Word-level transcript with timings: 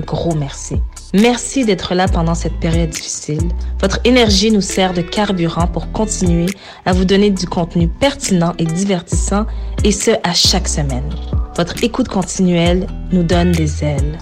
gros 0.00 0.34
merci. 0.34 0.76
Merci 1.14 1.64
d'être 1.64 1.94
là 1.94 2.06
pendant 2.06 2.34
cette 2.34 2.58
période 2.60 2.90
difficile. 2.90 3.50
Votre 3.80 3.98
énergie 4.04 4.50
nous 4.50 4.60
sert 4.60 4.94
de 4.94 5.02
carburant 5.02 5.66
pour 5.66 5.90
continuer 5.92 6.46
à 6.86 6.92
vous 6.92 7.04
donner 7.04 7.30
du 7.30 7.46
contenu 7.46 7.88
pertinent 7.88 8.54
et 8.58 8.64
divertissant, 8.64 9.46
et 9.82 9.92
ce, 9.92 10.12
à 10.22 10.34
chaque 10.34 10.68
semaine. 10.68 11.08
Votre 11.56 11.82
écoute 11.82 12.08
continuelle 12.08 12.86
nous 13.12 13.22
donne 13.22 13.52
des 13.52 13.82
ailes. 13.82 14.18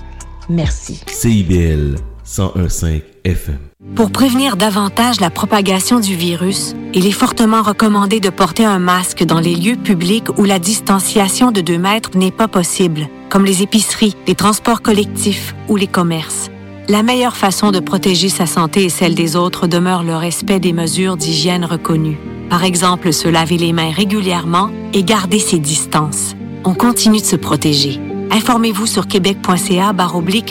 Merci. 0.49 1.01
CIBL 1.07 1.97
101.5 2.25 3.03
FM. 3.25 3.68
Pour 3.95 4.11
prévenir 4.11 4.57
davantage 4.57 5.21
la 5.21 5.31
propagation 5.31 6.01
du 6.01 6.17
virus, 6.17 6.75
il 6.95 7.07
est 7.07 7.13
fortement 7.13 7.63
recommandé 7.63 8.19
de 8.19 8.29
porter 8.29 8.65
un 8.65 8.81
masque 8.81 9.23
dans 9.23 9.39
les 9.39 9.55
lieux 9.55 9.77
publics 9.77 10.37
où 10.37 10.43
la 10.43 10.59
distanciation 10.59 11.53
de 11.53 11.61
2 11.61 11.79
mètres 11.79 12.11
n'est 12.17 12.33
pas 12.33 12.49
possible, 12.49 13.09
comme 13.29 13.45
les 13.45 13.63
épiceries, 13.63 14.17
les 14.27 14.35
transports 14.35 14.83
collectifs 14.83 15.55
ou 15.69 15.77
les 15.77 15.87
commerces. 15.87 16.51
La 16.89 17.05
meilleure 17.05 17.37
façon 17.37 17.71
de 17.71 17.79
protéger 17.79 18.29
sa 18.29 18.47
santé 18.47 18.85
et 18.85 18.89
celle 18.89 19.15
des 19.15 19.37
autres 19.37 19.69
demeure 19.69 20.03
le 20.03 20.17
respect 20.17 20.59
des 20.59 20.73
mesures 20.73 21.17
d'hygiène 21.17 21.65
reconnues. 21.65 22.19
Par 22.51 22.65
exemple, 22.65 23.13
se 23.13 23.29
laver 23.29 23.59
les 23.59 23.73
mains 23.73 23.93
régulièrement 23.93 24.71
et 24.93 25.05
garder 25.05 25.39
ses 25.39 25.61
distances. 25.61 26.35
On 26.65 26.75
continue 26.75 27.21
de 27.21 27.27
se 27.27 27.37
protéger. 27.37 28.01
Informez-vous 28.33 28.87
sur 28.87 29.07
québec.ca 29.07 29.93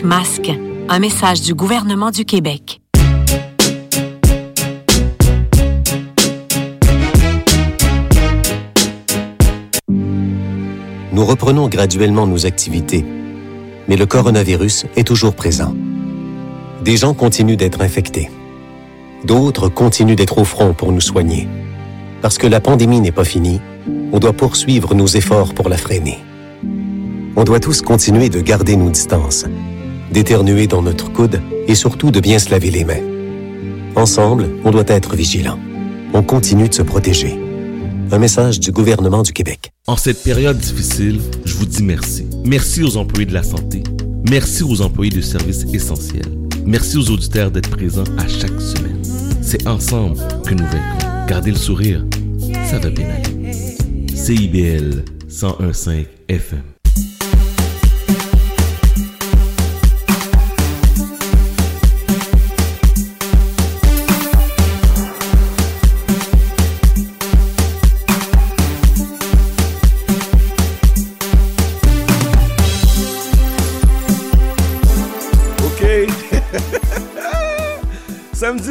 masque. 0.06 0.52
Un 0.88 1.00
message 1.00 1.42
du 1.42 1.54
gouvernement 1.54 2.12
du 2.12 2.24
Québec. 2.24 2.80
Nous 11.18 11.26
reprenons 11.26 11.68
graduellement 11.68 12.28
nos 12.28 12.46
activités, 12.46 13.04
mais 13.88 13.96
le 13.96 14.06
coronavirus 14.06 14.86
est 14.96 15.08
toujours 15.08 15.34
présent. 15.34 15.74
Des 16.86 16.96
gens 16.96 17.16
continuent 17.16 17.58
d'être 17.58 17.82
infectés. 17.82 18.30
D'autres 19.26 19.68
continuent 19.68 20.14
d'être 20.14 20.38
au 20.38 20.44
front 20.44 20.76
pour 20.76 20.92
nous 20.92 21.02
soigner. 21.02 21.48
Parce 22.22 22.38
que 22.38 22.46
la 22.46 22.60
pandémie 22.60 23.02
n'est 23.02 23.12
pas 23.12 23.24
finie, 23.24 23.60
on 24.12 24.20
doit 24.20 24.32
poursuivre 24.32 24.94
nos 24.94 25.08
efforts 25.08 25.56
pour 25.56 25.70
la 25.70 25.78
freiner. 25.78 26.20
On 27.36 27.44
doit 27.44 27.60
tous 27.60 27.82
continuer 27.82 28.30
de 28.30 28.40
garder 28.40 28.76
nos 28.76 28.92
distances, 28.92 29.46
d'éternuer 30.12 30.68
dans 30.68 30.84
notre 30.84 31.12
coude 31.12 31.42
et 31.68 31.74
surtout 31.74 32.12
de 32.12 32.20
bien 32.20 32.38
se 32.38 32.52
laver 32.52 32.70
les 32.70 32.86
mains. 32.86 33.08
Ensemble, 33.96 34.50
on 34.64 34.70
doit 34.70 34.84
être 34.86 35.16
vigilants. 35.16 35.58
On 36.14 36.22
continue 36.22 36.70
de 36.70 36.76
se 36.76 36.84
protéger. 36.84 37.47
Un 38.10 38.20
message 38.20 38.60
du 38.60 38.72
gouvernement 38.72 39.22
du 39.22 39.34
Québec. 39.34 39.72
En 39.86 39.98
cette 39.98 40.24
période 40.24 40.58
difficile, 40.58 41.20
je 41.44 41.54
vous 41.56 41.66
dis 41.66 41.84
merci. 41.84 42.26
Merci 42.46 42.82
aux 42.84 42.96
employés 42.96 43.26
de 43.26 43.34
la 43.34 43.44
santé. 43.44 43.84
Merci 44.30 44.64
aux 44.64 44.82
employés 44.82 45.12
de 45.12 45.20
services 45.20 45.66
essentiels. 45.74 46.38
Merci 46.66 46.98
aux 46.98 47.10
auditeurs 47.10 47.52
d'être 47.52 47.70
présents 47.70 48.06
à 48.18 48.28
chaque 48.28 48.62
semaine. 48.62 49.02
C'est 49.42 49.68
ensemble 49.68 50.18
que 50.46 50.54
nous 50.54 50.66
vaincrons. 50.66 51.26
Gardez 51.28 51.52
le 51.52 51.58
sourire, 51.58 52.06
ça 52.70 52.80
va 52.80 52.90
bien 52.90 53.08
aller. 53.10 53.52
CIBL 54.16 55.04
101.5 55.30 56.06
FM. 56.30 56.77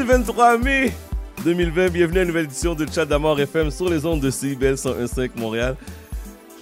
23 0.06 0.58
mai 0.58 0.92
2020, 1.44 1.88
bienvenue 1.90 2.20
à 2.20 2.22
une 2.22 2.28
nouvelle 2.28 2.44
édition 2.44 2.76
de 2.76 2.86
Chat 2.88 3.04
d'Amour 3.04 3.40
FM 3.40 3.72
sur 3.72 3.90
les 3.90 4.06
ondes 4.06 4.20
de 4.20 4.30
CIBL 4.30 4.74
101.5 4.74 5.30
Montréal. 5.34 5.76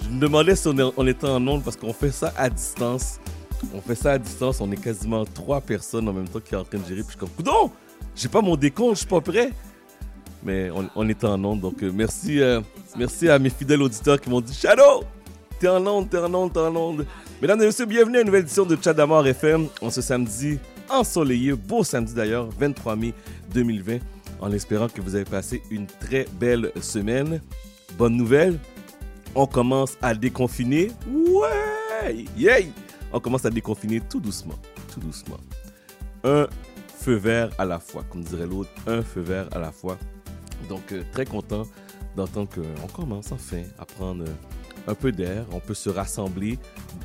Je 0.03 0.09
me 0.09 0.19
demandais 0.19 0.55
si 0.55 0.67
on, 0.67 1.07
était 1.07 1.27
en 1.27 1.47
ondes 1.47 1.63
parce 1.63 1.75
qu'on 1.77 1.93
fait 1.93 2.09
ça 2.09 2.33
à 2.35 2.49
distance. 2.49 3.19
On 3.71 3.81
fait 3.81 3.93
ça 3.93 4.13
à 4.13 4.17
distance, 4.17 4.61
on 4.61 4.71
est 4.71 4.81
quasiment 4.81 5.25
trois 5.25 5.61
personnes 5.61 6.09
en 6.09 6.13
même 6.13 6.27
temps 6.27 6.39
qui 6.39 6.49
sont 6.49 6.55
en 6.55 6.63
train 6.63 6.79
de 6.79 6.85
gérer. 6.87 7.01
Puis 7.01 7.05
je 7.05 7.11
suis 7.11 7.19
comme, 7.19 7.29
coudon, 7.29 7.69
j'ai 8.15 8.29
pas 8.29 8.41
mon 8.41 8.55
décompte, 8.55 8.95
je 8.95 8.99
suis 9.01 9.07
pas 9.07 9.21
prêt. 9.21 9.51
Mais 10.43 10.71
on, 10.95 11.07
est 11.07 11.23
en 11.23 11.43
ondes, 11.43 11.61
donc 11.61 11.83
euh, 11.83 11.91
merci, 11.93 12.41
euh, 12.41 12.61
merci 12.97 13.29
à 13.29 13.37
mes 13.37 13.51
fidèles 13.51 13.83
auditeurs 13.83 14.19
qui 14.19 14.29
m'ont 14.31 14.41
dit 14.41 14.55
Shadow, 14.55 15.03
t'es 15.59 15.67
en 15.67 15.85
ondes, 15.85 16.09
t'es 16.09 16.17
en 16.17 16.33
ondes, 16.33 16.51
t'es 16.51 16.59
en 16.59 16.75
ondes. 16.75 17.05
Mesdames 17.39 17.61
et 17.61 17.67
messieurs, 17.67 17.85
bienvenue 17.85 18.17
à 18.17 18.21
une 18.21 18.25
nouvelle 18.25 18.41
édition 18.41 18.65
de 18.65 18.75
Chat 18.81 18.93
d'Amour 18.93 19.27
FM. 19.27 19.67
En 19.81 19.91
ce 19.91 20.01
samedi 20.01 20.57
ensoleillé, 20.89 21.53
beau 21.53 21.83
samedi 21.83 22.13
d'ailleurs, 22.13 22.49
23 22.49 22.95
mai 22.95 23.13
2020, 23.53 23.99
en 24.41 24.51
espérant 24.51 24.87
que 24.87 25.01
vous 25.01 25.15
avez 25.15 25.25
passé 25.25 25.61
une 25.71 25.87
très 25.87 26.27
belle 26.39 26.71
semaine. 26.81 27.41
Bonne 27.97 28.15
nouvelle, 28.15 28.59
on 29.35 29.45
commence 29.45 29.97
à 30.01 30.13
déconfiner. 30.13 30.91
Ouais! 31.07 32.25
Yay! 32.37 32.71
On 33.11 33.19
commence 33.19 33.45
à 33.45 33.49
déconfiner 33.49 34.01
tout 34.01 34.19
doucement, 34.19 34.55
tout 34.93 34.99
doucement. 34.99 35.37
Un 36.23 36.47
feu 36.97 37.15
vert 37.15 37.49
à 37.57 37.65
la 37.65 37.79
fois, 37.79 38.03
comme 38.09 38.23
dirait 38.23 38.47
l'autre, 38.47 38.69
un 38.87 39.01
feu 39.01 39.21
vert 39.21 39.47
à 39.51 39.59
la 39.59 39.71
fois. 39.71 39.97
Donc, 40.67 40.91
euh, 40.91 41.03
très 41.11 41.25
content 41.25 41.63
d'entendre 42.15 42.49
qu'on 42.49 42.87
commence 42.87 43.31
enfin 43.31 43.63
à 43.77 43.85
prendre 43.85 44.25
un 44.87 44.95
peu 44.95 45.11
d'air. 45.11 45.45
On 45.51 45.59
peut 45.59 45.73
se 45.73 45.89
rassembler 45.89 46.57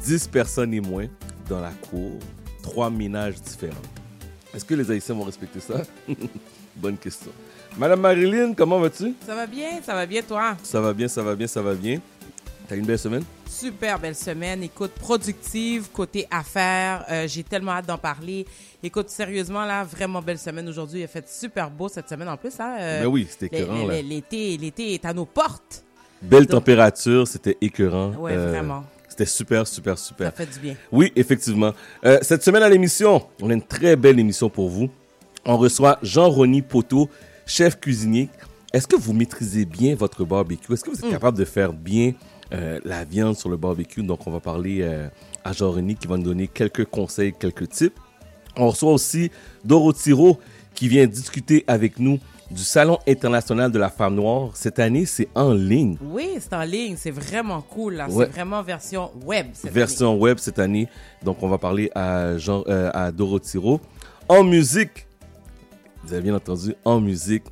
10 0.05 0.29
personnes 0.29 0.73
et 0.75 0.81
moins 0.81 1.07
dans 1.49 1.61
la 1.61 1.71
cour, 1.71 2.19
trois 2.63 2.91
ménages 2.91 3.41
différents. 3.41 3.75
Est-ce 4.55 4.65
que 4.65 4.75
les 4.75 4.91
Haïtiens 4.91 5.15
vont 5.15 5.25
respecter 5.25 5.61
ça? 5.61 5.83
Bonne 6.77 6.97
question. 6.97 7.31
Madame 7.77 8.01
Marilyn, 8.01 8.55
comment 8.55 8.81
vas-tu? 8.81 9.15
Ça 9.27 9.35
va 9.35 9.47
bien, 9.47 9.81
ça 9.83 9.95
va 9.95 10.07
bien, 10.07 10.23
toi? 10.23 10.57
Ça 10.63 10.81
va 10.81 10.93
bien, 10.93 11.09
ça 11.09 11.23
va 11.23 11.37
bien, 11.37 11.47
ça 11.47 11.63
va 11.63 11.75
bien. 11.75 12.01
T'as 12.69 12.77
une 12.77 12.87
belle 12.87 12.99
semaine? 12.99 13.25
Super 13.49 13.99
belle 13.99 14.15
semaine. 14.15 14.63
Écoute, 14.63 14.93
productive, 14.93 15.89
côté 15.93 16.27
affaires. 16.31 17.05
Euh, 17.11 17.27
j'ai 17.27 17.43
tellement 17.43 17.73
hâte 17.73 17.87
d'en 17.87 17.99
parler. 17.99 18.47
Écoute, 18.81 19.09
sérieusement, 19.09 19.65
là, 19.65 19.83
vraiment 19.83 20.23
belle 20.23 20.39
semaine 20.39 20.69
aujourd'hui. 20.69 21.01
Il 21.01 21.05
a 21.05 21.09
fait 21.09 21.29
super 21.29 21.69
beau 21.69 21.89
cette 21.89 22.09
semaine 22.09 22.29
en 22.29 22.37
plus. 22.37 22.59
Hein? 22.61 22.77
Euh, 22.79 23.03
ben 23.03 23.09
oui, 23.09 23.27
c'était 23.29 23.47
écœurant. 23.47 23.89
L'été, 23.89 24.95
est 24.95 25.05
à 25.05 25.13
nos 25.13 25.25
portes. 25.25 25.83
Belle 26.23 26.47
température, 26.47 27.27
c'était 27.27 27.57
écœurant. 27.61 28.13
Oui, 28.19 28.33
euh, 28.33 28.51
vraiment. 28.51 28.85
C'était 29.21 29.33
super, 29.37 29.67
super, 29.67 29.99
super. 29.99 30.31
Ça 30.31 30.33
fait 30.33 30.47
du 30.47 30.61
bien. 30.61 30.77
Oui, 30.91 31.13
effectivement. 31.15 31.75
Euh, 32.07 32.19
cette 32.23 32.43
semaine 32.43 32.63
à 32.63 32.71
l'émission, 32.71 33.27
on 33.43 33.51
a 33.51 33.53
une 33.53 33.61
très 33.61 33.95
belle 33.95 34.19
émission 34.19 34.49
pour 34.49 34.71
vous. 34.71 34.89
On 35.45 35.59
reçoit 35.59 35.99
Jean-Rony 36.03 36.63
Poteau, 36.63 37.11
chef 37.45 37.79
cuisinier. 37.79 38.31
Est-ce 38.73 38.87
que 38.87 38.97
vous 38.97 39.13
maîtrisez 39.13 39.67
bien 39.67 39.95
votre 39.95 40.25
barbecue? 40.25 40.73
Est-ce 40.73 40.83
que 40.83 40.91
vous 40.91 40.99
êtes 41.01 41.05
mm. 41.05 41.11
capable 41.11 41.37
de 41.37 41.45
faire 41.45 41.75
bien 41.75 42.15
euh, 42.55 42.81
la 42.83 43.05
viande 43.05 43.37
sur 43.37 43.51
le 43.51 43.59
barbecue? 43.59 44.03
Donc, 44.03 44.27
on 44.27 44.31
va 44.31 44.41
parler 44.41 44.79
euh, 44.81 45.09
à 45.45 45.53
Jean-Rony 45.53 45.97
qui 45.97 46.07
va 46.07 46.17
nous 46.17 46.23
donner 46.23 46.49
quelques 46.49 46.87
conseils, 46.87 47.35
quelques 47.39 47.69
tips. 47.69 47.95
On 48.57 48.71
reçoit 48.71 48.93
aussi 48.93 49.31
Dorothy 49.63 50.15
qui 50.75 50.89
vient 50.89 51.07
discuter 51.07 51.63
avec 51.67 51.99
nous 51.99 52.19
du 52.51 52.63
Salon 52.63 52.99
international 53.07 53.71
de 53.71 53.79
la 53.79 53.89
femme 53.89 54.17
noire. 54.17 54.51
Cette 54.55 54.79
année, 54.79 55.07
c'est 55.07 55.29
en 55.35 55.53
ligne. 55.53 55.97
Oui, 56.03 56.37
c'est 56.39 56.53
en 56.53 56.63
ligne. 56.63 56.97
C'est 56.97 57.11
vraiment 57.11 57.61
cool. 57.63 58.03
C'est 58.09 58.31
vraiment 58.31 58.63
version 58.63 59.11
web. 59.25 59.47
Cette 59.53 59.73
version 59.73 60.17
web 60.19 60.39
cette 60.39 60.59
année. 60.59 60.89
Donc, 61.23 61.43
on 61.43 61.49
va 61.49 61.59
parler 61.59 61.91
à, 61.95 62.37
Jean, 62.39 62.65
euh, 62.69 62.91
à 62.93 63.11
En 64.29 64.45
musique, 64.45 65.07
vous 66.05 66.13
avez 66.13 66.23
bien 66.23 66.35
entendu, 66.35 66.75
en 66.85 67.01
musique. 67.01 67.45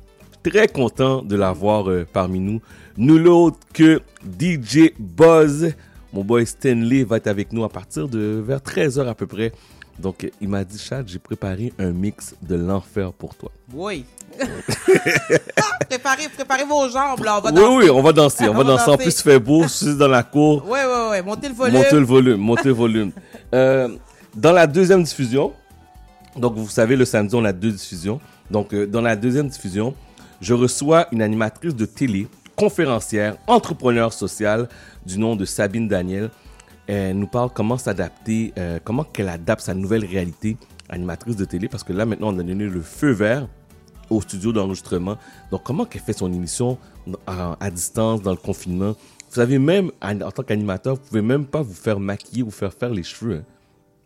Très 0.43 0.67
content 0.67 1.21
de 1.21 1.35
l'avoir 1.35 1.89
euh, 1.89 2.05
parmi 2.11 2.39
nous. 2.39 2.61
Nous 2.97 3.17
l'autre 3.17 3.59
que 3.73 4.01
DJ 4.39 4.91
Buzz. 4.97 5.73
Mon 6.11 6.23
boy 6.23 6.45
Stanley 6.45 7.03
va 7.03 7.17
être 7.17 7.27
avec 7.27 7.53
nous 7.53 7.63
à 7.63 7.69
partir 7.69 8.07
de 8.07 8.41
vers 8.45 8.59
13h 8.59 9.07
à 9.07 9.13
peu 9.13 9.27
près. 9.27 9.51
Donc, 9.99 10.31
il 10.39 10.47
m'a 10.47 10.63
dit, 10.63 10.79
Chad, 10.79 11.07
j'ai 11.07 11.19
préparé 11.19 11.73
un 11.77 11.91
mix 11.91 12.33
de 12.41 12.55
l'enfer 12.55 13.11
pour 13.11 13.35
toi. 13.35 13.51
Oui. 13.73 14.05
préparez, 15.89 16.29
préparez 16.29 16.63
vos 16.63 16.87
jambes, 16.87 17.21
là. 17.23 17.37
On 17.37 17.41
va 17.41 17.51
danser. 17.51 17.67
Oui, 17.67 17.83
oui, 17.83 17.89
on 17.89 18.01
va 18.01 18.13
danser. 18.13 18.47
On, 18.47 18.53
va, 18.53 18.63
danser. 18.63 18.89
En 18.89 18.97
plus, 18.97 19.07
il 19.07 19.21
fait 19.23 19.39
beau. 19.39 19.63
Je 19.63 19.67
suis 19.67 19.95
dans 19.95 20.07
la 20.07 20.23
cour. 20.23 20.63
Oui, 20.65 20.79
oui, 20.85 21.07
oui. 21.11 21.21
Montez 21.21 21.49
le 21.49 21.53
volume. 21.53 21.75
Montez 21.75 21.95
le 21.99 22.05
volume. 22.05 22.37
Montez 22.37 22.67
le 22.69 22.73
volume. 22.73 23.11
Euh, 23.51 23.87
dans 24.35 24.51
la 24.51 24.67
deuxième 24.67 25.01
diffusion, 25.01 25.53
donc 26.35 26.53
vous 26.55 26.69
savez, 26.69 26.95
le 26.95 27.03
samedi, 27.03 27.33
on 27.33 27.43
a 27.43 27.51
deux 27.51 27.71
diffusions. 27.71 28.21
Donc, 28.51 28.75
euh, 28.75 28.85
dans 28.85 29.01
la 29.01 29.15
deuxième 29.15 29.47
diffusion, 29.47 29.95
je 30.39 30.53
reçois 30.53 31.07
une 31.11 31.23
animatrice 31.23 31.75
de 31.75 31.85
télé, 31.85 32.27
conférencière, 32.55 33.37
entrepreneur 33.47 34.13
social 34.13 34.69
du 35.03 35.17
nom 35.17 35.35
de 35.35 35.45
Sabine 35.45 35.87
Daniel. 35.87 36.29
Elle 36.91 37.19
nous 37.19 37.27
parle 37.27 37.51
comment 37.53 37.77
s'adapter, 37.77 38.51
euh, 38.57 38.79
comment 38.83 39.03
qu'elle 39.03 39.29
adapte 39.29 39.61
sa 39.61 39.75
nouvelle 39.75 40.03
réalité 40.05 40.57
animatrice 40.89 41.35
de 41.35 41.45
télé, 41.45 41.67
parce 41.67 41.83
que 41.83 41.93
là, 41.93 42.03
maintenant, 42.03 42.33
on 42.33 42.39
a 42.39 42.43
donné 42.43 42.65
le 42.65 42.81
feu 42.81 43.11
vert 43.11 43.47
au 44.09 44.19
studio 44.21 44.51
d'enregistrement. 44.51 45.17
Donc, 45.51 45.61
comment 45.63 45.85
qu'elle 45.85 46.01
fait 46.01 46.13
son 46.13 46.33
émission 46.33 46.79
à, 47.27 47.69
distance, 47.69 48.23
dans 48.23 48.31
le 48.31 48.37
confinement? 48.37 48.95
Vous 49.29 49.35
savez, 49.35 49.59
même 49.59 49.91
en 50.01 50.31
tant 50.31 50.41
qu'animateur, 50.41 50.95
vous 50.95 51.01
pouvez 51.01 51.21
même 51.21 51.45
pas 51.45 51.61
vous 51.61 51.75
faire 51.75 51.99
maquiller 51.99 52.41
ou 52.41 52.49
faire 52.49 52.73
faire 52.73 52.89
les 52.89 53.03
cheveux. 53.03 53.43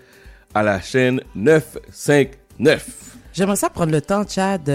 à 0.53 0.63
la 0.63 0.81
chaîne 0.81 1.21
959. 1.35 3.17
J'aimerais 3.33 3.55
ça 3.55 3.69
prendre 3.69 3.91
le 3.91 4.01
temps, 4.01 4.27
Chad, 4.27 4.69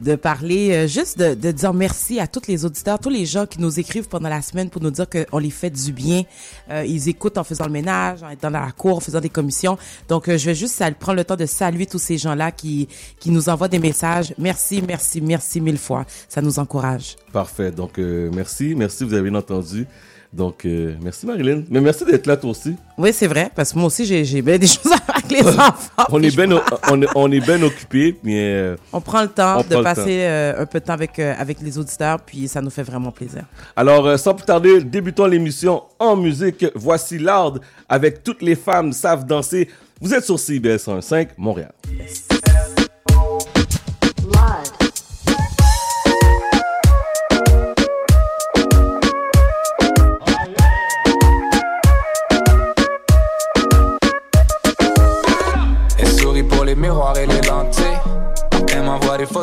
de 0.00 0.14
parler, 0.14 0.72
euh, 0.72 0.86
juste 0.86 1.18
de, 1.18 1.34
de 1.34 1.50
dire 1.50 1.72
merci 1.72 2.20
à 2.20 2.26
tous 2.26 2.42
les 2.48 2.64
auditeurs, 2.64 2.98
tous 2.98 3.08
les 3.08 3.26
gens 3.26 3.46
qui 3.46 3.60
nous 3.60 3.78
écrivent 3.80 4.08
pendant 4.08 4.28
la 4.28 4.42
semaine 4.42 4.70
pour 4.70 4.82
nous 4.82 4.90
dire 4.90 5.06
qu'on 5.08 5.38
les 5.38 5.50
fait 5.50 5.70
du 5.70 5.92
bien. 5.92 6.22
Euh, 6.70 6.84
ils 6.84 7.08
écoutent 7.08 7.38
en 7.38 7.44
faisant 7.44 7.64
le 7.66 7.72
ménage, 7.72 8.22
en 8.22 8.30
étant 8.30 8.50
dans 8.50 8.60
la 8.60 8.72
cour, 8.72 8.96
en 8.96 9.00
faisant 9.00 9.20
des 9.20 9.28
commissions. 9.28 9.78
Donc, 10.08 10.28
euh, 10.28 10.38
je 10.38 10.46
vais 10.46 10.54
juste 10.54 10.82
prendre 10.98 11.16
le 11.16 11.24
temps 11.24 11.36
de 11.36 11.46
saluer 11.46 11.86
tous 11.86 11.98
ces 11.98 12.18
gens-là 12.18 12.52
qui, 12.52 12.88
qui 13.18 13.30
nous 13.30 13.48
envoient 13.48 13.68
des 13.68 13.78
messages. 13.78 14.34
Merci, 14.38 14.82
merci, 14.86 15.20
merci 15.20 15.60
mille 15.60 15.78
fois. 15.78 16.04
Ça 16.28 16.42
nous 16.42 16.58
encourage. 16.58 17.16
Parfait. 17.32 17.70
Donc, 17.70 17.98
euh, 17.98 18.30
merci. 18.34 18.74
Merci, 18.74 19.04
vous 19.04 19.14
avez 19.14 19.30
bien 19.30 19.38
entendu. 19.38 19.86
Donc, 20.32 20.64
euh, 20.64 20.94
merci 21.02 21.26
Marilyn. 21.26 21.62
Mais 21.70 21.80
merci 21.80 22.04
d'être 22.04 22.26
là 22.26 22.36
toi 22.36 22.50
aussi. 22.50 22.74
Oui, 22.98 23.12
c'est 23.12 23.26
vrai, 23.26 23.50
parce 23.54 23.72
que 23.72 23.78
moi 23.78 23.86
aussi, 23.86 24.04
j'ai 24.24 24.42
bien 24.42 24.58
des 24.58 24.66
choses 24.66 24.92
à 24.92 24.96
faire 24.98 25.16
avec 25.16 25.30
les 25.30 25.46
enfants. 25.46 26.04
On 26.10 26.22
est 26.22 26.34
bien, 26.34 26.48
on 26.90 27.02
est, 27.02 27.06
on 27.14 27.30
est 27.32 27.40
bien 27.40 27.62
occupé, 27.62 28.16
mais 28.22 28.52
euh, 28.54 28.76
On 28.92 29.00
prend 29.00 29.22
le 29.22 29.28
temps 29.28 29.62
de 29.68 29.82
passer 29.82 30.20
euh, 30.20 30.62
un 30.62 30.66
peu 30.66 30.80
de 30.80 30.84
temps 30.84 30.92
avec, 30.92 31.18
avec 31.18 31.60
les 31.60 31.78
auditeurs, 31.78 32.20
puis 32.20 32.48
ça 32.48 32.60
nous 32.60 32.70
fait 32.70 32.82
vraiment 32.82 33.10
plaisir. 33.10 33.44
alors 33.74 34.18
sans 34.18 34.34
plus 34.34 34.44
tarder, 34.46 34.82
débutons 34.82 35.26
l'émission 35.26 35.82
en 35.98 36.16
musique. 36.16 36.64
Voici 36.74 37.18
Lard 37.18 37.58
avec 37.88 38.22
toutes 38.22 38.42
les 38.42 38.54
femmes 38.54 38.92
savent 38.92 39.26
danser. 39.26 39.68
Vous 40.00 40.12
êtes 40.12 40.24
sur 40.24 40.38
CBS 40.38 40.78
105 40.78 41.30
Montréal. 41.38 41.72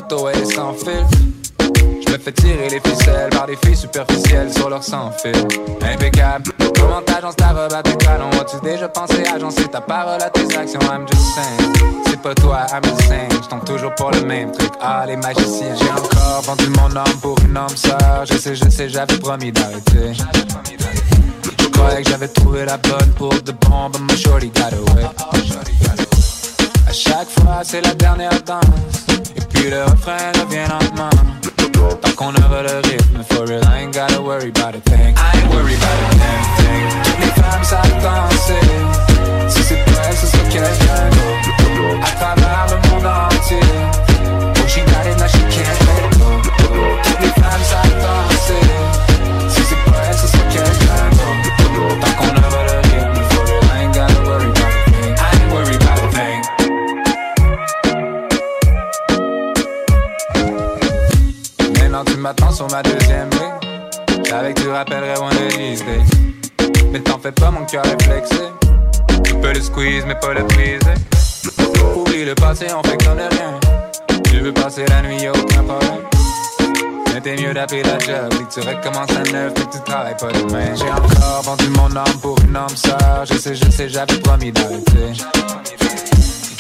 Sans 0.10 0.74
fil. 0.74 1.06
Je 2.06 2.12
me 2.12 2.18
fais 2.18 2.32
tirer 2.32 2.70
les 2.70 2.80
ficelles 2.80 3.30
par 3.30 3.48
des 3.48 3.56
filles 3.64 3.76
superficielles 3.76 4.52
sur 4.54 4.70
leur 4.70 4.84
sans 4.84 5.12
fil. 5.12 5.34
Impeccable. 5.82 6.52
Comment 6.80 7.02
t'agences 7.02 7.36
ta 7.36 7.50
robe 7.50 7.74
à 7.74 7.82
tes 7.82 7.96
talons? 7.98 8.30
As-tu 8.32 8.58
déjà 8.64 8.90
pensé 8.90 9.24
agencer 9.34 9.68
ta 9.68 9.82
parole 9.82 10.22
à 10.22 10.30
tes 10.30 10.46
actions? 10.58 10.80
I'm 10.82 11.06
just 11.08 11.36
saying. 11.36 11.74
C'est 12.06 12.22
pas 12.22 12.36
toi, 12.36 12.66
I'm 12.72 12.84
just 12.84 13.08
saying. 13.08 13.30
Je 13.44 13.48
tombe 13.50 13.64
toujours 13.66 13.96
pour 13.96 14.12
le 14.12 14.22
même 14.22 14.52
truc. 14.52 14.72
Ah, 14.82 15.06
les 15.08 15.18
magiciens. 15.18 15.76
J'ai 15.80 15.92
encore 15.92 16.42
vendu 16.44 16.68
mon 16.78 16.96
âme 16.96 17.20
pour 17.22 17.38
une 17.40 17.58
âme 17.58 17.76
sœur. 17.76 18.26
Je 18.26 18.38
sais, 18.38 18.56
je 18.56 18.70
sais, 18.70 18.90
j'avais 18.90 19.18
promis 19.18 19.52
d'arrêter. 19.52 20.14
Je 21.60 21.68
croyais 21.70 22.04
que 22.04 22.10
j'avais 22.10 22.28
trouvé 22.28 22.66
la 22.66 22.78
bonne 22.78 23.14
pour 23.18 23.30
de 23.30 23.52
bon, 23.52 23.90
but 23.90 24.02
my 24.02 24.16
shorty 24.16 24.50
got 24.50 24.74
away. 24.74 25.08
Chaque 26.94 27.28
fois, 27.28 27.62
c'est 27.64 27.82
la 27.82 27.96
dernière 27.96 28.40
danse. 28.46 29.08
Et 29.36 29.42
puis 29.50 29.68
le 29.68 29.84
refrain 29.84 30.32
revient 30.40 30.68
lentement. 30.70 31.10
Tant 32.02 32.12
qu'on 32.16 32.30
aura 32.36 32.62
le 32.62 32.88
rythme, 32.88 33.24
for 33.32 33.48
real, 33.48 33.64
I 33.64 33.82
ain't 33.82 33.94
gotta 33.96 34.22
worry 34.22 34.52
about 34.56 34.76
a 34.76 34.80
thing. 34.92 35.16
I 35.18 35.38
ain't 35.38 35.52
worried 35.52 35.76
about 35.76 36.00
a 36.04 36.16
thing. 36.16 37.04
Toutes 37.04 37.20
les 37.20 37.42
femmes 37.42 37.64
savent 37.64 38.04
danser. 38.04 38.62
Si 39.50 39.64
c'est 39.64 39.84
pas 39.86 40.12
ce 40.12 40.28
sera 40.28 40.44
quelqu'un 40.44 41.10
d'autre. 41.10 42.06
À 42.06 42.12
travers 42.12 42.68
le 42.70 42.90
monde 42.90 43.06
entier. 43.08 44.13
Maintenant 62.24 62.54
sur 62.54 62.70
ma 62.72 62.82
deuxième 62.82 63.30
ligne. 63.32 64.32
Avec 64.34 64.56
tu 64.56 64.70
rappellerais 64.70 65.20
one 65.20 65.36
of 65.36 65.58
these. 65.58 65.84
Mais 66.94 67.02
t'en 67.02 67.20
fais 67.20 67.34
pas, 67.34 67.52
mon 67.52 67.66
cœur 67.66 67.84
est 67.86 68.02
flexé. 68.02 68.44
Tu 69.26 69.34
peux 69.36 69.52
le 69.52 69.60
squeeze, 69.60 70.06
mais 70.08 70.16
pas 70.16 70.34
le 70.34 70.44
briser. 70.44 70.80
Oublie 71.98 72.24
le 72.24 72.34
passé, 72.34 72.68
on 72.74 72.82
fait 72.88 72.96
comme 73.04 73.18
de 73.18 73.24
rien. 73.24 73.60
Tu 74.24 74.40
veux 74.40 74.54
passer 74.54 74.86
la 74.88 75.02
nuit, 75.02 75.22
y'a 75.22 75.34
aucun 75.34 75.64
problème. 75.64 76.00
Mais 77.14 77.20
t'es 77.20 77.36
mieux 77.36 77.54
d'appeler 77.54 77.84
la 77.84 78.00
job 78.00 78.30
que 78.30 78.54
tu 78.54 78.66
recommences 78.70 79.12
à 79.12 79.30
neuf 79.30 79.52
et 79.58 79.66
que 79.66 79.76
tu 79.76 79.84
travailles 79.84 80.16
pas 80.18 80.32
demain. 80.32 80.76
J'ai 80.76 80.90
encore 80.90 81.42
vendu 81.44 81.68
mon 81.76 81.94
âme 81.94 82.20
pour 82.22 82.38
une 82.48 82.56
âme 82.56 82.70
sœur. 82.70 83.26
Je 83.30 83.34
sais, 83.34 83.54
je 83.54 83.70
sais, 83.70 83.90
j'avais 83.90 84.18
promis 84.20 84.54
d'arrêter. 84.54 85.12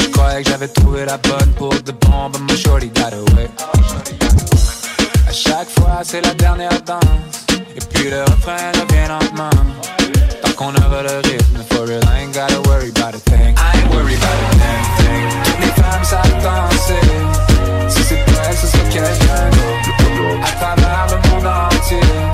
Je 0.01 0.09
croyais 0.09 0.43
que 0.43 0.49
j'avais 0.49 0.67
trouvé 0.67 1.05
la 1.05 1.15
bonne 1.15 1.53
pour 1.57 1.69
de 1.69 1.91
bon, 1.93 2.29
but 2.33 2.41
my 2.51 2.57
shorty 2.57 2.89
got 2.89 3.13
away. 3.13 3.49
Chaque 5.33 5.67
fois, 5.67 6.01
c'est 6.03 6.21
la 6.21 6.31
dernière 6.35 6.79
danse. 6.85 7.47
Et 7.75 7.79
puis 7.89 8.07
le 8.07 8.21
refrain 8.21 8.71
revient 8.79 9.07
lentement. 9.09 9.49
Tant 10.43 10.51
qu'on 10.51 10.75
aura 10.75 11.01
le 11.01 11.27
rythme, 11.27 11.57
for 11.71 11.87
real, 11.87 12.03
I 12.03 12.21
ain't 12.21 12.35
gotta 12.35 12.61
worry 12.69 12.91
about 12.95 13.15
a 13.15 13.19
thing. 13.19 13.55
I 13.57 13.77
ain't 13.79 13.91
worried 13.91 14.19
about 14.19 14.37
a 14.37 14.57
damn 14.59 14.85
thing. 14.97 15.43
Toutes 15.43 15.59
les 15.59 15.81
femmes 15.81 16.03
savent 16.03 16.43
danser. 16.43 17.01
Si 17.89 18.03
c'est 18.03 18.23
pas 18.25 18.43
elle, 18.47 18.55
ce 18.55 18.67
sera 18.67 18.83
quelqu'un 18.83 19.49
d'autre. 19.49 20.45
À 20.45 20.51
travers 20.51 21.07
le 21.09 21.29
monde 21.29 21.47
entier. 21.47 22.32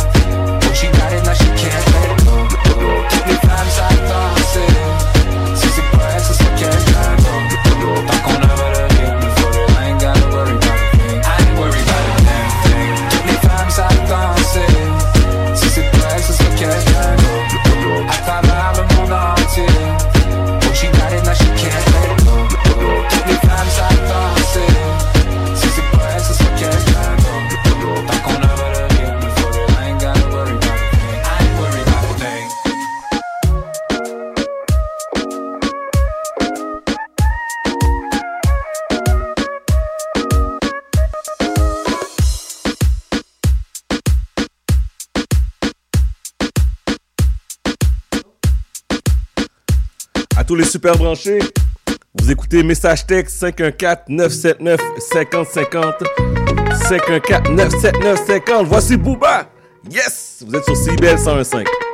Tous 50.50 50.56
les 50.56 50.65
super 50.65 50.98
branchés, 50.98 51.38
vous 52.20 52.32
écoutez 52.32 52.63
message 52.63 53.06
texte 53.06 53.39
514-979-5050. 53.44 54.79
514-979-50. 56.89 58.65
Voici 58.65 58.98
Booba. 58.98 59.48
Yes! 59.91 60.44
Vous 60.44 60.56
êtes 60.56 60.63
sur 60.63 60.75
CBL 60.75 61.18
101.5. 61.18 61.88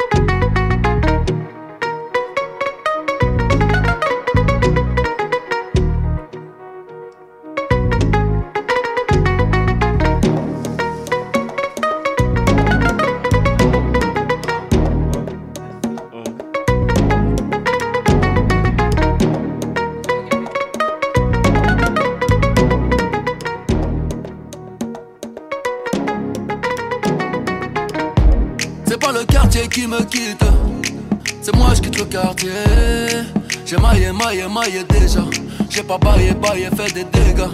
déjà. 34.89 35.21
J'ai 35.69 35.83
pas 35.83 35.97
baillé, 35.97 36.33
baillé, 36.33 36.69
fait 36.75 36.93
des 36.93 37.03
dégâts. 37.05 37.47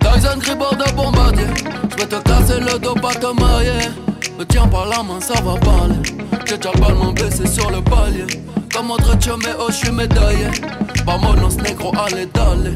Tyson 0.00 0.38
Gribord 0.38 0.76
de 0.76 0.90
bombardier. 0.92 1.46
J'vais 1.90 2.06
te 2.06 2.16
casser 2.22 2.60
le 2.60 2.78
dos, 2.78 2.94
pas 2.94 3.14
te 3.14 3.26
mailler. 3.26 3.88
Me 4.38 4.44
tiens 4.44 4.66
par 4.66 4.86
la 4.86 5.02
main, 5.02 5.20
ça 5.20 5.34
va 5.42 5.54
parler. 5.56 5.94
J'ai 6.46 6.56
déjà 6.56 6.70
le 6.74 6.80
ballon 6.80 7.12
baissé 7.12 7.46
sur 7.46 7.70
le 7.70 7.80
palier. 7.82 8.26
Comme 8.74 8.90
autre 8.90 9.16
mais 9.38 9.54
oh, 9.58 9.70
j'suis 9.70 9.92
médaillé. 9.92 10.48
Vamonos 11.06 11.56
negro, 11.62 11.92
allez, 11.96 12.26
d'aller. 12.26 12.74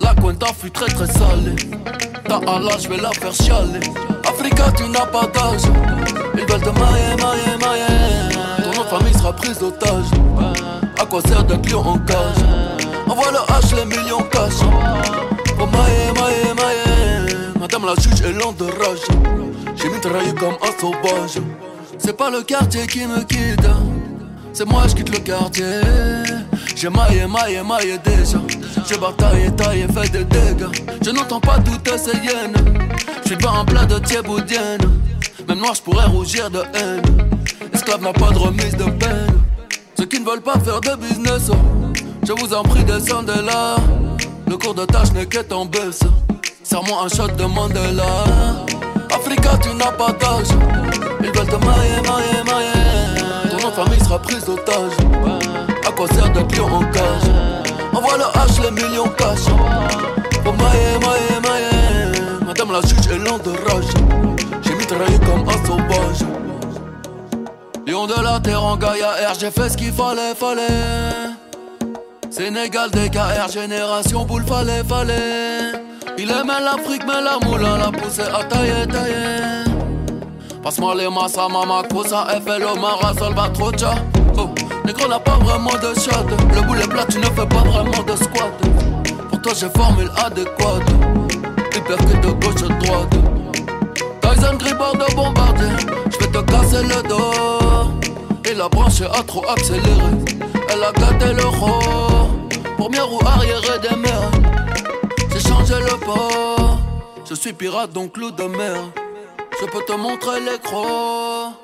La 0.00 0.14
cuenta 0.14 0.46
fut 0.58 0.70
très 0.70 0.86
très 0.86 1.06
salée. 1.06 1.56
Ta 2.28 2.36
Allah, 2.36 2.76
j'vais 2.80 2.96
la 2.96 3.10
faire 3.12 3.32
chialer. 3.32 3.80
Africa, 4.28 4.72
tu 4.76 4.88
n'as 4.88 5.06
pas 5.06 5.26
d'âge. 5.26 5.62
Ils 6.34 6.40
veulent 6.40 6.60
te 6.60 6.70
mailler, 6.70 7.16
mailler, 7.22 7.56
mailler. 7.60 8.45
Famille 8.88 9.14
sera 9.14 9.32
prise 9.32 9.58
d'otage. 9.58 10.04
À 10.98 11.04
quoi 11.06 11.20
sert 11.22 11.42
d'être 11.44 11.68
lion 11.70 11.80
en 11.80 11.98
cage? 11.98 12.16
Envoie 13.08 13.32
le 13.32 13.38
H, 13.38 13.74
les 13.76 13.84
millions 13.84 14.22
cash. 14.30 14.54
Oh 15.60 15.66
mailler, 15.66 16.12
mailler, 16.14 16.54
mailler. 16.54 17.36
Madame 17.58 17.86
la 17.86 17.94
juge 18.00 18.20
est 18.22 18.32
lente 18.32 18.58
de 18.58 18.64
rage. 18.64 19.06
J'ai 19.74 19.88
mitraillé 19.88 20.32
comme 20.34 20.56
un 20.62 20.80
sauvage. 20.80 21.42
C'est 21.98 22.16
pas 22.16 22.30
le 22.30 22.42
quartier 22.42 22.86
qui 22.86 23.06
me 23.06 23.22
quitte. 23.24 23.66
C'est 24.52 24.66
moi, 24.66 24.84
je 24.88 24.94
quitte 24.94 25.10
le 25.10 25.18
quartier. 25.18 25.80
J'ai 26.76 26.88
maillé, 26.88 27.26
maillé, 27.26 27.62
maillé 27.62 27.98
déjà. 27.98 28.38
J'ai 28.88 28.98
bataillé, 28.98 29.50
taillé, 29.56 29.86
fait 29.88 30.10
des 30.10 30.24
dégâts. 30.24 30.70
Je 31.04 31.10
n'entends 31.10 31.40
pas 31.40 31.58
toutes 31.58 31.98
ces 31.98 32.16
hyènes. 32.18 32.54
Je 33.22 33.28
suis 33.28 33.36
pas 33.36 33.50
en 33.50 33.64
plat 33.64 33.84
de 33.84 33.98
thieboudienne. 33.98 34.80
Même 35.48 35.58
moi, 35.58 35.72
je 35.74 35.82
pourrais 35.82 36.06
rougir 36.06 36.50
de 36.50 36.60
haine. 36.74 37.02
Esclave 37.72 38.02
n'a 38.02 38.12
pas 38.12 38.30
de 38.30 38.38
remise 38.38 38.76
de 38.76 38.84
peine. 38.84 39.42
Ceux 39.98 40.06
qui 40.06 40.20
ne 40.20 40.26
veulent 40.26 40.42
pas 40.42 40.58
faire 40.58 40.80
de 40.80 40.94
business, 40.96 41.50
je 42.26 42.32
vous 42.32 42.52
en 42.54 42.62
prie, 42.62 42.84
descendez 42.84 43.42
là. 43.44 43.76
Le 44.48 44.56
cours 44.56 44.74
de 44.74 44.84
tâche 44.84 45.12
n'est 45.12 45.26
qu'être 45.26 45.52
en 45.56 45.64
baisse. 45.64 46.00
Serre-moi 46.62 47.04
un 47.04 47.08
shot 47.08 47.28
de 47.28 47.44
Mandela. 47.44 48.24
Africa, 49.14 49.58
tu 49.62 49.70
n'as 49.74 49.92
pas 49.92 50.12
d'âge. 50.12 50.48
Ils 51.20 51.32
veulent 51.32 51.46
te 51.46 51.56
mailler, 51.64 52.02
mailler, 52.02 52.42
mailler. 52.44 53.50
Ton 53.50 53.58
nom 53.58 53.68
de 53.68 53.74
famille 53.74 54.00
sera 54.00 54.18
prise 54.18 54.44
d'otage. 54.44 54.92
À 55.86 55.92
quoi 55.92 56.06
sert 56.08 56.30
d'être 56.32 56.56
lion 56.56 56.66
en 56.66 56.84
cage? 56.92 57.30
Envoie 57.92 58.18
le 58.18 58.24
H, 58.24 58.62
les 58.62 58.70
millions 58.70 59.08
cash. 59.16 59.46
Pour 60.44 60.52
mailler, 60.54 60.98
mailler, 61.00 61.40
mailler. 61.42 62.20
Madame 62.46 62.72
la 62.72 62.80
juge 62.82 63.06
est 63.10 63.18
lente 63.18 63.44
de 63.44 63.50
rage. 63.50 63.92
J'ai 64.62 64.74
mitraillé 64.74 65.18
comme 65.20 65.48
un 65.48 65.66
sauvage. 65.66 66.45
Lion 67.86 68.08
de 68.08 68.20
la 68.20 68.40
terre 68.40 68.64
en 68.64 68.76
Gaïa 68.76 69.10
R, 69.30 69.34
j'ai 69.38 69.52
fait 69.52 69.68
ce 69.68 69.76
qu'il 69.76 69.92
fallait, 69.92 70.34
fallait. 70.34 70.66
Sénégal, 72.30 72.90
DKR, 72.90 73.48
génération 73.48 74.24
boule, 74.24 74.42
fallait, 74.44 74.82
fallait. 74.82 75.70
Il 76.18 76.28
aimait 76.28 76.60
l'Afrique, 76.64 77.02
mais 77.06 77.22
la 77.22 77.38
moulin 77.46 77.78
l'a 77.78 77.92
poussé 77.92 78.22
à 78.22 78.42
tailler, 78.42 78.88
tailler. 78.90 79.70
Passe-moi 80.64 80.96
les 80.96 81.08
massa, 81.08 81.46
mama, 81.48 81.82
cosa, 81.88 82.26
FL, 82.44 82.64
Omara, 82.64 83.14
Salvatrocha. 83.16 83.94
Oh, 84.36 84.48
négro 84.84 85.06
n'a 85.06 85.20
pas 85.20 85.36
vraiment 85.36 85.70
de 85.70 85.94
shot. 85.94 86.26
Le 86.56 86.62
boulet 86.62 86.88
plat, 86.88 87.06
tu 87.08 87.18
ne 87.18 87.26
fais 87.26 87.46
pas 87.46 87.62
vraiment 87.64 88.02
de 88.02 88.16
squat. 88.16 88.50
Pour 89.30 89.40
toi, 89.42 89.52
j'ai 89.54 89.70
formule 89.70 90.10
adéquate. 90.24 90.90
Hyper 91.72 91.98
que 91.98 92.26
de 92.26 92.32
gauche 92.32 92.62
à 92.64 92.84
droite. 92.84 93.14
Tyson 94.22 94.56
Gribord 94.56 94.96
de 94.96 95.14
bombardier. 95.14 95.68
J'vais 96.10 96.26
te 96.26 96.38
casser 96.38 96.82
le 96.82 97.08
dos. 97.08 97.65
Et 98.48 98.54
la 98.54 98.68
branche 98.68 99.00
a 99.00 99.22
trop 99.24 99.44
accéléré. 99.48 100.12
Elle 100.68 100.82
a 100.84 100.92
gâté 100.92 101.32
le 101.32 101.46
roi. 101.46 102.28
Première 102.78 103.08
roue 103.08 103.26
arrière 103.26 103.80
des 103.80 103.96
mers. 103.96 104.30
J'ai 105.32 105.40
changé 105.40 105.74
le 105.80 105.98
port. 105.98 106.78
Je 107.28 107.34
suis 107.34 107.52
pirate 107.52 107.92
donc 107.92 108.16
loup 108.16 108.30
de 108.30 108.44
mer. 108.44 108.92
Je 109.60 109.66
peux 109.66 109.84
te 109.84 109.98
montrer 109.98 110.38
les 110.40 110.58
crocs. 110.62 111.54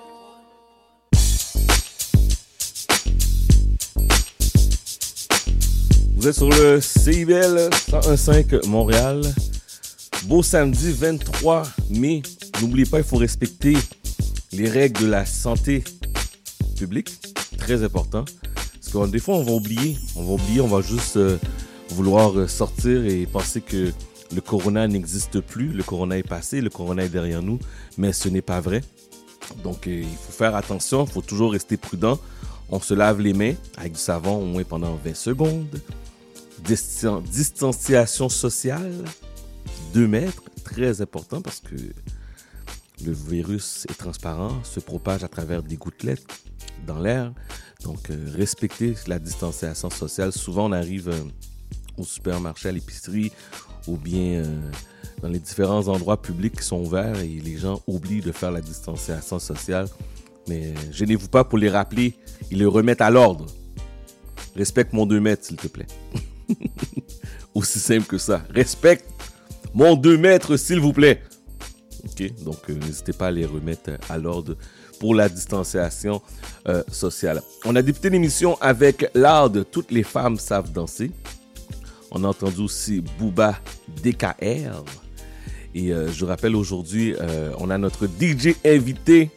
Vous 6.16 6.26
êtes 6.26 6.34
sur 6.34 6.48
le 6.48 6.80
CIBL 6.80 7.70
101.5 7.90 8.66
Montréal. 8.66 9.22
Beau 10.24 10.42
samedi 10.42 10.90
23 10.90 11.62
mai. 11.90 12.22
N'oubliez 12.60 12.86
pas, 12.86 12.98
il 12.98 13.04
faut 13.04 13.18
respecter 13.18 13.76
les 14.52 14.68
règles 14.68 15.02
de 15.02 15.10
la 15.10 15.24
santé 15.26 15.84
publique. 16.72 17.20
Très 17.58 17.82
important. 17.82 18.24
Parce 18.54 18.88
que 18.92 19.10
des 19.10 19.18
fois, 19.18 19.36
on 19.36 19.42
va 19.44 19.52
oublier. 19.52 19.96
On 20.16 20.24
va 20.24 20.32
oublier, 20.34 20.60
on 20.60 20.68
va 20.68 20.80
juste 20.82 21.16
euh, 21.16 21.38
vouloir 21.90 22.38
euh, 22.38 22.48
sortir 22.48 23.04
et 23.06 23.26
penser 23.26 23.60
que 23.60 23.92
le 24.34 24.40
corona 24.40 24.86
n'existe 24.88 25.40
plus. 25.40 25.68
Le 25.68 25.82
corona 25.82 26.18
est 26.18 26.22
passé, 26.28 26.60
le 26.60 26.70
corona 26.70 27.04
est 27.04 27.08
derrière 27.08 27.42
nous. 27.42 27.58
Mais 27.98 28.12
ce 28.12 28.28
n'est 28.28 28.42
pas 28.42 28.60
vrai. 28.60 28.82
Donc, 29.62 29.86
euh, 29.86 30.00
il 30.02 30.16
faut 30.16 30.32
faire 30.32 30.54
attention. 30.56 31.04
Il 31.04 31.10
faut 31.10 31.22
toujours 31.22 31.52
rester 31.52 31.76
prudent. 31.76 32.18
On 32.70 32.80
se 32.80 32.94
lave 32.94 33.20
les 33.20 33.34
mains 33.34 33.54
avec 33.76 33.92
du 33.92 33.98
savon 33.98 34.42
au 34.42 34.46
moins 34.46 34.64
pendant 34.64 34.94
20 35.04 35.14
secondes. 35.14 35.80
Distan- 36.64 37.22
distanciation 37.22 38.28
sociale, 38.28 39.04
2 39.94 40.06
mètres, 40.06 40.42
très 40.64 41.00
important 41.02 41.40
parce 41.42 41.60
que 41.60 41.74
le 43.04 43.12
virus 43.12 43.86
est 43.90 43.98
transparent, 43.98 44.62
se 44.64 44.80
propage 44.80 45.24
à 45.24 45.28
travers 45.28 45.62
des 45.62 45.76
gouttelettes 45.76 46.26
dans 46.86 46.98
l'air. 46.98 47.32
Donc, 47.84 48.10
euh, 48.10 48.32
respecter 48.36 48.94
la 49.06 49.18
distanciation 49.18 49.90
sociale. 49.90 50.32
Souvent, 50.32 50.66
on 50.66 50.72
arrive 50.72 51.08
euh, 51.08 51.20
au 51.98 52.04
supermarché, 52.04 52.68
à 52.68 52.72
l'épicerie 52.72 53.32
ou 53.86 53.96
bien 53.96 54.42
euh, 54.42 54.70
dans 55.20 55.28
les 55.28 55.38
différents 55.38 55.88
endroits 55.88 56.20
publics 56.20 56.56
qui 56.56 56.64
sont 56.64 56.80
ouverts 56.80 57.20
et 57.20 57.28
les 57.28 57.56
gens 57.56 57.82
oublient 57.86 58.20
de 58.20 58.32
faire 58.32 58.50
la 58.50 58.60
distanciation 58.60 59.38
sociale. 59.38 59.88
Mais 60.48 60.66
euh, 60.66 60.92
gênez-vous 60.92 61.28
pas 61.28 61.44
pour 61.44 61.58
les 61.58 61.70
rappeler, 61.70 62.14
ils 62.50 62.58
le 62.58 62.68
remettent 62.68 63.00
à 63.00 63.10
l'ordre. 63.10 63.46
Respecte 64.56 64.92
mon 64.92 65.06
2 65.06 65.20
mètres, 65.20 65.44
s'il 65.44 65.56
te 65.56 65.68
plaît. 65.68 65.86
Aussi 67.54 67.78
simple 67.78 68.06
que 68.06 68.18
ça. 68.18 68.42
Respecte 68.50 69.08
mon 69.74 69.94
2 69.94 70.18
mètres, 70.18 70.56
s'il 70.56 70.80
vous 70.80 70.92
plaît. 70.92 71.22
Donc 72.44 72.58
euh, 72.68 72.74
n'hésitez 72.74 73.12
pas 73.12 73.28
à 73.28 73.30
les 73.30 73.46
remettre 73.46 73.90
euh, 73.90 73.96
à 74.08 74.18
l'ordre 74.18 74.56
pour 74.98 75.14
la 75.14 75.28
distanciation 75.28 76.20
euh, 76.68 76.82
sociale. 76.90 77.42
On 77.64 77.76
a 77.76 77.82
débuté 77.82 78.10
l'émission 78.10 78.56
avec 78.60 79.08
l'art 79.14 79.50
de 79.50 79.62
toutes 79.62 79.90
les 79.90 80.02
femmes 80.02 80.38
savent 80.38 80.72
danser. 80.72 81.10
On 82.10 82.24
a 82.24 82.28
entendu 82.28 82.60
aussi 82.60 83.02
Booba 83.18 83.58
DKR. 84.02 84.84
Et 85.74 85.90
je 85.90 86.24
rappelle 86.26 86.54
aujourd'hui, 86.54 87.14
on 87.58 87.70
a 87.70 87.78
notre 87.78 88.06
DJ 88.06 88.54
invité, 88.62 89.30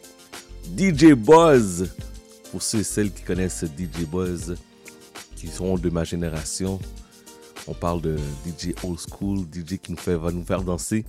DJ 0.76 1.14
Buzz. 1.14 1.88
Pour 2.50 2.60
ceux 2.60 2.80
et 2.80 2.84
celles 2.84 3.10
qui 3.10 3.22
connaissent 3.22 3.64
DJ 3.64 4.04
Buzz, 4.04 4.54
qui 5.34 5.48
sont 5.48 5.76
de 5.78 5.88
ma 5.88 6.04
génération, 6.04 6.78
on 7.66 7.72
parle 7.72 8.02
de 8.02 8.16
DJ 8.44 8.74
old 8.84 8.98
school, 8.98 9.46
DJ 9.50 9.78
qui 9.78 9.94
va 9.94 10.30
nous 10.30 10.44
faire 10.44 10.60
danser. 10.60 11.06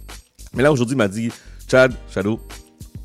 Mais 0.53 0.63
là, 0.63 0.71
aujourd'hui, 0.71 0.95
il 0.95 0.97
m'a 0.97 1.07
dit, 1.07 1.31
Chad, 1.69 1.93
Shadow, 2.09 2.39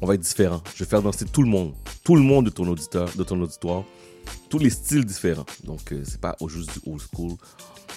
on 0.00 0.06
va 0.06 0.14
être 0.14 0.20
différent. 0.20 0.62
Je 0.74 0.84
vais 0.84 0.88
faire 0.90 1.02
danser 1.02 1.24
tout 1.26 1.42
le 1.42 1.48
monde. 1.48 1.74
Tout 2.04 2.16
le 2.16 2.22
monde 2.22 2.46
de 2.46 2.50
ton 2.50 2.66
auditeur, 2.66 3.08
de 3.16 3.22
ton 3.22 3.40
auditoire. 3.40 3.84
Tous 4.48 4.58
les 4.58 4.70
styles 4.70 5.04
différents. 5.04 5.46
Donc, 5.64 5.92
euh, 5.92 6.02
c'est 6.04 6.20
pas 6.20 6.36
juste 6.48 6.72
du 6.72 6.90
old 6.90 7.00
school. 7.00 7.36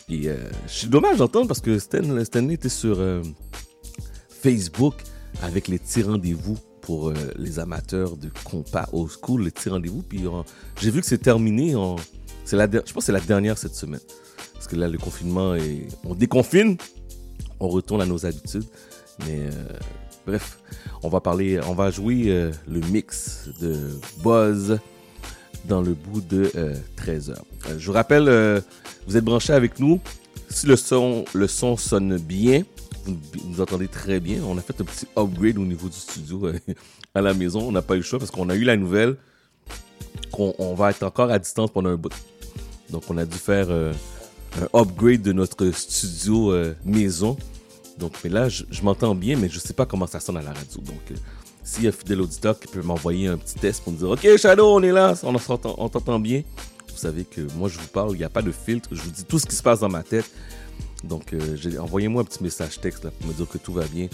Et 0.10 0.30
euh, 0.30 0.38
suis 0.68 0.88
dommage 0.88 1.18
d'entendre 1.18 1.48
parce 1.48 1.62
que 1.62 1.80
Stan, 1.80 2.24
Stanley 2.24 2.54
était 2.56 2.70
sur 2.70 3.00
euh, 3.00 3.24
Facebook 4.30 4.94
avec 5.42 5.68
les 5.68 5.80
petits 5.80 6.04
rendez-vous 6.04 6.58
pour 6.82 7.10
euh, 7.10 7.14
les 7.38 7.58
amateurs 7.58 8.16
de 8.16 8.30
compas 8.44 8.88
old 8.94 9.10
school, 9.10 9.44
les 9.44 9.52
petits 9.52 9.70
rendez-vous. 9.70 10.04
Puis 10.04 10.26
j'ai 10.80 10.92
vu 10.92 11.02
que 11.02 11.08
c'est 11.08 11.18
terminé. 11.18 11.76
En, 11.76 11.96
c'est 12.46 12.56
la, 12.56 12.66
je 12.66 12.78
pense 12.78 12.94
que 12.94 13.02
c'est 13.02 13.12
la 13.12 13.20
dernière 13.20 13.58
cette 13.58 13.76
semaine. 13.76 14.02
Parce 14.54 14.68
que 14.68 14.76
là, 14.76 14.88
le 14.88 14.98
confinement 14.98 15.56
est. 15.56 15.88
On 16.04 16.14
déconfine, 16.14 16.78
on 17.60 17.68
retourne 17.68 18.02
à 18.02 18.06
nos 18.06 18.26
habitudes. 18.26 18.66
Mais 19.20 19.48
euh, 19.48 19.78
bref, 20.26 20.60
on 21.04 21.10
va 21.10 21.22
parler, 21.22 21.60
on 21.68 21.74
va 21.74 21.92
jouer 21.92 22.26
euh, 22.28 22.52
le 22.68 22.80
mix 22.92 23.50
de 23.62 24.00
Buzz 24.24 24.80
dans 25.66 25.82
le 25.82 25.94
bout 25.94 26.22
de 26.22 26.52
13 26.96 27.32
heures. 27.32 27.46
Euh, 27.68 27.76
je 27.78 27.88
vous 27.88 27.94
rappelle, 27.94 28.64
vous 29.08 29.18
êtes 29.18 29.24
branchés 29.24 29.54
avec 29.54 29.80
nous. 29.80 30.00
Si 30.50 30.68
le 30.68 30.76
son, 30.76 31.26
le 31.34 31.48
son 31.48 31.76
sonne 31.76 32.18
bien, 32.18 32.64
vous 33.06 33.18
nous 33.46 33.62
entendez 33.62 33.88
très 33.88 34.20
bien. 34.20 34.42
On 34.44 34.58
a 34.58 34.62
fait 34.62 34.80
un 34.80 34.84
petit 34.84 35.08
upgrade 35.18 35.58
au 35.58 35.66
niveau 35.66 35.88
du 35.88 35.98
studio 35.98 36.52
à 37.16 37.22
la 37.22 37.34
maison. 37.34 37.68
On 37.68 37.72
n'a 37.72 37.82
pas 37.82 37.96
eu 37.96 38.00
le 38.00 38.04
choix 38.04 38.20
parce 38.20 38.32
qu'on 38.32 38.50
a 38.50 38.56
eu 38.56 38.64
la 38.64 38.78
nouvelle 38.78 39.16
qu'on 40.32 40.54
on 40.60 40.76
va 40.76 40.92
être 40.92 41.04
encore 41.04 41.32
à 41.32 41.40
distance 41.40 41.72
pendant 41.72 41.90
un 41.90 41.96
bout. 41.96 42.14
Donc 42.90 43.04
on 43.10 43.18
a 43.18 43.26
dû 43.26 43.38
faire 43.38 43.70
un 43.72 43.94
upgrade 44.74 45.22
de 45.22 45.34
notre 45.34 45.72
studio 45.72 46.54
maison. 46.86 47.38
Donc, 47.98 48.14
mais 48.24 48.30
là, 48.30 48.50
je, 48.50 48.64
m'entends 48.84 49.16
bien, 49.16 49.38
mais 49.38 49.50
je 49.50 49.60
sais 49.60 49.74
pas 49.74 49.86
comment 49.86 50.08
ça 50.08 50.20
sonne 50.20 50.38
à 50.38 50.42
la 50.42 50.52
radio. 50.52 50.82
Donc, 50.82 51.00
euh, 51.12 51.16
s'il 51.64 51.84
y 51.84 51.88
a 51.88 51.90
un 51.90 51.94
fidèle 51.94 52.22
auditeur 52.22 52.60
qui 52.60 52.68
peut 52.68 52.82
m'envoyer 52.82 53.28
un 53.28 53.38
petit 53.38 53.56
test 53.56 53.84
pour 53.84 53.94
me 53.94 53.98
dire 53.98 54.10
Ok, 54.10 54.38
Shadow, 54.38 54.68
on 54.68 54.84
est 54.84 54.92
là, 54.92 55.14
on 55.24 55.38
t'entend 55.90 56.20
bien, 56.20 56.44
Vous 56.90 56.98
savez 56.98 57.24
que 57.24 57.42
moi, 57.56 57.70
je 57.70 57.80
vous 57.80 57.88
parle, 57.88 58.12
il 58.12 58.18
n'y 58.18 58.24
a 58.24 58.30
pas 58.30 58.42
de 58.42 58.52
filtre. 58.52 58.90
Je 58.92 59.02
vous 59.02 59.12
dis 59.12 59.24
tout 59.24 59.40
ce 59.40 59.46
qui 59.46 59.56
se 59.56 59.64
passe 59.64 59.80
dans 59.80 59.90
ma 59.90 60.04
tête. 60.04 60.30
Donc, 61.04 61.34
euh, 61.34 61.58
envoyez-moi 61.80 62.22
un 62.22 62.26
petit 62.26 62.44
message 62.44 62.80
texte 62.82 63.10
pour 63.10 63.28
me 63.28 63.34
dire 63.34 63.48
que 63.48 63.58
tout 63.58 63.74
va 63.74 63.86
bien. 63.86 64.08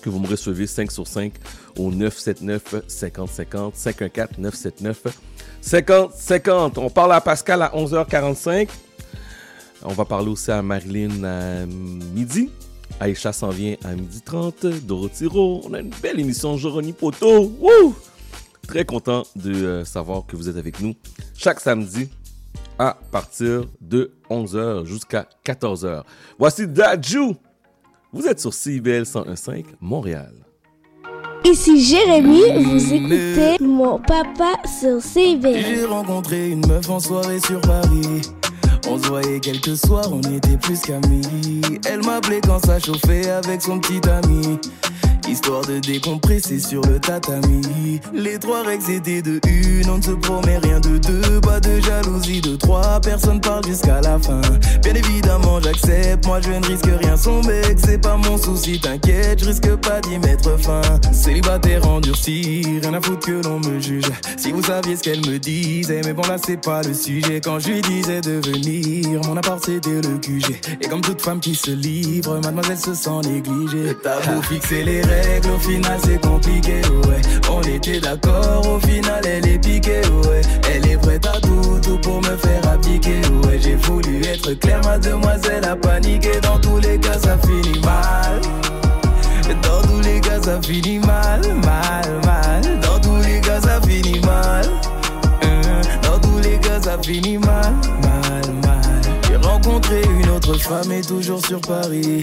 Que 0.00 0.10
vous 0.10 0.20
me 0.20 0.28
recevez 0.28 0.68
5 0.68 0.92
sur 0.92 1.08
5 1.08 1.32
au 1.76 1.90
979 1.90 2.84
50 2.86 3.28
50 3.28 3.76
514 3.76 4.38
979 4.38 5.16
50 5.60 6.12
50. 6.12 6.78
On 6.78 6.88
parle 6.88 7.14
à 7.14 7.20
Pascal 7.20 7.62
à 7.62 7.72
11h45. 7.74 8.68
On 9.82 9.92
va 9.92 10.04
parler 10.04 10.28
aussi 10.28 10.50
à 10.50 10.62
Marilyn 10.62 11.24
à 11.24 11.66
midi. 11.66 12.50
Aïcha 13.00 13.32
s'en 13.32 13.50
vient 13.50 13.76
à 13.84 13.94
midi 13.94 14.20
30. 14.22 14.66
Dorothy 14.86 15.26
Rowe. 15.26 15.62
On 15.64 15.74
a 15.74 15.80
une 15.80 15.90
belle 16.02 16.18
émission. 16.18 16.56
Joroni 16.56 16.92
Poto. 16.92 17.52
Wouh! 17.60 17.94
Très 18.66 18.84
content 18.84 19.22
de 19.36 19.54
euh, 19.54 19.84
savoir 19.84 20.26
que 20.26 20.36
vous 20.36 20.48
êtes 20.48 20.56
avec 20.56 20.80
nous 20.80 20.94
chaque 21.34 21.60
samedi 21.60 22.08
à 22.78 22.98
partir 23.10 23.64
de 23.80 24.12
11h 24.30 24.84
jusqu'à 24.84 25.26
14h. 25.44 26.02
Voici 26.38 26.66
Dajou. 26.66 27.36
Vous 28.12 28.26
êtes 28.26 28.40
sur 28.40 28.52
CIBL 28.54 29.02
101.5 29.02 29.64
Montréal. 29.80 30.32
Ici 31.44 31.80
Jérémy, 31.80 32.64
vous 32.64 32.92
écoutez 32.92 33.56
mon 33.64 33.98
papa 33.98 34.54
sur 34.80 35.00
CB. 35.00 35.62
J'ai 35.62 35.84
rencontré 35.84 36.50
une 36.50 36.66
meuf 36.66 36.90
en 36.90 37.00
soirée 37.00 37.40
sur 37.40 37.60
Paris. 37.60 38.22
On 38.90 38.98
se 38.98 39.06
voyait 39.08 39.40
quelques 39.40 39.76
soirs, 39.76 40.10
on 40.10 40.20
était 40.20 40.56
plus 40.56 40.80
qu'amis. 40.80 41.22
Elle 41.84 42.02
m'appelait 42.04 42.40
quand 42.40 42.64
ça 42.64 42.78
chauffait 42.78 43.28
avec 43.28 43.62
son 43.62 43.78
petit 43.78 44.00
ami. 44.08 44.58
Histoire 45.28 45.60
de 45.66 45.78
décompresser 45.78 46.58
sur 46.58 46.80
le 46.82 46.98
tatami. 46.98 48.00
Les 48.14 48.38
trois 48.38 48.62
règles 48.62 48.90
étaient 48.90 49.20
de 49.20 49.38
une, 49.46 49.90
on 49.90 49.98
ne 49.98 50.02
se 50.02 50.12
promet 50.12 50.56
rien 50.56 50.80
de 50.80 50.96
deux. 50.96 51.40
Pas 51.42 51.60
de 51.60 51.78
jalousie 51.80 52.40
de 52.40 52.56
trois, 52.56 52.98
personne 53.02 53.38
parle 53.38 53.62
jusqu'à 53.66 54.00
la 54.00 54.18
fin. 54.18 54.40
Bien 54.82 54.94
évidemment, 54.94 55.60
j'accepte, 55.60 56.24
moi 56.24 56.40
je 56.40 56.50
ne 56.50 56.66
risque 56.66 56.88
rien. 57.02 57.14
Son 57.18 57.42
mec, 57.42 57.76
c'est 57.76 58.00
pas 58.00 58.16
mon 58.16 58.38
souci, 58.38 58.80
t'inquiète, 58.80 59.40
je 59.40 59.44
risque 59.48 59.76
pas 59.76 60.00
d'y 60.00 60.18
mettre 60.18 60.58
fin. 60.58 60.80
Célibataire 61.12 61.86
endurci, 61.86 62.62
rien 62.80 62.94
à 62.94 63.00
foutre 63.00 63.26
que 63.26 63.46
l'on 63.46 63.60
me 63.60 63.78
juge. 63.80 64.10
Si 64.38 64.50
vous 64.50 64.62
saviez 64.62 64.96
ce 64.96 65.02
qu'elle 65.02 65.20
me 65.26 65.38
disait, 65.38 66.00
mais 66.06 66.14
bon 66.14 66.22
là 66.22 66.36
c'est 66.42 66.60
pas 66.60 66.82
le 66.82 66.94
sujet. 66.94 67.42
Quand 67.44 67.58
je 67.58 67.68
lui 67.68 67.82
disais 67.82 68.22
de 68.22 68.40
venir, 68.48 68.77
mon 69.26 69.36
appart 69.36 69.62
c'était 69.64 70.00
le 70.00 70.18
QG. 70.18 70.78
Et 70.80 70.88
comme 70.88 71.00
toute 71.00 71.20
femme 71.20 71.40
qui 71.40 71.54
se 71.54 71.70
livre, 71.70 72.40
mademoiselle 72.42 72.78
se 72.78 72.94
sent 72.94 73.20
négligée. 73.24 73.96
T'as 74.02 74.20
beau 74.26 74.42
fixer 74.42 74.84
les 74.84 75.00
règles, 75.02 75.50
au 75.50 75.58
final 75.58 75.98
c'est 76.04 76.20
compliqué, 76.20 76.80
ouais. 77.06 77.20
On 77.50 77.62
était 77.62 78.00
d'accord, 78.00 78.66
au 78.68 78.78
final 78.86 79.22
elle 79.24 79.46
est 79.46 79.58
piquée, 79.58 80.00
ouais. 80.24 80.40
Elle 80.72 80.86
est 80.88 80.96
prête 80.96 81.26
à 81.26 81.40
tout, 81.40 81.78
tout 81.82 81.98
pour 81.98 82.20
me 82.20 82.36
faire 82.36 82.68
abdiquer, 82.68 83.20
ouais. 83.44 83.58
J'ai 83.60 83.76
voulu 83.76 84.22
être 84.24 84.52
clair, 84.54 84.80
mademoiselle 84.84 85.64
a 85.64 85.76
paniqué. 85.76 86.40
Dans 86.42 86.58
tous 86.58 86.78
les 86.78 86.98
cas, 86.98 87.18
ça 87.18 87.36
finit 87.38 87.80
mal. 87.80 88.40
Dans 89.62 89.82
tous 89.88 90.00
les 90.02 90.20
cas, 90.20 90.40
ça 90.42 90.60
finit 90.62 90.98
mal, 90.98 91.40
mal, 91.64 92.20
mal. 92.24 92.80
Dans 92.80 93.00
tous 93.00 93.16
les 93.26 93.40
cas, 93.40 93.60
ça 93.60 93.80
finit 93.80 94.20
mal. 94.20 94.64
Euh, 95.44 95.82
Dans 96.02 96.18
tous 96.18 96.38
les 96.42 96.58
cas, 96.58 96.80
ça 96.82 96.98
finit 97.02 97.38
mal. 97.38 97.74
Une 99.90 100.28
autre 100.28 100.54
femme 100.58 100.92
et 100.92 101.00
toujours 101.00 101.44
sur 101.46 101.62
Paris. 101.62 102.22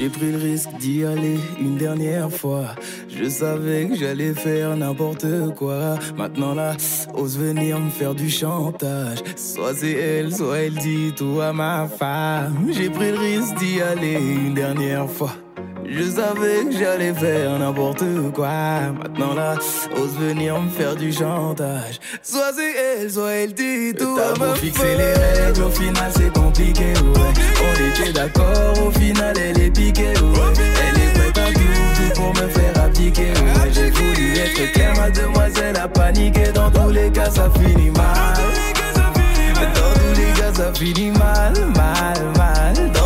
J'ai 0.00 0.08
pris 0.08 0.32
le 0.32 0.38
risque 0.38 0.70
d'y 0.78 1.04
aller 1.04 1.38
une 1.60 1.76
dernière 1.76 2.30
fois. 2.32 2.74
Je 3.08 3.28
savais 3.28 3.86
que 3.86 3.96
j'allais 3.96 4.32
faire 4.32 4.74
n'importe 4.74 5.26
quoi. 5.56 5.98
Maintenant 6.16 6.54
là, 6.54 6.74
ose 7.14 7.38
venir 7.38 7.78
me 7.78 7.90
faire 7.90 8.14
du 8.14 8.30
chantage. 8.30 9.18
Soit 9.36 9.74
c'est 9.74 9.92
elle, 9.92 10.34
soit 10.34 10.58
elle 10.58 10.74
dit 10.74 11.12
tout 11.14 11.38
à 11.42 11.52
ma 11.52 11.86
femme. 11.86 12.68
J'ai 12.70 12.88
pris 12.88 13.12
le 13.12 13.18
risque 13.18 13.56
d'y 13.58 13.82
aller 13.82 14.14
une 14.14 14.54
dernière 14.54 15.10
fois. 15.10 15.34
Je 15.92 16.02
savais 16.04 16.64
que 16.64 16.78
j'allais 16.78 17.12
faire 17.12 17.58
n'importe 17.58 18.04
quoi. 18.32 18.48
Maintenant 19.02 19.34
là, 19.34 19.54
ose 19.96 20.16
venir 20.18 20.60
me 20.60 20.70
faire 20.70 20.94
du 20.94 21.12
chantage. 21.12 21.98
Soit 22.22 22.52
c'est 22.54 23.02
elle, 23.02 23.10
soit 23.10 23.32
elle 23.32 23.54
dit 23.54 23.92
tout 23.98 24.16
à 24.18 24.38
ma 24.38 24.54
fixer 24.54 24.96
les 24.96 25.12
règles, 25.12 25.62
au 25.62 25.70
final 25.70 26.12
c'est 26.16 26.32
compliqué, 26.32 26.92
ouais. 26.92 27.32
On 27.60 28.02
était 28.02 28.12
d'accord, 28.12 28.86
au 28.86 28.90
final 28.92 29.34
elle 29.36 29.60
est 29.60 29.70
piquée, 29.70 30.12
ouais. 30.12 30.52
Elle 30.56 31.02
est 31.02 31.12
prête 31.12 31.38
à 31.38 31.52
tout, 31.52 32.14
pour 32.14 32.34
me 32.34 32.48
faire 32.48 32.84
abdiquer, 32.84 33.32
ouais. 33.32 33.70
J'ai 33.72 33.90
voulu 33.90 34.38
être 34.38 34.72
clair, 34.72 34.94
mademoiselle 34.96 35.76
a 35.76 35.88
paniqué. 35.88 36.52
Dans 36.54 36.70
tous 36.70 36.90
les 36.90 37.10
cas, 37.10 37.30
ça 37.30 37.50
finit 37.50 37.90
mal. 37.90 38.36
Dans 39.54 39.70
tous 39.72 40.20
les 40.20 40.40
cas, 40.40 40.54
ça 40.54 40.72
finit 40.72 41.10
mal, 41.10 41.52
mal, 41.74 42.16
mal. 42.36 42.99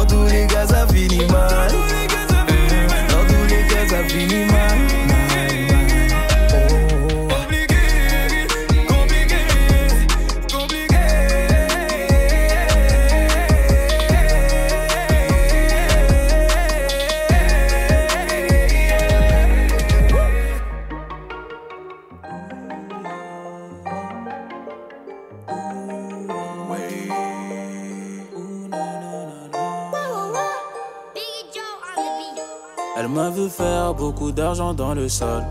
M'a 33.25 33.31
vu 33.31 33.49
faire 33.49 33.95
beaucoup 33.95 34.33
d'argent 34.33 34.75
dans 34.75 34.93
le 34.93 35.09
sol. 35.09 35.43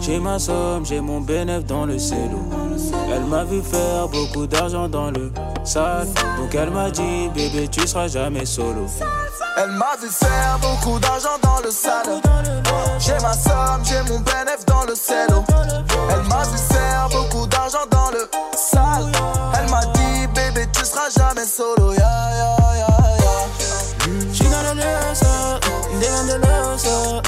J'ai 0.00 0.18
ma 0.18 0.40
somme, 0.40 0.84
j'ai 0.84 1.00
mon 1.00 1.20
bénéf 1.20 1.64
dans 1.64 1.86
le 1.86 1.98
cello. 2.00 2.40
Elle 3.14 3.24
m'a 3.26 3.44
vu 3.44 3.62
faire 3.62 4.08
beaucoup 4.08 4.46
d'argent 4.46 4.88
dans 4.88 5.12
le 5.12 5.30
sale. 5.62 6.08
Donc 6.36 6.52
elle 6.52 6.70
m'a 6.70 6.90
dit, 6.90 7.28
bébé, 7.28 7.68
tu 7.68 7.86
seras 7.86 8.08
jamais 8.08 8.44
solo. 8.44 8.86
Elle 9.56 9.70
m'a 9.70 9.94
vu 10.02 10.08
faire 10.08 10.58
beaucoup 10.60 10.98
d'argent 10.98 11.38
dans 11.42 11.60
le 11.64 11.70
sale. 11.70 12.20
J'ai 12.98 13.18
ma 13.22 13.34
somme, 13.34 13.82
j'ai 13.84 14.02
mon 14.10 14.18
bénéf 14.18 14.66
dans 14.66 14.84
le 14.84 14.94
cello. 14.96 15.44
Elle 16.10 16.22
m'a 16.28 16.42
vu 16.42 16.58
faire 16.58 17.08
beaucoup 17.12 17.46
d'argent 17.46 17.86
dans 17.88 18.10
le 18.10 18.28
sale. 18.56 19.12
Elle 19.56 19.70
m'a 19.70 19.84
dit, 19.94 20.26
bébé, 20.34 20.66
tu 20.72 20.84
seras 20.84 21.08
jamais 21.16 21.46
solo. 21.46 21.92
Loser, 24.74 25.60
then 26.00 26.26
the 26.26 26.38
loser. 26.38 27.20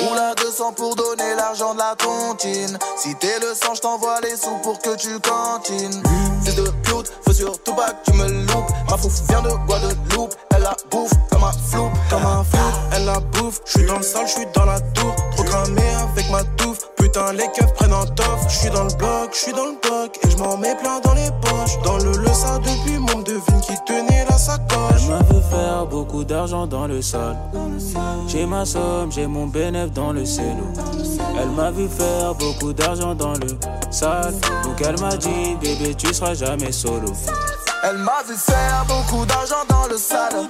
Roule 0.00 0.18
à 0.18 0.34
200 0.34 0.72
pour 0.74 0.94
donner 0.94 1.34
l'argent 1.36 1.74
de 1.74 1.78
la 1.78 1.94
tontine. 1.96 2.78
Si 2.96 3.14
t'es 3.16 3.38
le 3.40 3.54
sang, 3.54 3.74
je 3.74 3.80
t'envoie 3.80 4.20
les 4.22 4.36
sous 4.36 4.56
pour 4.62 4.78
que 4.78 4.96
tu 4.96 5.18
cantines. 5.20 6.02
C'est 6.44 6.56
de 6.56 6.70
pute, 6.82 7.12
faut 7.24 7.32
surtout 7.32 7.74
pas 7.74 7.90
que 7.90 8.10
tu 8.10 8.16
me 8.16 8.28
loupes. 8.46 8.70
Ma 8.88 8.96
fouf 8.96 9.12
vient 9.28 9.42
de 9.42 9.50
Guadeloupe, 9.66 10.34
elle 10.54 10.62
la 10.62 10.76
bouffe 10.90 11.12
comme 11.30 11.44
un 11.44 11.52
flou, 11.52 11.90
comme 12.08 12.24
un 12.24 12.44
flou. 12.44 12.60
Elle 12.92 13.04
la 13.04 13.20
bouffe, 13.20 13.60
je 13.66 13.78
suis 13.78 13.86
dans 13.86 13.98
le 13.98 14.02
sol, 14.02 14.26
je 14.26 14.32
suis 14.32 14.46
dans 14.54 14.64
la 14.64 14.80
tour. 14.80 15.14
Trop 15.36 15.44
cramé 15.44 15.82
avec 16.12 16.30
ma 16.30 16.44
touffe. 16.56 16.89
Putain, 17.12 17.32
les 17.32 17.48
keufs 17.50 17.72
prennent 17.74 17.92
un 17.92 18.06
tof. 18.06 18.44
Je 18.48 18.56
suis 18.56 18.70
dans 18.70 18.84
le 18.84 18.94
bloc, 18.94 19.30
je 19.32 19.38
suis 19.38 19.52
dans 19.52 19.66
le 19.66 19.76
bloc. 19.82 20.16
Et 20.22 20.30
je 20.30 20.36
m'en 20.36 20.56
mets 20.56 20.76
plein 20.76 21.00
dans 21.00 21.14
les 21.14 21.28
poches. 21.40 21.82
Dans 21.82 21.98
le 21.98 22.12
le 22.16 22.28
ça 22.28 22.58
depuis 22.58 22.98
mon 22.98 23.20
devine 23.22 23.60
qui 23.62 23.74
tenait 23.84 24.24
la 24.30 24.38
sacoche. 24.38 25.02
Elle 25.08 25.26
me 25.26 25.34
veut 25.34 25.42
faire 25.50 25.86
beaucoup 25.86 26.22
d'argent 26.22 26.68
dans 26.68 26.86
le 26.86 27.02
sol. 27.02 27.34
J'ai 28.28 28.46
ma 28.46 28.64
somme, 28.64 29.10
j'ai 29.10 29.26
mon 29.26 29.48
bénéf 29.48 29.90
dans 29.90 30.12
le 30.12 30.24
cello. 30.24 30.68
Elle 31.36 31.48
m'a 31.48 31.72
vu 31.72 31.88
faire 31.88 32.32
beaucoup 32.36 32.72
d'argent 32.72 33.16
dans 33.16 33.32
le 33.32 33.58
sale. 33.90 34.34
Donc 34.62 34.80
elle 34.80 35.00
m'a 35.00 35.16
dit, 35.16 35.56
bébé, 35.60 35.96
tu 35.96 36.14
seras 36.14 36.34
jamais 36.34 36.70
solo. 36.70 37.12
Elle 37.82 37.98
m'a 37.98 38.22
vu 38.28 38.36
faire 38.36 38.84
beaucoup 38.86 39.26
d'argent 39.26 39.64
dans 39.68 39.88
le 39.90 39.96
salon. 39.96 40.46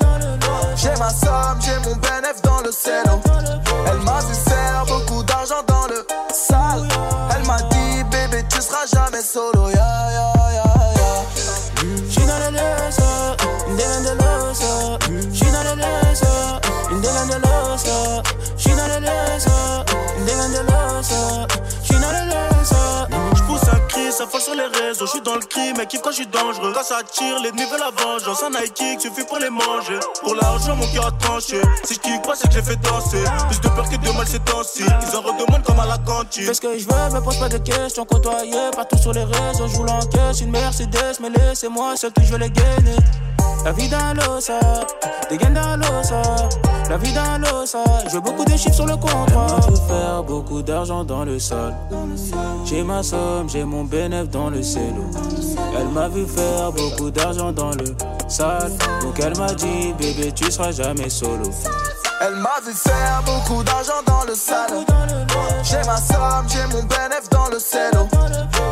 J'ai 0.77 0.95
ma 0.99 1.09
somme, 1.09 1.59
j'ai 1.61 1.89
mon 1.89 1.97
bénéf 1.97 2.43
dans 2.43 2.61
le 2.61 2.71
cello. 2.71 3.19
Elle 3.87 4.01
m'a 4.01 4.21
vu 4.21 4.35
faire 4.35 4.85
beaucoup 4.87 5.23
d'argent 5.23 5.63
dans 5.67 5.87
le 5.87 6.07
sale. 6.51 6.89
Elle 7.35 7.47
m'a 7.47 7.59
dit, 7.71 8.05
bébé, 8.11 8.45
tu 8.49 8.61
seras 8.61 8.87
jamais 8.93 9.23
solo. 9.23 9.71
Yeah, 9.71 10.11
yeah, 10.17 10.33
yeah, 10.57 10.75
yeah. 10.99 11.25
She 12.11 12.21
not 12.27 12.43
a 12.43 12.51
loser, 12.51 13.37
in 13.69 13.77
the 13.77 14.15
loser. 14.23 14.99
She 15.33 15.47
not 15.51 15.67
a 15.67 15.75
loser, 15.83 16.61
in 16.91 17.01
the 17.01 17.39
loser. 17.47 18.23
She 18.57 18.71
not 18.71 18.91
a 18.91 19.01
loser, 19.01 19.63
in 19.79 19.87
the 19.87 19.90
ça 24.21 24.27
folle 24.27 24.41
sur 24.43 24.55
les 24.55 24.67
réseaux. 24.67 25.07
J'suis 25.07 25.23
dans 25.23 25.37
le 25.37 25.41
crime, 25.41 25.77
mais 25.79 25.87
kiffe 25.87 26.03
quand 26.03 26.13
j'suis 26.13 26.27
dangereux. 26.27 26.73
Quand 26.75 26.83
ça 26.83 27.01
tire, 27.11 27.41
l'ennemi 27.43 27.63
veut 27.63 27.79
la 27.79 27.91
vengeance. 27.91 28.43
Un 28.43 28.69
kick 28.69 29.01
suffit 29.01 29.25
pour 29.25 29.39
les 29.39 29.49
manger. 29.49 29.99
Pour 30.23 30.35
l'argent, 30.35 30.77
mon 30.77 30.87
cœur 30.93 31.07
a 31.07 31.13
tranché. 31.13 31.61
Si 31.85 31.95
j'kick 31.95 32.21
pas, 32.23 32.35
c'est 32.35 32.49
que 32.49 32.55
je 32.55 32.59
les 32.59 32.65
fais 32.65 32.77
danser. 32.77 33.25
Plus 33.49 33.61
de 33.61 33.69
peur 33.69 33.89
que 33.89 33.97
de 33.97 34.17
mal 34.17 34.27
ces 34.27 34.39
temps-ci. 34.41 34.83
Ils 34.85 35.17
en 35.17 35.23
redemandent 35.23 35.65
comme 35.65 35.81
à 35.81 35.87
la 35.87 35.99
cantine. 35.99 36.45
Fais 36.45 36.55
ce 36.55 36.61
que 36.61 36.79
je 36.79 36.87
veux, 36.87 37.15
me 37.15 37.21
pose 37.21 37.39
pas 37.39 37.49
de 37.49 37.59
questions. 37.59 38.05
Côtoyé 38.05 38.71
partout 38.77 38.99
sur 38.99 39.13
les 39.13 39.25
réseaux, 39.25 39.69
je 39.69 39.77
vous 39.77 39.85
l'encaisse. 39.85 40.41
Une 40.43 40.51
Mercedes, 40.51 41.19
mais 41.23 41.31
laissez-moi 41.31 41.97
seul 41.97 42.13
que 42.13 42.23
je 42.23 42.33
veux 42.33 42.39
les 42.39 42.51
gagner. 42.51 42.97
La 43.65 43.73
vie 43.73 43.89
dans 43.89 44.15
l'osa, 44.15 44.59
des 45.29 45.37
gains 45.37 45.51
dans 45.51 45.77
l'osa. 45.77 46.23
La 46.89 46.97
vie 46.97 47.13
dans 47.13 47.39
l'osa, 47.39 47.85
je 48.07 48.15
veux 48.15 48.21
beaucoup 48.21 48.45
de 48.45 48.57
chiffres 48.57 48.75
sur 48.75 48.87
le 48.87 48.97
m'a 48.97 49.61
vu 49.69 49.77
faire 49.87 50.23
beaucoup 50.23 50.63
d'argent 50.63 51.05
dans 51.05 51.25
le 51.25 51.39
sol. 51.39 51.75
J'ai 52.65 52.83
ma 52.83 53.03
somme, 53.03 53.51
j'ai 53.51 53.65
mon 53.65 53.85
bénéf 54.11 54.29
dans 54.31 54.51
le 54.51 54.63
cello. 54.63 55.05
Elle 55.79 55.89
m'a 55.89 56.09
vu 56.09 56.27
faire 56.27 56.73
beaucoup 56.73 57.11
d'argent 57.11 57.53
dans 57.53 57.71
le 57.71 57.95
sale. 58.29 58.73
Donc 59.03 59.19
elle 59.21 59.37
m'a 59.39 59.53
dit, 59.55 59.93
bébé, 59.99 60.33
tu 60.33 60.51
seras 60.51 60.73
jamais 60.73 61.09
solo. 61.09 61.51
Elle 62.21 62.35
m'a 62.37 62.61
vu 62.67 62.73
faire 62.73 63.23
beaucoup 63.25 63.63
d'argent 63.63 64.03
dans 64.07 64.25
le 64.27 64.35
salon. 64.35 64.85
J'ai 65.63 65.83
ma 65.87 65.97
somme, 65.97 66.47
j'ai 66.49 66.67
mon 66.75 66.83
bénéf 66.83 67.29
dans 67.31 67.49
le 67.51 67.59
cello. 67.59 68.09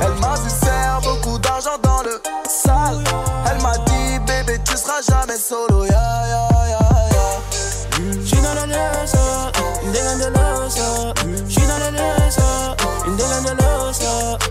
Elle 0.02 0.20
m'a 0.20 0.34
vu 0.34 0.50
faire 0.50 1.00
beaucoup 1.02 1.38
d'argent 1.38 1.78
dans 1.82 2.02
le 2.02 2.20
sale. 2.48 3.04
Elle 3.50 3.62
m'a 3.62 3.78
dit, 3.78 4.18
bébé, 4.26 4.60
tu 4.64 4.76
seras 4.76 5.02
jamais 5.08 5.38
solo. 5.38 5.84
Yeah, 5.84 5.92
yeah, 5.92 6.48
yeah, 6.68 7.08
yeah. 7.12 8.26
She 8.26 8.36
not 8.42 8.58
a 8.58 8.66
loser, 8.66 9.52
in 9.84 9.92
the 10.18 10.30
loser. 10.36 11.14
She 11.48 11.60
not 11.60 11.80
a 11.80 11.90
loser, 11.92 12.74
in 13.06 13.16
the 13.16 13.54
loser. 13.54 14.38
She 14.38 14.47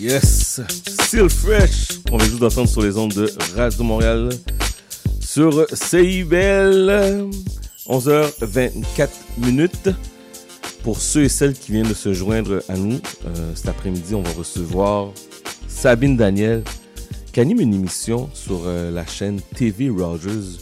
Yes, 0.00 0.60
Still 0.88 1.28
Fresh. 1.28 2.00
On 2.10 2.16
vient 2.16 2.26
juste 2.26 2.40
d'entendre 2.40 2.68
sur 2.68 2.82
les 2.82 2.96
ondes 2.96 3.12
de 3.12 3.32
Radio 3.54 3.84
Montréal 3.84 4.30
sur 5.20 5.66
CIBL. 5.72 7.28
11h24 7.86 9.08
minutes. 9.38 9.90
Pour 10.82 11.00
ceux 11.00 11.24
et 11.24 11.28
celles 11.28 11.52
qui 11.54 11.72
viennent 11.72 11.88
de 11.88 11.94
se 11.94 12.14
joindre 12.14 12.62
à 12.68 12.74
nous, 12.76 13.00
euh, 13.26 13.54
cet 13.54 13.68
après-midi, 13.68 14.14
on 14.14 14.22
va 14.22 14.32
recevoir 14.32 15.10
Sabine 15.68 16.16
Daniel, 16.16 16.62
qui 17.32 17.40
anime 17.40 17.60
une 17.60 17.74
émission 17.74 18.30
sur 18.32 18.62
euh, 18.64 18.90
la 18.90 19.04
chaîne 19.06 19.40
TV 19.54 19.90
Rogers 19.90 20.58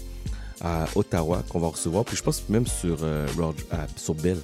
à 0.60 0.86
Ottawa, 0.96 1.44
qu'on 1.48 1.60
va 1.60 1.68
recevoir. 1.68 2.04
Puis 2.04 2.16
je 2.16 2.22
pense 2.22 2.42
même 2.48 2.66
sur, 2.66 2.98
euh, 3.02 3.26
Rog- 3.36 3.54
à- 3.70 3.86
sur 3.96 4.14
Bell. 4.14 4.38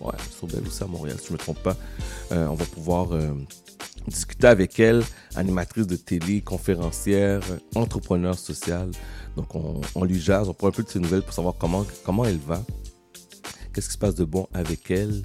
Ouais, 0.00 0.12
sur 0.36 0.46
Bell 0.46 0.62
aussi 0.66 0.82
à 0.82 0.86
Montréal, 0.86 1.16
si 1.18 1.26
je 1.28 1.32
ne 1.32 1.38
me 1.38 1.38
trompe 1.38 1.60
pas. 1.62 1.76
On 2.30 2.54
va 2.54 2.64
pouvoir 2.66 3.08
discuter 4.06 4.46
avec 4.46 4.78
elle, 4.78 5.02
animatrice 5.34 5.86
de 5.86 5.96
télé, 5.96 6.40
conférencière, 6.42 7.40
entrepreneur 7.74 8.38
social. 8.38 8.90
Donc, 9.36 9.54
on, 9.56 9.80
on 9.94 10.04
lui 10.04 10.20
jase, 10.20 10.48
on 10.48 10.54
prend 10.54 10.68
un 10.68 10.72
peu 10.72 10.82
de 10.84 10.88
ses 10.90 11.00
nouvelles 11.00 11.22
pour 11.22 11.32
savoir 11.32 11.54
comment 11.58 11.84
elle 12.26 12.38
va, 12.46 12.62
qu'est-ce 13.78 13.90
qui 13.90 13.94
se 13.94 13.98
passe 13.98 14.16
de 14.16 14.24
bon 14.24 14.48
avec 14.52 14.90
elle, 14.90 15.22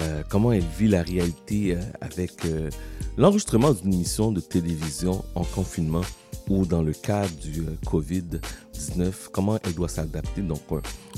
euh, 0.00 0.22
comment 0.30 0.50
elle 0.50 0.64
vit 0.78 0.88
la 0.88 1.02
réalité 1.02 1.74
euh, 1.74 1.80
avec 2.00 2.46
euh, 2.46 2.70
l'enregistrement 3.18 3.72
d'une 3.74 3.92
émission 3.92 4.32
de 4.32 4.40
télévision 4.40 5.22
en 5.34 5.44
confinement 5.44 6.00
ou 6.48 6.64
dans 6.64 6.82
le 6.82 6.94
cadre 6.94 7.28
du 7.36 7.60
euh, 7.60 7.76
COVID-19, 7.84 9.12
comment 9.30 9.58
elle 9.62 9.74
doit 9.74 9.90
s'adapter. 9.90 10.40
Donc, 10.40 10.60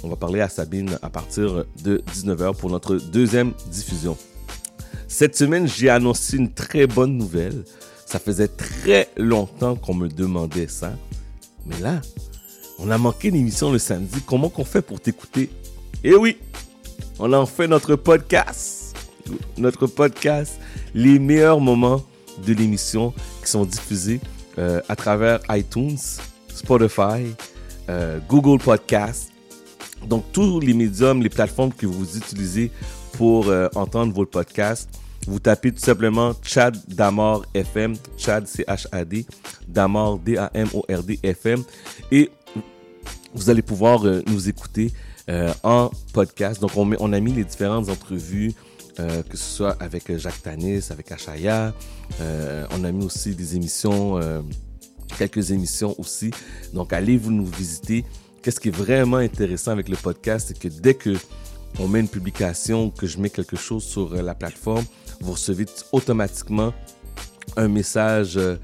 on 0.03 0.09
va 0.09 0.17
parler 0.17 0.41
à 0.41 0.49
Sabine 0.49 0.99
à 1.01 1.11
partir 1.11 1.65
de 1.85 2.03
19h 2.13 2.57
pour 2.57 2.71
notre 2.71 2.97
deuxième 2.97 3.53
diffusion. 3.71 4.17
Cette 5.07 5.37
semaine, 5.37 5.69
j'ai 5.69 5.91
annoncé 5.91 6.39
une 6.39 6.51
très 6.53 6.89
bonne 6.89 7.17
nouvelle. 7.17 7.63
Ça 8.05 8.19
faisait 8.19 8.49
très 8.49 9.11
longtemps 9.17 9.77
qu'on 9.77 9.95
me 9.95 10.09
demandait 10.09 10.67
ça. 10.67 10.93
Mais 11.67 11.79
là, 11.79 12.01
on 12.81 12.91
a 12.91 12.99
manqué 12.99 13.31
l'émission 13.31 13.71
le 13.71 13.79
samedi. 13.79 14.23
Comment 14.27 14.49
qu'on 14.49 14.65
fait 14.65 14.83
pour 14.83 14.99
t'écouter? 14.99 15.51
Eh 16.07 16.15
oui, 16.17 16.37
on 17.19 17.33
a 17.33 17.39
en 17.39 17.47
fait 17.47 17.69
notre 17.69 17.97
podcast. 17.97 18.97
Notre 19.57 19.87
podcast, 19.87 20.59
les 20.95 21.19
meilleurs 21.19 21.61
moments 21.61 22.05
de 22.47 22.53
l'émission 22.53 23.13
qui 23.43 23.51
sont 23.51 23.65
diffusés 23.65 24.21
euh, 24.59 24.81
à 24.89 24.97
travers 24.97 25.41
iTunes, 25.51 25.97
Spotify, 26.49 27.35
euh, 27.89 28.19
Google 28.29 28.63
Podcast. 28.63 29.33
Donc, 30.07 30.25
tous 30.33 30.61
les 30.61 30.75
médiums, 30.75 31.23
les 31.23 31.31
plateformes 31.31 31.73
que 31.73 31.87
vous 31.87 32.19
utilisez 32.19 32.71
pour 33.13 33.49
euh, 33.49 33.69
entendre 33.75 34.13
votre 34.13 34.31
podcast, 34.31 34.91
vous 35.27 35.39
tapez 35.39 35.73
tout 35.73 35.81
simplement 35.81 36.33
Chad 36.43 36.77
Damord 36.87 37.47
FM, 37.55 37.95
Chad 38.19 38.47
C-H-A-D, 38.47 39.25
Damord 39.67 40.19
D-A-M-O-R-D 40.19 41.21
FM, 41.23 41.63
et 42.13 42.31
vous 43.35 43.49
allez 43.49 43.63
pouvoir 43.63 44.03
nous 44.03 44.49
écouter 44.49 44.93
euh, 45.29 45.53
en 45.63 45.91
podcast. 46.13 46.61
Donc, 46.61 46.73
on, 46.77 47.13
a 47.13 47.21
mis 47.21 47.33
les 47.33 47.45
différentes 47.45 47.89
entrevues, 47.89 48.53
euh, 49.01 49.23
que 49.23 49.37
ce 49.37 49.45
soit 49.45 49.77
avec 49.81 50.11
euh, 50.11 50.19
Jacques 50.19 50.43
Tanis, 50.43 50.89
avec 50.91 51.11
Achaya. 51.13 51.73
Euh, 52.21 52.67
on 52.73 52.85
a 52.85 52.93
mis 52.93 53.05
aussi 53.05 53.35
des 53.35 53.57
émissions, 53.57 54.21
quelques 55.19 55.51
émissions 55.51 55.95
aussi. 55.99 56.31
Donc, 56.73 56.93
allez 56.93 57.17
vous 57.17 57.33
nous 57.33 57.47
visiter. 57.47 58.05
Qu'est-ce 58.43 58.61
qui 58.61 58.69
est 58.69 58.77
vraiment 58.77 59.17
intéressant 59.17 59.71
avec 59.71 59.89
le 59.89 59.97
podcast, 59.97 60.49
c'est 60.49 60.59
que 60.59 60.69
dès 60.69 60.95
que 60.95 61.17
on 61.81 61.89
met 61.89 62.01
une 62.01 62.09
publication, 62.09 62.91
que 62.91 63.07
je 63.07 63.19
mets 63.19 63.31
quelque 63.31 63.57
chose 63.57 63.83
sur 63.83 64.15
la 64.15 64.35
plateforme, 64.35 64.85
vous 65.21 65.33
recevez 65.33 65.67
automatiquement 65.91 66.73
un 67.57 67.69
message, 67.69 68.37
euh, 68.37 68.57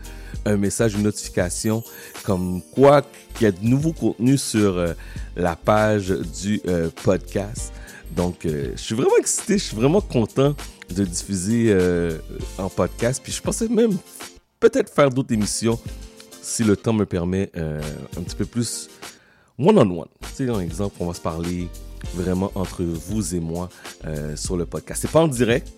un 0.45 0.57
message, 0.57 0.95
une 0.95 1.03
notification 1.03 1.83
comme 2.25 2.63
quoi 2.75 3.03
qu'il 3.35 3.45
y 3.45 3.47
a 3.47 3.53
de 3.53 3.65
nouveaux 3.65 3.93
contenus 3.93 4.43
sur 4.43 4.77
euh, 4.77 4.95
la 5.37 5.57
page 5.57 6.11
du 6.43 6.61
euh, 6.67 6.91
podcast. 7.05 7.73
Donc, 8.15 8.41
je 8.45 8.77
suis 8.77 8.97
vraiment 8.97 9.17
excité, 9.19 9.57
je 9.57 9.65
suis 9.65 9.77
vraiment 9.77 10.01
content 10.01 10.57
de 10.93 11.05
diffuser 11.05 11.73
en 12.59 12.69
podcast. 12.69 13.21
Puis 13.23 13.33
je 13.33 13.41
pensais 13.41 13.69
même 13.69 13.97
peut-être 14.59 14.93
faire 14.93 15.11
d'autres 15.11 15.33
émissions 15.33 15.79
si 16.43 16.65
le 16.65 16.77
temps 16.77 16.93
me 16.93 17.07
permet 17.07 17.53
un 17.55 18.23
petit 18.23 18.35
peu 18.35 18.47
plus 18.47 18.89
one-on-one. 19.57 20.09
Tu 20.23 20.29
sais, 20.35 20.51
un 20.51 20.59
exemple, 20.59 20.97
on 20.99 21.07
va 21.07 21.15
se 21.15 21.21
parler 21.21 21.69
vraiment 22.17 22.51
entre 22.57 22.83
vous 22.83 23.37
et 23.37 23.39
moi 23.39 23.69
sur 24.35 24.57
le 24.57 24.67
podcast. 24.67 25.03
C'est 25.03 25.13
pas 25.13 25.21
en 25.21 25.29
direct, 25.29 25.73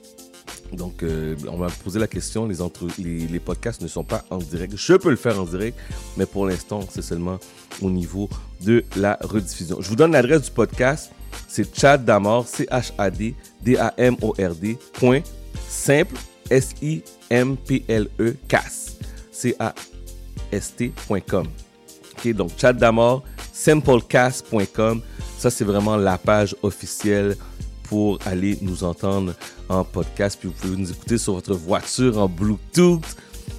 donc, 0.72 1.02
euh, 1.02 1.36
on 1.48 1.58
va 1.58 1.68
poser 1.68 1.98
la 1.98 2.06
question. 2.06 2.48
Les, 2.48 3.40
podcasts 3.40 3.82
ne 3.82 3.88
sont 3.88 4.04
pas 4.04 4.24
en 4.30 4.38
direct. 4.38 4.74
Je 4.76 4.94
peux 4.94 5.10
le 5.10 5.16
faire 5.16 5.38
en 5.40 5.44
direct, 5.44 5.76
mais 6.16 6.24
pour 6.26 6.46
l'instant, 6.46 6.80
c'est 6.90 7.02
seulement 7.02 7.38
au 7.80 7.90
niveau 7.90 8.30
de 8.60 8.84
la 8.96 9.18
rediffusion. 9.20 9.80
Je 9.80 9.88
vous 9.88 9.96
donne 9.96 10.12
l'adresse 10.12 10.42
du 10.42 10.50
podcast. 10.50 11.10
C'est 11.48 11.74
Chad 11.78 12.04
Damord, 12.04 12.46
C-H-A-D, 12.46 13.34
D-A-M-O-R-D, 13.62 14.78
point, 14.92 15.20
simple, 15.68 16.14
S-I-M-P-L-E, 16.50 18.36
CAS, 18.48 18.98
C-A-S-T.com. 19.30 21.06
OK, 22.18 22.28
donc 22.34 22.50
Chad 22.58 22.76
Damord, 22.78 23.24
simplecast.com. 23.52 25.02
Ça, 25.38 25.50
c'est 25.50 25.64
vraiment 25.64 25.96
la 25.96 26.18
page 26.18 26.54
officielle 26.62 27.36
pour 27.92 28.18
aller 28.24 28.56
nous 28.62 28.84
entendre 28.84 29.34
en 29.68 29.84
podcast. 29.84 30.38
Puis 30.40 30.48
vous 30.48 30.54
pouvez 30.54 30.78
nous 30.78 30.90
écouter 30.90 31.18
sur 31.18 31.34
votre 31.34 31.52
voiture 31.52 32.16
en 32.16 32.26
Bluetooth. 32.26 33.04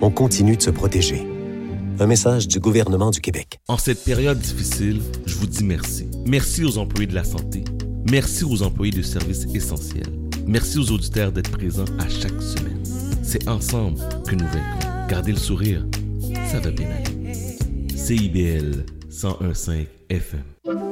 On 0.00 0.10
continue 0.10 0.56
de 0.56 0.62
se 0.62 0.70
protéger. 0.70 1.24
Un 2.00 2.06
message 2.06 2.48
du 2.48 2.58
gouvernement 2.58 3.12
du 3.12 3.20
Québec. 3.20 3.60
En 3.68 3.78
cette 3.78 4.02
période 4.02 4.40
difficile, 4.40 5.00
je 5.24 5.36
vous 5.36 5.46
dis 5.46 5.62
merci. 5.62 6.08
Merci 6.26 6.64
aux 6.64 6.78
employés 6.78 7.06
de 7.06 7.14
la 7.14 7.22
santé. 7.22 7.62
Merci 8.10 8.42
aux 8.42 8.62
employés 8.62 8.92
de 8.92 9.02
services 9.02 9.46
essentiels. 9.54 10.12
Merci 10.46 10.78
aux 10.78 10.90
auditeurs 10.90 11.30
d'être 11.30 11.52
présents 11.52 11.84
à 12.00 12.08
chaque 12.08 12.42
semaine. 12.42 12.82
C'est 13.22 13.48
ensemble 13.48 14.00
que 14.26 14.34
nous 14.34 14.46
vaincrons. 14.46 15.06
Gardez 15.08 15.30
le 15.30 15.38
sourire, 15.38 15.86
ça 16.50 16.58
va 16.58 16.72
bien 16.72 16.88
aller. 16.90 17.34
CIBL 17.96 18.84
101.5 19.12 19.86
FM. 20.08 20.42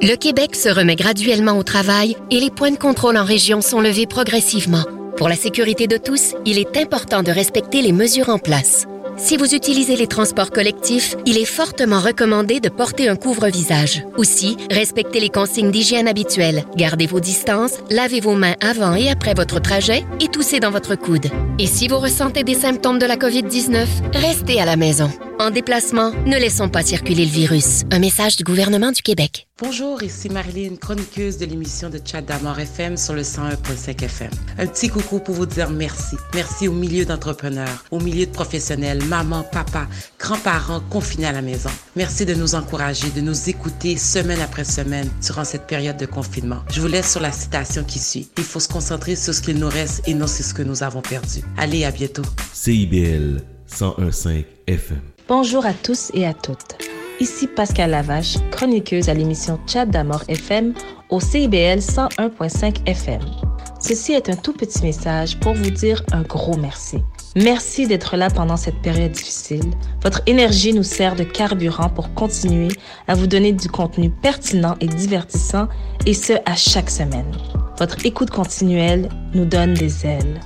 Le 0.03 0.15
Québec 0.15 0.55
se 0.55 0.69
remet 0.69 0.97
graduellement 0.97 1.57
au 1.57 1.63
travail 1.63 2.17
et 2.31 2.39
les 2.39 2.51
points 2.51 2.71
de 2.71 2.77
contrôle 2.77 3.17
en 3.17 3.25
région 3.25 3.63
sont 3.63 3.81
levés 3.81 4.07
progressivement. 4.07 4.85
Pour 5.17 5.29
la 5.29 5.37
sécurité 5.37 5.87
de 5.87 5.97
tous, 5.97 6.35
il 6.45 6.59
est 6.59 6.77
important 6.77 7.23
de 7.23 7.31
respecter 7.31 7.81
les 7.83 7.93
mesures 7.93 8.29
en 8.29 8.39
place. 8.39 8.87
Si 9.17 9.37
vous 9.37 9.55
utilisez 9.55 9.97
les 9.97 10.07
transports 10.07 10.51
collectifs, 10.51 11.15
il 11.27 11.37
est 11.37 11.45
fortement 11.45 12.01
recommandé 12.01 12.61
de 12.61 12.69
porter 12.69 13.09
un 13.09 13.17
couvre-visage. 13.17 14.03
Aussi, 14.17 14.57
respectez 14.71 15.21
les 15.21 15.29
consignes 15.29 15.71
d'hygiène 15.71 16.09
habituelles. 16.09 16.65
Gardez 16.77 17.07
vos 17.07 17.21
distances, 17.21 17.79
lavez 17.91 18.21
vos 18.21 18.35
mains 18.35 18.57
avant 18.61 18.95
et 18.95 19.11
après 19.11 19.35
votre 19.35 19.61
trajet 19.61 20.05
et 20.21 20.29
toussez 20.29 20.61
dans 20.61 20.71
votre 20.71 20.95
coude. 20.95 21.27
Et 21.59 21.67
si 21.67 21.89
vous 21.89 21.99
ressentez 21.99 22.45
des 22.45 22.55
symptômes 22.55 22.99
de 22.99 23.07
la 23.07 23.17
COVID-19, 23.17 23.87
restez 24.15 24.61
à 24.61 24.65
la 24.65 24.77
maison. 24.77 25.11
En 25.41 25.51
déplacement, 25.51 26.13
ne 26.27 26.37
laissons 26.37 26.69
pas 26.69 26.83
circuler 26.83 27.25
le 27.25 27.31
virus. 27.31 27.85
Un 27.91 27.99
message 27.99 28.37
du 28.37 28.45
gouvernement 28.45 28.93
du 28.93 29.01
Québec. 29.01 29.49
Bonjour, 29.59 30.03
ici 30.03 30.29
Marilyn, 30.29 30.77
chroniqueuse 30.77 31.39
de 31.39 31.47
l'émission 31.47 31.89
de 31.89 31.99
Chat 32.05 32.21
d'Amour 32.21 32.59
FM 32.59 32.99
sur 32.99 33.15
le 33.15 33.23
101.5 33.23 34.05
FM. 34.05 34.31
Un 34.59 34.67
petit 34.67 34.91
coucou 34.91 35.19
pour 35.19 35.35
vous 35.35 35.47
dire 35.47 35.71
merci. 35.71 36.17
Merci 36.35 36.69
au 36.69 36.73
milieu 36.73 37.07
d'entrepreneurs, 37.07 37.87
au 37.91 38.01
milieu 38.01 38.27
de 38.27 38.31
professionnels, 38.31 39.03
maman, 39.05 39.43
papa, 39.43 39.89
grands-parents 40.19 40.83
confinés 40.91 41.25
à 41.25 41.33
la 41.33 41.41
maison. 41.41 41.71
Merci 41.97 42.27
de 42.27 42.35
nous 42.35 42.55
encourager, 42.55 43.09
de 43.09 43.23
nous 43.23 43.49
écouter 43.49 43.97
semaine 43.97 44.43
après 44.43 44.65
semaine 44.65 45.09
durant 45.25 45.45
cette 45.45 45.67
période 45.67 45.97
de 45.97 46.05
confinement. 46.05 46.59
Je 46.71 46.83
vous 46.83 46.89
laisse 46.89 47.11
sur 47.11 47.23
la 47.23 47.33
citation 47.33 47.83
qui 47.83 47.99
suit. 47.99 48.29
Il 48.37 48.45
faut 48.45 48.61
se 48.61 48.69
concentrer 48.69 49.17
sur 49.17 49.33
ce 49.33 49.41
qu'il 49.41 49.57
nous 49.57 49.71
reste 49.71 50.07
et 50.07 50.13
non 50.13 50.27
sur 50.27 50.45
ce 50.45 50.53
que 50.53 50.63
nous 50.63 50.83
avons 50.83 51.01
perdu. 51.01 51.41
Allez, 51.57 51.87
à 51.87 51.93
bientôt. 51.93 52.25
CIBL 52.53 53.41
101.5 53.71 54.45
FM. 54.67 55.01
Bonjour 55.31 55.65
à 55.65 55.73
tous 55.73 56.11
et 56.13 56.27
à 56.27 56.35
toutes. 56.35 56.77
Ici 57.21 57.47
Pascal 57.47 57.93
Lavache, 57.93 58.39
chroniqueuse 58.51 59.09
à 59.09 59.15
l'émission 59.15 59.61
Chat 59.65 59.87
d'Amour 59.87 60.25
FM 60.27 60.75
au 61.09 61.21
CIBL 61.21 61.79
101.5 61.79 62.85
FM. 62.85 63.21
Ceci 63.81 64.15
est 64.15 64.29
un 64.29 64.35
tout 64.35 64.53
petit 64.53 64.83
message 64.83 65.39
pour 65.39 65.55
vous 65.55 65.71
dire 65.71 66.03
un 66.11 66.23
gros 66.23 66.57
merci. 66.57 66.99
Merci 67.37 67.87
d'être 67.87 68.17
là 68.17 68.29
pendant 68.29 68.57
cette 68.57 68.83
période 68.83 69.13
difficile. 69.13 69.71
Votre 70.03 70.21
énergie 70.27 70.73
nous 70.73 70.83
sert 70.83 71.15
de 71.15 71.23
carburant 71.23 71.91
pour 71.91 72.13
continuer 72.15 72.73
à 73.07 73.15
vous 73.15 73.29
donner 73.29 73.53
du 73.53 73.69
contenu 73.69 74.11
pertinent 74.11 74.75
et 74.81 74.89
divertissant, 74.89 75.69
et 76.07 76.15
ce 76.15 76.33
à 76.45 76.57
chaque 76.57 76.91
semaine. 76.91 77.31
Votre 77.79 78.05
écoute 78.05 78.31
continuelle 78.31 79.09
nous 79.33 79.45
donne 79.45 79.75
des 79.75 80.05
ailes. 80.05 80.41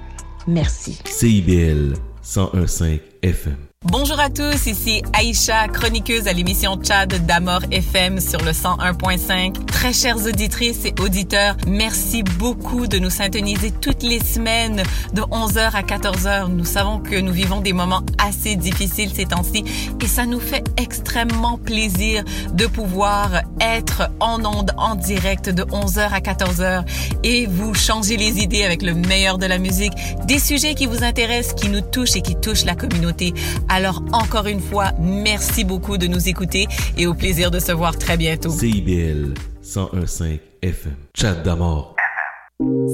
Merci. 0.47 0.99
CIBL 1.07 1.95
101.5 2.23 3.01
FM. 3.23 3.57
Bonjour 3.87 4.19
à 4.19 4.31
tous, 4.31 4.67
ici 4.67 5.03
Aïcha, 5.13 5.69
chroniqueuse 5.69 6.27
à 6.27 6.33
l'émission 6.33 6.77
Tchad 6.77 7.27
d'Amor 7.27 7.61
FM 7.71 8.19
sur 8.19 8.41
le 8.41 8.53
101.5. 8.53 9.67
Très 9.67 9.93
chères 9.93 10.25
auditrices 10.25 10.87
et 10.87 10.95
auditeurs, 11.03 11.55
merci 11.67 12.23
beaucoup 12.23 12.87
de 12.87 12.99
nous 12.99 13.11
syntoniser 13.11 13.71
toutes 13.71 14.03
les 14.03 14.21
semaines 14.21 14.83
de 15.13 15.21
11h 15.21 15.73
à 15.75 15.83
14h. 15.83 16.49
Nous 16.49 16.65
savons 16.65 16.99
que 16.99 17.17
nous 17.17 17.33
vivons 17.33 17.61
des 17.61 17.75
moments 17.75 18.01
assez 18.17 18.57
difficiles 18.57 19.11
ces 19.15 19.27
temps-ci 19.27 19.65
et 20.01 20.07
ça 20.07 20.25
nous 20.25 20.41
fait 20.41 20.65
extrêmement 20.79 21.59
plaisir 21.59 22.25
de 22.55 22.67
pouvoir 22.67 23.43
être 23.61 24.11
en 24.19 24.43
onde 24.47 24.71
en 24.79 24.95
direct 24.95 25.51
de 25.51 25.63
11h 25.63 26.09
à 26.09 26.21
14h 26.21 26.87
et 27.23 27.45
vous 27.45 27.75
changer 27.75 28.17
les 28.17 28.39
idées 28.43 28.65
avec 28.65 28.81
le 28.81 28.95
meilleur 28.95 29.37
de 29.37 29.45
la 29.45 29.59
musique, 29.59 29.93
des 30.25 30.39
sujets 30.39 30.75
qui 30.75 30.87
vous 30.87 31.05
intéressent, 31.05 31.55
qui 31.55 31.69
nous 31.69 31.83
touchent 31.83 32.17
et 32.17 32.23
qui 32.23 32.35
touchent 32.35 32.65
la 32.65 32.75
communauté. 32.75 33.35
Alors 33.75 34.05
encore 34.13 34.47
une 34.47 34.61
fois, 34.61 34.93
merci 35.01 35.65
beaucoup 35.65 35.99
de 35.99 36.07
nous 36.07 36.29
écouter 36.29 36.69
et 36.97 37.09
au 37.09 37.15
plaisir 37.15 37.51
de 37.51 37.59
se 37.59 37.73
voir 37.73 37.99
très 37.99 38.17
bientôt. 38.17 38.51
CIBL 38.51 39.35
101.5 39.65 40.39
FM. 40.63 40.95
Chat 41.13 41.35
d'amour. 41.43 41.97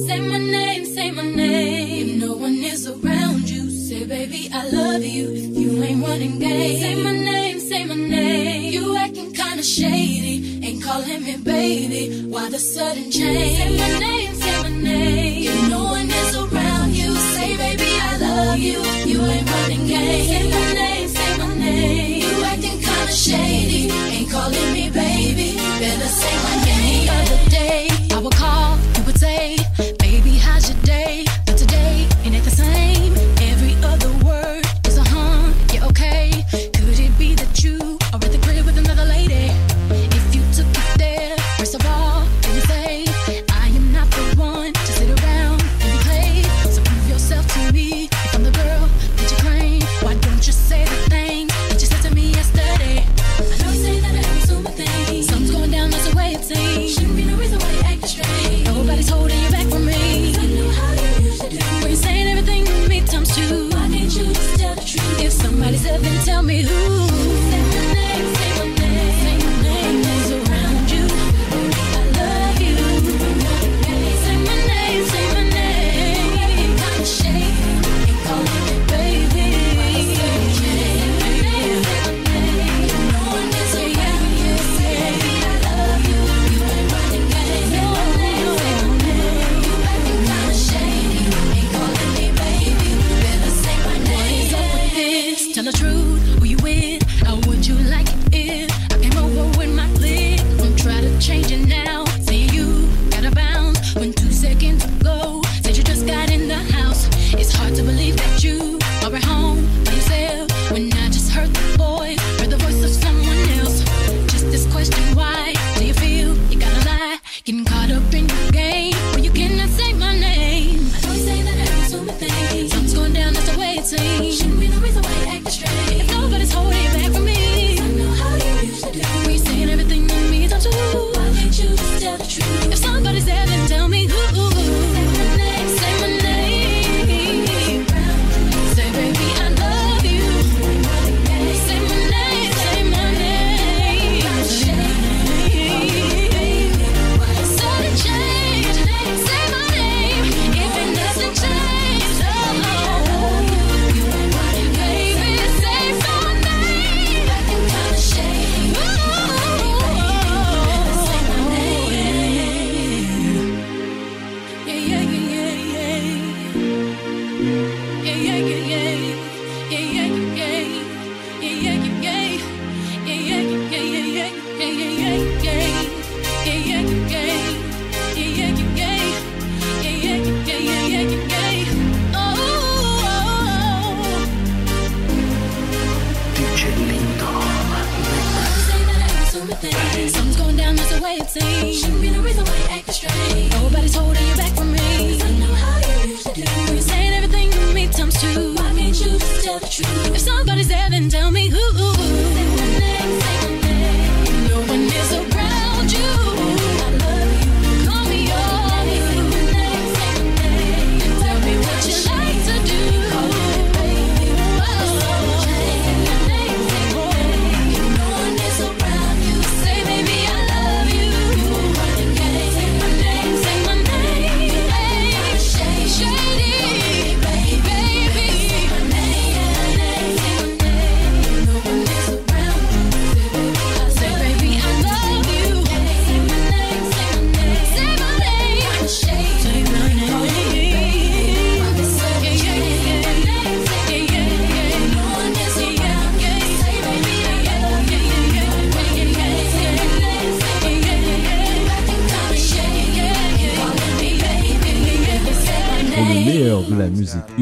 Say 0.07 0.21
my 0.21 0.39
name, 0.39 0.87
say 0.87 1.11
my 1.11 1.37
name. 1.37 2.19
No 2.19 2.33
one 2.33 2.65
is 2.65 2.89
around 2.89 3.47
you, 3.47 3.69
say 3.69 4.07
baby 4.07 4.49
I 4.55 4.71
love 4.75 5.05
you. 5.05 5.29
You 5.29 5.83
ain't 5.83 6.03
running 6.03 6.39
game, 6.39 6.81
say 6.81 6.95
my 6.95 7.13
name, 7.13 7.61
say 7.61 7.85
my 7.85 7.95
name. 7.95 8.73
You 8.73 8.97
acting 8.97 9.35
kinda 9.35 9.63
shady, 9.63 10.61
ain't 10.65 10.83
calling 10.83 11.23
me 11.23 11.37
baby. 11.45 12.25
Why 12.31 12.49
the 12.49 12.59
sudden 12.59 13.11
change? 13.11 13.59
Say 13.59 13.77
my 13.77 13.99
name, 13.99 14.35
say 14.35 14.63
my 14.63 14.71
name. 14.83 15.69
No 15.69 15.91
love 18.31 18.59
you. 18.59 18.79
You 19.11 19.19
ain't 19.25 19.51
running 19.51 19.87
game. 19.87 20.27
Say 20.31 20.51
my 20.51 20.73
name, 20.73 21.09
say 21.09 21.39
my 21.39 21.55
name. 21.55 22.21
You 22.23 22.45
acting 22.45 22.79
kinda 22.87 23.13
shady. 23.13 23.83
Ain't 23.91 24.31
calling 24.31 24.73
me 24.73 24.91
baby. 24.91 25.49
Better 25.81 26.11
say 26.21 26.35
my 26.47 26.55
name. 26.65 27.07
The 27.07 27.13
other 27.21 27.51
day, 27.51 27.89
I 28.15 28.19
would 28.19 28.35
call, 28.35 28.79
you 28.97 29.03
would 29.07 29.19
say. 29.19 29.57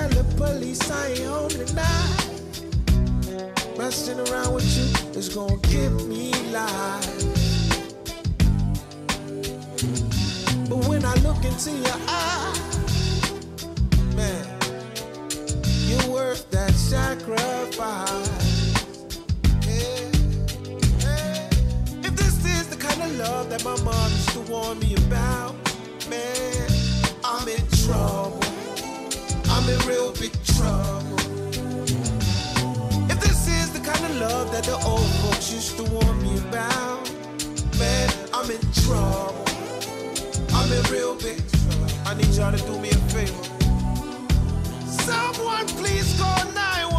tell 0.00 0.22
the 0.22 0.24
police 0.36 0.90
I 0.90 1.08
ain't 1.08 1.24
home 1.24 1.48
tonight. 1.48 2.26
Messing 3.76 4.20
around 4.28 4.54
with 4.54 4.68
you 4.76 5.18
is 5.18 5.28
gonna 5.28 5.56
give 5.74 6.06
me 6.06 6.32
life. 6.50 7.24
But 10.68 10.80
when 10.88 11.04
I 11.04 11.14
look 11.26 11.44
into 11.44 11.70
your 11.70 12.00
eyes, 12.08 13.32
man, 14.14 14.46
you're 15.88 16.08
worth 16.12 16.50
that 16.50 16.72
sacrifice. 16.72 18.28
Yeah. 19.66 20.10
Yeah. 21.04 22.06
If 22.06 22.12
this 22.16 22.36
is 22.44 22.68
the 22.68 22.76
kind 22.76 23.02
of 23.02 23.18
love 23.18 23.50
that 23.50 23.64
my 23.64 23.76
mom 23.82 24.10
used 24.10 24.30
to 24.30 24.40
warn 24.52 24.78
me 24.78 24.94
about, 25.06 25.54
man, 26.08 26.68
I'm 27.24 27.48
in 27.48 27.66
trouble 27.84 28.29
in 29.70 29.78
real 29.86 30.12
big 30.12 30.32
trouble. 30.44 31.18
If 33.12 33.20
this 33.20 33.46
is 33.46 33.72
the 33.72 33.80
kind 33.80 34.04
of 34.04 34.16
love 34.16 34.50
that 34.52 34.64
the 34.64 34.76
old 34.84 35.10
folks 35.22 35.52
used 35.52 35.76
to 35.76 35.84
warn 35.84 36.22
me 36.22 36.38
about, 36.48 37.08
man, 37.78 38.10
I'm 38.34 38.50
in 38.50 38.60
trouble. 38.84 39.44
I'm 40.54 40.70
in 40.72 40.82
real 40.90 41.14
big 41.14 41.38
trouble. 41.50 41.86
I 42.06 42.14
need 42.14 42.32
y'all 42.34 42.52
to 42.52 42.62
do 42.70 42.78
me 42.80 42.90
a 42.90 43.00
favor. 43.14 43.44
Someone 44.86 45.66
please 45.78 46.18
call 46.18 46.44
911. 46.52 46.89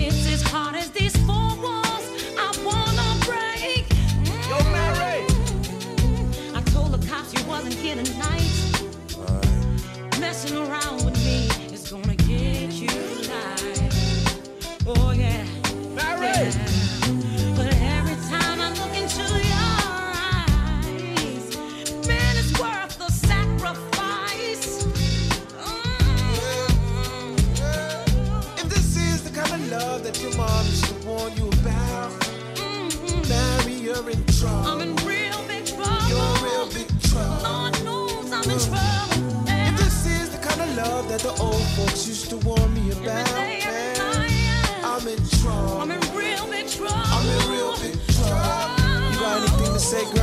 It's 0.00 0.26
as 0.26 0.42
hard 0.42 0.74
as 0.74 0.90
these 0.90 1.14
four 1.26 1.50
walls 1.60 2.04
I 2.38 2.50
wanna 2.64 3.08
break. 3.26 3.84
Yo, 4.48 4.58
Mary. 4.72 5.26
Mm. 6.00 6.56
I 6.56 6.62
told 6.72 6.92
the 6.92 7.06
cops 7.06 7.34
you 7.34 7.46
wasn't 7.46 7.74
here 7.74 7.96
tonight. 8.02 8.39
That 41.10 41.20
the 41.22 41.42
old 41.42 41.66
folks 41.74 42.06
used 42.06 42.30
to 42.30 42.36
warn 42.36 42.72
me 42.72 42.92
about, 42.92 43.28
man, 43.34 43.96
I'm 44.84 45.08
in 45.08 45.18
trouble. 45.40 45.80
I'm 45.80 45.90
in 45.90 46.00
real 46.14 46.46
big 46.46 46.68
trouble. 46.68 46.94
I'm 46.94 47.26
in 47.26 47.50
real 47.50 47.72
big 47.82 47.98
trouble. 48.14 49.10
You 49.10 49.18
got 49.18 49.38
anything 49.42 49.72
to 49.74 49.80
say, 49.80 50.04
girl? 50.14 50.19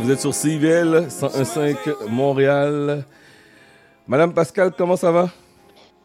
Vous 0.00 0.10
êtes 0.10 0.20
sur 0.20 0.34
CIVL 0.34 1.06
101.5 1.08 2.08
Montréal. 2.08 3.04
Madame 4.06 4.32
Pascal, 4.34 4.72
comment 4.76 4.96
ça 4.96 5.10
va? 5.12 5.30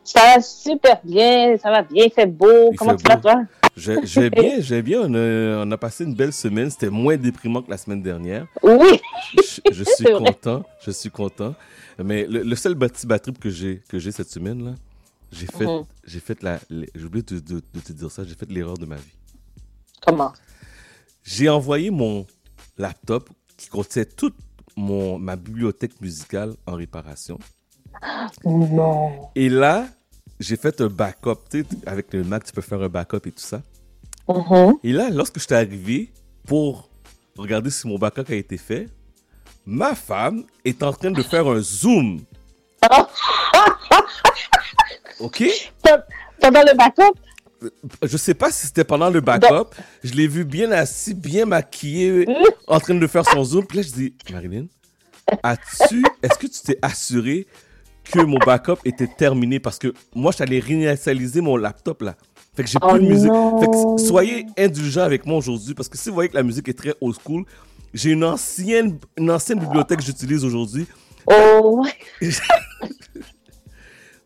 Ça 0.04 0.20
va 0.36 0.42
super 0.42 1.00
bien, 1.04 1.58
ça 1.58 1.72
va 1.72 1.82
bien, 1.82 2.06
il 2.06 2.12
fait 2.12 2.28
beau. 2.28 2.72
Il 2.72 2.78
Comment 2.78 2.92
fait 2.92 2.98
tu 2.98 3.04
vas, 3.08 3.18
toi? 3.18 3.44
Vais 3.76 4.30
bien, 4.30 4.56
je 4.62 4.76
vais 4.76 4.82
bien. 4.82 5.02
On 5.02 5.14
a, 5.16 5.66
on 5.66 5.72
a 5.72 5.78
passé 5.78 6.04
une 6.04 6.14
belle 6.14 6.32
semaine. 6.34 6.70
C'était 6.70 6.90
moins 6.90 7.18
déprimant 7.18 7.62
que 7.62 7.72
la 7.72 7.78
semaine 7.78 8.04
dernière. 8.04 8.46
Oui. 8.62 9.02
Je, 9.38 9.72
je 9.72 9.84
suis 9.96 10.04
vrai. 10.06 10.14
content. 10.26 10.64
Je 10.86 10.92
suis 10.92 11.10
content. 11.10 11.56
Mais 12.04 12.26
le, 12.28 12.44
le 12.44 12.56
seul 12.56 12.78
petit 12.78 13.08
bad 13.08 13.22
trip 13.22 13.40
que 13.40 13.50
j'ai 13.50 13.82
que 13.90 13.98
j'ai 13.98 14.12
cette 14.12 14.30
semaine 14.30 14.64
là, 14.64 14.72
j'ai 15.32 15.48
fait 15.48 15.66
Mhm. 15.66 15.84
j'ai 16.06 16.20
fait 16.20 16.44
la 16.44 16.60
j'ai 16.70 17.04
oublié 17.04 17.24
de, 17.24 17.40
de- 17.40 17.62
de 17.74 17.80
te 17.80 17.92
dire 17.94 18.12
ça. 18.12 18.24
J'ai 18.24 18.36
fait 18.36 18.50
l'erreur 18.52 18.78
de 18.78 18.86
ma 18.86 18.96
vie. 18.98 19.16
Comment? 20.06 20.32
J'ai 21.24 21.50
envoyé 21.50 21.90
mon 21.90 22.28
laptop 22.78 23.30
qui 23.66 23.72
contient 23.72 24.06
toute 24.06 24.36
mon 24.76 25.18
ma 25.18 25.36
bibliothèque 25.36 26.00
musicale 26.00 26.54
en 26.68 26.74
réparation. 26.76 27.40
Non. 28.44 29.30
Et 29.36 29.50
là, 29.50 29.88
j'ai 30.40 30.56
fait 30.56 30.80
un 30.82 30.88
backup. 30.88 31.38
Tu 31.50 31.66
avec 31.86 32.14
le 32.14 32.24
Mac, 32.24 32.44
tu 32.44 32.52
peux 32.52 32.62
faire 32.62 32.82
un 32.82 32.90
backup 32.90 33.26
et 33.26 33.32
tout 33.32 33.44
ça. 33.44 33.62
Mhm. 34.28 34.76
Et 34.84 34.92
là, 34.92 35.10
lorsque 35.10 35.40
je 35.40 35.46
suis 35.46 35.56
arrivé 35.56 36.12
pour 36.46 36.90
regarder 37.38 37.72
si 37.72 37.88
mon 37.88 37.98
backup 37.98 38.30
a 38.30 38.36
été 38.36 38.58
fait, 38.58 38.88
ma 39.66 39.96
femme 39.96 40.44
est 40.64 40.84
en 40.84 40.94
train 40.94 41.12
de 41.12 41.24
faire 41.24 41.48
un 41.48 41.60
zoom. 41.62 42.22
OK? 45.20 45.44
Pendant 46.40 46.62
le 46.62 46.78
backup? 46.78 47.18
Je 48.04 48.18
sais 48.18 48.34
pas 48.34 48.52
si 48.52 48.68
c'était 48.68 48.84
pendant 48.84 49.10
le 49.10 49.22
backup. 49.22 49.70
Je 50.04 50.14
l'ai 50.14 50.28
vu 50.28 50.46
bien 50.46 50.72
assis, 50.72 51.14
bien 51.14 51.46
maquillé, 51.46 52.26
en 52.68 52.80
train 52.80 52.96
de 52.96 53.08
faire 53.08 53.26
son 53.26 53.44
zoom. 53.44 53.66
Puis 53.66 53.78
là, 53.78 53.84
je 53.84 53.92
dis, 53.92 54.14
Marilyn, 54.32 54.66
as-tu, 55.44 56.04
est-ce 56.24 56.38
que 56.38 56.48
tu 56.48 56.60
t'es 56.64 56.78
assuré 56.82 57.48
que 58.12 58.20
mon 58.20 58.38
backup 58.40 58.78
était 58.86 59.08
terminé? 59.08 59.60
Parce 59.60 59.78
que 59.80 59.94
moi, 60.14 60.32
je 60.32 60.38
t'allais 60.38 60.60
réinitialiser 60.60 61.42
mon 61.42 61.58
laptop 61.58 62.02
là. 62.02 62.16
Fait 62.56 62.64
que 62.64 62.70
j'ai 62.70 62.80
plus 62.80 62.88
Oh 62.90 62.98
de 62.98 63.04
musique. 63.04 63.28
non. 63.32 63.60
Fait 63.60 63.68
que 63.68 64.08
soyez 64.08 64.46
indulgents 64.58 65.02
avec 65.02 65.26
moi 65.26 65.38
aujourd'hui 65.38 65.74
parce 65.74 65.90
que 65.90 65.98
si 65.98 66.08
vous 66.10 66.16
voyez 66.16 66.30
que 66.30 66.36
la 66.38 66.44
musique 66.44 66.70
est 66.70 66.74
très 66.78 66.94
old 67.02 67.16
school, 67.22 67.44
j'ai 67.94 68.12
une 68.12 68.24
ancienne, 68.24 68.98
une 69.18 69.30
ancienne 69.30 69.60
bibliothèque 69.60 70.00
que 70.00 70.06
j'utilise 70.06 70.46
aujourd'hui. 70.46 70.88
Oh. 71.28 71.86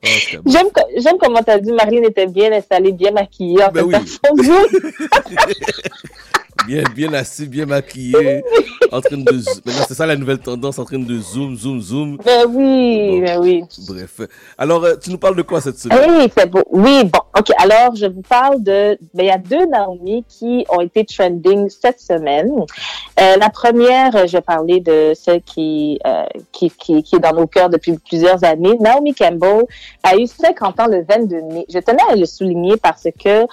Oh, 0.02 0.08
bon. 0.43 0.52
J'aime, 0.52 0.68
co- 0.74 0.88
j'aime 0.97 1.18
comment 1.20 1.43
t'as 1.43 1.60
dit 1.60 1.72
Marlene 1.74 2.06
était 2.06 2.26
bien 2.28 2.52
installée, 2.54 2.93
bien 2.93 3.12
maquillée. 3.12 3.62
En 3.64 3.72
Ben 3.72 3.84
oui. 3.84 3.95
bien, 6.68 6.84
bien 6.95 7.14
assis, 7.14 7.47
bien 7.47 7.66
maquillé, 7.66 8.43
en 8.91 9.01
train 9.01 9.18
de. 9.18 9.32
Maintenant, 9.66 9.84
c'est 9.88 9.93
ça 9.93 10.05
la 10.05 10.16
nouvelle 10.16 10.39
tendance, 10.39 10.80
en 10.80 10.86
train 10.86 10.99
de 10.99 11.20
zoom, 11.20 11.55
zoom, 11.55 11.82
zoom. 11.82 12.18
Ben 12.24 12.45
oui, 12.47 13.22
ben 13.22 13.39
oui. 13.39 13.64
Bref. 13.88 14.22
Alors, 14.57 14.84
euh, 14.84 14.95
tu 14.95 15.12
nous 15.12 15.18
parles 15.18 15.36
de 15.36 15.41
quoi 15.41 15.62
cette 15.62 15.78
semaine? 15.78 15.99
Oui, 16.07 16.32
c'est 16.38 16.49
beau. 16.49 16.64
Oui, 16.70 17.03
bon, 17.03 17.20
ok. 17.38 17.51
Alors, 17.57 17.95
je 17.95 18.05
vous 18.05 18.22
parle 18.22 18.62
de. 18.64 18.97
Ben, 19.14 19.24
il 19.24 19.26
y 19.26 19.32
a 19.32 19.38
deux 19.38 19.66
Naomi 19.66 20.24
qui 20.28 20.66
ont 20.70 20.82
été 20.82 21.05
trending 21.05 21.70
cette 21.70 21.99
semaine. 21.99 22.49
Euh, 23.20 23.36
la 23.38 23.49
première, 23.49 24.16
euh, 24.16 24.28
je 24.28 24.38
vais 24.38 24.41
parler 24.41 24.80
de 24.80 25.14
celle 25.14 25.41
qui, 25.41 25.99
euh, 26.07 26.24
qui, 26.51 26.70
qui, 26.70 27.03
qui 27.03 27.16
est 27.16 27.20
dans 27.20 27.34
nos 27.34 27.47
cœurs 27.47 27.70
depuis 27.70 27.97
plusieurs 27.97 28.43
années. 28.45 28.78
Naomi 28.80 29.14
Campbell 29.14 29.66
a 30.03 30.16
eu 30.16 30.26
50 30.26 30.80
ans 30.80 30.88
le 30.88 31.03
22 31.03 31.41
mai. 31.41 31.66
Je 31.70 31.80
tenais 31.80 32.03
à 32.10 32.16
le 32.16 32.26
souligner 32.26 32.78
parce 32.78 33.07
que, 33.22 33.45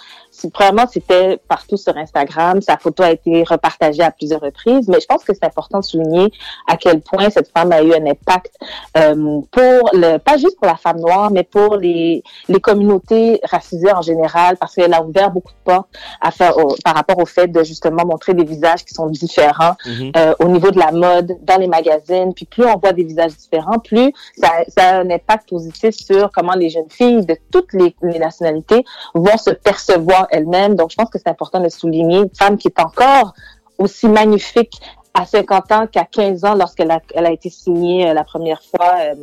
premièrement, 0.53 0.87
c'était 0.91 1.39
partout 1.49 1.77
sur 1.77 1.97
Instagram. 1.97 2.61
Sa 2.63 2.77
photo 2.77 3.03
a 3.03 3.11
été 3.13 3.45
repartagée 3.45 4.03
à 4.03 4.11
plusieurs 4.11 4.41
reprises, 4.41 4.89
mais 4.89 5.01
je 5.01 5.07
pense 5.07 5.25
que 5.25 5.33
c'est 5.35 5.45
important 5.45 5.81
de 5.81 5.85
souligner 5.85 6.31
à 6.69 6.77
quel 6.77 7.01
point 7.01 7.31
cette 7.31 7.51
femme 7.57 7.73
a 7.73 7.83
eu 7.83 7.93
un 7.93 8.07
impact 8.07 8.55
euh, 8.97 9.41
pour 9.51 9.91
le, 9.93 10.19
pas 10.19 10.37
juste 10.37 10.57
pour 10.59 10.67
la 10.67 10.77
femme 10.77 10.99
noire, 11.01 11.31
mais 11.31 11.43
pour 11.43 11.77
les, 11.77 12.23
les 12.49 12.61
communautés 12.61 13.41
racisées 13.45 13.93
en 13.93 14.03
général, 14.03 14.57
parce 14.57 14.75
qu'elle 14.75 14.95
a 14.95 15.03
ouvert 15.03 15.31
beaucoup 15.31 15.53
de 15.53 15.73
portes 15.73 15.89
à 16.21 16.31
faire, 16.31 16.57
au- 16.59 16.75
par 16.85 16.95
rapport 16.95 17.19
au 17.19 17.27
fait 17.27 17.49
de 17.49 17.63
justement 17.65 18.05
montrer 18.05 18.35
des 18.35 18.45
visages 18.45 18.85
qui 18.85 18.95
sont 18.95 19.07
différents 19.07 19.75
Mhm. 19.87 20.13
euh, 20.17 20.35
au 20.41 20.49
niveau 20.49 20.71
de 20.71 20.79
la 20.79 20.93
mode, 20.93 21.37
dans 21.43 21.57
les 21.59 21.67
magazines. 21.69 22.33
Puis 22.35 22.47
plus 22.47 22.65
on 22.65 22.77
voit 22.79 22.93
des 22.93 23.05
visages 23.05 23.37
différents, 23.37 23.79
plus 23.79 24.13
ça, 24.37 24.51
ça 24.69 24.83
a 24.91 24.99
un 25.01 25.11
impact 25.11 25.49
positif 25.49 25.95
sur 25.95 26.31
comment 26.33 26.55
les 26.55 26.71
jeunes 26.71 26.91
filles 26.91 27.25
de 27.25 27.37
toutes 27.53 27.73
les, 27.73 27.95
les 28.03 28.19
nationalités 28.19 28.85
vont 29.15 29.37
se 29.37 29.51
percevoir 29.51 30.26
elles-mêmes. 30.31 30.75
Donc 30.75 30.91
je 30.91 30.97
pense 30.97 31.11
que 31.11 31.19
c'est 31.19 31.29
important 31.29 31.61
de 31.61 31.69
souligner 31.69 32.19
une 32.19 32.35
femme 32.35 32.57
qui 32.57 32.69
est 32.69 32.81
encore 32.81 33.35
aussi 33.79 34.09
magnifique 34.09 34.81
à 35.15 35.25
50 35.25 35.73
ans 35.73 35.87
qu'à 35.87 36.05
15 36.05 36.45
ans 36.45 36.55
lorsqu'elle 36.55 36.91
a, 36.91 37.01
elle 37.15 37.27
a 37.27 37.31
été 37.33 37.49
signée 37.49 38.09
euh, 38.09 38.15
la 38.15 38.25
première 38.25 38.63
fois. 38.63 38.95
euh, 39.01 39.15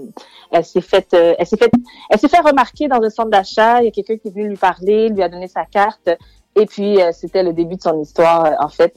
elle 0.52 0.66
s'est 0.66 0.82
faite, 0.82 1.14
euh, 1.14 1.36
elle 1.38 1.48
s'est 1.48 1.58
fait, 1.58 1.72
elle 2.10 2.20
s'est 2.20 2.28
fait 2.28 2.40
remarquer 2.40 2.88
dans 2.88 3.02
un 3.02 3.10
centre 3.10 3.30
d'achat. 3.30 3.82
Il 3.82 3.86
y 3.86 3.88
a 3.88 3.92
quelqu'un 3.92 4.18
qui 4.18 4.28
est 4.28 4.32
venu 4.32 4.50
lui 4.50 4.58
parler, 4.58 5.10
lui 5.10 5.22
a 5.24 5.30
donné 5.30 5.48
sa 5.48 5.66
carte. 5.66 6.10
Et 6.56 6.66
puis 6.66 7.02
euh, 7.02 7.12
c'était 7.12 7.44
le 7.44 7.54
début 7.54 7.76
de 7.76 7.82
son 7.82 8.02
histoire 8.02 8.46
euh, 8.46 8.52
en 8.60 8.70
fait. 8.70 8.96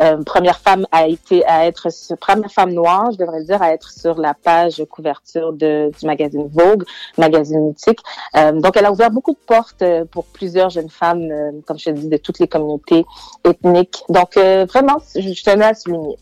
Euh, 0.00 0.22
première 0.24 0.58
femme 0.58 0.86
a 0.92 1.06
été 1.06 1.44
à 1.46 1.66
être 1.66 1.88
première 2.16 2.50
femme 2.50 2.72
noire, 2.72 3.10
je 3.12 3.18
devrais 3.18 3.40
le 3.40 3.44
dire, 3.44 3.62
à 3.62 3.72
être 3.72 3.90
sur 3.90 4.18
la 4.18 4.34
page 4.34 4.82
couverture 4.90 5.52
de, 5.52 5.90
du 5.98 6.06
magazine 6.06 6.48
Vogue, 6.48 6.84
magazine 7.16 7.68
mythique. 7.68 8.00
Euh, 8.36 8.52
donc 8.52 8.76
elle 8.76 8.86
a 8.86 8.92
ouvert 8.92 9.10
beaucoup 9.10 9.32
de 9.32 9.44
portes 9.46 9.82
euh, 9.82 10.04
pour 10.04 10.24
plusieurs 10.26 10.70
jeunes 10.70 10.90
femmes, 10.90 11.28
comme 11.66 11.78
je 11.78 11.86
te 11.86 11.90
dis, 11.90 12.08
de 12.08 12.16
toutes 12.16 12.38
les 12.38 12.48
communautés 12.48 13.04
ethniques. 13.44 14.02
Donc 14.08 14.36
vraiment, 14.36 14.98
je, 15.14 15.20
je 15.20 15.44
tenais 15.44 15.66
à 15.66 15.74
souligner. 15.74 16.16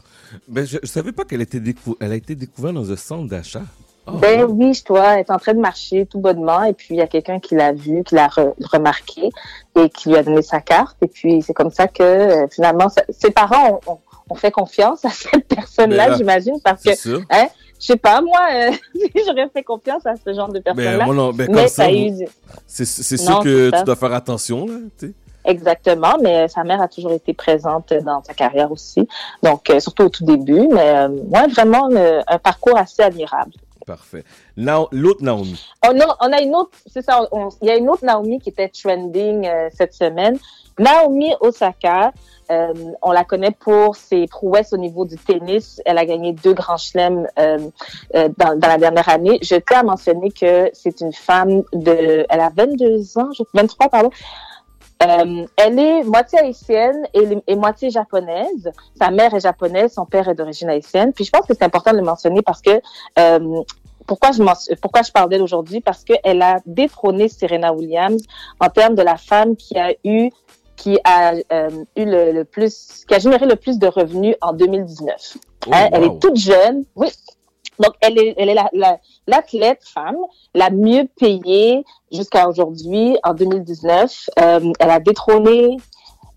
Ben, 0.49 0.67
je, 0.67 0.79
je 0.83 0.89
savais 0.89 1.13
pas 1.13 1.25
qu'elle 1.25 1.43
était 1.43 1.61
elle 2.01 2.13
a 2.13 2.17
été 2.17 2.35
découverte 2.35 2.75
dans 2.75 2.91
un 2.91 2.97
centre 2.97 3.29
d'achat. 3.29 3.63
Oh, 4.07 4.13
Ben 4.13 4.45
oui, 4.45 4.75
je 4.75 4.85
dois 4.85 5.19
être 5.19 5.31
en 5.31 5.39
train 5.39 5.55
de 5.55 5.61
marcher 5.61 6.05
tout 6.05 6.19
bonnement 6.19 6.63
et 6.65 6.75
puis 6.75 6.89
il 6.91 6.97
y 6.97 7.01
a 7.01 7.07
quelqu'un 7.07 7.41
qui 7.41 7.55
l'a 7.55 7.73
vu, 7.73 8.05
qui 8.05 8.15
l'a 8.15 8.29
re- 8.29 8.53
remarqué 8.73 9.31
et 9.81 9.89
qui 9.89 10.11
lui 10.11 10.17
a 10.17 10.23
donné 10.23 10.43
sa 10.43 10.61
carte 10.61 10.97
et 11.01 11.07
puis 11.07 11.41
c'est 11.41 11.55
comme 11.55 11.71
ça 11.71 11.89
que 11.89 12.03
euh, 12.03 12.47
finalement 12.49 12.89
ça- 12.91 13.05
ses 13.09 13.31
parents 13.31 13.81
ont, 13.87 13.93
ont- 13.93 13.99
ont 14.31 14.35
fait 14.35 14.51
confiance 14.51 15.05
à 15.07 15.11
cette 15.11 15.49
personne-là, 15.49 16.09
Ben 16.09 16.17
j'imagine, 16.19 16.61
parce 16.63 16.83
que 16.83 16.95
sûr. 16.95 17.23
hein, 17.31 17.47
je 17.81 17.87
sais 17.87 17.97
pas 17.97 18.21
moi, 18.21 18.41
euh, 18.53 18.71
j'aurais 19.27 19.49
fait 19.49 19.63
confiance 19.63 20.05
à 20.05 20.15
ce 20.17 20.35
genre 20.35 20.49
de 20.53 20.59
personne-là. 20.59 20.99
Ben, 20.99 21.05
moi, 21.07 21.15
non, 21.15 21.33
ben, 21.33 21.49
mais 21.51 21.69
ça 21.69 21.91
eu 21.91 22.13
C'est 22.67 22.85
sûr 22.85 23.41
que 23.41 23.71
tu 23.71 23.85
dois 23.85 23.97
faire 23.97 24.13
attention, 24.13 24.67
là. 24.67 25.09
Exactement, 25.47 26.17
mais 26.23 26.49
sa 26.49 26.65
mère 26.65 26.81
a 26.81 26.89
toujours 26.89 27.13
été 27.13 27.35
présente 27.35 27.93
dans 27.93 28.23
sa 28.25 28.33
carrière 28.33 28.73
aussi, 28.73 29.07
donc 29.43 29.69
euh, 29.69 29.79
surtout 29.79 30.05
au 30.05 30.09
tout 30.09 30.25
début, 30.25 30.67
mais 30.71 30.97
euh, 30.97 31.09
ouais, 31.09 31.47
vraiment 31.49 31.89
euh, 31.93 32.23
un 32.27 32.39
parcours 32.39 32.79
assez 32.79 33.03
admirable. 33.03 33.53
Parfait. 33.87 34.25
L'autre 34.57 35.23
Naomi. 35.23 35.63
Oh 35.87 35.93
on 36.21 36.33
a 36.33 36.41
une 36.41 36.55
autre, 36.55 36.71
c'est 36.87 37.03
ça, 37.03 37.21
il 37.61 37.69
y 37.69 37.71
a 37.71 37.77
une 37.77 37.89
autre 37.91 38.05
Naomi 38.05 38.41
qui 38.41 38.49
était 38.51 38.69
trending 38.69 39.47
euh, 39.47 39.69
cette 39.75 39.93
semaine. 39.95 40.39
Naomi 40.79 41.33
Osaka, 41.41 42.13
euh, 42.51 42.73
on 43.03 43.13
la 43.13 43.25
connaît 43.25 43.53
pour 43.53 43.95
ses 43.95 44.27
prouesses 44.27 44.73
au 44.73 44.77
niveau 44.77 45.05
du 45.05 45.17
tennis. 45.17 45.81
Elle 45.85 45.99
a 45.99 46.05
gagné 46.05 46.33
deux 46.33 46.55
grands 46.55 46.77
chelems 46.79 47.29
euh, 47.39 47.59
dans, 48.13 48.59
dans 48.59 48.69
la 48.69 48.79
dernière 48.79 49.09
année. 49.09 49.39
Je 49.43 49.55
tiens 49.57 49.81
à 49.81 49.83
mentionner 49.85 50.31
que 50.31 50.71
c'est 50.73 51.01
une 51.01 51.13
femme 51.13 51.63
de, 51.73 52.27
elle 52.29 52.41
a 52.41 52.51
22 52.57 53.19
ans, 53.19 53.31
je- 53.37 53.45
23 53.55 53.89
pardon. 53.89 54.11
Euh, 55.03 55.47
elle 55.57 55.79
est 55.79 56.05
moitié 56.05 56.39
haïtienne 56.39 57.07
et, 57.13 57.39
et 57.47 57.57
moitié 57.57 57.91
japonaise. 57.91 58.71
Sa 58.99 59.11
mère 59.11 59.35
est 59.35 59.41
japonaise, 59.41 59.93
son 59.93 60.07
père 60.07 60.29
est 60.29 60.35
d'origine 60.35 60.71
haïtienne. 60.71 61.13
Puis 61.13 61.25
je 61.25 61.31
pense 61.31 61.47
que 61.47 61.55
c'est 61.55 61.65
important 61.65 61.93
de 61.93 61.99
le 61.99 62.05
mentionner 62.05 62.43
parce 62.43 62.63
que 62.63 62.81
euh, 63.19 63.63
pourquoi 64.07 64.33
je 64.33 64.75
pourquoi 64.77 65.03
je 65.03 65.11
parle 65.11 65.29
d'elle 65.31 65.43
aujourd'hui? 65.43 65.81
Parce 65.81 66.05
qu'elle 66.05 66.43
a 66.43 66.59
détrôné 66.67 67.29
Serena 67.29 67.73
Williams 67.73 68.23
en 68.61 68.69
termes 68.69 68.95
de 68.95 69.03
la 69.03 69.17
femme 69.17 69.57
qui 69.57 69.79
a 69.79 69.93
eu 70.05 70.31
qui 70.77 70.99
a 71.05 71.35
euh, 71.53 71.71
eu 71.97 72.05
le, 72.05 72.33
le 72.33 72.45
plus 72.45 73.05
qui 73.07 73.15
a 73.15 73.19
généré 73.19 73.47
le 73.47 73.57
plus 73.57 73.79
de 73.79 73.87
revenus 73.87 74.37
en 74.41 74.53
2019. 74.53 75.37
Oh, 75.67 75.71
Hein, 75.73 75.89
Elle 75.93 76.05
est 76.05 76.19
toute 76.21 76.37
jeune, 76.37 76.85
oui. 76.97 77.09
Donc 77.79 77.95
elle 78.01 78.19
est 78.19 78.35
elle 78.37 78.49
est 78.49 78.55
la- 78.55 78.71
la- 78.73 78.99
l'athlète 79.27 79.83
femme 79.85 80.17
la 80.55 80.71
mieux 80.71 81.09
payée 81.19 81.85
jusqu'à 82.13 82.49
aujourd'hui 82.49 83.17
en 83.25 83.35
2019. 83.35 84.31
Euh, 84.41 84.73
elle 84.79 84.91
a 84.91 85.01
détrôné 85.01 85.77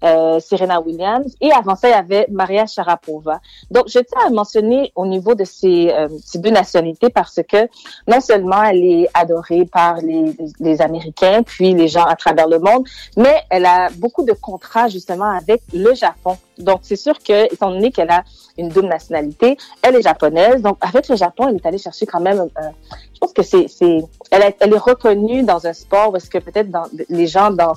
euh, 0.03 0.39
Serena 0.39 0.79
Williams 0.79 1.35
et 1.41 1.51
avant 1.51 1.75
ça 1.75 1.87
il 1.89 1.91
y 1.91 1.93
avait 1.95 2.27
Maria 2.29 2.65
Sharapova. 2.65 3.39
Donc 3.71 3.85
je 3.87 3.99
tiens 3.99 4.27
à 4.27 4.29
mentionner 4.29 4.91
au 4.95 5.05
niveau 5.05 5.33
de 5.35 5.43
ces, 5.43 5.89
euh, 5.91 6.07
ces 6.23 6.39
deux 6.39 6.51
nationalités 6.51 7.09
parce 7.09 7.39
que 7.47 7.67
non 8.07 8.21
seulement 8.21 8.63
elle 8.63 8.83
est 8.83 9.09
adorée 9.13 9.65
par 9.65 9.97
les, 9.97 10.35
les 10.59 10.81
Américains 10.81 11.41
puis 11.43 11.73
les 11.73 11.87
gens 11.87 12.05
à 12.05 12.15
travers 12.15 12.47
le 12.47 12.59
monde, 12.59 12.87
mais 13.15 13.41
elle 13.49 13.65
a 13.65 13.89
beaucoup 13.95 14.23
de 14.23 14.33
contrats 14.33 14.87
justement 14.87 15.31
avec 15.31 15.61
le 15.73 15.93
Japon. 15.93 16.37
Donc 16.57 16.79
c'est 16.83 16.95
sûr 16.95 17.17
que 17.19 17.51
étant 17.53 17.71
donné 17.71 17.91
qu'elle 17.91 18.09
a 18.09 18.23
une 18.57 18.69
double 18.69 18.87
nationalité, 18.87 19.57
elle 19.81 19.95
est 19.95 20.01
japonaise. 20.01 20.61
Donc 20.61 20.77
avec 20.81 21.07
le 21.07 21.15
Japon, 21.15 21.47
elle 21.49 21.55
est 21.55 21.65
allée 21.65 21.77
chercher 21.77 22.05
quand 22.05 22.19
même. 22.19 22.39
euh, 22.39 22.69
je 23.13 23.19
pense 23.19 23.33
que 23.33 23.43
c'est 23.43 23.67
c'est 23.67 23.99
elle, 24.31 24.53
elle 24.59 24.73
est 24.73 24.77
reconnue 24.77 25.43
dans 25.43 25.65
un 25.65 25.73
sport 25.73 26.11
où 26.11 26.15
est-ce 26.17 26.29
que 26.29 26.37
peut-être 26.37 26.69
dans 26.69 26.85
les 27.09 27.27
gens 27.27 27.51
dans 27.51 27.73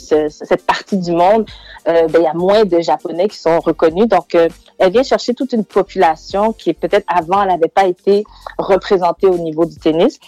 ce- 0.00 0.28
cette 0.28 0.64
partie 0.66 0.96
du 0.98 1.12
monde, 1.12 1.46
euh, 1.88 2.06
ben, 2.08 2.20
il 2.20 2.24
y 2.24 2.26
a 2.26 2.34
moins 2.34 2.64
de 2.64 2.80
Japonais 2.80 3.28
qui 3.28 3.38
sont 3.38 3.60
reconnus. 3.60 4.08
Donc, 4.08 4.34
euh, 4.34 4.48
elle 4.78 4.92
vient 4.92 5.02
chercher 5.02 5.34
toute 5.34 5.52
une 5.52 5.64
population 5.64 6.52
qui 6.52 6.72
peut-être 6.74 7.06
avant, 7.06 7.44
n'avait 7.44 7.68
pas 7.68 7.86
été 7.86 8.24
représentée 8.58 9.26
au 9.26 9.38
niveau 9.38 9.64
du 9.64 9.76
tennis. 9.76 10.18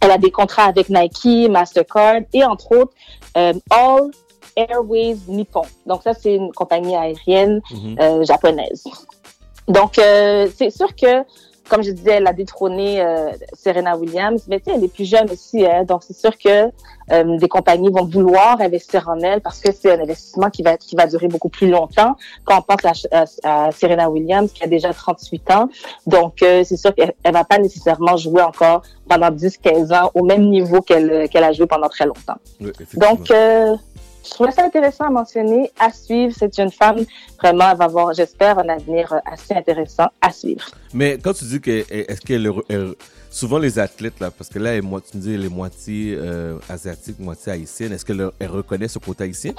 Elle 0.00 0.10
a 0.12 0.18
des 0.18 0.30
contrats 0.30 0.64
avec 0.64 0.88
Nike, 0.90 1.50
Mastercard 1.50 2.20
et 2.32 2.44
entre 2.44 2.76
autres 2.76 2.92
euh, 3.36 3.52
All 3.70 4.10
Airways 4.56 5.16
Nippon. 5.28 5.62
Donc 5.86 6.02
ça, 6.02 6.14
c'est 6.14 6.34
une 6.34 6.52
compagnie 6.52 6.96
aérienne 6.96 7.60
Mhm. 7.70 8.24
japonaise. 8.24 8.84
Donc, 9.68 9.94
c'est 9.96 10.70
sûr 10.70 10.94
que, 10.96 11.24
comme 11.68 11.82
je 11.82 11.90
disais, 11.90 12.12
elle 12.12 12.26
a 12.26 12.32
détrôné 12.32 13.00
euh, 13.02 13.30
Serena 13.54 13.96
Williams, 13.96 14.42
mais 14.48 14.58
tu 14.60 14.70
sais, 14.70 14.76
elle 14.76 14.84
est 14.84 14.92
plus 14.92 15.04
jeune 15.04 15.30
aussi, 15.30 15.64
hein, 15.66 15.84
donc 15.84 16.02
c'est 16.06 16.16
sûr 16.16 16.36
que 16.38 16.70
euh, 17.10 17.38
des 17.38 17.48
compagnies 17.48 17.90
vont 17.90 18.04
vouloir 18.04 18.60
investir 18.60 19.08
en 19.08 19.18
elle 19.20 19.40
parce 19.40 19.60
que 19.60 19.70
c'est 19.72 19.90
un 19.92 20.00
investissement 20.02 20.50
qui 20.50 20.62
va 20.62 20.76
qui 20.76 20.94
va 20.94 21.06
durer 21.06 21.28
beaucoup 21.28 21.48
plus 21.48 21.68
longtemps. 21.70 22.16
Quand 22.44 22.58
on 22.58 22.62
pense 22.62 22.84
à, 23.12 23.22
à- 23.44 23.66
à 23.66 23.72
Serena 23.72 24.10
Williams 24.10 24.52
qui 24.52 24.62
a 24.62 24.66
déjà 24.66 24.92
38 24.92 25.50
ans, 25.52 25.68
donc 26.06 26.42
euh, 26.42 26.62
c'est 26.64 26.76
sûr 26.76 26.94
qu'elle 26.94 27.14
elle 27.22 27.32
va 27.32 27.44
pas 27.44 27.58
nécessairement 27.58 28.16
jouer 28.18 28.42
encore 28.42 28.82
pendant 29.08 29.30
10-15 29.30 29.94
ans 29.98 30.10
au 30.14 30.22
même 30.24 30.50
niveau 30.50 30.82
qu'elle 30.82 31.28
qu'elle 31.30 31.44
a 31.44 31.52
joué 31.52 31.66
pendant 31.66 31.88
très 31.88 32.04
longtemps. 32.04 32.36
Oui. 32.60 32.70
Donc, 32.94 33.30
euh, 33.30 33.74
je 34.28 34.34
trouvais 34.34 34.52
ça 34.52 34.64
intéressant 34.64 35.04
à 35.04 35.10
mentionner, 35.10 35.70
à 35.78 35.90
suivre. 35.90 36.34
Cette 36.38 36.54
jeune 36.54 36.70
femme, 36.70 37.04
vraiment, 37.42 37.70
elle 37.70 37.76
va 37.78 37.84
avoir, 37.84 38.12
j'espère, 38.12 38.58
un 38.58 38.68
avenir 38.68 39.12
euh, 39.12 39.18
assez 39.24 39.54
intéressant 39.54 40.06
à 40.20 40.30
suivre. 40.30 40.66
Mais 40.92 41.18
quand 41.18 41.32
tu 41.32 41.44
dis 41.44 41.60
que 41.60 41.84
est-ce 41.90 42.20
qu'elle 42.20 42.50
elle- 42.68 42.94
souvent 43.38 43.58
les 43.58 43.78
athlètes 43.78 44.18
là 44.18 44.32
parce 44.32 44.50
que 44.50 44.58
là 44.58 44.72
tu 44.80 45.16
me 45.16 45.22
dis 45.22 45.34
elle 45.34 45.44
est 45.44 45.56
moitié 45.62 46.16
euh, 46.18 46.58
asiatique 46.68 47.20
moitié 47.20 47.52
haïtienne 47.52 47.92
est-ce 47.92 48.04
qu'elle 48.04 48.30
elle 48.40 48.50
reconnaît 48.50 48.88
ce 48.88 48.98
côté 48.98 49.24
haïtien? 49.24 49.52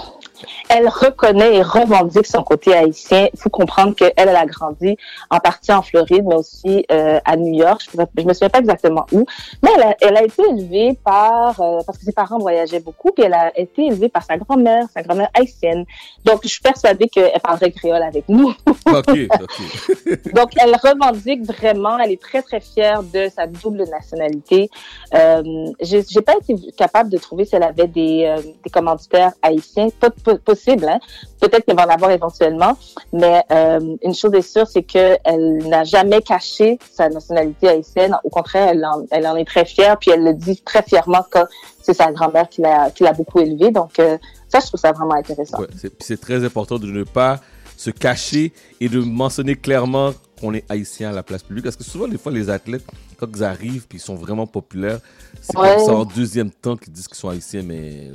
Elle 0.70 0.88
reconnaît 0.88 1.56
et 1.56 1.62
revendique 1.62 2.28
son 2.28 2.44
côté 2.44 2.76
haïtien. 2.76 3.28
Il 3.34 3.40
faut 3.40 3.50
comprendre 3.50 3.96
qu'elle, 3.96 4.14
elle 4.16 4.30
a 4.30 4.46
grandi 4.46 4.98
en 5.30 5.40
partie 5.40 5.72
en 5.72 5.82
Floride, 5.82 6.24
mais 6.28 6.36
aussi 6.36 6.86
euh, 6.92 7.20
à 7.26 7.36
New 7.36 7.54
York. 7.54 7.90
Je, 7.92 7.98
ne 8.00 8.28
me 8.28 8.34
souviens 8.34 8.50
pas 8.50 8.60
exactement 8.60 9.06
où. 9.12 9.26
Mais 9.64 9.72
elle 9.76 9.84
a, 9.84 9.96
elle 10.02 10.18
a 10.18 10.24
été 10.24 10.44
élevée 10.44 10.98
par, 11.04 11.60
euh, 11.60 11.80
parce 11.86 11.98
que 11.98 12.06
ses 12.06 12.12
parents 12.12 12.38
voyageaient 12.38 12.80
beaucoup, 12.80 13.12
puis 13.12 13.24
elle 13.26 13.34
a 13.34 13.58
été 13.60 13.88
élevée 13.88 14.10
par 14.10 14.24
sa 14.24 14.38
grand-mère, 14.38 14.86
sa 14.94 15.02
grand-mère 15.02 15.30
haïtienne. 15.34 15.86
Donc, 16.24 16.42
je 16.44 16.50
suis 16.50 16.62
persuadée 16.62 17.08
qu'elle 17.08 17.40
parlerait 17.42 17.72
créole 17.72 18.04
avec 18.04 18.30
nous. 18.30 18.50
ok 18.86 19.10
ok 19.42 20.34
Donc, 20.36 20.52
elle 20.58 20.76
revendique 20.76 21.46
vraiment, 21.46 21.98
elle 22.00 22.12
est 22.12 22.22
très, 22.22 22.42
très 22.42 22.60
fière 22.60 23.04
de 23.04 23.28
sa 23.36 23.48
double 23.70 23.89
nationalité. 23.89 24.70
Euh, 25.13 25.43
j'ai 25.82 26.22
pas 26.22 26.36
été 26.38 26.55
capable 26.78 27.09
de 27.09 27.17
trouver 27.17 27.45
si 27.45 27.55
elle 27.55 27.63
avait 27.63 27.88
des, 27.88 28.26
euh, 28.26 28.41
des 28.63 28.70
commanditaires 28.70 29.34
haïtiens. 29.41 29.89
Pas 29.99 30.09
po- 30.09 30.38
possible, 30.38 30.86
hein. 30.88 30.99
Peut-être 31.39 31.65
qu'elle 31.65 31.76
va 31.76 31.86
en 31.86 31.89
avoir 31.89 32.11
éventuellement. 32.11 32.78
Mais 33.13 33.43
euh, 33.51 33.95
une 34.01 34.13
chose 34.13 34.34
est 34.34 34.41
sûre, 34.41 34.67
c'est 34.67 34.84
qu'elle 34.84 35.57
n'a 35.67 35.84
jamais 35.84 36.22
caché 36.22 36.80
sa 36.91 37.09
nationalité 37.09 37.70
haïtienne. 37.70 38.17
Au 38.24 38.30
contraire, 38.30 38.74
elle 39.11 39.26
en, 39.26 39.36
est 39.36 39.45
très 39.45 39.65
fière, 39.65 39.97
puis 39.97 40.11
elle 40.11 40.24
le 40.24 40.34
dit 40.34 40.61
très 40.61 40.84
fièrement 40.84 41.24
que 41.30 41.39
c'est 41.82 41.93
sa 41.93 42.11
grand-mère 42.11 42.49
qui 42.49 42.61
l'a 42.61 43.13
beaucoup 43.13 43.39
élevée. 43.39 43.72
Donc, 43.72 43.99
euh, 43.99 44.17
ça, 44.47 44.59
je 44.59 44.67
trouve 44.67 44.80
ça 44.80 44.91
vraiment 44.91 45.13
intéressant. 45.13 45.59
Ouais, 45.59 45.67
c'est 45.99 46.20
très 46.20 46.43
important 46.43 46.78
de 46.78 46.88
ne 46.88 47.03
pas 47.03 47.39
se 47.78 47.91
cacher 47.91 48.51
et 48.82 48.89
de 48.89 48.99
mentionner 48.99 49.55
clairement 49.55 50.11
qu'on 50.41 50.53
est 50.53 50.65
haïtien 50.70 51.09
à 51.09 51.13
la 51.13 51.24
place 51.24 51.43
publique 51.43 51.63
parce 51.63 51.78
que 51.78 51.84
souvent 51.84 52.07
des 52.07 52.17
fois 52.17 52.32
les 52.32 52.49
athlètes 52.49 52.84
quand 53.20 53.28
ils 53.36 53.43
arrivent 53.43 53.88
puis 53.88 53.97
ils 53.97 54.01
sont 54.01 54.15
vraiment 54.15 54.47
populaires 54.47 54.99
c'est 55.41 55.57
Ouais. 55.57 55.76
comme 55.76 55.86
ça 55.86 55.93
en 55.93 56.05
deuxième 56.05 56.49
temps 56.51 56.76
qu'ils 56.78 56.93
disent 56.93 57.07
qu'ils 57.07 57.17
sont 57.17 57.30
haïtiens 57.30 57.63
mais 57.63 58.11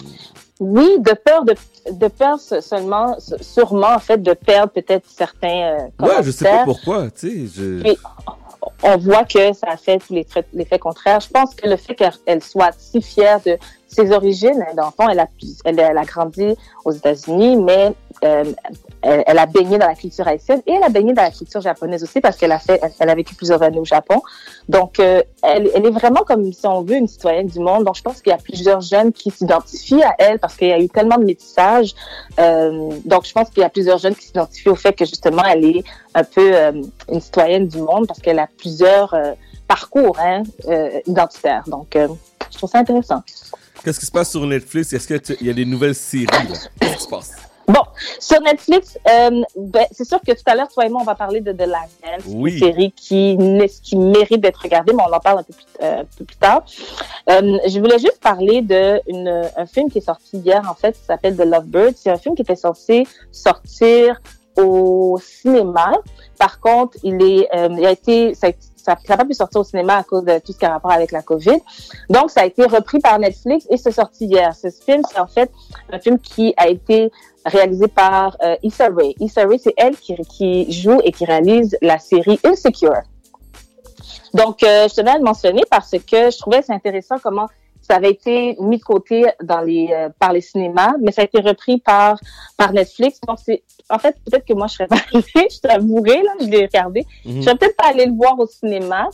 Oui, 0.61 0.88
de 1.00 1.12
peur 1.12 1.44
de, 1.44 1.55
de 1.92 2.09
peur 2.09 2.38
se- 2.40 2.61
seulement, 2.61 3.16
sûrement 3.40 3.94
en 3.94 3.98
fait 3.98 4.22
de 4.22 4.32
perdre 4.34 4.72
peut-être 4.72 5.05
certains. 5.09 5.88
Euh, 6.00 6.05
ouais 6.07 6.22
je 6.22 6.30
sais 6.30 6.44
pas 6.44 6.64
pourquoi 6.64 7.11
tu 7.11 7.48
sais 7.48 7.52
je 7.55 7.80
Puis, 7.82 7.98
on 8.82 8.96
voit 8.96 9.24
que 9.24 9.52
ça 9.52 9.66
a 9.68 9.76
fait 9.76 9.98
tous 9.98 10.14
les 10.14 10.24
traits- 10.24 10.46
l'effet 10.55 10.78
contraire. 10.78 11.20
Je 11.20 11.28
pense 11.28 11.55
que 11.55 11.68
le 11.68 11.76
fait 11.76 11.94
qu'elle 11.94 12.12
elle 12.26 12.42
soit 12.42 12.70
si 12.78 13.02
fière 13.02 13.40
de 13.44 13.57
ses 13.88 14.11
origines, 14.12 14.64
hein, 14.76 14.90
fond, 14.96 15.09
elle 15.09 15.20
a, 15.20 15.28
elle 15.64 15.78
a 15.98 16.05
grandi 16.05 16.55
aux 16.84 16.92
États-Unis, 16.92 17.57
mais 17.57 17.94
euh, 18.25 18.45
elle, 19.03 19.39
a 19.39 19.45
baigné 19.45 19.77
dans 19.77 19.87
la 19.87 19.95
culture 19.95 20.27
haïtienne 20.27 20.62
et 20.66 20.72
elle 20.72 20.83
a 20.83 20.89
baigné 20.89 21.12
dans 21.12 21.22
la 21.22 21.31
culture 21.31 21.61
japonaise 21.61 22.03
aussi 22.03 22.22
parce 22.22 22.37
qu'elle 22.37 22.53
a 22.53 22.59
fait, 22.59 22.81
elle, 22.99 23.11
a 23.11 23.14
vécu 23.14 23.35
plusieurs 23.35 23.62
années 23.62 23.79
au 23.79 23.85
Japon. 23.85 24.22
Donc, 24.68 24.99
euh, 24.99 25.22
elle, 25.43 25.66
est 25.66 25.91
vraiment 25.91 26.22
comme 26.22 26.51
si 26.53 26.66
on 26.66 26.83
veut 26.83 26.97
une 26.97 27.07
citoyenne 27.07 27.49
du 27.49 27.59
monde. 27.59 27.85
Donc, 27.85 27.97
je 27.97 28.03
pense 28.03 28.22
qu'il 28.22 28.31
y 28.31 28.35
a 28.35 28.39
plusieurs 28.39 28.81
jeunes 28.81 29.12
qui 29.12 29.31
s'identifient 29.31 30.03
à 30.03 30.14
elle 30.18 30.39
parce 30.39 30.57
qu'il 30.57 30.68
y 30.68 30.72
a 30.72 30.81
eu 30.81 30.89
tellement 30.89 31.18
de 31.18 31.25
métissage. 31.25 31.95
Euh, 32.41 32.93
donc, 33.05 33.27
je 33.27 33.33
pense 33.33 33.51
qu'il 33.51 33.61
y 33.61 33.66
a 33.66 33.68
plusieurs 33.68 33.99
jeunes 33.99 34.14
qui 34.14 34.27
s'identifient 34.27 34.70
au 34.70 34.77
fait 34.77 34.95
que 34.95 35.05
justement, 35.05 35.45
elle 35.45 35.64
est 35.64 35.85
un 36.14 36.25
peu 36.25 36.55
une 37.12 37.20
citoyenne 37.20 37.68
du 37.68 37.79
monde 37.79 38.07
parce 38.07 38.20
qu'elle 38.20 38.39
a 38.39 38.49
plusieurs 38.57 39.14
parcours 39.68 40.16
hein, 40.18 40.45
identitaires. 41.07 41.64
Donc, 41.66 41.89
je 41.95 42.57
trouve 42.57 42.70
ça 42.70 42.79
intéressant. 42.79 43.22
qu'est-ce 43.85 44.01
qui 44.01 44.07
se 44.07 44.12
passe 44.12 44.31
sur 44.31 44.47
Netflix? 44.47 44.95
Est-ce 44.95 45.07
qu'il 45.09 45.47
y 45.47 45.51
a 45.51 45.55
des 45.55 45.66
nouvelles 45.66 45.95
séries 45.95 46.27
qui 46.81 47.01
se 47.01 47.09
passe? 47.09 47.33
Bon, 47.67 47.81
sur 48.21 48.41
Netflix, 48.43 48.99
euh, 49.09 49.43
ben, 49.57 49.87
c'est 49.91 50.05
sûr 50.05 50.21
que 50.21 50.33
tout 50.33 50.43
à 50.47 50.55
l'heure, 50.55 50.69
toi 50.69 50.85
et 50.85 50.89
moi, 50.89 51.01
on 51.01 51.05
va 51.05 51.15
parler 51.15 51.41
de 51.41 51.53
The 51.53 51.67
Last 51.67 51.99
Dance, 52.03 52.25
Oui. 52.27 52.53
une 52.53 52.59
série 52.59 52.93
qui, 52.93 53.37
mérite 53.97 54.41
d'être 54.41 54.61
regardée, 54.62 54.93
mais 54.93 55.03
on 55.03 55.12
en 55.12 55.21
parle 55.21 55.39
un 55.39 55.43
peu 55.43 55.53
plus, 55.55 55.67
euh, 55.83 56.01
un 56.01 56.05
peu 56.19 56.25
plus 56.25 56.37
tard. 56.37 56.65
Euh, 57.31 57.59
je 57.67 57.79
voulais 57.79 57.99
juste 57.99 58.21
parler 58.21 58.61
de 58.61 59.01
une, 59.07 59.51
un 59.57 59.67
film 59.67 59.91
qui 59.91 59.99
est 59.99 60.03
sorti 60.03 60.39
hier, 60.39 60.62
en 60.71 60.75
fait, 60.75 60.93
qui 60.93 61.05
s'appelle 61.05 61.37
The 61.37 61.45
Lovebird. 61.45 61.95
C'est 61.97 62.11
un 62.11 62.19
film 62.19 62.35
qui 62.35 62.43
était 62.43 62.57
censé 62.57 63.07
sortir 63.33 64.21
au 64.57 65.19
cinéma. 65.23 65.93
Par 66.39 66.61
contre, 66.61 66.99
il 67.03 67.23
est, 67.23 67.49
euh, 67.55 67.69
il 67.79 67.87
a 67.87 67.91
été, 67.91 68.35
ça, 68.35 68.49
ça 68.85 68.97
n'a 69.09 69.16
pas 69.16 69.24
pu 69.24 69.35
sortir 69.35 69.61
au 69.61 69.64
cinéma 69.64 69.97
à 69.97 70.03
cause 70.03 70.24
de 70.24 70.39
tout 70.39 70.53
ce 70.53 70.59
qui 70.59 70.64
a 70.64 70.70
rapport 70.70 70.93
avec 70.93 71.11
la 71.12 71.22
COVID. 71.22 71.59
Donc, 72.11 72.30
ça 72.30 72.43
a 72.43 72.47
été 72.47 72.64
repris 72.64 72.99
par 72.99 73.18
Netflix 73.18 73.66
et 73.70 73.76
c'est 73.76 73.93
sorti 73.93 74.26
hier. 74.26 74.55
Ce 74.55 74.68
film, 74.70 75.03
c'est 75.11 75.18
en 75.18 75.26
fait 75.26 75.51
un 75.91 75.99
film 75.99 76.18
qui 76.18 76.53
a 76.57 76.68
été 76.68 77.11
réalisé 77.45 77.89
par 77.89 78.37
euh, 78.43 78.57
Issa 78.62 78.89
Rae. 78.89 79.14
Issa 79.20 79.45
Rae, 79.45 79.59
c'est 79.59 79.74
elle 79.76 79.97
qui, 79.97 80.70
joue 80.70 81.01
et 81.03 81.12
qui 81.12 81.24
réalise 81.24 81.76
la 81.82 81.99
série 81.99 82.39
Insecure. 82.45 83.03
Donc, 84.35 84.62
euh, 84.62 84.89
je 84.89 84.95
tenais 84.95 85.12
à 85.12 85.18
le 85.18 85.24
mentionner 85.24 85.62
parce 85.70 85.93
que 85.93 86.30
je 86.30 86.39
trouvais 86.39 86.62
c'est 86.62 86.72
intéressant 86.72 87.16
comment 87.22 87.49
ça 87.87 87.97
avait 87.97 88.11
été 88.11 88.57
mis 88.61 88.78
de 88.78 88.82
côté 88.82 89.26
dans 89.43 89.61
les 89.61 89.89
euh, 89.93 90.09
par 90.18 90.32
les 90.32 90.41
cinémas, 90.41 90.95
mais 91.01 91.12
ça 91.12 91.22
a 91.22 91.24
été 91.24 91.41
repris 91.41 91.78
par 91.78 92.18
par 92.57 92.72
Netflix. 92.72 93.20
Donc 93.26 93.39
c'est 93.45 93.62
en 93.91 93.99
fait 93.99 94.16
peut-être 94.24 94.47
que 94.47 94.55
moi 94.55 94.66
je 94.66 94.74
serais 94.74 94.87
pas 94.89 94.97
allée, 95.12 95.49
je 95.51 95.61
t'avouerai 95.61 96.22
là, 96.22 96.32
je 96.41 96.47
l'ai 96.47 96.62
regardé. 96.66 97.07
Mhm. 97.24 97.37
Je 97.37 97.41
serais 97.43 97.57
peut-être 97.57 97.76
pas 97.76 97.89
allée 97.89 98.07
le 98.07 98.14
voir 98.14 98.39
au 98.39 98.47
cinéma. 98.47 99.09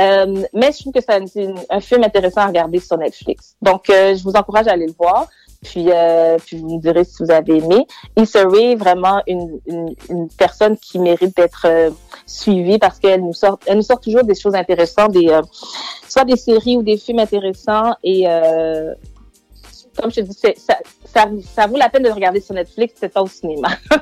Euh, 0.00 0.44
mais 0.54 0.70
je 0.70 0.78
trouve 0.78 0.92
que 0.92 1.00
c'est 1.00 1.12
un, 1.12 1.24
un 1.70 1.80
film 1.80 2.04
intéressant 2.04 2.42
à 2.42 2.46
regarder 2.46 2.78
sur 2.78 2.96
Netflix. 2.96 3.56
Donc, 3.60 3.90
euh, 3.90 4.14
je 4.14 4.22
vous 4.22 4.30
encourage 4.32 4.68
à 4.68 4.72
aller 4.72 4.86
le 4.86 4.92
voir. 4.96 5.26
Puis, 5.62 5.86
euh, 5.88 6.36
puis 6.44 6.56
vous 6.58 6.76
me 6.76 6.80
direz 6.80 7.02
si 7.04 7.16
vous 7.22 7.30
avez 7.32 7.56
aimé. 7.58 7.86
Issa 8.16 8.44
Rae, 8.44 8.76
vraiment 8.76 9.20
une, 9.26 9.58
une, 9.66 9.94
une 10.08 10.28
personne 10.28 10.76
qui 10.78 10.98
mérite 11.00 11.36
d'être 11.36 11.66
euh, 11.66 11.90
suivie 12.26 12.78
parce 12.78 12.98
qu'elle 13.00 13.20
nous 13.22 13.34
sort, 13.34 13.58
elle 13.66 13.76
nous 13.76 13.82
sort 13.82 14.00
toujours 14.00 14.22
des 14.22 14.36
choses 14.36 14.54
intéressantes, 14.54 15.12
des 15.12 15.28
euh, 15.28 15.42
soit 16.08 16.24
des 16.24 16.36
séries 16.36 16.76
ou 16.76 16.82
des 16.82 16.96
films 16.96 17.18
intéressants. 17.18 17.94
Et 18.04 18.24
euh, 18.28 18.94
comme 20.00 20.10
je 20.12 20.16
te 20.16 20.20
dis, 20.20 20.32
c'est- 20.40 20.58
ça, 20.58 20.76
ça, 21.04 21.26
ça 21.54 21.66
vaut 21.66 21.76
la 21.76 21.88
peine 21.88 22.04
de 22.04 22.10
regarder 22.10 22.40
sur 22.40 22.54
Netflix, 22.54 22.94
peut-être 23.00 23.14
pas 23.14 23.22
au 23.22 23.26
cinéma. 23.28 23.68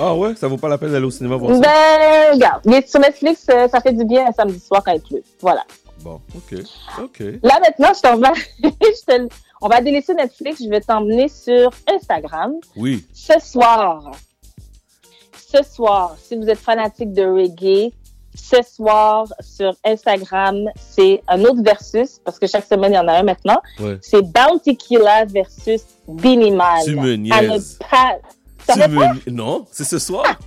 Ah 0.00 0.14
ouais, 0.14 0.36
ça 0.36 0.46
vaut 0.46 0.58
pas 0.58 0.68
la 0.68 0.78
peine 0.78 0.92
d'aller 0.92 1.06
au 1.06 1.10
cinéma 1.10 1.34
voir 1.34 1.56
ça? 1.56 1.60
Ben, 1.60 2.34
regarde, 2.34 2.62
mais 2.66 2.86
sur 2.86 3.00
Netflix, 3.00 3.44
ça 3.46 3.80
fait 3.80 3.92
du 3.92 4.04
bien 4.04 4.28
un 4.28 4.32
samedi 4.32 4.60
soir 4.60 4.80
quand 4.84 4.92
il 4.92 5.00
pleut. 5.00 5.24
Voilà. 5.40 5.64
Bon, 6.04 6.20
ok, 6.36 6.60
ok. 7.02 7.18
Là, 7.42 7.58
maintenant, 7.60 7.92
je 7.96 8.00
t'en 8.00 8.16
vais. 8.16 8.28
je 8.62 9.04
te- 9.04 9.28
on 9.60 9.68
va 9.68 9.80
délaisser 9.80 10.14
Netflix. 10.14 10.62
Je 10.62 10.68
vais 10.68 10.80
t'emmener 10.80 11.28
sur 11.28 11.70
Instagram. 11.92 12.54
Oui. 12.76 13.04
Ce 13.14 13.38
soir, 13.40 14.12
ce 15.52 15.62
soir, 15.62 16.16
si 16.22 16.36
vous 16.36 16.48
êtes 16.48 16.58
fanatique 16.58 17.12
de 17.12 17.24
reggae, 17.24 17.92
ce 18.34 18.62
soir 18.62 19.26
sur 19.40 19.74
Instagram, 19.84 20.68
c'est 20.76 21.22
un 21.26 21.40
autre 21.44 21.62
versus, 21.62 22.20
parce 22.24 22.38
que 22.38 22.46
chaque 22.46 22.64
semaine, 22.66 22.92
il 22.92 22.96
y 22.96 22.98
en 22.98 23.08
a 23.08 23.14
un 23.14 23.22
maintenant. 23.24 23.60
Ouais. 23.80 23.98
C'est 24.00 24.22
Bounty 24.22 24.76
Killer 24.76 25.24
versus 25.28 25.82
Beanie 26.06 26.52
Man. 26.52 26.80
Tu 26.84 26.94
me 26.96 27.14
niaises. 27.16 27.78
pas- 27.90 28.18
Tu 28.72 28.78
pas? 28.78 29.12
Non, 29.28 29.66
c'est 29.72 29.84
ce 29.84 29.98
soir. 29.98 30.24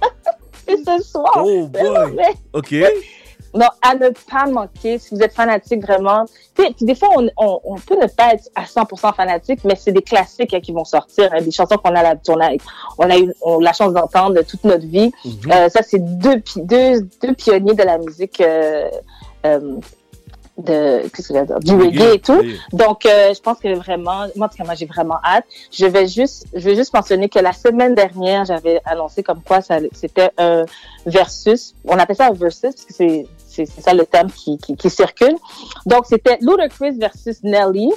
C'est 0.68 0.78
ce 0.86 1.04
soir. 1.04 1.44
Oh 1.44 1.68
boy. 1.68 2.16
Ok. 2.54 2.76
Non, 3.54 3.68
à 3.82 3.96
ne 3.96 4.10
pas 4.10 4.46
manquer 4.46 4.98
si 4.98 5.14
vous 5.14 5.22
êtes 5.22 5.34
fanatique 5.34 5.82
vraiment. 5.82 6.26
Puis 6.56 6.74
des 6.82 6.96
fois, 6.96 7.10
on, 7.18 7.30
on, 7.38 7.60
on 7.64 7.76
peut 7.76 8.00
ne 8.00 8.08
pas 8.08 8.34
être 8.34 8.50
à 8.56 8.64
100% 8.64 9.16
fanatique, 9.16 9.60
mais 9.64 9.76
c'est 9.76 9.92
des 9.92 10.02
classiques 10.02 10.54
hein, 10.54 10.60
qui 10.62 10.72
vont 10.72 10.86
sortir, 10.86 11.30
hein, 11.34 11.42
des 11.42 11.52
chansons 11.52 11.78
qu'on 11.78 11.96
a, 11.96 12.04
la, 12.04 12.16
on 12.30 12.40
a, 12.40 12.50
on 12.98 13.10
a 13.10 13.18
eu 13.18 13.34
on 13.42 13.60
a 13.60 13.64
la 13.64 13.74
chance 13.74 13.94
d'entendre 13.94 14.42
toute 14.44 14.64
notre 14.64 14.86
vie. 14.86 15.12
Mhm. 15.26 15.52
Euh, 15.52 15.70
ça, 15.70 15.82
c'est 15.84 16.00
deux, 16.00 16.42
deux, 16.58 17.02
deux 17.22 17.34
pionniers 17.34 17.74
de 17.74 17.84
la 17.84 17.98
musique 17.98 18.42
euh, 18.42 18.90
euh, 19.46 19.78
de 20.58 21.08
que 21.10 21.60
du 21.60 21.74
Reggae, 21.74 22.16
et 22.16 22.20
tout. 22.20 22.42
Donc, 22.74 23.06
euh, 23.06 23.34
je 23.34 23.42
pense 23.42 23.60
que 23.60 23.74
vraiment, 23.76 24.28
moi, 24.36 24.48
en 24.48 24.50
tout 24.50 24.58
cas, 24.58 24.64
moi, 24.64 24.76
j'ai 24.76 24.86
vraiment 24.86 25.18
hâte. 25.24 25.46
Je 25.72 25.86
vais 25.86 26.08
juste, 26.08 26.46
je 26.54 26.60
vais 26.60 26.76
juste 26.76 26.94
mentionner 26.94 27.30
que 27.30 27.40
la 27.40 27.54
semaine 27.54 27.96
dernière, 27.96 28.46
j'avais 28.46 28.82
annoncé 28.86 29.24
comme 29.24 29.42
quoi 29.42 29.62
ça, 29.62 29.78
c'était 29.94 30.30
un 30.38 30.66
versus. 31.06 31.74
On 31.86 31.98
appelle 31.98 32.16
ça 32.16 32.28
un 32.28 32.34
versus 32.34 32.62
parce 32.62 32.86
que 32.86 32.94
c'est, 32.94 33.26
c'est, 33.66 33.82
ça 33.82 33.94
le 33.94 34.06
terme 34.06 34.32
qui, 34.32 34.58
qui, 34.58 34.76
qui 34.76 34.90
circule. 34.90 35.36
Donc, 35.86 36.06
c'était 36.06 36.38
Ludacris 36.42 36.98
versus 36.98 37.44
Nelly. 37.44 37.90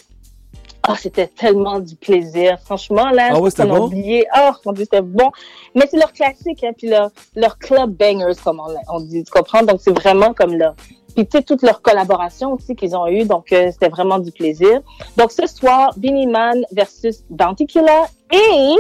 Oh, 0.87 0.93
c'était 0.99 1.29
tellement 1.29 1.81
du 1.81 1.97
plaisir. 1.97 2.59
Franchement, 2.63 3.11
là, 3.11 3.31
Ah 3.33 3.41
ouais, 3.41 3.61
a 3.61 3.67
bon? 3.67 3.87
oublié. 3.87 4.27
Oh, 4.37 4.51
mon 4.67 4.73
Dieu, 4.73 4.85
c'était 4.85 5.01
bon. 5.01 5.31
Mais 5.75 5.87
c'est 5.91 5.97
leur 5.97 6.13
classique, 6.13 6.63
hein, 6.63 6.73
puis 6.77 6.89
leur, 6.89 7.11
leur 7.35 7.59
club 7.59 7.93
bangers, 7.93 8.39
comme 8.45 8.61
on, 8.61 8.75
on 8.95 9.01
dit, 9.01 9.25
tu 9.25 9.31
comprends? 9.31 9.63
Donc, 9.63 9.81
c'est 9.81 9.93
vraiment 9.99 10.35
comme 10.35 10.55
leur, 10.55 10.75
puis 11.15 11.27
tu 11.27 11.39
sais, 11.39 11.43
toutes 11.43 11.63
leurs 11.63 11.81
collaborations 11.81 12.53
aussi 12.53 12.75
qu'ils 12.75 12.97
ont 12.97 13.07
eues, 13.07 13.25
donc 13.25 13.53
euh, 13.53 13.71
c'était 13.73 13.89
vraiment 13.89 14.19
du 14.19 14.33
plaisir. 14.33 14.81
Donc, 15.17 15.31
ce 15.31 15.47
soir, 15.47 15.93
Beanie 15.97 16.27
Man 16.27 16.65
versus 16.73 17.25
Bounty 17.31 17.67
Killer 17.67 18.03
et 18.33 18.77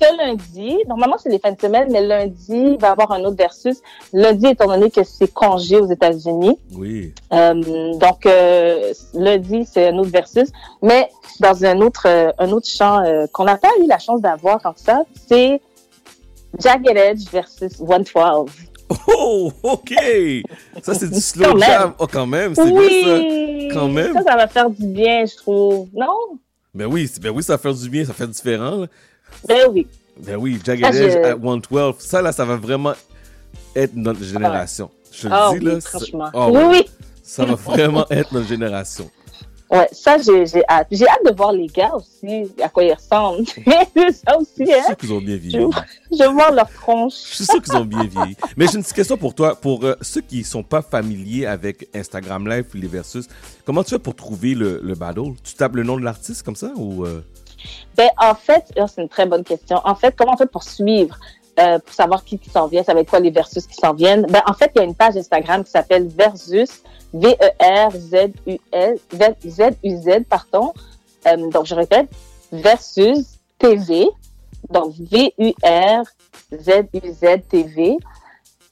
ce 0.00 0.16
lundi, 0.16 0.76
normalement 0.88 1.16
c'est 1.18 1.28
les 1.28 1.38
fins 1.38 1.52
de 1.52 1.60
semaine, 1.60 1.88
mais 1.90 2.00
lundi, 2.00 2.36
il 2.74 2.78
va 2.78 2.88
y 2.88 2.90
avoir 2.90 3.12
un 3.12 3.22
autre 3.24 3.36
versus. 3.36 3.78
Lundi, 4.12 4.46
étant 4.48 4.66
donné 4.66 4.90
que 4.90 5.04
c'est 5.04 5.32
congé 5.32 5.76
aux 5.76 5.86
États-Unis, 5.86 6.58
Oui. 6.74 7.14
euh, 7.32 7.94
donc 7.98 8.24
euh, 8.26 8.92
lundi 9.14 9.66
c'est 9.70 9.88
un 9.88 9.98
autre 9.98 10.10
versus, 10.10 10.48
mais 10.82 11.10
dans 11.40 11.64
un 11.64 11.80
autre 11.80 12.04
euh, 12.06 12.30
un 12.38 12.50
autre 12.52 12.68
champ 12.68 13.04
euh, 13.04 13.26
qu'on 13.32 13.44
n'a 13.44 13.56
pas 13.56 13.68
eu 13.82 13.86
la 13.86 13.98
chance 13.98 14.20
d'avoir 14.20 14.60
comme 14.62 14.74
ça, 14.76 15.02
c'est 15.28 15.60
Jagged 16.58 16.96
Edge 16.96 17.28
versus 17.30 17.72
112. 17.76 18.50
Oh, 19.06 19.52
ok. 19.62 19.94
Ça, 20.82 20.94
c'est 20.94 21.08
du 21.08 21.20
slow 21.20 21.56
jam. 21.60 21.94
Oh, 22.00 22.06
quand 22.12 22.26
même, 22.26 22.56
c'est 22.56 22.62
oui, 22.62 23.04
bien 23.04 23.68
ça. 23.70 23.74
Quand 23.74 23.88
même. 23.88 24.12
Ça, 24.14 24.22
ça 24.22 24.36
va 24.36 24.48
faire 24.48 24.68
du 24.68 24.84
bien, 24.88 25.24
je 25.26 25.36
trouve. 25.36 25.86
Non? 25.94 26.08
Ben 26.74 26.86
oui, 26.86 27.08
ben 27.22 27.30
oui, 27.30 27.42
ça 27.44 27.56
fait 27.56 27.72
du 27.72 27.88
bien, 27.88 28.04
ça 28.04 28.12
fait 28.12 28.26
différent. 28.26 28.76
là. 28.78 28.86
Ben 29.48 29.66
oui. 29.70 29.86
Ben 30.18 30.36
oui, 30.36 30.58
Jagged 30.64 30.92
je- 30.92 31.02
Edge 31.02 31.16
at 31.24 31.36
112. 31.40 31.94
Ça, 31.98 32.20
là, 32.22 32.32
ça 32.32 32.44
va 32.44 32.56
vraiment 32.56 32.92
être 33.74 33.94
notre 33.94 34.22
génération. 34.22 34.90
Je 35.12 35.28
te 35.28 35.32
Ah 35.32 35.50
le 35.54 35.58
dis, 35.60 35.66
oui, 35.66 35.72
là. 35.74 35.80
franchement. 35.80 36.30
ah 36.34 36.50
Oui, 36.50 36.62
oui. 36.68 36.88
Ça 37.22 37.44
va 37.44 37.54
vraiment 37.54 38.06
être 38.10 38.32
notre 38.32 38.46
génération. 38.48 39.10
Ouais, 39.70 39.88
ça, 39.92 40.16
j'ai 40.18 40.44
hâte. 40.68 40.88
J'ai 40.90 41.06
hâte 41.06 41.24
de 41.24 41.32
voir 41.32 41.52
les 41.52 41.68
gars 41.68 41.92
aussi, 41.94 42.50
à 42.60 42.68
quoi 42.68 42.82
ils 42.82 42.92
ressemblent. 42.92 43.46
ça 44.26 44.36
aussi, 44.36 44.50
Je 44.58 44.64
suis 44.64 44.74
hein? 44.74 44.82
sûr 44.88 44.96
qu'ils 44.96 45.12
ont 45.12 45.20
bien 45.20 45.36
Je, 45.36 45.40
vieilli. 45.40 45.66
je 46.10 46.24
veux 46.24 46.32
voir 46.32 46.50
leur 46.52 46.68
tronche. 46.72 47.12
Je 47.30 47.34
suis 47.36 47.44
sûr 47.44 47.62
qu'ils 47.62 47.76
ont 47.76 47.84
bien 47.84 48.04
vieilli. 48.04 48.36
Mais 48.56 48.66
j'ai 48.66 48.74
une 48.74 48.82
petite 48.82 48.96
question 48.96 49.16
pour 49.16 49.32
toi. 49.32 49.54
Pour 49.54 49.84
euh, 49.84 49.94
ceux 50.00 50.22
qui 50.22 50.42
sont 50.42 50.64
pas 50.64 50.82
familiers 50.82 51.46
avec 51.46 51.88
Instagram 51.94 52.48
Live 52.48 52.64
ou 52.74 52.78
les 52.78 52.88
versus, 52.88 53.28
comment 53.64 53.84
tu 53.84 53.90
fais 53.90 54.00
pour 54.00 54.16
trouver 54.16 54.54
le, 54.56 54.80
le 54.82 54.94
battle? 54.96 55.34
Tu 55.44 55.54
tapes 55.54 55.76
le 55.76 55.84
nom 55.84 55.96
de 55.96 56.02
l'artiste 56.04 56.42
comme 56.42 56.56
ça 56.56 56.72
ou... 56.74 57.04
euh? 57.06 57.22
Ben, 57.96 58.08
en 58.18 58.34
fait, 58.34 58.64
c'est 58.74 59.02
une 59.02 59.08
très 59.08 59.26
bonne 59.26 59.44
question. 59.44 59.80
En 59.84 59.94
fait, 59.94 60.14
comment 60.16 60.32
on 60.34 60.36
fait 60.36 60.50
pour 60.50 60.62
suivre, 60.62 61.18
euh, 61.58 61.78
pour 61.78 61.94
savoir 61.94 62.24
qui, 62.24 62.38
qui 62.38 62.50
s'en 62.50 62.66
vient, 62.66 62.82
ça 62.82 62.94
va 62.94 63.00
être 63.00 63.10
quoi 63.10 63.20
les 63.20 63.30
versus 63.30 63.66
qui 63.66 63.74
s'en 63.74 63.92
viennent? 63.94 64.26
Ben, 64.26 64.42
en 64.46 64.54
fait, 64.54 64.72
il 64.74 64.78
y 64.78 64.82
a 64.82 64.84
une 64.84 64.94
page 64.94 65.16
Instagram 65.16 65.64
qui 65.64 65.70
s'appelle 65.70 66.08
Versus, 66.08 66.82
V-E-R-Z-U-L, 67.12 68.98
Z-U-Z, 69.46 70.24
pardon. 70.28 70.72
Euh, 71.26 71.50
donc, 71.50 71.66
je 71.66 71.74
répète, 71.74 72.08
Versus 72.52 73.38
TV, 73.58 74.08
donc 74.70 74.94
V-U-R-Z-U-Z 74.98 76.06
TV. 77.48 77.98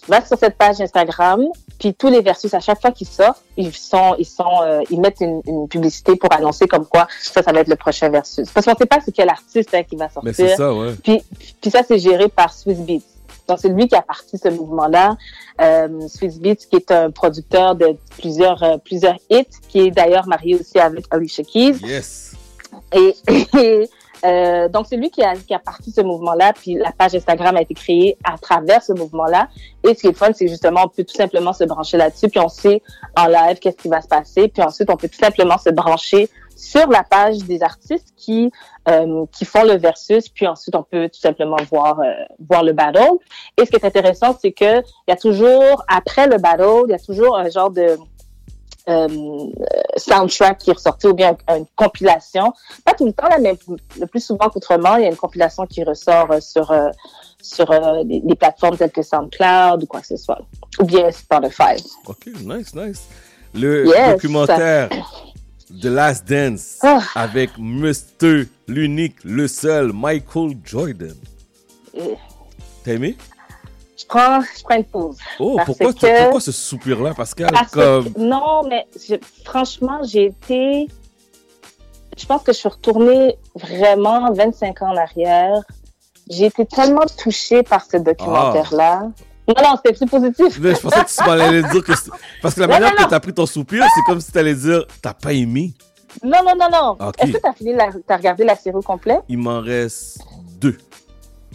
Va 0.06 0.24
sur 0.24 0.38
cette 0.38 0.56
page 0.56 0.80
Instagram, 0.80 1.44
puis 1.78 1.92
tous 1.92 2.08
les 2.08 2.20
versus 2.20 2.54
à 2.54 2.60
chaque 2.60 2.80
fois 2.80 2.92
qu'ils 2.92 3.08
sortent, 3.08 3.42
ils 3.56 3.74
sont, 3.74 4.14
ils 4.18 4.24
sont, 4.24 4.62
euh, 4.62 4.80
ils 4.90 5.00
mettent 5.00 5.20
une, 5.20 5.42
une 5.46 5.68
publicité 5.68 6.14
pour 6.16 6.32
annoncer 6.32 6.66
comme 6.66 6.86
quoi 6.86 7.08
ça, 7.20 7.42
ça 7.42 7.52
va 7.52 7.60
être 7.60 7.68
le 7.68 7.76
prochain 7.76 8.08
versus. 8.08 8.48
Parce 8.50 8.64
qu'on 8.64 8.76
sait 8.76 8.86
pas 8.86 8.98
c'est 9.04 9.12
quel 9.12 9.28
artiste 9.28 9.74
hein, 9.74 9.82
qui 9.82 9.96
va 9.96 10.08
sortir. 10.08 10.22
Mais 10.24 10.32
c'est 10.32 10.56
ça, 10.56 10.72
ouais. 10.72 10.94
Puis, 11.02 11.22
puis 11.60 11.70
ça, 11.70 11.82
c'est 11.86 11.98
géré 11.98 12.28
par 12.28 12.52
Swiss 12.52 12.78
Beats. 12.78 13.02
Donc, 13.48 13.58
c'est 13.60 13.70
lui 13.70 13.88
qui 13.88 13.96
a 13.96 14.02
parti 14.02 14.36
ce 14.36 14.48
mouvement-là. 14.48 15.16
Euh, 15.60 16.06
Swiss 16.06 16.38
Beats, 16.38 16.66
qui 16.70 16.76
est 16.76 16.90
un 16.90 17.10
producteur 17.10 17.74
de 17.74 17.96
plusieurs, 18.18 18.62
euh, 18.62 18.76
plusieurs 18.76 19.16
hits, 19.30 19.46
qui 19.68 19.80
est 19.80 19.90
d'ailleurs 19.90 20.26
marié 20.26 20.54
aussi 20.54 20.78
avec 20.78 21.06
Alicia 21.10 21.42
Keys. 21.44 21.78
Yes. 21.82 22.34
Et, 22.92 23.16
et, 23.58 23.90
euh, 24.24 24.68
donc, 24.68 24.86
c'est 24.88 24.96
lui 24.96 25.10
qui 25.10 25.22
a, 25.22 25.34
qui 25.36 25.54
a 25.54 25.58
parti 25.58 25.90
ce 25.90 26.00
mouvement-là, 26.00 26.52
puis 26.52 26.74
la 26.74 26.92
page 26.92 27.14
Instagram 27.14 27.56
a 27.56 27.62
été 27.62 27.74
créée 27.74 28.16
à 28.24 28.36
travers 28.38 28.82
ce 28.82 28.92
mouvement-là. 28.92 29.48
Et 29.84 29.94
ce 29.94 30.00
qui 30.00 30.06
est 30.08 30.12
fun, 30.12 30.30
c'est 30.32 30.48
justement, 30.48 30.82
on 30.84 30.88
peut 30.88 31.04
tout 31.04 31.14
simplement 31.14 31.52
se 31.52 31.64
brancher 31.64 31.96
là-dessus, 31.96 32.28
puis 32.28 32.40
on 32.40 32.48
sait 32.48 32.82
en 33.16 33.26
live 33.26 33.58
qu'est-ce 33.60 33.76
qui 33.76 33.88
va 33.88 34.00
se 34.00 34.08
passer, 34.08 34.48
puis 34.48 34.62
ensuite, 34.62 34.90
on 34.90 34.96
peut 34.96 35.08
tout 35.08 35.18
simplement 35.18 35.58
se 35.58 35.70
brancher 35.70 36.28
sur 36.56 36.88
la 36.88 37.04
page 37.04 37.38
des 37.38 37.62
artistes 37.62 38.08
qui 38.16 38.50
euh, 38.88 39.26
qui 39.32 39.44
font 39.44 39.62
le 39.62 39.76
versus, 39.76 40.28
puis 40.28 40.46
ensuite, 40.46 40.74
on 40.74 40.82
peut 40.82 41.08
tout 41.08 41.20
simplement 41.20 41.56
voir 41.70 42.00
euh, 42.00 42.10
voir 42.48 42.64
le 42.64 42.72
battle. 42.72 43.18
Et 43.56 43.64
ce 43.64 43.70
qui 43.70 43.76
est 43.76 43.84
intéressant, 43.84 44.36
c'est 44.40 44.52
que 44.52 44.80
il 44.80 45.10
y 45.10 45.12
a 45.12 45.16
toujours, 45.16 45.84
après 45.88 46.26
le 46.26 46.38
battle, 46.38 46.86
il 46.88 46.90
y 46.90 46.94
a 46.94 46.98
toujours 46.98 47.36
un 47.36 47.48
genre 47.48 47.70
de 47.70 47.96
soundtrack 49.96 50.58
qui 50.58 50.70
est 50.70 50.74
ressorti 50.74 51.06
ou 51.06 51.14
bien 51.14 51.36
une, 51.48 51.66
compilation. 51.76 52.52
Pas 52.84 52.94
tout 52.94 53.06
le 53.06 53.12
temps, 53.12 53.28
là, 53.28 53.38
mais 53.38 53.56
le 53.98 54.06
plus 54.06 54.24
souvent 54.24 54.48
qu'autrement, 54.48 54.96
il 54.96 55.02
y 55.02 55.06
a 55.06 55.10
une 55.10 55.16
compilation 55.16 55.66
qui 55.66 55.84
ressort 55.84 56.30
euh, 56.30 56.40
sur, 56.40 56.70
euh, 56.70 56.88
sur 57.42 57.70
euh, 57.70 58.02
les, 58.04 58.34
plateformes 58.34 58.76
telles 58.76 58.90
que 58.90 59.02
SoundCloud 59.02 59.82
ou 59.82 59.86
quoi 59.86 60.00
que 60.00 60.06
ce 60.06 60.16
soit. 60.16 60.38
Ou 60.80 60.84
bien 60.84 61.10
Spotify. 61.10 61.82
OK, 62.06 62.26
nice, 62.42 62.74
nice. 62.74 63.08
Le 63.54 63.86
Yes. 63.86 64.12
documentaire 64.12 64.88
The 65.70 65.86
Last 65.86 66.28
Dance 66.28 66.78
Ah. 66.82 67.00
avec 67.14 67.50
Mr. 67.58 68.46
l'unique, 68.66 69.16
le 69.24 69.48
seul, 69.48 69.92
Michael 69.92 70.56
Jordan. 70.64 71.14
T'as 72.84 72.92
aimé? 72.92 73.16
Je 73.98 74.06
prends, 74.06 74.40
je 74.40 74.62
prends 74.62 74.76
une 74.76 74.84
pause. 74.84 75.16
Oh, 75.40 75.54
Parce 75.56 75.66
pourquoi, 75.66 75.92
que- 75.92 76.22
pourquoi 76.22 76.40
ce 76.40 76.52
soupir-là, 76.52 77.14
Pascal? 77.14 77.50
Parce 77.52 77.72
que- 77.72 78.18
non, 78.18 78.62
mais 78.68 78.86
je- 78.96 79.16
franchement, 79.44 80.00
j'ai 80.04 80.26
été. 80.26 80.88
Je 82.16 82.26
pense 82.26 82.42
que 82.42 82.52
je 82.52 82.58
suis 82.58 82.68
retournée 82.68 83.36
vraiment 83.54 84.32
25 84.32 84.82
ans 84.82 84.92
en 84.92 84.96
arrière. 84.96 85.60
J'ai 86.30 86.46
été 86.46 86.64
tellement 86.66 87.06
touchée 87.22 87.62
par 87.62 87.84
ce 87.84 87.96
documentaire-là. 87.96 89.08
Non, 89.48 89.54
non, 89.62 89.76
c'était 89.76 89.96
plus 89.96 90.06
positif. 90.06 90.58
Mais 90.60 90.74
je 90.74 90.80
pensais 90.80 91.04
que 91.04 91.10
tu 91.10 91.24
m'en 91.24 91.30
allais 91.32 91.62
dire 91.62 91.82
que... 91.82 91.92
Parce 92.42 92.54
que 92.54 92.60
la 92.60 92.66
Non, 92.66 92.72
manière 92.74 92.90
non, 92.90 92.96
que 92.96 93.02
non. 93.02 93.08
t'as 93.08 93.20
pris 93.20 93.32
ton 93.32 93.46
soupir, 93.46 93.82
c'est 93.94 94.02
comme 94.02 94.20
si 94.20 94.30
t'allais 94.30 94.54
dire 94.54 94.84
t'as 95.00 95.14
pas 95.14 95.32
aimé. 95.32 95.72
Non, 96.22 96.38
non, 96.44 96.52
non, 96.58 96.68
non. 96.70 97.10
Est-ce 97.18 97.32
que 97.32 97.38
tu 97.38 97.46
as 97.48 97.52
fini 97.54 97.72
la... 97.72 97.88
regardé 98.16 98.44
la 98.44 98.56
série 98.56 98.76
au 98.76 98.82
complet? 98.82 99.18
Il 99.28 99.38
m'en 99.38 99.60
reste 99.60 100.18
deux. 100.60 100.76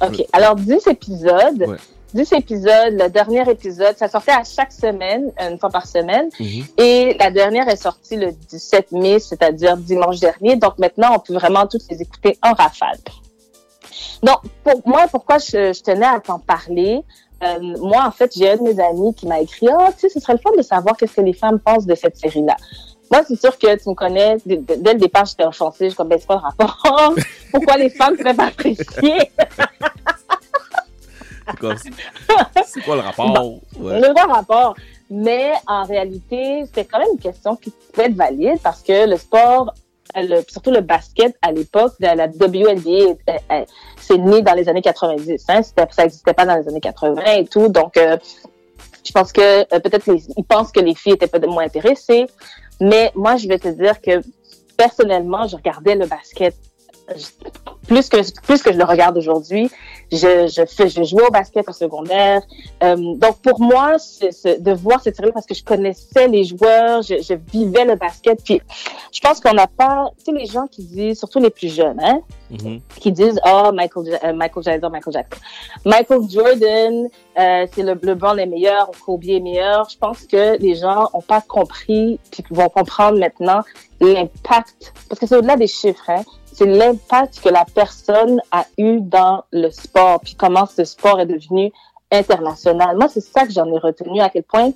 OK. 0.01 0.25
Alors, 0.33 0.55
10 0.55 0.87
épisodes. 0.87 1.63
Ouais. 1.67 1.77
10 2.13 2.33
épisodes. 2.33 2.93
Le 2.93 3.09
dernier 3.09 3.49
épisode, 3.49 3.97
ça 3.97 4.07
sortait 4.07 4.31
à 4.31 4.43
chaque 4.43 4.71
semaine, 4.71 5.31
une 5.39 5.57
fois 5.57 5.69
par 5.69 5.87
semaine. 5.87 6.29
Mhm. 6.39 6.65
Et 6.77 7.17
la 7.19 7.31
dernière 7.31 7.67
est 7.67 7.75
sortie 7.75 8.15
le 8.15 8.31
17 8.31 8.91
mai, 8.91 9.19
c'est-à-dire 9.19 9.77
dimanche 9.77 10.19
dernier. 10.19 10.55
Donc 10.55 10.77
maintenant, 10.77 11.15
on 11.15 11.19
peut 11.19 11.33
vraiment 11.33 11.67
toutes 11.67 11.83
les 11.89 12.01
écouter 12.01 12.37
en 12.43 12.53
rafale. 12.53 12.97
Donc, 14.21 14.39
pour 14.63 14.81
moi, 14.85 15.05
pourquoi 15.11 15.37
je, 15.37 15.73
je 15.73 15.83
tenais 15.83 16.05
à 16.05 16.19
t'en 16.19 16.39
parler? 16.39 17.03
Euh, 17.43 17.59
moi, 17.79 18.05
en 18.07 18.11
fait, 18.11 18.31
j'ai 18.35 18.51
un 18.51 18.57
de 18.57 18.63
mes 18.63 18.79
amis 18.79 19.13
qui 19.13 19.27
m'a 19.27 19.39
écrit, 19.41 19.67
oh, 19.69 19.87
tu 19.91 20.01
sais, 20.01 20.09
ce 20.09 20.19
serait 20.19 20.33
le 20.33 20.39
fun 20.39 20.51
de 20.57 20.61
savoir 20.61 20.95
qu'est-ce 20.95 21.15
que 21.15 21.21
les 21.21 21.33
femmes 21.33 21.59
pensent 21.59 21.85
de 21.85 21.95
cette 21.95 22.15
série-là. 22.15 22.55
Moi, 23.11 23.21
c'est 23.27 23.39
sûr 23.39 23.57
que 23.57 23.75
tu 23.75 23.89
me 23.89 23.95
connais, 23.95 24.37
dès, 24.45 24.57
dès 24.57 24.93
le 24.93 24.99
départ, 24.99 25.25
j'étais 25.25 25.45
offensée. 25.45 25.85
Je 25.85 25.89
suis 25.89 25.97
comme, 25.97 26.07
ben, 26.07 26.17
c'est 26.19 26.27
pas 26.27 26.35
le 26.35 26.41
rapport. 26.41 27.13
Pourquoi 27.51 27.77
les 27.77 27.89
femmes 27.89 28.15
apprécier? 28.25 28.85
C'est 28.87 28.87
quoi, 29.55 29.67
c'est 32.65 32.81
quoi 32.81 32.95
le 32.95 33.01
rapport? 33.01 33.31
Ouais. 33.79 33.99
Le 33.99 34.07
vrai 34.07 34.21
rapport. 34.23 34.75
Mais 35.09 35.51
en 35.67 35.83
réalité, 35.83 36.63
c'était 36.65 36.85
quand 36.85 36.99
même 36.99 37.09
une 37.13 37.19
question 37.19 37.55
qui 37.55 37.71
pouvait 37.71 38.07
être 38.07 38.15
valide 38.15 38.57
parce 38.63 38.81
que 38.81 39.07
le 39.07 39.17
sport, 39.17 39.73
le- 40.15 40.41
surtout 40.47 40.71
le 40.71 40.81
basket 40.81 41.35
à 41.41 41.51
l'époque, 41.51 41.93
la, 41.99 42.15
la 42.15 42.27
WNBA, 42.27 42.89
euh, 42.89 43.13
euh, 43.51 43.65
c'est 43.97 44.17
né 44.17 44.41
dans 44.41 44.53
les 44.53 44.67
années 44.69 44.81
90. 44.81 45.45
Hein, 45.49 45.61
ça 45.63 46.03
n'existait 46.03 46.33
pas 46.33 46.45
dans 46.45 46.55
les 46.55 46.67
années 46.67 46.79
80 46.81 47.21
et 47.37 47.45
tout. 47.45 47.67
Donc, 47.67 47.97
euh, 47.97 48.17
je 49.05 49.11
pense 49.11 49.31
que 49.31 49.41
euh, 49.61 49.79
peut-être 49.79 50.07
ils 50.07 50.43
pensent 50.45 50.71
que 50.71 50.79
les 50.79 50.95
filles 50.95 51.13
étaient 51.13 51.27
peut-être 51.27 51.49
moins 51.49 51.65
intéressées. 51.65 52.25
Mais 52.81 53.11
moi, 53.13 53.35
je 53.37 53.47
vais 53.47 53.59
te 53.59 53.67
dire 53.67 54.01
que 54.01 54.21
personnellement, 54.77 55.47
je 55.47 55.55
regardais 55.55 55.95
le 55.95 56.07
basket 56.07 56.55
plus 57.87 58.09
que 58.09 58.41
plus 58.41 58.61
que 58.61 58.71
je 58.71 58.77
le 58.77 58.83
regarde 58.83 59.17
aujourd'hui. 59.17 59.69
Je, 60.11 60.47
je 60.47 60.65
fais 60.65 60.89
je 60.89 61.03
jouais 61.03 61.25
au 61.27 61.31
basket 61.31 61.67
au 61.67 61.73
secondaire. 61.73 62.41
Euh, 62.83 62.95
donc 63.15 63.39
pour 63.41 63.59
moi, 63.59 63.97
c'est 63.99 64.31
c'est 64.31 64.61
de 64.61 64.71
voir 64.71 65.01
cette 65.01 65.15
série 65.15 65.31
parce 65.31 65.45
que 65.45 65.55
je 65.55 65.63
connaissais 65.63 66.27
les 66.27 66.43
joueurs, 66.43 67.01
je, 67.01 67.15
je 67.21 67.33
vivais 67.51 67.85
le 67.85 67.95
basket. 67.95 68.43
Puis 68.43 68.61
je 69.11 69.19
pense 69.19 69.39
qu'on 69.39 69.53
n'a 69.53 69.67
pas, 69.67 70.09
tu 70.17 70.25
sais 70.25 70.31
les 70.31 70.45
gens 70.45 70.67
qui 70.67 70.83
disent, 70.83 71.19
surtout 71.19 71.39
les 71.39 71.49
plus 71.49 71.73
jeunes, 71.73 71.99
hein, 72.01 72.21
Mhm. 72.53 72.81
qui 72.99 73.11
disent 73.11 73.39
oh 73.45 73.71
Michael 73.73 74.19
euh, 74.23 74.33
Michael 74.33 74.63
dire 74.63 74.89
Michael 74.91 75.13
Jackson 75.13 75.39
Michael 75.85 76.29
Jordan 76.29 77.07
euh, 77.39 77.65
c'est 77.73 77.81
le 77.81 77.99
LeBron 78.01 78.37
est 78.37 78.45
meilleur 78.45 78.91
Kobe 79.03 79.23
est 79.27 79.39
meilleur 79.39 79.89
je 79.89 79.97
pense 79.97 80.23
que 80.25 80.57
les 80.59 80.75
gens 80.75 81.09
ont 81.13 81.21
pas 81.21 81.41
compris 81.41 82.19
puis 82.31 82.43
vont 82.51 82.69
comprendre 82.69 83.17
maintenant 83.17 83.61
l'impact 83.99 84.93
parce 85.09 85.19
que 85.19 85.25
c'est 85.25 85.35
au-delà 85.35 85.55
des 85.55 85.67
chiffres 85.67 86.09
hein 86.09 86.21
c'est 86.53 86.65
l'impact 86.65 87.39
que 87.41 87.49
la 87.49 87.65
personne 87.65 88.41
a 88.51 88.65
eu 88.77 88.99
dans 89.01 89.43
le 89.51 89.69
sport 89.71 90.19
puis 90.21 90.35
comment 90.35 90.65
ce 90.65 90.83
sport 90.85 91.19
est 91.19 91.25
devenu 91.25 91.71
international 92.11 92.95
moi 92.97 93.07
c'est 93.09 93.21
ça 93.21 93.45
que 93.45 93.51
j'en 93.51 93.65
ai 93.73 93.77
retenu 93.77 94.21
à 94.21 94.29
quel 94.29 94.43
point 94.43 94.71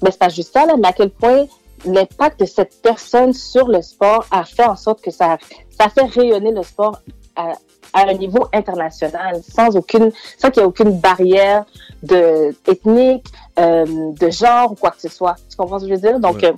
ben 0.00 0.10
c'est 0.10 0.18
pas 0.18 0.28
juste 0.28 0.52
ça 0.52 0.66
là 0.66 0.74
mais 0.76 0.88
à 0.88 0.92
quel 0.92 1.10
point 1.10 1.46
l'impact 1.84 2.40
de 2.40 2.44
cette 2.46 2.80
personne 2.82 3.32
sur 3.32 3.66
le 3.68 3.82
sport 3.82 4.24
a 4.30 4.44
fait 4.44 4.64
en 4.64 4.76
sorte 4.76 5.00
que 5.00 5.10
ça 5.10 5.38
ça 5.70 5.88
fait 5.88 6.04
rayonner 6.04 6.52
le 6.52 6.62
sport 6.62 7.00
à, 7.34 7.52
à 7.94 8.08
un 8.08 8.14
niveau 8.14 8.46
international, 8.52 9.40
sans 9.42 9.74
aucune, 9.76 10.12
sans 10.38 10.50
qu'il 10.50 10.60
y 10.60 10.64
ait 10.64 10.68
aucune 10.68 10.98
barrière 10.98 11.64
de 12.02 12.54
ethnique, 12.70 13.26
euh, 13.58 13.84
de 14.12 14.30
genre 14.30 14.72
ou 14.72 14.74
quoi 14.74 14.90
que 14.90 15.00
ce 15.00 15.08
soit. 15.08 15.36
Tu 15.50 15.56
comprends 15.56 15.78
ce 15.78 15.84
que 15.84 15.90
je 15.90 15.94
veux 15.94 16.00
dire? 16.00 16.20
Donc, 16.20 16.36
Ouais. 16.36 16.52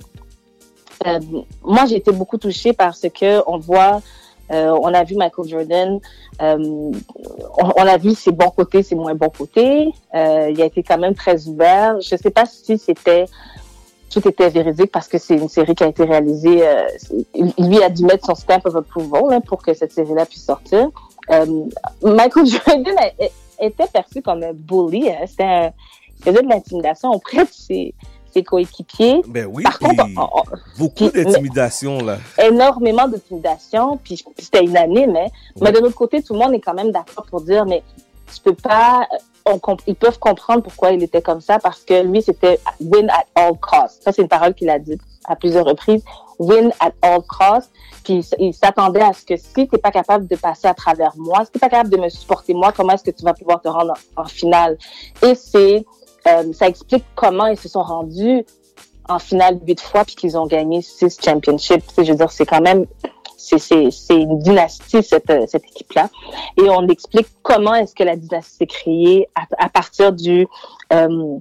euh, 1.05 1.07
euh, 1.07 1.19
moi, 1.63 1.85
j'ai 1.87 1.95
été 1.97 2.11
beaucoup 2.11 2.37
touchée 2.37 2.73
parce 2.73 3.01
que 3.01 3.41
on 3.47 3.57
voit, 3.57 4.01
euh, 4.51 4.77
on 4.81 4.93
a 4.93 5.03
vu 5.03 5.15
Michael 5.15 5.47
Jordan, 5.47 5.99
euh, 6.41 6.91
on, 7.57 7.87
a 7.87 7.97
vu 7.97 8.13
ses 8.13 8.31
bons 8.31 8.49
côtés, 8.49 8.83
ses 8.83 8.95
moins 8.95 9.15
bons 9.15 9.29
côtés. 9.29 9.91
Euh, 10.13 10.49
il 10.51 10.61
a 10.61 10.65
été 10.65 10.83
quand 10.83 10.97
même 10.97 11.15
très 11.15 11.47
ouvert. 11.47 11.99
Je 12.01 12.15
sais 12.15 12.29
pas 12.29 12.45
si 12.45 12.77
c'était 12.77 13.25
tout 14.11 14.25
était 14.27 14.49
véridique 14.49 14.91
parce 14.91 15.07
que 15.07 15.17
c'est 15.17 15.35
une 15.35 15.49
série 15.49 15.75
qui 15.75 15.83
a 15.83 15.87
été 15.87 16.03
réalisée. 16.03 16.63
lui 17.57 17.83
a 17.83 17.89
dû 17.89 18.05
mettre 18.05 18.25
son 18.25 18.35
stamp 18.35 18.61
of 18.65 18.75
approval 18.75 19.23
hein, 19.33 19.41
pour 19.41 19.61
que 19.61 19.73
cette 19.73 19.91
série-là 19.91 20.25
puisse 20.25 20.45
sortir. 20.45 20.89
Michael 22.01 22.45
Jordan 22.45 22.95
était 23.59 23.87
perçu 23.87 24.21
comme 24.21 24.43
un 24.43 24.53
bully. 24.53 25.09
Hein, 25.09 25.25
C'était 25.27 25.43
un- 25.43 25.71
il 26.25 26.33
de 26.33 26.49
l'intimidation 26.49 27.11
auprès 27.11 27.43
de 27.43 27.49
ses, 27.51 27.93
ses 28.35 28.43
coéquipiers. 28.43 29.21
Ben 29.27 29.47
oui, 29.49 29.63
Par 29.63 29.77
puis 29.77 29.87
contre, 29.87 30.03
on- 30.17 30.21
on- 30.39 30.43
beaucoup 30.77 31.09
d'intimidation, 31.09 31.99
là. 32.03 32.17
énormément 32.41 33.07
d'intimidation, 33.07 33.97
puis, 34.03 34.21
puis 34.35 34.45
c'était 34.45 34.63
unanime, 34.63 35.15
hein. 35.15 35.27
Mais 35.61 35.71
de 35.71 35.79
l'autre 35.79 35.95
côté, 35.95 36.21
tout 36.21 36.33
le 36.33 36.39
monde 36.39 36.53
est 36.53 36.59
quand 36.59 36.73
même 36.73 36.91
d'accord 36.91 37.25
pour 37.29 37.41
dire, 37.41 37.65
mais 37.65 37.81
tu 38.33 38.41
peux 38.41 38.53
pas, 38.55 39.07
on 39.45 39.57
comp- 39.57 39.81
ils 39.87 39.95
peuvent 39.95 40.19
comprendre 40.19 40.63
pourquoi 40.63 40.91
il 40.91 41.01
était 41.01 41.21
comme 41.21 41.39
ça, 41.39 41.59
parce 41.59 41.81
que 41.83 42.03
lui, 42.03 42.21
c'était 42.21 42.59
win 42.81 43.09
at 43.09 43.25
all 43.35 43.53
costs. 43.59 44.03
Ça, 44.03 44.11
c'est 44.11 44.21
une 44.21 44.27
parole 44.27 44.53
qu'il 44.53 44.69
a 44.69 44.79
dit 44.79 44.97
à 45.25 45.35
plusieurs 45.35 45.65
reprises. 45.65 46.03
Win 46.37 46.71
at 46.81 46.91
all 47.01 47.21
costs. 47.21 47.71
Puis 48.03 48.27
il 48.39 48.53
s'attendait 48.53 49.01
à 49.01 49.13
ce 49.13 49.23
que 49.25 49.37
si 49.37 49.67
t'es 49.67 49.77
pas 49.77 49.91
capable 49.91 50.27
de 50.27 50.35
passer 50.35 50.67
à 50.67 50.73
travers 50.73 51.13
moi, 51.15 51.45
si 51.45 51.51
t'es 51.51 51.59
pas 51.59 51.69
capable 51.69 51.89
de 51.89 51.97
me 51.97 52.09
supporter 52.09 52.53
moi, 52.53 52.71
comment 52.75 52.93
est-ce 52.93 53.03
que 53.03 53.11
tu 53.11 53.23
vas 53.23 53.33
pouvoir 53.33 53.61
te 53.61 53.67
rendre 53.69 53.93
en, 54.17 54.21
en 54.23 54.25
finale? 54.25 54.77
Et 55.23 55.33
c'est, 55.33 55.85
euh, 56.27 56.53
ça 56.53 56.67
explique 56.67 57.05
comment 57.15 57.47
ils 57.47 57.57
se 57.57 57.69
sont 57.69 57.83
rendus 57.83 58.45
en 59.07 59.19
finale 59.19 59.59
huit 59.65 59.79
fois 59.79 60.03
puis 60.03 60.15
qu'ils 60.15 60.37
ont 60.37 60.47
gagné 60.47 60.81
six 60.81 61.17
championships. 61.23 61.83
Je 61.97 62.11
veux 62.11 62.17
dire, 62.17 62.31
c'est 62.31 62.45
quand 62.45 62.61
même 62.61 62.85
c'est 63.37 63.91
une 64.09 64.39
dynastie 64.39 65.03
cette 65.03 65.29
euh, 65.29 65.45
cette 65.47 65.65
équipe 65.65 65.93
là 65.93 66.09
et 66.57 66.67
on 66.67 66.87
explique 66.87 67.27
comment 67.43 67.75
est-ce 67.75 67.93
que 67.93 68.03
la 68.03 68.15
dynastie 68.15 68.55
s'est 68.57 68.65
créée 68.65 69.29
à, 69.35 69.69
partir 69.69 70.13
du 70.13 70.47
euh, 70.91 71.37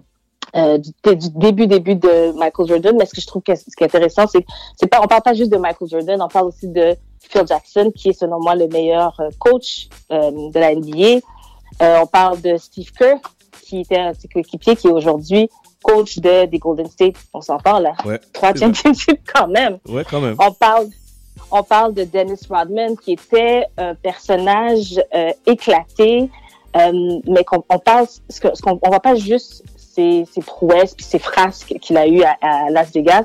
du, 0.76 0.91
début 1.35 1.66
début 1.66 1.95
de 1.95 2.32
Michael 2.32 2.66
Jordan. 2.66 2.97
Mais 2.99 3.07
ce 3.07 3.14
que 3.14 3.22
je 3.22 3.26
trouve 3.26 3.43
ce 3.47 3.55
qui 3.55 3.85
est 3.85 3.87
intéressant 3.87 4.26
c'est 4.26 4.45
c'est 4.76 4.87
pas 4.87 5.01
parle 5.07 5.22
pas 5.22 5.32
juste 5.32 5.51
de 5.51 5.57
Michael 5.57 5.89
Jordan 5.89 6.20
on 6.20 6.28
parle 6.28 6.49
aussi 6.49 6.68
de 6.68 6.95
Phil 7.20 7.47
Jackson 7.47 7.91
qui 7.97 8.11
est 8.11 8.18
selon 8.20 8.39
moi 8.39 8.55
le 8.55 8.68
meilleur 8.68 9.18
coach 9.39 9.89
de 10.11 10.59
la 10.59 10.74
NBA 10.74 11.24
on 11.80 12.07
parle 12.07 12.39
de 12.43 12.59
Steve 12.59 12.93
Kerr 12.93 13.16
qui 13.64 13.80
était 13.80 13.98
un 13.98 14.12
coéquipier 14.32 14.76
qui 14.76 14.88
est 14.88 14.92
aujourd'hui 14.92 15.48
coach 15.82 16.18
de 16.18 16.46
des 16.46 16.58
Golden 16.58 16.86
State 16.88 17.16
on 17.32 17.40
s'entend 17.40 17.78
là 17.78 17.92
Ouais. 18.04 18.20
trois 18.32 18.54
championships 18.54 19.20
quand 19.34 19.48
même 19.48 19.78
Ouais, 19.88 20.04
quand 20.08 20.20
même. 20.20 20.36
on 20.38 20.52
parle, 20.52 20.86
on 21.50 21.62
parle 21.62 21.94
de 21.94 22.04
Dennis 22.04 22.40
Rodman 22.48 22.96
qui 22.96 23.12
était 23.12 23.64
un 23.76 23.94
personnage 23.94 25.00
euh, 25.14 25.30
éclaté, 25.46 26.30
euh, 26.76 27.20
mais 27.26 27.44
qu'on 27.44 27.62
on 27.68 27.78
parle, 27.78 28.06
ce 28.28 28.40
qu'on 28.40 28.78
on 28.82 28.88
voit 28.88 29.00
pas 29.00 29.14
juste 29.14 29.62
ses, 29.76 30.24
ses 30.32 30.40
prouesses 30.40 30.94
puis 30.94 31.04
ses 31.04 31.18
frasques 31.18 31.74
qu'il 31.80 31.96
a 31.96 32.06
eu 32.06 32.22
à, 32.22 32.36
à 32.40 32.70
Las 32.70 32.90
Vegas, 32.92 33.24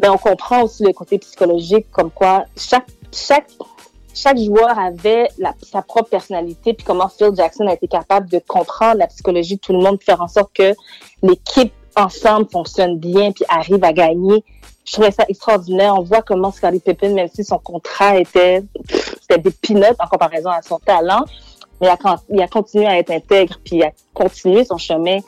mais 0.00 0.08
on 0.08 0.16
comprend 0.18 0.62
aussi 0.62 0.84
le 0.84 0.92
côté 0.92 1.18
psychologique 1.18 1.86
comme 1.90 2.10
quoi 2.10 2.44
chaque 2.56 2.86
chaque 3.12 3.48
chaque 4.22 4.38
joueur 4.38 4.76
avait 4.78 5.28
sa 5.62 5.82
propre 5.82 6.10
personnalité 6.10 6.74
puis 6.74 6.84
comment 6.84 7.08
Phil 7.08 7.30
Jackson 7.36 7.66
a 7.66 7.74
été 7.74 7.86
capable 7.86 8.28
de 8.28 8.40
comprendre 8.46 8.96
la 8.96 9.06
psychologie 9.06 9.56
de 9.56 9.60
tout 9.60 9.72
le 9.72 9.78
monde, 9.78 10.02
faire 10.02 10.20
en 10.20 10.28
sorte 10.28 10.52
que 10.52 10.74
l'équipe 11.22 11.72
ensemble 11.96 12.48
fonctionne 12.50 12.98
bien 12.98 13.32
puis 13.32 13.44
arrive 13.48 13.82
à 13.84 13.92
gagner. 13.92 14.44
Je 14.84 14.92
trouvais 14.92 15.10
ça 15.10 15.24
extraordinaire. 15.28 15.94
On 15.96 16.02
voit 16.02 16.22
comment 16.22 16.50
Scottie 16.50 16.80
Pippen, 16.80 17.14
même 17.14 17.28
si 17.32 17.44
son 17.44 17.58
contrat 17.58 18.16
était, 18.18 18.62
pff, 18.88 19.16
c'était 19.20 19.38
des 19.38 19.50
peanuts 19.50 19.96
en 19.98 20.06
comparaison 20.06 20.50
à 20.50 20.62
son 20.62 20.78
talent, 20.78 21.24
mais 21.80 21.86
il 21.86 21.90
a, 21.90 21.96
con- 21.96 22.16
il 22.30 22.40
a 22.42 22.48
continué 22.48 22.86
à 22.86 22.98
être 22.98 23.10
intègre 23.10 23.58
puis 23.64 23.76
il 23.76 23.82
a 23.84 23.92
continué 24.14 24.64
son 24.64 24.78
chemin 24.78 25.18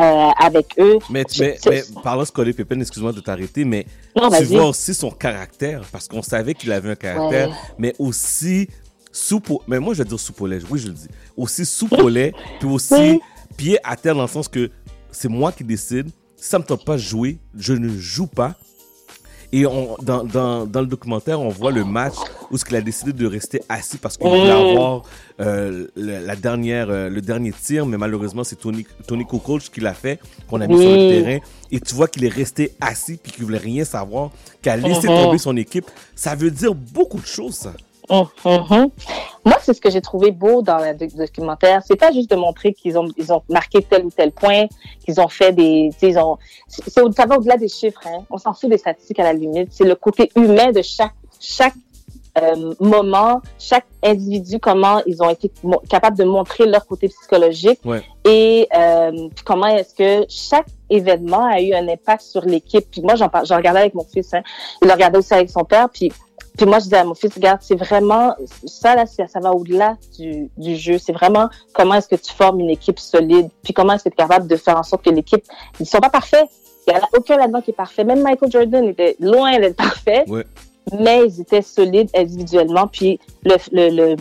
euh, 0.00 0.28
avec 0.38 0.74
eux. 0.78 0.98
Mais, 1.10 1.24
mais, 1.38 1.56
mais 1.68 1.82
parlant 2.02 2.22
de 2.22 2.52
Pippen, 2.52 2.80
excuse-moi 2.80 3.12
de 3.12 3.20
t'arrêter, 3.20 3.64
mais 3.64 3.86
Non, 4.16 4.28
tu 4.30 4.44
vois 4.44 4.66
aussi 4.68 4.94
son 4.94 5.10
caractère, 5.10 5.82
parce 5.92 6.08
qu'on 6.08 6.22
savait 6.22 6.54
qu'il 6.54 6.72
avait 6.72 6.90
un 6.90 6.96
caractère, 6.96 7.48
Ouais. 7.48 7.54
mais 7.78 7.94
aussi 7.98 8.68
soupe, 9.12 9.50
mais 9.66 9.78
moi 9.80 9.94
je 9.94 10.02
vais 10.02 10.08
dire 10.08 10.18
au 10.40 10.46
lait, 10.46 10.58
oui 10.70 10.78
je 10.78 10.88
le 10.88 10.94
dis, 10.94 11.08
aussi 11.36 11.64
lait, 12.08 12.32
puis 12.58 12.68
aussi 12.68 12.94
Oui. 12.94 13.20
pied 13.56 13.78
à 13.84 13.96
terre 13.96 14.14
dans 14.14 14.22
le 14.22 14.28
sens 14.28 14.48
que 14.48 14.70
c'est 15.10 15.28
moi 15.28 15.50
qui 15.52 15.64
décide, 15.64 16.08
si 16.36 16.48
ça 16.48 16.58
me 16.58 16.64
tente 16.64 16.84
pas 16.84 16.94
de 16.94 16.98
jouer, 17.02 17.38
je 17.56 17.72
ne 17.72 17.88
joue 17.88 18.26
pas. 18.26 18.54
Et 19.52 19.66
on, 19.66 19.96
dans, 20.00 20.22
dans, 20.22 20.64
dans 20.64 20.80
le 20.80 20.86
documentaire, 20.86 21.40
on 21.40 21.48
voit 21.48 21.72
le 21.72 21.84
match 21.84 22.14
où 22.52 22.56
ce 22.56 22.64
qu'il 22.64 22.76
a 22.76 22.80
décidé 22.80 23.12
de 23.12 23.26
rester 23.26 23.60
assis 23.68 23.98
parce 23.98 24.16
qu'il 24.16 24.28
voulait 24.28 24.42
Mm. 24.42 24.74
avoir 24.74 25.02
euh, 25.40 25.86
le, 25.96 26.24
la 26.24 26.36
dernière, 26.36 26.88
euh, 26.90 27.08
le 27.08 27.20
dernier 27.20 27.52
tir, 27.52 27.84
mais 27.84 27.96
malheureusement, 27.98 28.44
c'est 28.44 28.56
Tony, 28.56 28.86
Tony 29.06 29.24
Kukoc 29.26 29.62
qui 29.62 29.80
l'a 29.80 29.94
fait, 29.94 30.20
qu'on 30.48 30.60
a 30.60 30.66
mis 30.68 30.78
sur 30.80 30.90
le 30.90 31.08
terrain. 31.08 31.38
Et 31.72 31.80
tu 31.80 31.94
vois 31.94 32.06
qu'il 32.06 32.24
est 32.24 32.28
resté 32.28 32.74
assis 32.80 33.16
puis 33.20 33.32
qu'il 33.32 33.44
voulait 33.44 33.58
rien 33.58 33.84
savoir, 33.84 34.30
qu'il 34.62 34.70
a 34.70 34.76
laissé 34.76 35.08
Mhm. 35.08 35.16
tomber 35.16 35.38
son 35.38 35.56
équipe. 35.56 35.86
Ça 36.14 36.34
veut 36.36 36.50
dire 36.52 36.74
beaucoup 36.74 37.18
de 37.20 37.26
choses, 37.26 37.54
ça. 37.54 37.72
Moi, 39.44 39.56
c'est 39.62 39.72
ce 39.74 39.80
que 39.80 39.90
j'ai 39.90 40.00
trouvé 40.00 40.30
beau 40.32 40.62
dans 40.62 40.78
le 40.78 40.94
doc- 40.94 41.14
documentaire. 41.14 41.82
C'est 41.86 41.96
pas 41.96 42.12
juste 42.12 42.30
de 42.30 42.36
montrer 42.36 42.72
qu'ils 42.74 42.98
ont, 42.98 43.06
ils 43.16 43.32
ont 43.32 43.42
marqué 43.48 43.82
tel 43.82 44.04
ou 44.04 44.10
tel 44.10 44.32
point, 44.32 44.66
qu'ils 45.04 45.20
ont 45.20 45.28
fait 45.28 45.52
des, 45.52 45.90
ils 46.02 46.18
ont, 46.18 46.36
ça 46.68 47.26
va 47.26 47.36
au-delà 47.38 47.56
des 47.56 47.68
chiffres, 47.68 48.00
hein. 48.06 48.24
On 48.30 48.38
s'en 48.38 48.52
fout 48.52 48.68
des 48.68 48.78
statistiques 48.78 49.18
à 49.20 49.24
la 49.24 49.32
limite. 49.32 49.68
C'est 49.72 49.84
le 49.84 49.94
côté 49.94 50.30
humain 50.36 50.72
de 50.72 50.82
chaque, 50.82 51.14
chaque, 51.40 51.74
euh, 52.40 52.74
moment, 52.80 53.40
chaque 53.58 53.86
individu, 54.04 54.60
comment 54.60 55.02
ils 55.06 55.20
ont 55.22 55.30
été 55.30 55.50
mo- 55.64 55.82
capables 55.88 56.16
de 56.16 56.24
montrer 56.24 56.64
leur 56.66 56.86
côté 56.86 57.08
psychologique 57.08 57.80
Ouais. 57.84 58.02
et 58.24 58.68
euh, 58.76 59.28
comment 59.44 59.66
est-ce 59.66 59.94
que 59.94 60.26
chaque 60.28 60.66
événement 60.88 61.44
a 61.46 61.60
eu 61.60 61.72
un 61.74 61.88
impact 61.88 62.22
sur 62.22 62.42
l'équipe. 62.44 62.86
Puis 62.90 63.00
moi, 63.02 63.14
j'en 63.16 63.28
regardais 63.56 63.80
avec 63.80 63.94
mon 63.94 64.04
fils, 64.04 64.32
hein. 64.34 64.42
il 64.82 64.86
le 64.88 64.92
regardait 64.94 65.18
aussi 65.18 65.34
avec 65.34 65.50
son 65.50 65.64
père, 65.64 65.88
puis 65.88 66.12
puis 66.56 66.66
moi, 66.66 66.78
je 66.78 66.84
disais 66.84 66.98
à 66.98 67.04
mon 67.04 67.14
fils, 67.14 67.32
regarde, 67.34 67.60
c'est 67.62 67.76
vraiment, 67.76 68.34
ça, 68.66 68.94
là, 68.94 69.06
ça 69.06 69.40
va 69.40 69.52
au-delà 69.52 69.96
du, 70.18 70.50
du 70.58 70.76
jeu. 70.76 70.98
C'est 70.98 71.12
vraiment 71.12 71.48
comment 71.72 71.94
est-ce 71.94 72.08
que 72.08 72.16
tu 72.16 72.32
formes 72.32 72.60
une 72.60 72.70
équipe 72.70 72.98
solide, 72.98 73.48
puis 73.62 73.72
comment 73.72 73.94
est-ce 73.94 74.04
que 74.04 74.08
tu 74.10 74.14
es 74.14 74.16
capable 74.16 74.46
de 74.46 74.56
faire 74.56 74.76
en 74.76 74.82
sorte 74.82 75.04
que 75.04 75.10
l'équipe, 75.10 75.44
ils 75.78 75.86
sont 75.86 76.00
pas 76.00 76.10
parfaits. 76.10 76.46
Il 76.86 76.92
y 76.92 76.96
en 76.96 77.00
a 77.00 77.08
aucun 77.16 77.36
là-dedans 77.36 77.60
qui 77.60 77.70
est 77.70 77.74
parfait. 77.74 78.04
Même 78.04 78.22
Michael 78.22 78.50
Jordan 78.50 78.84
était 78.88 79.16
loin 79.20 79.58
d'être 79.58 79.76
parfait, 79.76 80.24
Ouais. 80.28 80.44
mais 80.98 81.26
ils 81.26 81.40
étaient 81.40 81.62
solides 81.62 82.10
individuellement. 82.16 82.86
Puis 82.88 83.20
le, 83.44 83.56
le, 83.72 83.88
le 84.12 84.16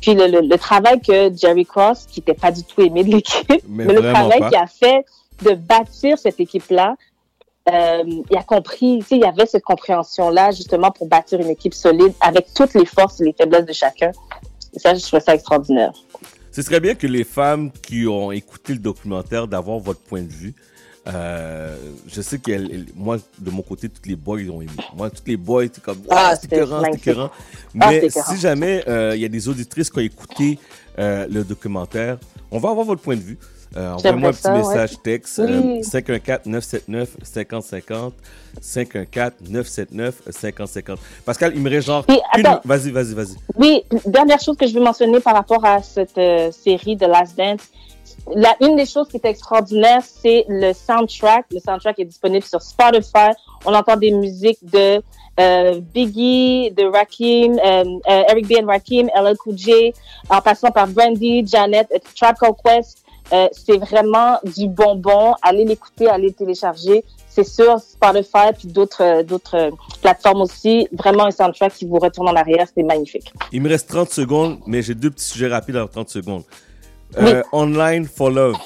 puis 0.00 0.14
le, 0.14 0.28
le, 0.28 0.40
le 0.42 0.58
travail 0.58 1.00
que 1.00 1.34
Jerry 1.36 1.66
Cross, 1.66 2.06
qui 2.08 2.20
n'était 2.20 2.34
pas 2.34 2.52
du 2.52 2.62
tout 2.62 2.80
aimé 2.82 3.02
de 3.02 3.10
l'équipe, 3.10 3.50
Mais 3.68 3.84
mais, 3.84 3.94
le 3.94 4.12
travail 4.12 4.40
qu'il 4.48 4.56
a 4.56 4.66
fait 4.68 5.04
de 5.42 5.54
bâtir 5.54 6.18
cette 6.18 6.38
équipe-là, 6.40 6.94
euh, 7.72 8.04
il 8.30 8.36
a 8.36 8.42
compris, 8.42 8.98
tu 9.00 9.06
sais, 9.06 9.16
il 9.16 9.22
y 9.22 9.24
avait 9.24 9.46
cette 9.46 9.64
compréhension-là 9.64 10.50
justement 10.52 10.90
pour 10.90 11.08
bâtir 11.08 11.40
une 11.40 11.50
équipe 11.50 11.74
solide 11.74 12.12
avec 12.20 12.52
toutes 12.54 12.74
les 12.74 12.86
forces 12.86 13.20
et 13.20 13.24
les 13.24 13.32
faiblesses 13.32 13.66
de 13.66 13.72
chacun. 13.72 14.10
Et 14.74 14.78
ça, 14.78 14.94
je 14.94 15.04
trouve 15.04 15.20
ça 15.20 15.34
extraordinaire. 15.34 15.92
Ce 16.52 16.62
serait 16.62 16.80
bien 16.80 16.94
que 16.94 17.06
les 17.06 17.24
femmes 17.24 17.70
qui 17.70 18.06
ont 18.06 18.32
écouté 18.32 18.72
le 18.72 18.78
documentaire 18.78 19.46
d'avoir 19.46 19.78
votre 19.78 20.00
point 20.00 20.22
de 20.22 20.32
vue. 20.32 20.54
Euh, 21.06 21.74
je 22.06 22.20
sais 22.20 22.38
que 22.38 22.52
moi, 22.94 23.16
de 23.38 23.50
mon 23.50 23.62
côté, 23.62 23.88
tous 23.88 24.06
les 24.06 24.16
boys 24.16 24.40
ont 24.50 24.60
aimé. 24.60 24.70
Moi, 24.94 25.08
tous 25.08 25.22
les 25.26 25.38
boys, 25.38 25.64
c'est 25.72 25.82
comme, 25.82 26.02
Ah, 26.10 26.30
ah, 26.32 26.36
c'est 26.36 26.52
écœurant, 26.52 26.82
c'est 26.84 26.98
écœurant. 26.98 27.30
Ah, 27.80 27.90
Mais 27.90 28.08
si 28.10 28.36
jamais 28.38 28.84
euh, 28.88 29.12
il 29.14 29.22
y 29.22 29.24
a 29.24 29.28
des 29.28 29.48
auditrices 29.48 29.88
qui 29.88 29.98
ont 29.98 30.02
écouté 30.02 30.58
le 30.98 31.42
documentaire, 31.42 32.18
on 32.50 32.58
va 32.58 32.70
avoir 32.70 32.84
votre 32.84 33.00
point 33.00 33.16
de 33.16 33.22
vue. 33.22 33.38
Euh, 33.76 33.92
Envoyez-moi 33.92 34.30
un 34.30 34.32
petit 34.32 34.42
ça, 34.42 34.52
ouais. 34.52 34.58
message 34.58 35.00
texte. 35.02 35.40
Oui. 35.44 35.80
514-979-5050. 35.80 38.12
514-979-5050. 38.62 40.96
Pascal, 41.24 41.52
il 41.54 41.62
me 41.62 41.70
reste 41.70 41.86
genre... 41.86 42.04
Une-. 42.08 42.60
Vas-y, 42.64 42.90
vas-y, 42.90 43.14
vas-y. 43.14 43.36
Oui, 43.56 43.84
dernière 44.06 44.40
chose 44.40 44.56
que 44.56 44.66
je 44.66 44.74
veux 44.74 44.82
mentionner 44.82 45.20
par 45.20 45.34
rapport 45.34 45.64
à 45.64 45.82
cette 45.82 46.18
euh, 46.18 46.50
série 46.50 46.96
de 46.96 47.06
Last 47.06 47.36
Dance. 47.36 47.60
La, 48.34 48.56
une 48.60 48.76
des 48.76 48.86
choses 48.86 49.08
qui 49.08 49.16
est 49.16 49.24
extraordinaire, 49.24 50.02
c'est 50.02 50.44
le 50.48 50.72
soundtrack. 50.72 51.46
Le 51.52 51.60
soundtrack 51.60 51.98
est 51.98 52.04
disponible 52.04 52.44
sur 52.44 52.62
Spotify. 52.62 53.30
On 53.64 53.74
entend 53.74 53.96
des 53.96 54.10
musiques 54.10 54.58
de 54.62 55.02
euh, 55.38 55.80
Biggie, 55.94 56.70
de 56.72 56.84
Rakim, 56.84 57.58
euh, 57.58 57.84
euh, 58.08 58.22
Eric 58.30 58.48
B. 58.48 58.54
and 58.60 58.66
Rakim, 58.66 59.08
LL 59.14 59.36
Cool 59.36 59.56
J, 59.56 59.92
en 60.28 60.40
passant 60.40 60.70
par 60.70 60.88
Brandy, 60.88 61.46
Janet, 61.46 61.86
euh, 61.92 61.98
Trap 62.16 62.38
Call 62.38 62.54
Quest. 62.64 62.98
Euh, 63.32 63.48
c'est 63.52 63.76
vraiment 63.76 64.38
du 64.44 64.68
bonbon. 64.68 65.34
Allez 65.42 65.64
l'écouter, 65.64 66.08
allez 66.08 66.28
le 66.28 66.32
télécharger. 66.34 67.04
C'est 67.28 67.44
sur 67.44 67.78
Spotify 67.78 68.52
puis 68.58 68.68
d'autres 68.68 69.02
euh, 69.02 69.22
d'autres 69.22 69.56
euh, 69.56 69.70
plateformes 70.02 70.40
aussi. 70.40 70.88
Vraiment 70.92 71.26
un 71.26 71.30
soundtrack 71.30 71.74
qui 71.74 71.84
vous 71.86 71.98
retourne 71.98 72.28
en 72.28 72.34
arrière. 72.36 72.66
C'est 72.74 72.82
magnifique. 72.82 73.32
Il 73.52 73.60
me 73.62 73.68
reste 73.68 73.88
30 73.88 74.10
secondes, 74.10 74.58
mais 74.66 74.82
j'ai 74.82 74.94
deux 74.94 75.10
petits 75.10 75.26
sujets 75.26 75.48
rapides 75.48 75.76
en 75.76 75.86
30 75.86 76.08
secondes. 76.08 76.42
Euh, 77.18 77.42
Online 77.52 78.06
for 78.06 78.30
love. 78.30 78.56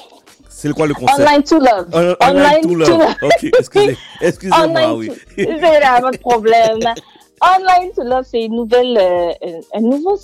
C'est 0.49 0.73
quoi 0.73 0.87
le 0.87 0.95
concept? 0.95 1.19
Online 1.29 1.43
to 1.43 1.59
love. 1.59 1.87
On- 1.93 2.17
online, 2.31 2.61
to 2.63 2.75
love. 2.77 3.15
Ok, 3.23 3.45
excusez, 3.59 3.97
excusez-moi, 4.21 4.65
Online 4.67 4.99
oui. 4.99 5.09
to- 5.09 5.15
C'est 5.37 5.81
là, 5.81 6.01
de 6.11 6.17
problème. 6.19 6.79
Online 7.43 7.91
to 7.97 8.03
love, 8.05 8.25
c'est 8.31 8.45
une 8.45 8.55
nouvelle, 8.55 8.97
euh, 8.97 9.33
un 9.75 9.81
nouveau, 9.81 10.17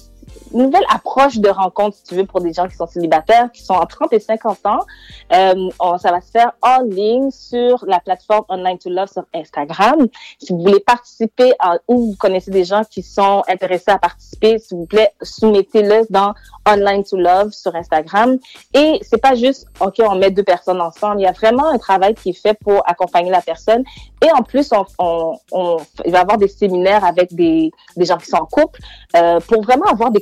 nouvelle 0.53 0.85
approche 0.93 1.39
de 1.39 1.49
rencontre, 1.49 1.97
si 1.97 2.05
tu 2.05 2.15
veux, 2.15 2.25
pour 2.25 2.41
des 2.41 2.53
gens 2.53 2.67
qui 2.69 2.77
sont 2.77 2.87
célibataires, 2.87 3.51
qui 3.53 3.63
sont 3.63 3.75
en 3.75 3.87
30 3.87 4.13
et 4.13 4.21
50 4.21 4.67
ans. 4.67 4.81
Euh, 5.33 5.69
ça 5.99 6.11
va 6.11 6.21
se 6.21 6.31
faire 6.31 6.53
en 6.63 6.83
ligne 6.83 7.31
sur 7.31 7.85
la 7.87 8.01
plateforme 8.01 8.45
Online 8.49 8.79
to 8.79 8.91
Love 8.91 9.09
sur 9.13 9.25
Instagram. 9.35 10.07
Si 10.39 10.53
vous 10.53 10.61
voulez 10.61 10.81
participer 10.81 11.53
ou 11.87 12.11
vous 12.11 12.17
connaissez 12.19 12.51
des 12.51 12.65
gens 12.65 12.83
qui 12.89 13.03
sont 13.03 13.43
intéressés 13.49 13.91
à 13.91 13.99
participer, 13.99 14.59
s'il 14.59 14.79
vous 14.79 14.87
plaît, 14.87 15.13
soumettez-le 15.23 16.07
dans 16.11 16.33
Online 16.69 17.05
to 17.05 17.17
Love 17.17 17.51
sur 17.53 17.75
Instagram. 17.75 18.39
Et 18.75 19.01
c'est 19.03 19.21
pas 19.21 19.35
juste, 19.35 19.67
OK, 19.81 19.95
on 20.01 20.15
met 20.17 20.31
deux 20.31 20.43
personnes 20.45 20.81
ensemble. 20.81 21.21
Il 21.21 21.25
y 21.25 21.27
a 21.27 21.33
vraiment 21.33 21.69
un 21.69 21.79
travail 21.79 22.15
qui 22.15 22.31
est 22.31 22.41
fait 22.41 22.55
pour 22.55 22.83
accompagner 22.89 23.31
la 23.31 23.41
personne. 23.41 23.83
Et 24.25 24.31
en 24.33 24.43
plus, 24.43 24.71
on- 24.99 25.79
il 26.05 26.13
va 26.13 26.19
y 26.19 26.21
avoir 26.21 26.39
des 26.39 26.49
séminaires 26.49 27.05
avec 27.05 27.35
des, 27.35 27.71
des 27.97 28.05
gens 28.05 28.17
qui 28.17 28.27
sont 28.27 28.37
en 28.39 28.47
couple 28.47 28.81
euh, 29.17 29.41
pour 29.41 29.63
vraiment 29.63 29.87
avoir 29.87 30.11
des 30.11 30.21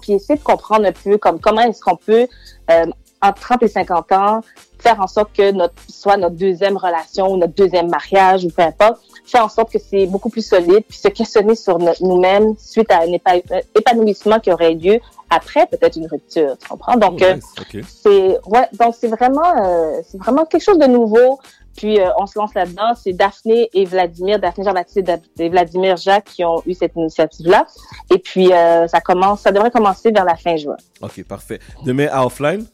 puis 0.00 0.12
essayer 0.12 0.38
de 0.38 0.44
comprendre 0.44 0.86
un 0.86 0.92
peu 0.92 1.18
comme 1.18 1.40
comment 1.40 1.62
est-ce 1.62 1.80
qu'on 1.80 1.96
peut, 1.96 2.26
euh, 2.70 2.86
entre 3.20 3.40
30 3.40 3.62
et 3.62 3.68
50 3.68 4.12
ans, 4.12 4.40
faire 4.78 5.00
en 5.00 5.06
sorte 5.06 5.32
que 5.32 5.52
notre, 5.52 5.74
soit 5.88 6.16
notre 6.16 6.34
deuxième 6.34 6.76
relation 6.76 7.32
ou 7.32 7.36
notre 7.36 7.54
deuxième 7.54 7.88
mariage 7.88 8.44
ou 8.44 8.48
peu 8.48 8.62
importe, 8.62 9.00
faire 9.24 9.44
en 9.44 9.48
sorte 9.48 9.72
que 9.72 9.78
c'est 9.78 10.06
beaucoup 10.06 10.28
plus 10.28 10.44
solide 10.44 10.84
puis 10.88 10.98
se 10.98 11.08
questionner 11.08 11.54
sur 11.54 11.78
nous-mêmes 11.78 12.54
suite 12.58 12.90
à 12.90 13.02
un 13.02 13.12
euh, 13.12 13.60
épanouissement 13.76 14.40
qui 14.40 14.52
aurait 14.52 14.74
lieu 14.74 14.98
après 15.30 15.66
peut-être 15.66 15.96
une 15.96 16.06
rupture, 16.06 16.58
tu 16.58 16.68
comprends? 16.68 16.96
Donc, 16.96 17.22
euh, 17.22 17.36
c'est 17.86 18.38
ouais, 18.46 18.68
donc 18.78 18.94
c'est 18.98 19.08
vraiment 19.08 19.56
euh, 19.64 20.00
c'est 20.06 20.18
vraiment 20.18 20.44
quelque 20.44 20.62
chose 20.62 20.78
de 20.78 20.86
nouveau. 20.86 21.38
Puis 21.76 22.00
euh, 22.00 22.10
on 22.18 22.26
se 22.26 22.38
lance 22.38 22.54
là-dedans. 22.54 22.94
C'est 22.94 23.12
Daphné 23.12 23.68
et 23.72 23.84
Vladimir, 23.84 24.38
Daphné 24.38 24.64
Jean-Baptiste 24.64 25.10
et 25.38 25.48
Vladimir 25.48 25.96
Jacques 25.96 26.24
qui 26.24 26.44
ont 26.44 26.62
eu 26.66 26.74
cette 26.74 26.94
initiative-là. 26.96 27.66
Et 28.14 28.18
puis 28.18 28.52
euh, 28.52 28.86
ça 28.86 29.00
commence, 29.00 29.40
ça 29.40 29.52
devrait 29.52 29.70
commencer 29.70 30.10
vers 30.10 30.24
la 30.24 30.36
fin 30.36 30.56
juin. 30.56 30.76
Ok, 31.00 31.24
parfait. 31.24 31.60
Demain 31.84 32.08
à 32.10 32.24
offline? 32.24 32.66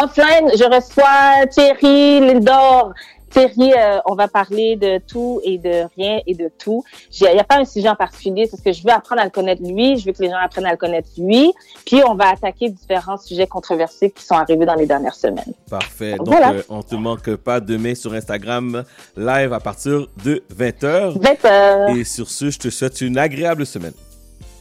Offline, 0.00 0.50
je 0.56 0.64
reçois 0.64 1.46
Thierry 1.48 2.20
Lindor. 2.20 2.92
Thierry, 3.32 3.72
euh, 3.76 3.98
on 4.06 4.14
va 4.14 4.28
parler 4.28 4.76
de 4.76 4.98
tout 4.98 5.40
et 5.42 5.58
de 5.58 5.84
rien 5.96 6.20
et 6.26 6.34
de 6.34 6.50
tout. 6.58 6.84
Il 7.20 7.30
n'y 7.32 7.38
a 7.40 7.44
pas 7.44 7.56
un 7.58 7.64
sujet 7.64 7.88
en 7.88 7.94
particulier, 7.96 8.46
c'est 8.50 8.56
ce 8.56 8.62
que 8.62 8.72
je 8.72 8.82
veux 8.82 8.90
apprendre 8.90 9.20
à 9.22 9.24
le 9.24 9.30
connaître 9.30 9.62
lui, 9.62 9.96
je 9.98 10.06
veux 10.06 10.12
que 10.12 10.22
les 10.22 10.28
gens 10.30 10.36
apprennent 10.42 10.66
à 10.66 10.70
le 10.72 10.76
connaître 10.76 11.08
lui, 11.18 11.52
puis 11.86 12.02
on 12.06 12.14
va 12.14 12.30
attaquer 12.30 12.68
différents 12.68 13.16
sujets 13.16 13.46
controversés 13.46 14.10
qui 14.10 14.22
sont 14.24 14.34
arrivés 14.34 14.66
dans 14.66 14.74
les 14.74 14.86
dernières 14.86 15.14
semaines. 15.14 15.52
Parfait. 15.70 16.16
Donc, 16.16 16.28
Voilà. 16.28 16.52
euh, 16.52 16.62
on 16.68 16.82
te 16.82 16.94
manque 16.94 17.34
pas 17.36 17.60
demain 17.60 17.94
sur 17.94 18.12
Instagram, 18.12 18.84
live 19.16 19.52
à 19.52 19.60
partir 19.60 20.06
de 20.24 20.42
20h. 20.54 21.18
20h. 21.18 21.96
Et 21.96 22.04
sur 22.04 22.28
ce, 22.28 22.50
je 22.50 22.58
te 22.58 22.68
souhaite 22.70 23.00
une 23.00 23.18
agréable 23.18 23.64
semaine. 23.66 23.92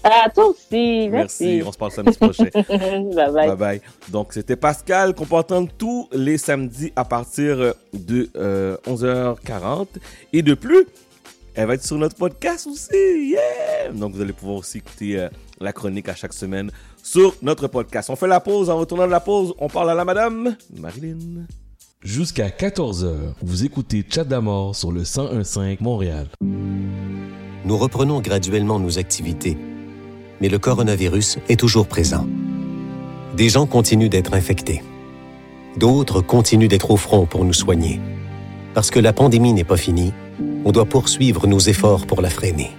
À 0.03 0.29
toi 0.29 0.47
aussi, 0.49 1.09
Merci. 1.09 1.43
merci. 1.45 1.63
On 1.65 1.71
se 1.71 1.77
parle 1.77 1.91
samedi 1.91 2.17
prochain. 2.17 2.45
bye 2.53 3.31
bye. 3.31 3.47
Bye 3.49 3.55
bye. 3.55 3.81
Donc, 4.09 4.33
c'était 4.33 4.55
Pascal 4.55 5.13
qu'on 5.13 5.25
peut 5.25 5.35
entendre 5.35 5.69
tous 5.77 6.09
les 6.11 6.37
samedis 6.37 6.91
à 6.95 7.05
partir 7.05 7.73
de 7.93 8.29
euh, 8.35 8.77
11h40. 8.87 9.87
Et 10.33 10.41
de 10.41 10.53
plus, 10.55 10.85
elle 11.53 11.67
va 11.67 11.75
être 11.75 11.83
sur 11.85 11.97
notre 11.97 12.15
podcast 12.15 12.65
aussi. 12.67 13.29
Yeah! 13.31 13.91
Donc, 13.93 14.13
vous 14.15 14.21
allez 14.21 14.33
pouvoir 14.33 14.57
aussi 14.57 14.79
écouter 14.79 15.19
euh, 15.19 15.29
la 15.59 15.71
chronique 15.73 16.09
à 16.09 16.15
chaque 16.15 16.33
semaine 16.33 16.71
sur 17.03 17.35
notre 17.43 17.67
podcast. 17.67 18.09
On 18.09 18.15
fait 18.15 18.27
la 18.27 18.39
pause. 18.39 18.69
En 18.71 18.77
retournant 18.77 19.05
de 19.05 19.11
la 19.11 19.19
pause, 19.19 19.53
on 19.59 19.67
parle 19.67 19.91
à 19.91 19.93
la 19.95 20.05
madame 20.05 20.55
Marilyn. 20.79 21.45
Jusqu'à 22.03 22.49
14h, 22.49 23.13
vous 23.43 23.63
écoutez 23.63 24.03
Chat 24.09 24.23
d'Amour 24.23 24.75
sur 24.75 24.91
le 24.91 25.01
1015 25.01 25.77
Montréal. 25.81 26.27
Nous 27.63 27.77
reprenons 27.77 28.21
graduellement 28.21 28.79
nos 28.79 28.97
activités, 28.97 29.55
mais 30.41 30.49
le 30.49 30.59
coronavirus 30.59 31.37
est 31.47 31.59
toujours 31.59 31.87
présent. 31.87 32.25
Des 33.37 33.47
gens 33.47 33.67
continuent 33.67 34.09
d'être 34.09 34.33
infectés. 34.33 34.81
D'autres 35.77 36.21
continuent 36.21 36.67
d'être 36.67 36.91
au 36.91 36.97
front 36.97 37.25
pour 37.25 37.45
nous 37.45 37.53
soigner. 37.53 38.01
Parce 38.73 38.89
que 38.89 38.99
la 38.99 39.13
pandémie 39.13 39.53
n'est 39.53 39.63
pas 39.63 39.77
finie, 39.77 40.11
on 40.65 40.71
doit 40.71 40.85
poursuivre 40.85 41.47
nos 41.47 41.59
efforts 41.59 42.07
pour 42.07 42.21
la 42.21 42.29
freiner. 42.29 42.71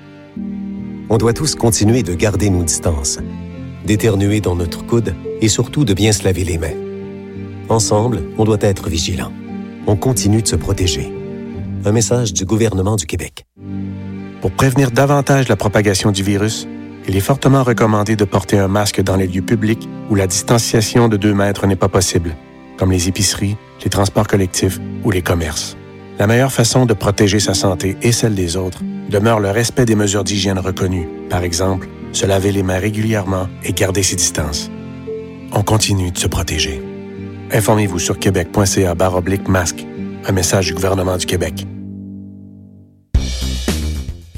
On 1.08 1.18
doit 1.18 1.32
tous 1.32 1.54
continuer 1.54 2.02
de 2.02 2.14
garder 2.14 2.50
nos 2.50 2.64
distances, 2.64 3.18
d'éternuer 3.86 4.40
dans 4.40 4.56
notre 4.56 4.84
coude 4.84 5.14
et 5.40 5.48
surtout 5.48 5.84
de 5.84 5.94
bien 5.94 6.12
se 6.12 6.24
laver 6.24 6.44
les 6.44 6.58
mains. 6.58 6.76
Ensemble, 7.68 8.22
on 8.38 8.44
doit 8.44 8.58
être 8.60 8.88
vigilants. 8.88 9.32
On 9.86 9.96
continue 9.96 10.42
de 10.42 10.48
se 10.48 10.56
protéger. 10.56 11.12
Un 11.84 11.92
message 11.92 12.32
du 12.32 12.44
gouvernement 12.44 12.96
du 12.96 13.06
Québec. 13.06 13.46
Pour 14.40 14.50
prévenir 14.52 14.90
davantage 14.90 15.48
la 15.48 15.56
propagation 15.56 16.12
du 16.12 16.22
virus, 16.22 16.66
il 17.08 17.16
est 17.16 17.20
fortement 17.20 17.62
recommandé 17.62 18.16
de 18.16 18.24
porter 18.24 18.58
un 18.58 18.68
masque 18.68 19.00
dans 19.02 19.16
les 19.16 19.26
lieux 19.26 19.42
publics 19.42 19.88
où 20.10 20.14
la 20.14 20.26
distanciation 20.26 21.08
de 21.08 21.16
2 21.16 21.34
mètres 21.34 21.66
n'est 21.66 21.76
pas 21.76 21.88
possible, 21.88 22.36
comme 22.78 22.92
les 22.92 23.08
épiceries, 23.08 23.56
les 23.82 23.90
transports 23.90 24.26
collectifs 24.26 24.78
ou 25.04 25.10
les 25.10 25.22
commerces. 25.22 25.76
La 26.18 26.26
meilleure 26.26 26.52
façon 26.52 26.86
de 26.86 26.94
protéger 26.94 27.40
sa 27.40 27.54
santé 27.54 27.96
et 28.02 28.12
celle 28.12 28.34
des 28.34 28.56
autres 28.56 28.82
demeure 29.10 29.40
le 29.40 29.50
respect 29.50 29.84
des 29.84 29.94
mesures 29.94 30.24
d'hygiène 30.24 30.58
reconnues. 30.58 31.08
Par 31.28 31.42
exemple, 31.42 31.88
se 32.12 32.26
laver 32.26 32.52
les 32.52 32.62
mains 32.62 32.78
régulièrement 32.78 33.48
et 33.64 33.72
garder 33.72 34.02
ses 34.02 34.16
distances. 34.16 34.70
On 35.52 35.62
continue 35.62 36.10
de 36.10 36.18
se 36.18 36.28
protéger. 36.28 36.82
Informez-vous 37.52 37.98
sur 37.98 38.18
québec.ca 38.18 38.94
masque. 39.48 39.86
Un 40.26 40.32
message 40.32 40.66
du 40.66 40.74
gouvernement 40.74 41.16
du 41.16 41.26
Québec. 41.26 41.66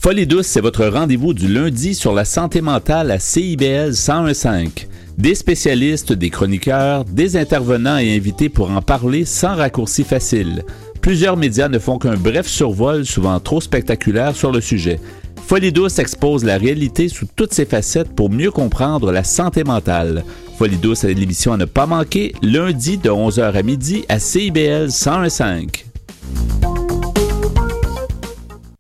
Folie 0.04 0.26
douce, 0.26 0.48
c'est 0.48 0.60
votre 0.60 0.84
rendez-vous 0.84 1.32
du 1.32 1.48
lundi 1.48 1.94
sur 1.94 2.12
la 2.12 2.26
santé 2.26 2.60
mentale 2.60 3.10
à 3.10 3.18
CIBL 3.18 3.92
1015. 3.92 4.68
Des 5.16 5.34
spécialistes, 5.34 6.12
des 6.12 6.28
chroniqueurs, 6.28 7.06
des 7.06 7.38
intervenants 7.38 7.96
et 7.96 8.14
invités 8.14 8.50
pour 8.50 8.70
en 8.70 8.82
parler 8.82 9.24
sans 9.24 9.54
raccourci 9.54 10.04
facile. 10.04 10.62
Plusieurs 11.00 11.38
médias 11.38 11.70
ne 11.70 11.78
font 11.78 11.96
qu'un 11.96 12.16
bref 12.16 12.46
survol, 12.46 13.06
souvent 13.06 13.40
trop 13.40 13.62
spectaculaire, 13.62 14.36
sur 14.36 14.52
le 14.52 14.60
sujet. 14.60 15.00
Folie 15.46 15.72
douce 15.72 15.98
expose 15.98 16.44
la 16.44 16.58
réalité 16.58 17.08
sous 17.08 17.26
toutes 17.34 17.54
ses 17.54 17.64
facettes 17.64 18.14
pour 18.14 18.28
mieux 18.28 18.50
comprendre 18.50 19.10
la 19.10 19.24
santé 19.24 19.64
mentale. 19.64 20.22
Folie 20.58 20.76
douce 20.76 21.04
est 21.04 21.14
l'émission 21.14 21.54
à 21.54 21.56
ne 21.56 21.64
pas 21.64 21.86
manquer, 21.86 22.34
lundi 22.42 22.98
de 22.98 23.08
11h 23.08 23.54
à 23.54 23.62
midi 23.62 24.04
à 24.10 24.18
CIBL 24.18 24.88
1015. 24.88 25.62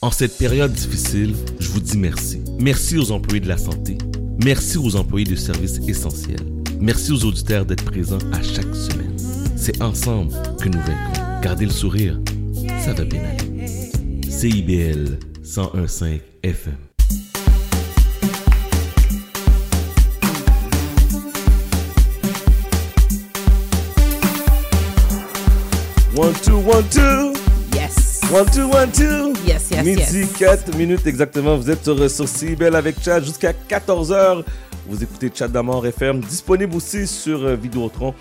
En 0.04 0.10
cette 0.10 0.36
période 0.36 0.70
difficile, 0.70 1.34
je 1.58 1.70
vous 1.70 1.80
dis 1.80 1.96
merci. 1.96 2.42
Merci 2.58 2.98
aux 2.98 3.10
employés 3.10 3.40
de 3.40 3.48
la 3.48 3.56
santé. 3.56 3.96
Merci 4.44 4.76
aux 4.76 4.96
employés 4.96 5.24
de 5.24 5.34
services 5.34 5.80
essentiels. 5.88 6.44
Merci 6.78 7.10
aux 7.12 7.24
auditeurs 7.24 7.64
d'être 7.64 7.86
présents 7.86 8.18
à 8.30 8.42
chaque 8.42 8.74
semaine. 8.74 9.16
C'est 9.56 9.80
ensemble 9.80 10.34
que 10.60 10.68
nous 10.68 10.78
vaincrons. 10.80 11.40
Gardez 11.40 11.64
le 11.64 11.70
sourire, 11.70 12.20
ça 12.84 12.92
va 12.92 13.06
bien 13.06 13.22
aller. 13.22 14.28
CIBL 14.28 15.18
1015 15.42 16.20
FM. 16.42 16.76
One, 26.14 26.34
two, 26.44 26.58
one, 26.58 26.84
two. 26.90 27.33
One, 28.32 28.46
two, 28.50 28.68
one, 28.68 28.90
two. 28.90 29.32
Yes, 29.46 29.70
yes, 29.70 29.84
Midi, 29.84 30.20
yes. 30.20 30.32
4 30.38 30.76
minutes 30.76 31.06
exactement. 31.06 31.56
Vous 31.56 31.70
êtes 31.70 31.84
sur, 31.84 32.10
sur 32.10 32.26
CIBEL 32.26 32.74
avec 32.74 32.96
Chad 33.02 33.24
jusqu'à 33.24 33.52
14h. 33.52 34.42
Vous 34.88 35.02
écoutez 35.02 35.30
Chad 35.32 35.52
d'Amour 35.52 35.86
FM. 35.86 36.20
Disponible 36.20 36.74
aussi 36.74 37.06
sur 37.06 37.44
euh, 37.44 37.54
Vidéotron 37.54 38.14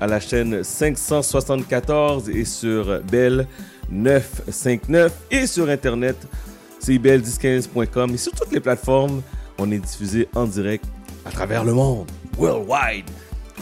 à 0.00 0.06
la 0.06 0.18
chaîne 0.18 0.64
574 0.64 2.30
et 2.30 2.44
sur 2.44 3.00
Bell 3.02 3.46
959 3.90 5.12
et 5.30 5.46
sur 5.46 5.68
Internet 5.68 6.16
cibel1015.com 6.82 8.14
et 8.14 8.16
sur 8.16 8.32
toutes 8.32 8.52
les 8.52 8.60
plateformes. 8.60 9.22
On 9.58 9.70
est 9.70 9.78
diffusé 9.78 10.28
en 10.34 10.46
direct 10.46 10.84
à 11.24 11.30
travers 11.30 11.64
le 11.64 11.74
monde, 11.74 12.10
worldwide. 12.38 13.04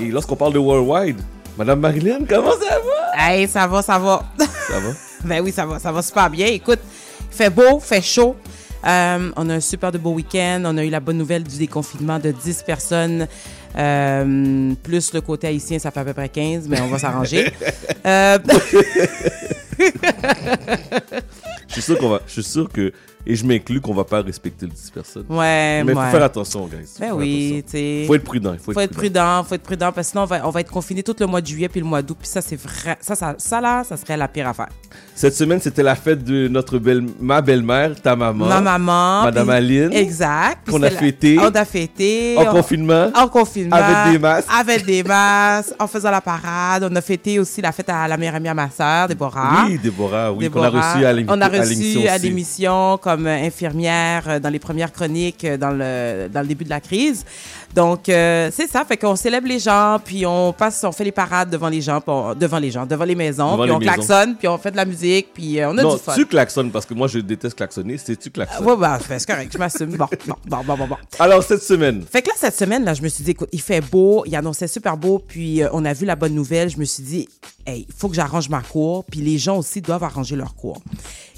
Et 0.00 0.06
lorsqu'on 0.06 0.36
parle 0.36 0.52
de 0.52 0.58
worldwide, 0.58 1.20
Madame 1.58 1.80
Marilyn, 1.80 2.20
comment 2.26 2.52
ça 2.52 2.78
va? 2.78 3.30
Hey, 3.30 3.48
ça 3.48 3.66
va, 3.66 3.82
ça 3.82 3.98
va. 3.98 4.22
Ça 4.38 4.78
va? 4.78 4.90
ben 5.24 5.40
oui, 5.42 5.52
ça 5.52 5.66
va, 5.66 5.78
ça 5.78 5.92
va 5.92 6.02
super 6.02 6.30
bien. 6.30 6.46
Écoute, 6.46 6.80
il 7.30 7.36
fait 7.36 7.50
beau, 7.50 7.80
fait 7.80 8.02
chaud. 8.02 8.36
Euh, 8.86 9.30
on 9.36 9.50
a 9.50 9.54
un 9.54 9.60
super 9.60 9.90
de 9.92 9.98
beau 9.98 10.12
week-end. 10.12 10.62
On 10.64 10.76
a 10.76 10.84
eu 10.84 10.90
la 10.90 11.00
bonne 11.00 11.18
nouvelle 11.18 11.42
du 11.42 11.58
déconfinement 11.58 12.18
de 12.18 12.30
10 12.30 12.62
personnes. 12.62 13.26
Euh, 13.76 14.72
plus 14.82 15.12
le 15.12 15.20
côté 15.20 15.46
haïtien, 15.48 15.78
ça 15.78 15.90
fait 15.90 16.00
à 16.00 16.04
peu 16.04 16.14
près 16.14 16.28
15, 16.28 16.68
mais 16.68 16.80
on 16.80 16.88
va 16.88 16.98
s'arranger. 16.98 17.52
Euh, 18.06 18.38
Je 21.68 21.72
suis 21.74 21.82
sûr 21.82 21.98
qu'on 21.98 22.08
va, 22.08 22.22
je 22.26 22.32
suis 22.32 22.44
sûr 22.44 22.68
que, 22.72 22.92
et 23.26 23.34
je 23.34 23.44
m'inclus 23.44 23.80
qu'on 23.80 23.94
va 23.94 24.04
pas 24.04 24.22
respecter 24.22 24.66
les 24.66 24.72
10 24.72 24.90
personnes. 24.90 25.24
Ouais, 25.28 25.82
Mais 25.84 25.92
il 25.92 25.94
faut 25.94 26.00
ouais. 26.00 26.10
faire 26.10 26.22
attention, 26.22 26.66
guys. 26.66 26.88
Ben 27.00 27.10
Faut 27.10 27.16
oui, 27.16 27.62
tu 27.66 27.72
sais. 27.72 28.04
Faut 28.06 28.14
être 28.14 28.24
prudent. 28.24 28.52
Il 28.54 28.58
faut, 28.58 28.72
faut 28.72 28.80
être 28.80 28.94
prudent, 28.94 29.44
faut 29.44 29.54
être 29.54 29.62
prudent 29.62 29.92
parce 29.92 30.06
que 30.08 30.10
sinon 30.12 30.22
on 30.22 30.26
va, 30.26 30.46
on 30.46 30.50
va 30.50 30.60
être 30.60 30.70
confiné 30.70 31.02
tout 31.02 31.14
le 31.18 31.26
mois 31.26 31.40
de 31.40 31.46
juillet 31.46 31.68
puis 31.68 31.80
le 31.80 31.86
mois 31.86 32.02
d'août 32.02 32.16
puis 32.18 32.28
ça 32.28 32.40
c'est 32.40 32.56
vrai, 32.60 32.96
ça, 33.00 33.14
ça, 33.14 33.34
ça 33.38 33.60
là, 33.60 33.84
ça 33.84 33.96
serait 33.96 34.16
la 34.16 34.28
pire 34.28 34.48
affaire. 34.48 34.68
Cette 35.14 35.34
semaine, 35.34 35.60
c'était 35.60 35.82
la 35.82 35.94
fête 35.96 36.22
de 36.24 36.48
notre 36.48 36.78
belle, 36.78 37.04
ma 37.20 37.40
belle-mère, 37.42 38.00
ta 38.00 38.14
maman. 38.16 38.46
Ma 38.46 38.60
maman, 38.60 39.22
Madame 39.24 39.46
puis- 39.48 39.56
Aline. 39.56 39.92
Exact. 39.92 40.70
Qu'on 40.70 40.82
a 40.82 40.90
fêté. 40.90 41.38
On 41.40 41.48
a 41.48 41.64
fêté. 41.64 42.36
En 42.38 42.42
on- 42.42 42.52
confinement. 42.52 43.10
En 43.14 43.28
confinement. 43.28 43.76
Avec 43.76 44.12
des 44.12 44.18
masques. 44.18 44.48
Avec 44.58 44.86
des 44.86 45.02
masques. 45.02 45.74
en 45.78 45.86
faisant 45.86 46.10
la 46.10 46.20
parade. 46.20 46.88
On 46.90 46.94
a 46.96 47.00
fêté 47.00 47.38
aussi 47.38 47.60
la 47.60 47.72
fête 47.72 47.88
à 47.88 48.06
la 48.06 48.16
meilleure 48.16 48.36
amie 48.36 48.48
à 48.48 48.54
ma 48.54 48.70
sœur, 48.70 49.08
Déborah. 49.08 49.64
Oui, 49.66 49.78
Déborah, 49.78 50.32
oui, 50.32 50.48
qu'on 50.50 50.62
a 50.62 50.68
reçu 50.70 51.04
à 51.04 51.12
l'émi- 51.12 51.28
On 51.30 51.40
a 51.40 51.48
l'émission 51.48 52.00
reçu 52.00 52.08
à 52.08 52.18
l'émission 52.18 52.98
comme 53.08 53.26
euh, 53.26 53.42
infirmière 53.42 54.24
euh, 54.28 54.38
dans 54.38 54.50
les 54.50 54.58
premières 54.58 54.92
chroniques 54.92 55.42
euh, 55.44 55.56
dans 55.56 55.70
le, 55.70 56.28
dans 56.28 56.42
le 56.42 56.46
début 56.46 56.64
de 56.64 56.68
la 56.68 56.80
crise. 56.80 57.24
Donc, 57.74 58.08
euh, 58.08 58.50
c'est 58.52 58.66
ça. 58.66 58.84
Fait 58.84 58.96
qu'on 58.96 59.14
célèbre 59.14 59.46
les 59.46 59.58
gens, 59.58 59.98
puis 60.04 60.24
on 60.26 60.52
passe, 60.52 60.82
on 60.84 60.90
fait 60.92 61.04
les 61.04 61.12
parades 61.12 61.50
devant 61.50 61.68
les 61.68 61.80
gens, 61.80 62.00
on- 62.06 62.34
devant 62.34 62.58
les 62.58 62.70
gens, 62.70 62.86
devant 62.86 63.04
les 63.04 63.14
maisons, 63.14 63.52
Devant 63.52 63.58
puis 63.62 63.68
les 63.68 63.74
on 63.74 63.78
maisons. 63.78 63.92
klaxonne, 64.06 64.36
puis 64.36 64.48
on 64.48 64.58
fait 64.58 64.70
de 64.70 64.76
la 64.76 64.84
musique, 64.84 65.28
puis 65.34 65.60
euh, 65.60 65.70
on 65.70 65.78
a 65.78 65.82
non, 65.82 65.94
du 65.94 66.00
fun. 66.00 66.14
tu 66.14 66.26
klaxonnes 66.26 66.70
parce 66.72 66.86
que 66.86 66.94
moi, 66.94 67.06
je 67.08 67.18
déteste 67.20 67.56
klaxonner. 67.56 67.98
C'est 67.98 68.16
tu 68.16 68.30
klaxonnes. 68.30 68.66
Ouais, 68.66 68.76
bah, 68.76 68.98
c'est 69.06 69.26
correct, 69.26 69.50
je 69.52 69.58
m'assume. 69.58 69.96
Bon, 69.96 70.06
bon, 70.26 70.34
bon, 70.46 70.64
bon, 70.64 70.76
bon, 70.76 70.86
bon. 70.88 70.96
Alors, 71.18 71.42
cette 71.42 71.62
semaine. 71.62 72.04
Fait 72.10 72.22
que 72.22 72.28
là, 72.28 72.34
cette 72.36 72.56
semaine, 72.56 72.84
là, 72.84 72.94
je 72.94 73.02
me 73.02 73.08
suis 73.08 73.22
dit, 73.22 73.32
écoute, 73.32 73.48
il 73.52 73.60
fait 73.60 73.80
beau, 73.80 74.24
il 74.26 74.34
annonçait 74.34 74.66
super 74.68 74.96
beau, 74.96 75.18
puis 75.26 75.62
euh, 75.62 75.68
on 75.72 75.84
a 75.84 75.92
vu 75.92 76.06
la 76.06 76.16
bonne 76.16 76.34
nouvelle. 76.34 76.70
Je 76.70 76.78
me 76.78 76.84
suis 76.84 77.02
dit, 77.02 77.28
hey, 77.66 77.86
il 77.88 77.94
faut 77.94 78.08
que 78.08 78.14
j'arrange 78.16 78.48
ma 78.48 78.62
cour, 78.62 79.04
puis 79.04 79.20
les 79.20 79.38
gens 79.38 79.58
aussi 79.58 79.80
doivent 79.82 80.04
arranger 80.04 80.36
leur 80.36 80.54
cour. 80.54 80.80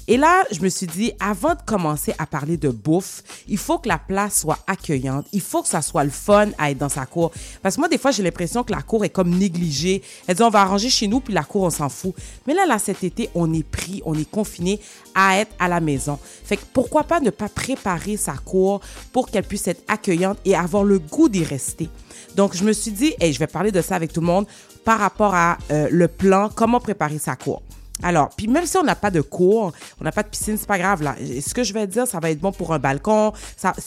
Et 0.07 0.17
là, 0.17 0.43
je 0.51 0.59
me 0.61 0.67
suis 0.67 0.87
dit, 0.87 1.13
avant 1.19 1.53
de 1.53 1.61
commencer 1.65 2.13
à 2.17 2.25
parler 2.25 2.57
de 2.57 2.69
bouffe, 2.69 3.21
il 3.47 3.57
faut 3.59 3.77
que 3.77 3.87
la 3.87 3.99
place 3.99 4.39
soit 4.41 4.57
accueillante. 4.67 5.25
Il 5.31 5.41
faut 5.41 5.61
que 5.61 5.67
ça 5.69 5.81
soit 5.81 6.03
le 6.03 6.09
fun 6.21 6.49
à 6.57 6.71
être 6.71 6.77
dans 6.77 6.89
sa 6.89 7.05
cour. 7.05 7.31
Parce 7.61 7.75
que 7.75 7.81
moi, 7.81 7.89
des 7.89 7.97
fois, 7.97 8.11
j'ai 8.11 8.23
l'impression 8.23 8.63
que 8.63 8.71
la 8.71 8.81
cour 8.81 9.03
est 9.05 9.09
comme 9.09 9.29
négligée. 9.29 10.01
Elle 10.27 10.35
dit, 10.35 10.43
on 10.43 10.49
va 10.49 10.61
arranger 10.61 10.89
chez 10.89 11.07
nous, 11.07 11.19
puis 11.19 11.33
la 11.33 11.43
cour, 11.43 11.63
on 11.63 11.69
s'en 11.69 11.89
fout. 11.89 12.13
Mais 12.47 12.53
là, 12.53 12.65
là, 12.65 12.79
cet 12.79 13.03
été, 13.03 13.29
on 13.35 13.51
est 13.53 13.63
pris, 13.63 14.01
on 14.05 14.13
est 14.13 14.29
confiné 14.29 14.79
à 15.15 15.39
être 15.39 15.51
à 15.59 15.67
la 15.67 15.79
maison. 15.79 16.19
Fait 16.43 16.57
que 16.57 16.63
pourquoi 16.73 17.03
pas 17.03 17.19
ne 17.19 17.29
pas 17.29 17.49
préparer 17.49 18.17
sa 18.17 18.33
cour 18.33 18.81
pour 19.11 19.29
qu'elle 19.29 19.43
puisse 19.43 19.67
être 19.67 19.83
accueillante 19.87 20.37
et 20.45 20.55
avoir 20.55 20.83
le 20.83 20.99
goût 20.99 21.29
d'y 21.29 21.43
rester? 21.43 21.89
Donc, 22.35 22.55
je 22.55 22.63
me 22.63 22.73
suis 22.73 22.91
dit, 22.91 23.13
et 23.19 23.33
je 23.33 23.39
vais 23.39 23.47
parler 23.47 23.71
de 23.71 23.81
ça 23.81 23.95
avec 23.95 24.13
tout 24.13 24.21
le 24.21 24.27
monde 24.27 24.45
par 24.85 24.99
rapport 24.99 25.35
à 25.35 25.57
euh, 25.71 25.87
le 25.91 26.07
plan, 26.07 26.49
comment 26.53 26.79
préparer 26.79 27.19
sa 27.19 27.35
cour. 27.35 27.61
Alors, 28.03 28.29
puis 28.35 28.47
même 28.47 28.65
si 28.65 28.77
on 28.77 28.83
n'a 28.83 28.95
pas 28.95 29.11
de 29.11 29.21
cour, 29.21 29.73
on 29.99 30.03
n'a 30.03 30.11
pas 30.11 30.23
de 30.23 30.29
piscine, 30.29 30.57
c'est 30.57 30.67
pas 30.67 30.79
grave 30.79 31.03
là. 31.03 31.15
Ce 31.19 31.53
que 31.53 31.63
je 31.63 31.73
vais 31.73 31.85
dire, 31.85 32.07
ça 32.07 32.19
va 32.19 32.31
être 32.31 32.39
bon 32.39 32.51
pour 32.51 32.73
un 32.73 32.79
balcon. 32.79 33.31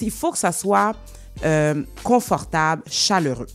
Il 0.00 0.10
faut 0.10 0.30
que 0.30 0.38
ça 0.38 0.52
soit 0.52 0.94
euh, 1.44 1.82
confortable, 2.02 2.82
chaleureux. 2.86 3.46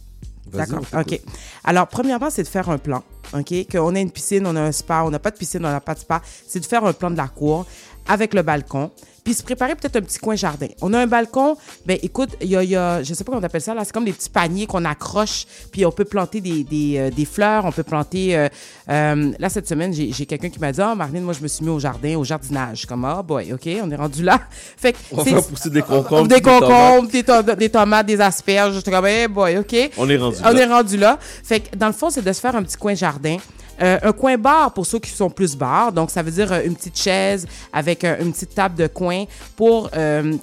D'accord? 0.52 0.82
OK. 0.98 1.20
Alors, 1.64 1.88
premièrement, 1.88 2.30
c'est 2.30 2.44
de 2.44 2.48
faire 2.48 2.70
un 2.70 2.78
plan. 2.78 3.04
OK? 3.34 3.54
Qu'on 3.72 3.94
ait 3.96 4.02
une 4.02 4.12
piscine, 4.12 4.46
on 4.48 4.56
a 4.56 4.62
un 4.62 4.72
spa, 4.72 5.04
on 5.06 5.12
n'a 5.12 5.20
pas 5.20 5.32
de 5.32 5.38
piscine, 5.38 5.64
on 5.64 5.70
n'a 5.70 5.82
pas 5.82 5.94
de 5.94 6.00
spa. 6.00 6.22
C'est 6.48 6.60
de 6.60 6.66
faire 6.66 6.84
un 6.86 6.94
plan 6.94 7.12
de 7.12 7.18
la 7.18 7.28
cour 7.28 7.66
avec 8.10 8.34
le 8.34 8.42
balcon. 8.42 8.92
Puis 9.24 9.34
se 9.34 9.44
préparer 9.44 9.76
peut-être 9.76 9.98
un 9.98 10.02
petit 10.02 10.18
coin 10.18 10.36
jardin. 10.36 10.68
On 10.82 10.94
a 10.94 11.00
un 11.00 11.06
balcon, 11.06 11.56
ben 11.86 12.00
écoute, 12.02 12.30
il 12.42 12.48
y 12.48 12.56
a, 12.56 12.64
y 12.64 12.76
a- 12.76 13.04
je 13.04 13.14
sais 13.14 13.24
pas 13.24 13.32
comment 13.32 13.42
on 13.42 13.46
appelle 13.46 13.62
ça, 13.62 13.76
là, 13.76 13.84
c'est 13.84 13.92
comme 13.94 14.06
des 14.06 14.14
petits 14.14 14.30
paniers 14.30 14.66
qu'on 14.66 14.86
accroche, 14.86 15.46
puis 15.72 15.86
on 15.86 15.92
peut 15.92 16.06
planter 16.06 16.40
des, 16.42 16.64
des, 16.64 16.96
euh, 16.98 17.10
des 17.12 17.26
fleurs, 17.26 17.66
on 17.66 17.72
peut 17.72 17.84
planter... 17.84 18.36
euh, 18.36 18.48
euh, 18.90 19.32
là, 19.38 19.50
cette 19.50 19.68
semaine, 19.68 19.94
j'ai 19.94 20.26
quelqu'un 20.26 20.50
qui 20.50 20.58
m'a 20.58 20.72
dit, 20.72 20.80
«Ah, 20.82 20.96
Marlène, 20.96 21.24
moi, 21.24 21.34
je 21.34 21.42
me 21.44 21.48
suis 21.50 21.64
mis 21.64 21.70
au 21.70 21.80
jardin, 21.80 22.16
au 22.16 22.24
jardinage.» 22.24 22.86
Comme, 22.88 23.04
«Ah, 23.06 23.22
boy, 23.22 23.52
OK, 23.54 23.68
on 23.84 23.92
est 23.92 23.96
rendu 23.96 24.24
là.» 24.24 24.40
Fait 24.78 24.94
que 24.94 24.98
On 25.12 25.22
va 25.22 25.42
pousser 25.42 25.70
des 25.70 25.82
concombres. 25.82 26.28
Des 26.28 26.36
des 26.36 26.42
tomates. 26.42 26.62
concombres, 26.62 27.10
des, 27.12 27.24
to- 27.24 27.56
des 27.56 27.70
tomates, 27.70 28.06
des 28.08 28.22
asperges. 28.22 28.76
J'étais 28.76 28.90
comme, 28.92 29.06
hey 29.06 29.28
boy, 29.28 29.58
OK. 29.60 29.76
On 29.98 30.10
est 30.10 30.18
rendu 30.18 30.38
On 30.44 30.50
là. 30.54 30.62
est 30.62 30.66
rendu 30.66 30.98
là. 30.98 31.20
Fait 31.44 31.60
que 31.60 31.76
dans 31.76 31.88
le 31.88 31.94
fond, 31.94 32.10
c'est 32.10 32.24
de 32.24 32.32
se 32.34 32.40
faire 32.40 32.56
un 32.56 32.64
petit 32.64 32.78
coin 32.78 32.96
jardin. 32.96 33.38
Euh, 33.82 34.00
un 34.02 34.12
coin 34.12 34.38
bar 34.38 34.74
pour 34.74 34.86
ceux 34.86 35.00
qui 35.00 35.10
sont 35.10 35.30
plus 35.30 35.56
bar. 35.56 35.92
Donc, 35.92 36.12
ça 36.12 36.22
veut 36.22 36.32
dire 36.32 36.52
euh, 36.52 36.64
une 36.66 36.76
petite 36.76 36.98
chaise 36.98 37.48
avec 37.72 38.04
euh, 38.04 38.18
une 38.22 38.34
petite 38.34 38.54
table 38.54 38.76
de 38.76 38.88
coin 38.88 39.26
pour 39.56 39.90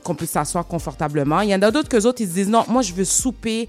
qu'on 0.05 0.15
puisse 0.15 0.31
s'asseoir 0.31 0.67
confortablement. 0.67 1.41
Il 1.41 1.51
y 1.51 1.55
en 1.55 1.63
a 1.63 1.71
d'autres 1.71 1.89
que 1.89 2.05
autres, 2.07 2.21
ils 2.21 2.29
se 2.29 2.35
disent 2.35 2.49
non, 2.49 2.65
moi, 2.69 2.83
je 2.83 2.93
veux 2.93 3.05
souper. 3.05 3.69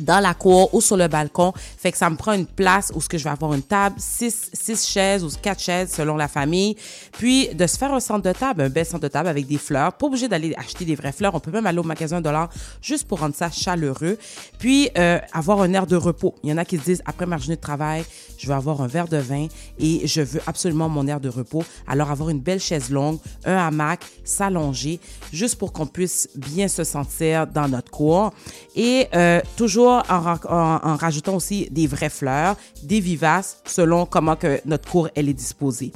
Dans 0.00 0.20
la 0.20 0.34
cour 0.34 0.72
ou 0.74 0.80
sur 0.80 0.96
le 0.96 1.08
balcon. 1.08 1.52
Fait 1.54 1.92
que 1.92 1.98
ça 1.98 2.10
me 2.10 2.16
prend 2.16 2.32
une 2.32 2.46
place 2.46 2.92
où 2.94 3.00
ce 3.00 3.08
que 3.08 3.18
je 3.18 3.24
vais 3.24 3.30
avoir 3.30 3.54
une 3.54 3.62
table, 3.62 3.96
six, 3.98 4.50
six 4.52 4.86
chaises 4.86 5.24
ou 5.24 5.30
quatre 5.40 5.60
chaises 5.60 5.92
selon 5.92 6.16
la 6.16 6.28
famille. 6.28 6.76
Puis 7.12 7.48
de 7.54 7.66
se 7.66 7.76
faire 7.76 7.92
un 7.92 8.00
centre 8.00 8.22
de 8.22 8.32
table, 8.32 8.62
un 8.62 8.68
bel 8.68 8.86
centre 8.86 9.02
de 9.02 9.08
table 9.08 9.28
avec 9.28 9.46
des 9.46 9.58
fleurs. 9.58 9.92
Pas 9.92 10.06
obligé 10.06 10.28
d'aller 10.28 10.54
acheter 10.56 10.84
des 10.84 10.94
vraies 10.94 11.12
fleurs. 11.12 11.34
On 11.34 11.40
peut 11.40 11.50
même 11.50 11.66
aller 11.66 11.78
au 11.78 11.84
magasin 11.84 12.20
dollar 12.20 12.48
juste 12.82 13.06
pour 13.06 13.20
rendre 13.20 13.34
ça 13.34 13.50
chaleureux. 13.50 14.18
Puis 14.58 14.90
euh, 14.98 15.18
avoir 15.32 15.60
un 15.60 15.72
air 15.72 15.86
de 15.86 15.96
repos. 15.96 16.34
Il 16.42 16.50
y 16.50 16.52
en 16.52 16.58
a 16.58 16.64
qui 16.64 16.78
se 16.78 16.84
disent 16.84 17.02
après 17.06 17.26
ma 17.26 17.38
journée 17.38 17.56
de 17.56 17.60
travail, 17.60 18.04
je 18.38 18.46
veux 18.46 18.54
avoir 18.54 18.80
un 18.80 18.86
verre 18.86 19.08
de 19.08 19.16
vin 19.16 19.46
et 19.78 20.06
je 20.06 20.20
veux 20.20 20.40
absolument 20.46 20.88
mon 20.88 21.06
air 21.06 21.20
de 21.20 21.28
repos. 21.28 21.64
Alors 21.86 22.10
avoir 22.10 22.30
une 22.30 22.40
belle 22.40 22.60
chaise 22.60 22.90
longue, 22.90 23.18
un 23.44 23.56
hamac, 23.56 24.00
s'allonger, 24.24 25.00
juste 25.32 25.56
pour 25.56 25.72
qu'on 25.72 25.86
puisse 25.86 26.28
bien 26.34 26.68
se 26.68 26.84
sentir 26.84 27.46
dans 27.46 27.68
notre 27.68 27.90
cour. 27.90 28.32
Et 28.74 29.08
euh, 29.14 29.40
toujours 29.56 29.85
en, 29.86 30.20
ra- 30.20 30.40
en- 30.48 30.80
en 30.90 30.96
rajoutant 30.96 31.34
aussi 31.34 31.68
des 31.70 31.86
vraies 31.86 32.08
fleurs, 32.10 32.56
des 32.82 33.00
vivaces, 33.00 33.58
selon 33.64 34.06
comment 34.06 34.36
que 34.36 34.60
notre 34.64 34.88
cour 34.90 35.08
elle 35.14 35.28
est 35.28 35.32
disposée. 35.34 35.92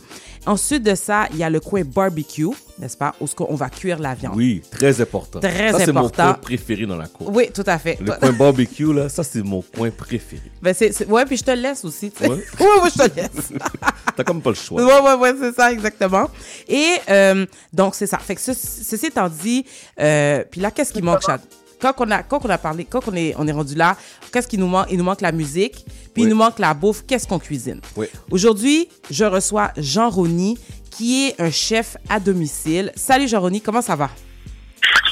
Ensuite 0.47 0.82
de 0.82 0.95
ça, 0.95 1.26
il 1.32 1.36
y 1.38 1.45
a 1.45 1.51
le 1.51 1.61
coin 1.61 1.82
barbecue, 1.84 2.47
n'est-ce 2.78 2.97
pas, 2.97 3.14
où 3.20 3.26
ce 3.26 3.34
qu'on 3.34 3.55
va 3.55 3.68
cuire 3.68 3.99
la 3.99 4.14
viande. 4.14 4.36
Oui, 4.36 4.62
très 4.70 5.01
important. 5.01 5.38
Très 5.41 5.72
ça, 5.72 5.80
c'est 5.80 5.93
mon 5.93 6.01
important. 6.01 6.24
coin 6.24 6.32
préféré 6.34 6.86
dans 6.86 6.97
la 6.97 7.09
cour. 7.09 7.30
Oui, 7.34 7.51
tout 7.53 7.64
à 7.66 7.78
fait. 7.78 7.99
Le 8.01 8.12
coin 8.12 8.32
barbecue, 8.32 8.93
là, 8.93 9.09
ça, 9.11 9.22
c'est 9.22 9.43
mon 9.43 9.61
coin 9.62 9.91
préféré. 9.91 10.51
Ben, 10.62 10.72
c'est, 10.74 10.93
c'est- 10.93 11.07
ouais, 11.07 11.26
puis 11.26 11.36
je 11.36 11.45
te 11.45 11.51
le 11.51 11.61
laisse 11.61 11.84
aussi. 11.84 12.11
Ouais. 12.22 12.28
oui, 12.30 12.41
oui, 12.82 12.88
je 12.97 13.03
te 13.03 13.16
laisse. 13.16 13.53
T'as 14.16 14.24
comme 14.24 14.41
pas 14.41 14.51
le 14.51 14.57
choix. 14.57 14.82
Ouais, 14.82 15.01
ouais, 15.01 15.14
ouais, 15.14 15.34
c'est 15.38 15.55
ça, 15.55 15.70
exactement. 15.72 16.28
Et 16.68 16.95
euh, 17.11 17.45
donc, 17.72 17.95
c'est 17.95 18.07
ça. 18.07 18.16
Fait 18.18 18.34
que 18.34 18.41
ce- 18.41 18.55
ceci 18.55 19.07
étant 19.07 19.28
dit, 19.28 19.64
euh, 20.01 20.43
puis 20.51 20.61
là, 20.62 20.70
qu'est-ce 20.70 20.93
qui 20.93 21.03
manque, 21.03 21.20
Chad? 21.22 21.41
Quand 21.81 21.95
on, 21.99 22.11
a, 22.11 22.22
quand 22.22 22.45
on 22.45 22.51
a 22.51 22.59
parlé, 22.59 22.85
quand 22.85 23.01
on 23.09 23.14
est, 23.14 23.35
on 23.39 23.47
est 23.49 23.53
rendu 23.53 23.74
là, 23.74 23.97
qu'est-ce 24.33 24.47
qui 24.49 24.59
nous 24.59 24.66
manque? 24.66 24.89
Il 24.91 24.99
nous 24.99 25.05
manque 25.05 25.20
la 25.22 25.33
musique, 25.33 25.85
puis 26.12 26.24
il 26.24 26.28
nous 26.28 26.37
manque 26.37 26.59
la 26.59 26.74
bouffe. 26.74 27.05
Qu'est-ce 27.07 27.26
qu'on 27.26 27.39
cuisine? 27.39 27.81
Oui. 27.97 28.07
Aujourd'hui, 28.31 28.89
je 29.11 29.24
reçois 29.24 29.70
Jean 29.78 30.11
Rony, 30.11 30.59
qui 30.91 31.28
est 31.28 31.41
un 31.41 31.51
chef 31.51 31.97
à 32.09 32.20
domicile. 32.20 32.93
Salut 32.97 33.28
Jean 33.28 33.41
Rony, 33.41 33.61
comment 33.62 33.81
ça 33.83 33.97
va? 33.97 34.11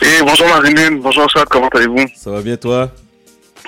Et 0.03 0.23
bonjour 0.23 0.47
Marinine, 0.49 1.01
bonjour 1.01 1.29
Chad, 1.31 1.49
comment 1.49 1.69
allez-vous? 1.69 2.07
Ça 2.17 2.31
va 2.31 2.41
bien 2.43 2.57
toi? 2.57 2.91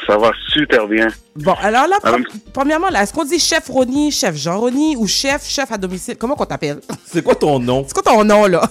Ça 0.06 0.16
va 0.16 0.30
super 0.52 0.86
bien. 0.86 1.08
Bon, 1.36 1.54
alors 1.60 1.86
là, 1.86 1.96
Alors- 2.02 2.20
pre- 2.20 2.26
premièrement, 2.52 2.88
là, 2.90 3.02
est-ce 3.02 3.12
qu'on 3.12 3.24
dit 3.24 3.38
chef 3.38 3.68
Rony, 3.68 4.10
chef 4.10 4.36
Jean 4.36 4.58
Rony 4.60 4.96
ou 4.96 5.06
chef, 5.06 5.46
chef 5.48 5.70
à 5.72 5.76
domicile? 5.78 6.16
Comment 6.18 6.34
qu'on 6.36 6.46
t'appelle? 6.46 6.80
C'est 7.06 7.22
quoi 7.22 7.34
ton 7.34 7.58
nom? 7.58 7.84
C'est 7.86 7.94
quoi 7.94 8.02
ton 8.02 8.24
nom, 8.24 8.46
là? 8.46 8.62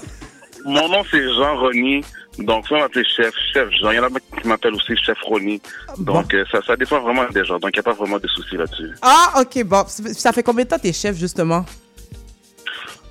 Mon 0.66 0.88
nom 0.90 1.04
c'est 1.10 1.22
Jean 1.34 1.58
Rony, 1.60 2.02
donc 2.38 2.68
ça 2.68 2.76
m'appelle 2.78 3.06
chef, 3.06 3.34
chef 3.54 3.70
Jean. 3.82 3.92
Il 3.92 3.96
y 3.96 4.00
en 4.00 4.04
a 4.04 4.10
qui 4.42 4.48
m'appellent 4.48 4.76
aussi 4.76 4.96
chef 4.98 5.18
Rony. 5.24 5.62
Donc 5.98 6.34
euh, 6.34 6.46
ça, 6.52 6.62
ça 6.66 6.76
dépend 6.78 7.02
vraiment 7.02 7.26
des 7.30 7.44
gens, 7.44 7.60
donc 7.60 7.72
il 7.74 7.78
n'y 7.78 7.80
a 7.80 7.84
pas 7.84 7.94
vraiment 7.94 8.18
de 8.20 8.28
soucis 8.28 8.56
là-dessus. 8.56 8.92
Ah, 9.02 9.42
ok, 9.42 9.64
bon. 9.66 9.84
Ça- 9.88 10.32
fait 10.32 10.44
combien 10.44 10.64
de 10.64 10.70
temps 10.70 10.80
t'es 10.80 10.94
chef, 10.94 11.18
justement? 11.18 11.66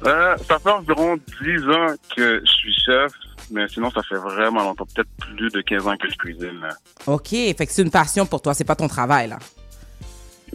Euh, 0.07 0.37
ça 0.49 0.59
fait 0.59 0.71
environ 0.71 1.16
10 1.43 1.69
ans 1.69 1.95
que 2.16 2.41
je 2.45 2.51
suis 2.53 2.73
chef, 2.87 3.12
mais 3.51 3.66
sinon 3.69 3.91
ça 3.91 4.01
fait 4.09 4.14
vraiment 4.16 4.62
longtemps, 4.62 4.87
peut-être 4.95 5.09
plus 5.19 5.51
de 5.51 5.61
15 5.61 5.87
ans 5.89 5.97
que 5.97 6.09
je 6.09 6.16
cuisine. 6.16 6.61
là. 6.62 6.69
Ok, 7.07 7.29
fait 7.31 7.55
que 7.66 7.73
c'est 7.73 7.83
une 7.83 7.91
passion 7.91 8.25
pour 8.25 8.41
toi, 8.41 8.55
c'est 8.55 8.64
pas 8.64 8.77
ton 8.77 8.87
travail, 8.89 9.29
là. 9.29 9.39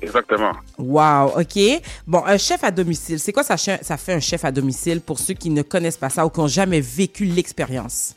Exactement. 0.01 0.53
Wow, 0.78 1.39
ok. 1.39 1.59
Bon, 2.07 2.24
un 2.26 2.38
chef 2.38 2.64
à 2.64 2.72
domicile, 2.72 3.20
c'est 3.20 3.32
quoi 3.32 3.43
ça, 3.43 3.57
ça 3.57 3.97
fait 3.97 4.14
un 4.14 4.20
chef 4.20 4.43
à 4.45 4.51
domicile 4.51 5.01
pour 5.01 5.20
ceux 5.20 5.34
qui 5.34 5.49
ne 5.49 5.61
connaissent 5.61 5.97
pas 5.97 6.09
ça 6.09 6.26
ou 6.26 6.30
qui 6.30 6.39
n'ont 6.39 6.47
jamais 6.47 6.82
vécu 6.82 7.26
l'expérience? 7.26 8.16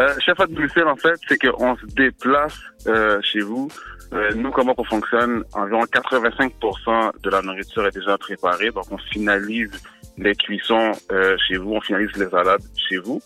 Euh, 0.00 0.14
chef 0.18 0.40
à 0.40 0.46
domicile, 0.46 0.84
en 0.84 0.96
fait, 0.96 1.18
c'est 1.28 1.38
qu'on 1.38 1.76
se 1.76 1.86
déplace 1.86 2.58
euh, 2.86 3.20
chez 3.22 3.40
vous. 3.40 3.68
Euh, 4.12 4.32
nous, 4.34 4.50
comment 4.50 4.74
on 4.76 4.84
fonctionne, 4.84 5.44
environ 5.52 5.84
85% 5.84 7.12
de 7.22 7.30
la 7.30 7.42
nourriture 7.42 7.86
est 7.86 7.94
déjà 7.94 8.18
préparée. 8.18 8.70
Donc, 8.70 8.90
on 8.90 8.98
finalise 8.98 9.70
les 10.18 10.34
cuissons 10.34 10.92
euh, 11.12 11.36
chez 11.46 11.56
vous, 11.56 11.74
on 11.74 11.80
finalise 11.80 12.14
les 12.16 12.28
salades 12.28 12.62
chez 12.88 12.98
vous. 12.98 13.20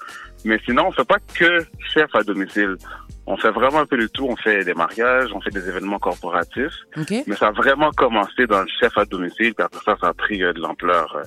Mais 0.44 0.58
sinon, 0.64 0.88
on 0.88 0.92
fait 0.92 1.06
pas 1.06 1.18
que 1.34 1.64
chef 1.92 2.14
à 2.14 2.22
domicile. 2.22 2.76
On 3.26 3.36
fait 3.38 3.50
vraiment 3.50 3.78
un 3.78 3.86
peu 3.86 3.96
de 3.96 4.06
tout. 4.06 4.26
On 4.28 4.36
fait 4.36 4.64
des 4.64 4.74
mariages, 4.74 5.30
on 5.32 5.40
fait 5.40 5.50
des 5.50 5.66
événements 5.66 5.98
corporatifs. 5.98 6.74
Ok. 6.96 7.14
Mais 7.26 7.36
ça 7.36 7.48
a 7.48 7.52
vraiment 7.52 7.90
commencé 7.92 8.46
dans 8.46 8.60
le 8.60 8.68
chef 8.80 8.96
à 8.98 9.06
domicile, 9.06 9.54
puis 9.54 9.64
après 9.64 9.80
ça, 9.84 9.96
ça 9.98 10.08
a 10.08 10.12
pris 10.12 10.42
euh, 10.42 10.52
de 10.52 10.60
l'ampleur. 10.60 11.22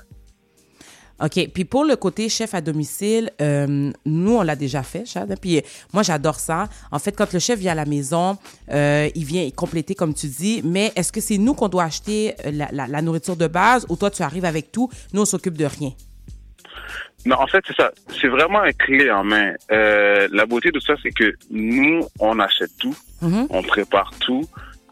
OK. 1.23 1.49
Puis 1.53 1.65
pour 1.65 1.83
le 1.83 1.95
côté 1.95 2.29
chef 2.29 2.53
à 2.53 2.61
domicile, 2.61 3.31
euh, 3.41 3.91
nous, 4.05 4.35
on 4.37 4.43
l'a 4.43 4.55
déjà 4.55 4.83
fait, 4.83 5.05
Chad. 5.05 5.35
Puis 5.41 5.57
euh, 5.57 5.61
moi, 5.93 6.03
j'adore 6.03 6.39
ça. 6.39 6.69
En 6.91 6.99
fait, 6.99 7.13
quand 7.13 7.33
le 7.33 7.39
chef 7.39 7.57
vient 7.59 7.71
à 7.71 7.75
la 7.75 7.85
maison, 7.85 8.37
euh, 8.71 9.09
il 9.15 9.25
vient 9.25 9.49
compléter, 9.49 9.95
comme 9.95 10.13
tu 10.13 10.27
dis. 10.27 10.61
Mais 10.63 10.91
est-ce 10.95 11.11
que 11.11 11.19
c'est 11.21 11.37
nous 11.39 11.53
qu'on 11.55 11.69
doit 11.69 11.85
acheter 11.85 12.35
la, 12.45 12.69
la- 12.71 12.87
la 12.87 13.01
nourriture 13.01 13.35
de 13.35 13.47
base 13.47 13.85
ou 13.89 13.95
toi, 13.95 14.11
tu 14.11 14.21
arrives 14.21 14.45
avec 14.45 14.71
tout? 14.71 14.89
Nous, 15.13 15.21
on 15.21 15.25
s'occupe 15.25 15.57
de 15.57 15.65
rien. 15.65 15.91
Non, 17.25 17.37
en 17.41 17.47
fait, 17.47 17.63
c'est 17.67 17.75
ça. 17.75 17.91
C'est 18.21 18.27
vraiment 18.27 18.59
un 18.61 18.71
clé 18.71 19.09
en 19.11 19.23
main. 19.23 19.53
Euh, 19.71 20.27
la 20.31 20.45
beauté 20.45 20.71
de 20.71 20.79
ça, 20.79 20.93
c'est 21.01 21.11
que 21.11 21.33
nous, 21.49 22.05
on 22.19 22.39
achète 22.39 22.71
tout, 22.79 22.95
Mhm. 23.21 23.47
on 23.49 23.63
prépare 23.63 24.11
tout. 24.19 24.45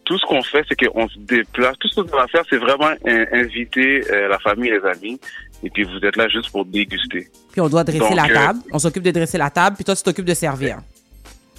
Tout 0.04 0.18
ce 0.20 0.26
qu'on 0.28 0.44
fait, 0.44 0.64
c'est 0.70 0.76
qu'on 0.86 1.08
se 1.08 1.18
déplace. 1.18 1.76
Tout 1.80 1.88
ce 1.88 2.02
qu'on 2.02 2.16
va 2.18 2.28
faire, 2.28 2.44
c'est 2.50 2.58
vraiment 2.58 2.91
in- 3.08 3.26
inviter 3.32 4.04
euh, 4.12 4.28
la 4.28 4.38
famille, 4.40 4.70
les 4.70 4.86
amis. 4.88 5.20
Et 5.66 5.70
puis, 5.70 5.84
vous 5.84 6.06
êtes 6.06 6.16
là 6.16 6.28
juste 6.30 6.52
pour 6.52 6.64
déguster. 6.64 7.28
Puis 7.52 7.60
on 7.60 7.68
doit 7.68 7.84
dresser 7.84 8.00
Donc, 8.00 8.16
la 8.16 8.26
euh, 8.26 8.34
table. 8.34 8.60
On 8.72 8.80
s'occupe 8.80 9.04
de 9.04 9.12
dresser 9.12 9.38
la 9.38 9.50
table. 9.50 9.76
Puis 9.76 9.84
toi, 9.84 9.96
tu 9.96 10.04
t'occupes 10.04 10.26
de 10.26 10.34
servir. 10.34 10.78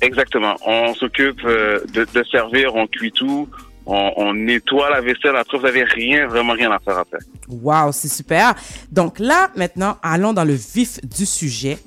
Exactement. 0.01 0.55
On 0.65 0.95
s'occupe 0.95 1.41
euh, 1.45 1.81
de, 1.93 2.07
de 2.13 2.25
servir, 2.25 2.75
on 2.75 2.87
cuit 2.87 3.13
tout, 3.13 3.49
on, 3.87 4.13
on 4.17 4.35
nettoie 4.35 4.91
la 4.91 5.01
vaisselle. 5.01 5.37
Après, 5.37 5.59
vous 5.59 5.65
n'avez 5.65 5.85
rien, 5.85 6.27
vraiment 6.27 6.53
rien 6.53 6.71
à 6.71 6.79
faire 6.79 6.99
après. 6.99 7.19
Wow, 7.49 7.93
c'est 7.93 8.09
super. 8.09 8.55
Donc 8.93 9.19
là, 9.19 9.51
maintenant, 9.57 9.97
allons 10.03 10.33
dans 10.33 10.45
le 10.45 10.55
vif 10.55 11.01
du 11.05 11.27
sujet. 11.27 11.79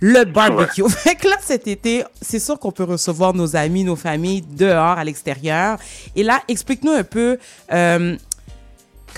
Le 0.00 0.24
barbecue. 0.24 0.82
Fait 0.88 1.16
que 1.16 1.28
là, 1.28 1.36
cet 1.40 1.66
été, 1.66 2.04
c'est 2.22 2.38
sûr 2.38 2.58
qu'on 2.58 2.70
peut 2.70 2.84
recevoir 2.84 3.34
nos 3.34 3.56
amis, 3.56 3.82
nos 3.82 3.96
familles 3.96 4.42
dehors, 4.42 4.96
à 4.96 5.04
l'extérieur. 5.04 5.76
Et 6.14 6.22
là, 6.22 6.40
explique-nous 6.46 6.92
un 6.92 7.02
peu 7.02 7.36
euh, 7.72 8.16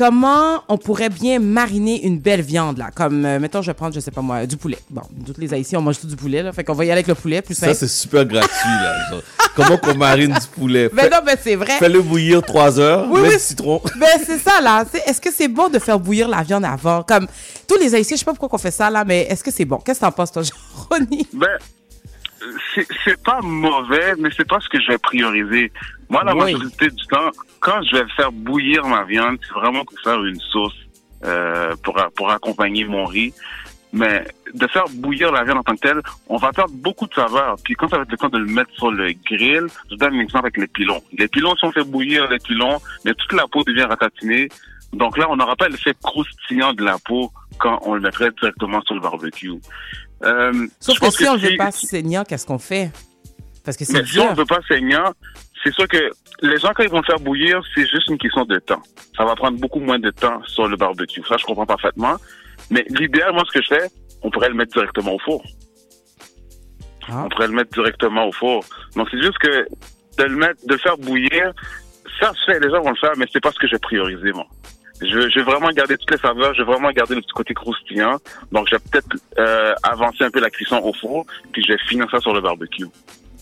comment 0.01 0.63
on 0.69 0.79
pourrait 0.79 1.11
bien 1.11 1.39
mariner 1.39 2.03
une 2.07 2.19
belle 2.19 2.41
viande, 2.41 2.79
là? 2.79 2.89
Comme, 2.95 3.23
euh, 3.27 3.39
mettons, 3.39 3.61
je 3.61 3.67
vais 3.67 3.75
prendre, 3.75 3.95
je 3.95 4.01
sais 4.01 4.11
pas 4.11 4.23
moi, 4.23 4.47
du 4.47 4.57
poulet. 4.57 4.79
Bon, 4.89 5.03
toutes 5.27 5.37
les 5.37 5.53
Haïtiens, 5.53 5.79
on 5.79 5.83
mange 5.83 6.01
tout 6.01 6.07
du 6.07 6.17
poulet, 6.17 6.43
là. 6.43 6.53
Fait 6.55 6.65
qu'on 6.65 6.73
va 6.73 6.85
y 6.87 6.89
aller 6.89 7.01
avec 7.01 7.07
le 7.07 7.15
poulet, 7.15 7.43
plus 7.43 7.55
Ça, 7.55 7.67
simple. 7.67 7.77
c'est 7.81 7.89
super 7.89 8.25
gratuit, 8.25 8.49
là. 8.65 8.95
genre. 9.11 9.23
Comment 9.55 9.77
qu'on 9.77 9.95
marine 9.95 10.33
du 10.33 10.47
poulet? 10.59 10.89
Ben 10.91 11.03
Fais- 11.03 11.11
non, 11.11 11.19
ben 11.27 11.37
c'est 11.39 11.55
vrai. 11.55 11.79
Fais-le 11.79 12.01
bouillir 12.01 12.41
3 12.43 12.81
heures, 12.81 13.09
Oui, 13.11 13.21
mets 13.21 13.29
oui. 13.29 13.35
du 13.35 13.41
citron. 13.41 13.83
Ben, 14.01 14.07
c'est 14.25 14.39
ça, 14.39 14.59
là. 14.63 14.87
C'est- 14.91 15.07
Est-ce 15.07 15.21
que 15.21 15.29
c'est 15.31 15.49
bon 15.49 15.69
de 15.69 15.79
faire 15.79 16.01
bouillir 16.01 16.29
la 16.29 16.43
viande 16.43 16.65
avant? 16.65 17.03
Comme 17.03 17.27
tous 17.69 17.77
les 17.77 17.95
Haïtiens, 17.95 18.17
je 18.17 18.21
sais 18.21 18.25
pas 18.25 18.33
pourquoi 18.33 18.57
on 18.59 18.63
fait 18.63 18.71
ça, 18.71 18.89
là, 18.89 19.05
mais 19.05 19.27
est-ce 19.29 19.45
que 19.45 19.51
c'est 19.51 19.67
bon? 19.67 19.77
Qu'est-ce 19.85 20.01
que 20.01 20.07
t'en 20.07 20.13
penses, 20.13 20.33
toi, 20.33 20.43
Jean-Rony? 20.89 21.29
Ben, 21.35 21.47
c'est- 22.75 23.23
pas 23.23 23.41
mauvais, 23.43 24.15
mais 24.19 24.31
c'est 24.37 24.49
pas 24.49 24.61
ce 24.61 24.69
que 24.69 24.81
je 24.81 24.89
vais 24.89 24.99
prioriser. 24.99 25.73
Moi, 26.09 26.25
la 26.25 26.35
Oui. 26.35 26.53
majorité 26.53 26.89
du 26.91 27.07
temps, 27.07 27.31
quand 27.61 27.83
je 27.83 27.97
vais 27.97 28.05
faire 28.17 28.33
bouillir 28.33 28.85
ma 28.87 29.05
viande, 29.05 29.39
c'est 29.47 29.53
vraiment 29.55 29.85
pour 29.85 29.99
faire 30.01 30.25
une 30.25 30.41
sauce 30.41 30.75
euh, 31.25 31.75
pour, 31.85 31.97
pour 32.17 32.31
accompagner 32.31 32.85
mon 32.85 33.05
riz. 33.05 33.35
Mais 33.93 34.25
de 34.55 34.67
faire 34.69 34.85
bouillir 34.95 35.33
la 35.33 35.43
viande 35.45 35.59
en 35.59 35.63
tant 35.65 35.75
que 35.75 35.81
telle, 35.81 36.01
on 36.29 36.37
va 36.37 36.53
perdre 36.53 36.73
beaucoup 36.75 37.07
de 37.09 37.13
saveur. 37.13 37.57
Puis 37.65 37.75
quand 37.75 37.89
ça 37.89 37.97
va 37.97 38.05
être 38.05 38.11
le 38.13 38.17
temps 38.17 38.29
de 38.29 38.39
le 38.39 38.47
mettre 38.47 38.71
sur 38.75 38.91
le 38.91 39.13
grill, 39.27 39.67
je 39.91 39.97
donne 39.97 40.15
un 40.15 40.21
exemple 40.21 40.47
avec 40.47 40.57
les 40.59 40.69
pilons. 40.69 41.03
Les 41.19 41.27
pilons, 41.29 41.55
si 41.57 41.65
on 41.65 41.73
fait 41.73 41.83
bouillir 41.85 42.29
les 42.31 42.39
pilons, 42.39 42.79
mais 43.05 43.13
toute 43.15 43.33
la 43.33 43.47
peau 43.49 43.63
devient 43.65 43.83
ratatinée. 43.83 44.49
Donc 44.93 45.19
là, 45.19 45.27
on 45.29 45.37
n'aura 45.37 45.57
pas 45.57 45.69
l'effet 45.69 45.93
croustillant 46.03 46.73
de 46.73 46.85
la 46.85 46.97
peau 47.05 47.31
quand 47.59 47.81
on 47.85 47.95
le 47.95 48.01
mettrait 48.01 48.31
directement 48.41 48.81
sur 48.83 48.95
le 48.95 49.01
barbecue. 49.01 49.53
Euh, 50.23 50.67
Sauf 50.81 50.99
que 50.99 51.11
si 51.11 51.27
on 51.27 51.35
ne 51.35 51.39
veut 51.39 51.57
pas 51.57 51.71
saignant, 51.71 52.25
qu'est-ce 52.25 52.47
qu'on 52.47 52.59
fait? 52.59 52.91
Parce 53.65 53.77
que 53.77 53.85
mais 53.93 54.05
si 54.05 54.19
on 54.19 54.31
ne 54.31 54.37
veut 54.37 54.47
pas 54.47 54.61
saignant, 54.69 55.13
c'est 55.63 55.73
sûr 55.73 55.87
que 55.87 56.11
les 56.43 56.59
gens, 56.59 56.73
quand 56.75 56.83
ils 56.83 56.91
vont 56.91 57.01
le 57.01 57.05
faire 57.05 57.21
bouillir, 57.21 57.61
c'est 57.75 57.87
juste 57.89 58.09
une 58.09 58.19
question 58.19 58.45
de 58.45 58.59
temps. 58.59 58.83
Ça 59.17 59.25
va 59.25 59.35
prendre 59.35 59.59
beaucoup 59.59 59.81
moins 59.81 59.99
de 59.99 60.11
temps 60.11 60.43
sur 60.47 60.67
le 60.67 60.77
barbecue. 60.77 61.23
Ça, 61.29 61.37
je 61.37 61.45
comprends 61.45 61.67
parfaitement. 61.67 62.17
Mais 62.71 62.85
l'idéal, 62.89 63.33
moi, 63.33 63.43
ce 63.47 63.59
que 63.59 63.63
je 63.63 63.69
fais, 63.69 63.91
on 64.23 64.31
pourrait 64.31 64.49
le 64.49 64.55
mettre 64.55 64.73
directement 64.73 65.15
au 65.15 65.19
four. 65.19 65.43
Ah. 67.09 67.25
On 67.25 67.29
pourrait 67.29 67.49
le 67.49 67.55
mettre 67.55 67.73
directement 67.73 68.27
au 68.27 68.33
four. 68.33 68.65
Donc, 68.97 69.09
c'est 69.11 69.21
juste 69.21 69.39
que 69.39 69.67
de 70.19 70.25
le 70.25 70.37
mettre, 70.37 70.67
de 70.67 70.73
le 70.75 70.79
faire 70.79 70.97
bouillir, 70.97 71.53
ça 72.21 72.33
se 72.35 72.53
fait, 72.53 72.61
les 72.61 72.71
gens 72.71 72.83
vont 72.83 72.91
le 72.91 72.97
faire, 72.97 73.13
mais 73.17 73.27
c'est 73.33 73.41
pas 73.41 73.53
ce 73.53 73.59
que 73.59 73.67
j'ai 73.67 73.79
priorisé, 73.79 74.33
moi. 74.33 74.47
Je 75.03 75.15
veux, 75.17 75.31
je 75.31 75.39
veux 75.39 75.45
vraiment 75.45 75.71
garder 75.71 75.97
toutes 75.97 76.11
les 76.11 76.19
saveurs, 76.19 76.53
je 76.55 76.61
veux 76.61 76.67
vraiment 76.67 76.91
garder 76.91 77.15
le 77.15 77.23
petit 77.23 77.33
côté 77.33 77.55
croustillant. 77.55 78.19
Donc, 78.53 78.69
je 78.71 78.77
vais 78.77 78.83
peut-être 78.91 79.17
euh, 79.39 79.75
avancer 79.83 80.25
un 80.25 80.31
peu 80.31 80.41
la 80.41 80.51
cuisson 80.51 80.77
au 80.83 80.93
four, 80.93 81.25
puis 81.53 81.63
je 81.67 81.73
vais 81.73 81.79
finir 81.89 82.07
ça 82.11 82.21
sur 82.21 82.33
le 82.35 82.41
barbecue. 82.41 82.85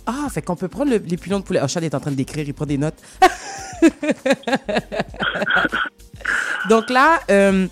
Ah, 0.07 0.27
fait 0.33 0.41
qu'on 0.43 0.57
peut 0.57 0.69
prendre 0.69 0.91
le- 0.91 1.03
les 1.05 1.17
pilons 1.17 1.41
de 1.41 1.45
poulet. 1.45 1.61
Oh, 1.63 1.69
Chad 1.69 1.83
est 1.85 1.95
en 1.95 2.01
train 2.01 2.13
d'écrire, 2.13 2.45
il 2.47 2.55
prend 2.55 2.65
des 2.67 2.79
notes. 2.79 2.95
Donc 6.69 6.91
là, 6.91 7.21
euh, 7.31 7.67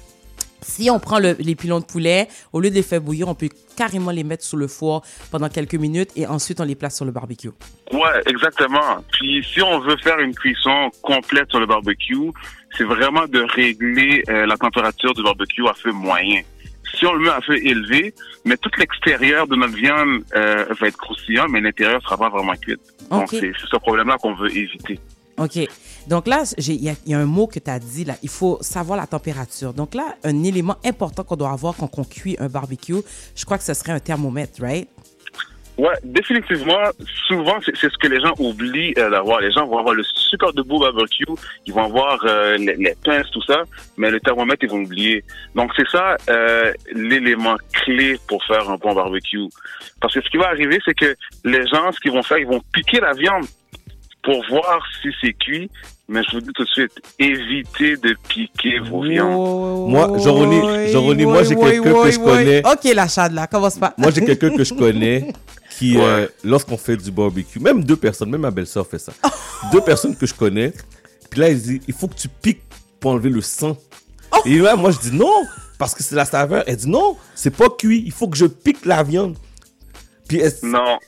Si 0.62 0.90
on 0.90 0.98
prend 0.98 1.20
le- 1.20 1.36
les 1.38 1.54
pilons 1.54 1.78
de 1.78 1.84
poulet, 1.84 2.26
au 2.52 2.58
lieu 2.60 2.70
de 2.70 2.74
les 2.74 2.82
faire 2.82 3.00
bouillir, 3.00 3.28
on 3.28 3.34
peut 3.36 3.48
carrément 3.76 4.10
les 4.10 4.24
mettre 4.24 4.42
sous 4.42 4.56
le 4.56 4.66
four 4.66 5.02
pendant 5.30 5.48
quelques 5.48 5.76
minutes 5.76 6.10
et 6.16 6.26
ensuite 6.26 6.60
on 6.60 6.64
les 6.64 6.74
place 6.74 6.96
sur 6.96 7.04
le 7.04 7.12
barbecue. 7.12 7.50
Ouais, 7.92 8.20
exactement. 8.26 8.96
Puis 9.12 9.44
si 9.44 9.62
on 9.62 9.78
veut 9.78 9.96
faire 9.98 10.18
une 10.18 10.34
cuisson 10.34 10.90
complète 11.02 11.50
sur 11.50 11.60
le 11.60 11.66
barbecue, 11.66 12.32
c'est 12.76 12.84
vraiment 12.84 13.26
de 13.26 13.40
régler 13.54 14.22
euh, 14.28 14.46
la 14.46 14.56
température 14.56 15.14
du 15.14 15.22
barbecue 15.22 15.66
à 15.68 15.74
feu 15.74 15.92
moyen. 15.92 16.42
Si 16.98 17.04
on 17.06 17.12
le 17.14 17.20
met 17.24 17.30
à 17.30 17.40
feu 17.40 17.56
élevé, 17.64 18.14
mais 18.44 18.56
tout 18.56 18.70
l'extérieur 18.78 19.46
de 19.46 19.56
notre 19.56 19.74
viande 19.76 20.22
euh, 20.34 20.64
va 20.80 20.86
être 20.88 20.96
croustillant, 20.96 21.46
mais 21.48 21.60
l'intérieur 21.60 22.00
sera 22.02 22.16
pas 22.16 22.28
vraiment 22.30 22.54
cuit. 22.54 22.76
Donc 23.10 23.28
c'est 23.40 23.52
ce 23.70 23.76
problème-là 23.76 24.16
qu'on 24.18 24.34
veut 24.34 24.56
éviter. 24.56 24.98
OK. 25.38 25.58
Donc 26.08 26.26
là, 26.28 26.44
j'ai- 26.56 26.72
il 26.72 26.82
y, 26.84 26.88
a- 26.88 26.94
il 27.04 27.12
y 27.12 27.14
a 27.14 27.18
un 27.18 27.26
mot 27.26 27.46
que 27.46 27.58
tu 27.58 27.68
as 27.70 27.78
dit, 27.78 28.04
là. 28.04 28.14
Il 28.22 28.30
faut 28.30 28.56
savoir 28.62 28.96
la 28.96 29.06
température. 29.06 29.74
Donc 29.74 29.94
là, 29.94 30.14
un 30.24 30.42
élément 30.44 30.76
important 30.84 31.24
qu'on 31.24 31.36
doit 31.36 31.50
avoir 31.50 31.76
quand 31.76 31.90
on 31.98 32.04
cuit 32.04 32.36
un 32.38 32.48
barbecue, 32.48 33.02
je 33.34 33.44
crois 33.44 33.58
que 33.58 33.64
ce 33.64 33.74
serait 33.74 33.92
un 33.92 34.00
thermomètre, 34.00 34.62
right? 34.62 34.88
Ouais, 35.78 35.92
définitivement, 36.04 36.88
souvent, 37.28 37.58
c'est 37.64 37.76
c'est 37.76 37.92
ce 37.92 37.98
que 37.98 38.08
les 38.08 38.20
gens 38.20 38.32
oublient 38.38 38.94
euh, 38.96 39.10
d'avoir. 39.10 39.40
Les 39.40 39.50
gens 39.52 39.66
vont 39.66 39.78
avoir 39.78 39.94
le 39.94 40.02
super 40.04 40.52
de 40.54 40.62
beau 40.62 40.78
barbecue, 40.78 41.24
ils 41.66 41.72
vont 41.74 41.84
avoir 41.84 42.18
euh, 42.24 42.56
les, 42.56 42.76
les 42.76 42.94
pinces, 43.04 43.30
tout 43.30 43.42
ça, 43.42 43.62
mais 43.98 44.10
le 44.10 44.18
thermomètre, 44.20 44.62
ils 44.62 44.70
vont 44.70 44.80
oublier. 44.80 45.22
Donc, 45.54 45.72
c'est 45.76 45.86
ça 45.88 46.16
euh, 46.30 46.72
l'élément 46.94 47.56
clé 47.84 48.18
pour 48.26 48.42
faire 48.44 48.68
un 48.70 48.76
bon 48.76 48.94
barbecue. 48.94 49.48
Parce 50.00 50.14
que 50.14 50.22
ce 50.22 50.28
qui 50.30 50.38
va 50.38 50.48
arriver, 50.48 50.78
c'est 50.84 50.94
que 50.94 51.14
les 51.44 51.66
gens, 51.66 51.92
ce 51.92 52.00
qu'ils 52.00 52.12
vont 52.12 52.22
faire, 52.22 52.38
ils 52.38 52.46
vont 52.46 52.62
piquer 52.72 53.00
la 53.00 53.12
viande 53.12 53.44
pour 54.22 54.44
voir 54.48 54.82
si 55.02 55.08
c'est 55.20 55.34
cuit. 55.34 55.70
Mais 56.08 56.22
je 56.22 56.36
vous 56.36 56.40
dis 56.40 56.52
tout 56.54 56.64
de 56.64 56.68
suite, 56.68 56.92
évitez 57.18 57.96
de 57.96 58.16
piquer 58.28 58.78
vos 58.78 59.02
viandes. 59.02 59.90
Moi, 59.90 60.18
Jean-René, 60.18 61.24
moi, 61.26 61.42
j'ai 61.42 61.56
quelqu'un 61.56 62.02
que 62.02 62.10
je 62.12 62.18
connais. 62.18 62.62
OK, 62.64 62.94
la 62.94 63.08
chade, 63.08 63.32
là, 63.32 63.46
commence 63.46 63.76
pas. 63.76 63.92
Moi, 63.98 64.10
j'ai 64.12 64.24
quelqu'un 64.24 64.56
que 64.56 64.64
je 64.64 64.72
connais 64.72 65.32
qui, 65.78 65.98
euh, 65.98 66.26
lorsqu'on 66.44 66.76
fait 66.78 66.96
du 66.96 67.10
barbecue, 67.10 67.58
même 67.60 67.84
deux 67.84 67.96
personnes, 67.96 68.30
même 68.30 68.40
ma 68.42 68.50
belle-sœur 68.50 68.86
fait 68.86 68.98
ça. 68.98 69.12
deux 69.72 69.80
personnes 69.80 70.16
que 70.16 70.26
je 70.26 70.34
connais. 70.34 70.72
Puis 71.30 71.40
là, 71.40 71.50
il 71.50 71.60
dit, 71.60 71.80
il 71.86 71.94
faut 71.94 72.08
que 72.08 72.14
tu 72.14 72.28
piques 72.28 72.62
pour 73.00 73.10
enlever 73.12 73.30
le 73.30 73.40
sang. 73.40 73.76
Et 74.44 74.58
là, 74.58 74.76
moi, 74.76 74.90
je 74.90 74.98
dis 74.98 75.12
non, 75.16 75.42
parce 75.78 75.94
que 75.94 76.02
c'est 76.02 76.14
la 76.14 76.24
saveur. 76.24 76.64
Elle 76.66 76.76
dit 76.76 76.88
non, 76.88 77.16
c'est 77.34 77.54
pas 77.56 77.68
cuit, 77.68 78.02
il 78.06 78.12
faut 78.12 78.28
que 78.28 78.36
je 78.36 78.46
pique 78.46 78.84
la 78.84 79.02
viande. 79.02 79.36
Puis 80.28 80.38
elle- 80.40 80.52
Non. 80.62 80.98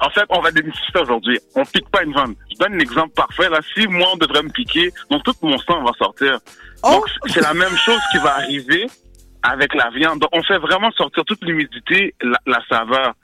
En 0.00 0.10
fait, 0.10 0.24
on 0.30 0.40
va 0.40 0.50
démystifier 0.50 1.00
aujourd'hui. 1.00 1.38
On 1.54 1.64
pique 1.64 1.88
pas 1.90 2.02
une 2.02 2.12
viande. 2.12 2.34
Je 2.52 2.56
donne 2.58 2.74
un 2.74 2.78
exemple 2.78 3.14
parfait. 3.14 3.48
Là, 3.48 3.60
si 3.74 3.86
moi, 3.86 4.08
on 4.12 4.16
devrait 4.16 4.42
me 4.42 4.50
piquer, 4.50 4.92
donc 5.10 5.22
tout 5.24 5.34
mon 5.42 5.56
sang 5.58 5.82
va 5.84 5.92
sortir. 5.98 6.40
Donc, 6.82 7.04
c'est 7.32 7.40
la 7.40 7.54
même 7.54 7.76
chose 7.76 8.00
qui 8.12 8.18
va 8.18 8.34
arriver 8.36 8.86
avec 9.42 9.74
la 9.74 9.90
viande. 9.90 10.18
Donc, 10.20 10.30
on 10.32 10.42
fait 10.42 10.58
vraiment 10.58 10.90
sortir 10.92 11.24
toute 11.24 11.42
l'humidité, 11.44 12.14
la, 12.22 12.38
la 12.46 12.60
saveur. 12.68 13.14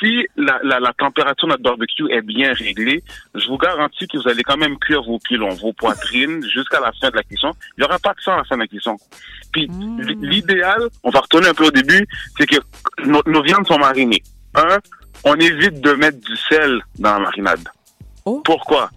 Si 0.00 0.26
la, 0.36 0.58
la, 0.64 0.80
la 0.80 0.92
température 0.92 1.46
de 1.46 1.52
notre 1.52 1.62
barbecue 1.62 2.10
est 2.10 2.20
bien 2.22 2.52
réglée, 2.52 3.02
je 3.34 3.46
vous 3.46 3.58
garantis 3.58 4.08
que 4.08 4.18
vous 4.18 4.28
allez 4.28 4.42
quand 4.42 4.56
même 4.56 4.76
cuire 4.78 5.02
vos 5.02 5.18
pilons, 5.20 5.50
vos 5.54 5.72
poitrines 5.72 6.42
jusqu'à 6.52 6.80
la 6.80 6.90
fin 7.00 7.10
de 7.10 7.16
la 7.16 7.22
cuisson. 7.22 7.52
Il 7.76 7.80
n'y 7.80 7.84
aura 7.84 7.98
pas 8.00 8.12
de 8.12 8.20
sang 8.20 8.34
à 8.34 8.38
la 8.38 8.44
fin 8.44 8.56
de 8.56 8.62
la 8.62 8.66
cuisson. 8.66 8.96
Puis 9.52 9.64
l- 9.64 10.16
l'idéal, 10.20 10.80
on 11.04 11.10
va 11.10 11.20
retourner 11.20 11.48
un 11.48 11.54
peu 11.54 11.66
au 11.66 11.70
début, 11.70 12.04
c'est 12.36 12.46
que 12.46 12.56
nos, 13.04 13.22
nos 13.26 13.42
viandes 13.42 13.66
sont 13.68 13.78
marinées. 13.78 14.22
Un, 14.56 14.78
on 15.24 15.34
évite 15.36 15.80
de 15.80 15.92
mettre 15.92 16.18
du 16.20 16.36
sel 16.48 16.80
dans 16.98 17.12
la 17.14 17.18
marinade. 17.20 17.68
Pourquoi? 18.44 18.90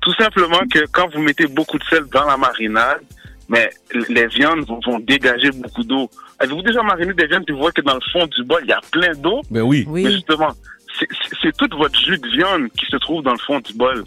Tout 0.00 0.14
simplement 0.14 0.60
que 0.70 0.84
quand 0.92 1.08
vous 1.14 1.20
mettez 1.22 1.46
beaucoup 1.46 1.78
de 1.78 1.84
sel 1.84 2.04
dans 2.12 2.26
la 2.26 2.36
marinade, 2.36 3.00
mais 3.48 3.70
les 4.08 4.26
viandes 4.26 4.66
vont, 4.66 4.80
vont 4.84 4.98
dégager 4.98 5.50
beaucoup 5.50 5.82
d'eau. 5.84 6.10
Avez-vous 6.38 6.62
déjà 6.62 6.82
mariné 6.82 7.12
des 7.14 7.26
viandes 7.26 7.44
et 7.48 7.52
vous 7.52 7.58
voyez 7.58 7.72
que 7.72 7.80
dans 7.82 7.94
le 7.94 8.00
fond 8.12 8.26
du 8.26 8.42
bol, 8.44 8.60
il 8.62 8.68
y 8.68 8.72
a 8.72 8.80
plein 8.90 9.12
d'eau? 9.14 9.40
Ben 9.50 9.62
oui. 9.62 9.84
Mais 10.04 10.10
justement, 10.12 10.50
c'est- 10.98 11.08
c'est 11.22 11.36
c'est 11.42 11.56
tout 11.56 11.68
votre 11.76 11.98
jus 11.98 12.18
de 12.18 12.28
viande 12.28 12.68
qui 12.78 12.86
se 12.86 12.96
trouve 12.96 13.22
dans 13.22 13.32
le 13.32 13.38
fond 13.38 13.60
du 13.60 13.72
bol. 13.74 14.04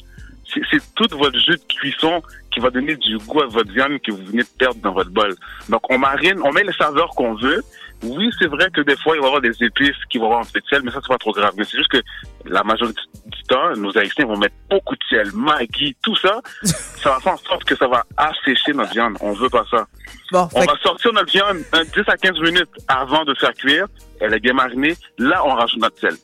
C'est 0.53 0.61
c'est 0.71 0.81
tout 0.95 1.07
votre 1.17 1.37
jus 1.39 1.51
de 1.57 1.73
cuisson 1.79 2.21
qui 2.51 2.59
va 2.59 2.69
donner 2.71 2.95
du 2.95 3.17
goût 3.19 3.41
à 3.41 3.45
votre 3.47 3.71
viande 3.71 3.99
que 4.01 4.11
vous 4.11 4.25
venez 4.25 4.43
de 4.43 4.47
perdre 4.57 4.79
dans 4.81 4.93
votre 4.93 5.11
bol. 5.11 5.35
Donc, 5.69 5.81
on 5.91 5.97
marine, 5.99 6.39
on 6.43 6.51
met 6.51 6.63
les 6.63 6.73
saveurs 6.73 7.09
qu'on 7.09 7.35
veut. 7.35 7.61
Oui, 8.03 8.29
c'est 8.39 8.47
vrai 8.47 8.69
que 8.71 8.81
des 8.81 8.95
fois, 8.95 9.15
il 9.15 9.19
va 9.19 9.25
y 9.25 9.27
avoir 9.27 9.41
des 9.41 9.63
épices 9.63 9.97
qui 10.09 10.17
vont 10.17 10.25
avoir 10.25 10.41
un 10.41 10.45
peu 10.51 10.59
de 10.59 10.65
sel, 10.67 10.81
mais 10.83 10.91
ça, 10.91 10.99
c'est 11.01 11.09
pas 11.09 11.17
trop 11.17 11.33
grave. 11.33 11.53
Mais 11.57 11.65
c'est 11.65 11.77
juste 11.77 11.91
que 11.91 12.01
la 12.45 12.63
majorité 12.63 13.01
du 13.25 13.43
temps, 13.43 13.75
nos 13.75 13.97
Haïtiens 13.97 14.25
vont 14.25 14.37
mettre 14.37 14.55
beaucoup 14.69 14.95
de 14.95 15.03
sel, 15.09 15.31
Maggi, 15.33 15.95
tout 16.01 16.15
ça. 16.15 16.41
ça 16.63 17.09
va 17.11 17.19
faire 17.19 17.33
en 17.33 17.37
sorte 17.37 17.63
que 17.65 17.75
ça 17.75 17.87
va 17.87 18.05
assécher 18.15 18.73
notre 18.73 18.91
viande. 18.91 19.17
On 19.19 19.33
veut 19.33 19.49
pas 19.49 19.65
ça. 19.69 19.85
Bon, 20.31 20.47
on 20.53 20.61
va 20.61 20.73
sortir 20.81 21.11
notre 21.13 21.31
viande 21.31 21.57
un 21.73 21.83
10 21.83 21.91
à 22.07 22.15
15 22.15 22.39
minutes 22.39 22.69
avant 22.87 23.25
de 23.25 23.33
faire 23.35 23.53
cuire. 23.53 23.87
Elle 24.21 24.33
est 24.33 24.39
bien 24.39 24.53
marinée. 24.53 24.95
Là, 25.17 25.45
on 25.45 25.55
rajoute 25.55 25.81
notre 25.81 25.99
sel. 25.99 26.15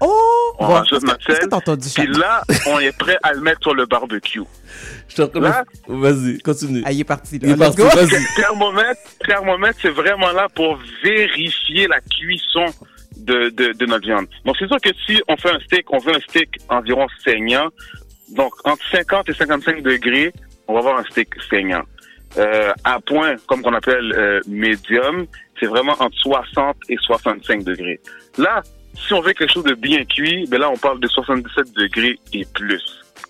Oh! 0.00 0.54
On 0.58 0.66
rajoute 0.68 1.02
notre 1.02 1.22
sel. 1.24 1.48
Puis 2.04 2.06
là, 2.18 2.42
on 2.68 2.78
est 2.80 2.96
prêt 2.96 3.16
à 3.22 3.32
le 3.32 3.40
mettre 3.40 3.60
sur 3.62 3.74
le 3.74 3.86
barbecue. 3.86 4.40
Je 5.08 5.22
de- 5.22 5.38
Là- 5.40 5.64
Vas-y, 5.88 6.38
continue. 6.38 6.82
Ah, 6.84 6.92
il 6.92 7.00
est 7.00 7.04
parti. 7.04 7.38
Il 7.42 7.50
est 7.50 7.56
parti, 7.56 7.78
Le 7.82 7.84
vas-y. 7.88 8.24
Thermomètre, 8.36 9.00
thermomètre, 9.26 9.78
c'est 9.82 9.90
vraiment 9.90 10.32
là 10.32 10.48
pour 10.54 10.78
vérifier 11.02 11.86
la 11.88 12.00
cuisson 12.00 12.66
de, 13.16 13.50
de, 13.50 13.72
de 13.72 13.86
notre 13.86 14.06
viande. 14.06 14.26
Donc, 14.44 14.56
c'est 14.58 14.66
sûr 14.68 14.78
que 14.80 14.90
si 15.06 15.20
on 15.28 15.36
fait 15.36 15.50
un 15.50 15.60
steak, 15.60 15.86
on 15.92 15.98
veut 15.98 16.14
un 16.14 16.20
steak 16.20 16.48
environ 16.68 17.06
saignant. 17.24 17.68
Donc, 18.30 18.52
entre 18.64 18.82
50 18.92 19.28
et 19.28 19.34
55 19.34 19.82
degrés, 19.82 20.32
on 20.68 20.74
va 20.74 20.78
avoir 20.80 20.98
un 20.98 21.04
steak 21.04 21.28
saignant. 21.50 21.82
Euh, 22.38 22.72
à 22.84 23.00
point, 23.00 23.34
comme 23.46 23.60
qu'on 23.62 23.74
appelle 23.74 24.12
euh, 24.16 24.40
médium, 24.46 25.26
c'est 25.58 25.66
vraiment 25.66 25.96
entre 25.98 26.16
60 26.18 26.76
et 26.88 26.96
65 27.00 27.64
degrés. 27.64 28.00
Là, 28.38 28.62
si 29.06 29.14
on 29.14 29.20
veut 29.20 29.32
quelque 29.32 29.52
chose 29.52 29.64
de 29.64 29.74
bien 29.74 30.04
cuit, 30.04 30.46
ben 30.48 30.60
là, 30.60 30.70
on 30.70 30.76
parle 30.76 31.00
de 31.00 31.08
77 31.08 31.72
degrés 31.74 32.18
et 32.32 32.46
plus. 32.54 32.82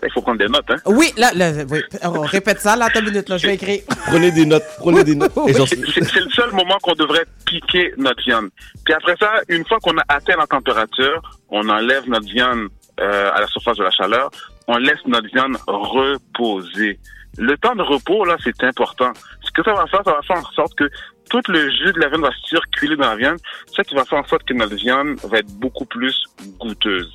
Il 0.02 0.10
faut 0.12 0.22
prendre 0.22 0.38
des 0.38 0.48
notes, 0.48 0.70
hein. 0.70 0.76
Oui, 0.86 1.12
là, 1.18 1.30
là, 1.34 1.52
oui. 1.68 1.80
On 2.02 2.22
répète 2.22 2.60
ça, 2.60 2.74
là, 2.74 2.86
attends 2.86 3.00
une 3.00 3.10
minute, 3.10 3.28
là, 3.28 3.36
je 3.36 3.46
vais 3.46 3.54
écrire. 3.54 3.80
Prenez 4.06 4.30
des 4.30 4.46
notes, 4.46 4.64
prenez 4.78 5.04
des 5.04 5.14
notes. 5.14 5.32
C'est 5.46 6.24
le 6.24 6.30
seul 6.30 6.50
moment 6.52 6.78
qu'on 6.82 6.94
devrait 6.94 7.26
piquer 7.44 7.92
notre 7.98 8.22
viande. 8.22 8.48
Puis 8.84 8.94
après 8.94 9.14
ça, 9.18 9.30
une 9.48 9.64
fois 9.66 9.78
qu'on 9.82 9.96
a 9.98 10.04
atteint 10.08 10.36
la 10.38 10.46
température, 10.46 11.38
on 11.50 11.68
enlève 11.68 12.08
notre 12.08 12.26
viande 12.26 12.68
euh, 13.00 13.30
à 13.32 13.40
la 13.40 13.46
surface 13.48 13.76
de 13.76 13.84
la 13.84 13.90
chaleur, 13.90 14.30
on 14.68 14.78
laisse 14.78 15.04
notre 15.06 15.28
viande 15.28 15.56
reposer. 15.66 16.98
Le 17.38 17.56
temps 17.58 17.74
de 17.74 17.82
repos, 17.82 18.24
là, 18.24 18.36
c'est 18.42 18.64
important. 18.64 19.12
Ce 19.42 19.50
que 19.50 19.62
ça 19.62 19.74
va 19.74 19.86
faire, 19.86 20.02
ça 20.04 20.12
va 20.12 20.22
faire 20.22 20.38
en 20.38 20.52
sorte 20.52 20.74
que 20.76 20.90
tout 21.30 21.42
le 21.48 21.70
jus 21.70 21.92
de 21.92 22.00
la 22.00 22.08
viande 22.08 22.22
va 22.22 22.30
circuler 22.46 22.96
dans 22.96 23.08
la 23.10 23.16
viande, 23.16 23.38
ça 23.74 23.82
qui 23.84 23.94
va 23.94 24.04
faire 24.04 24.18
en 24.18 24.26
sorte 24.26 24.44
que 24.44 24.54
notre 24.54 24.74
viande 24.74 25.18
va 25.24 25.38
être 25.38 25.52
beaucoup 25.54 25.86
plus 25.86 26.24
goûteuse. 26.58 27.10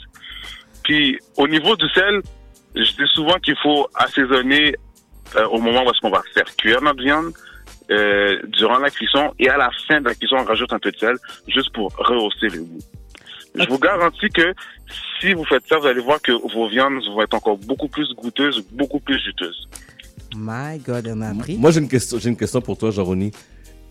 Puis 0.84 1.20
au 1.38 1.48
niveau 1.48 1.76
du 1.76 1.88
sel, 1.90 2.22
je 2.76 2.92
dis 2.92 3.10
souvent 3.14 3.38
qu'il 3.40 3.58
faut 3.58 3.88
assaisonner 3.96 4.76
euh, 5.36 5.46
au 5.48 5.60
moment 5.60 5.84
où 5.86 5.90
est-ce 5.90 6.00
qu'on 6.02 6.12
va 6.12 6.24
faire 6.34 6.56
cuire 6.56 6.82
notre 6.82 7.04
viande, 7.04 7.34
euh, 7.92 8.40
durant 8.48 8.80
la 8.80 8.90
cuisson 8.90 9.34
et 9.38 9.50
à 9.50 9.58
la 9.58 9.70
fin 9.88 10.02
de 10.02 10.06
la 10.06 10.16
cuisson, 10.16 10.38
on 10.40 10.44
rajoute 10.44 10.74
un 10.74 10.80
peu 10.80 10.92
de 10.92 10.98
sel 10.98 11.16
juste 11.48 11.72
pour 11.74 11.94
rehausser 11.96 12.48
le 12.48 12.64
goût. 12.64 12.80
Je 13.54 13.68
vous 13.70 13.80
garantis 13.80 14.30
que 14.30 14.54
si 15.20 15.34
vous 15.34 15.46
faites 15.46 15.64
ça, 15.68 15.78
vous 15.78 15.86
allez 15.86 16.02
voir 16.02 16.22
que 16.22 16.32
vos 16.32 16.68
viandes 16.68 17.02
vont 17.14 17.22
être 17.22 17.34
encore 17.34 17.58
beaucoup 17.58 17.88
plus 17.88 18.14
goûteuses, 18.16 18.66
beaucoup 18.72 19.00
plus 19.00 19.20
juteuses. 19.20 19.68
My 20.36 20.80
God, 20.80 21.08
on 21.08 21.22
a 21.22 21.30
appris. 21.30 21.58
Moi, 21.58 21.72
j'ai 21.72 21.80
une 21.80 21.88
question, 21.88 22.18
j'ai 22.20 22.30
une 22.30 22.38
question 22.38 22.60
pour 22.60 22.78
toi, 22.78 22.92
Jean-René. 22.92 23.32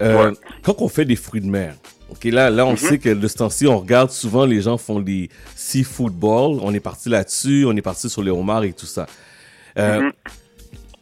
Euh, 0.02 0.32
Quand 0.62 0.80
on 0.80 0.88
fait 0.88 1.04
des 1.04 1.16
fruits 1.16 1.40
de 1.40 1.46
mer, 1.46 1.74
ok, 2.10 2.24
là, 2.24 2.50
là, 2.50 2.66
on 2.66 2.72
Mhm. 2.72 2.76
sait 2.76 2.98
que 2.98 3.10
de 3.10 3.28
ce 3.28 3.34
temps-ci, 3.36 3.66
on 3.66 3.78
regarde 3.78 4.10
souvent 4.10 4.44
les 4.44 4.60
gens 4.60 4.76
font 4.78 5.00
des 5.00 5.28
seafood 5.56 6.12
balls. 6.12 6.58
On 6.62 6.72
est 6.74 6.80
parti 6.80 7.08
là-dessus, 7.08 7.64
on 7.66 7.76
est 7.76 7.82
parti 7.82 8.08
sur 8.10 8.22
les 8.22 8.30
homards 8.30 8.64
et 8.64 8.72
tout 8.72 8.86
ça. 8.86 9.06
Euh, 9.78 10.00
Mhm. 10.00 10.12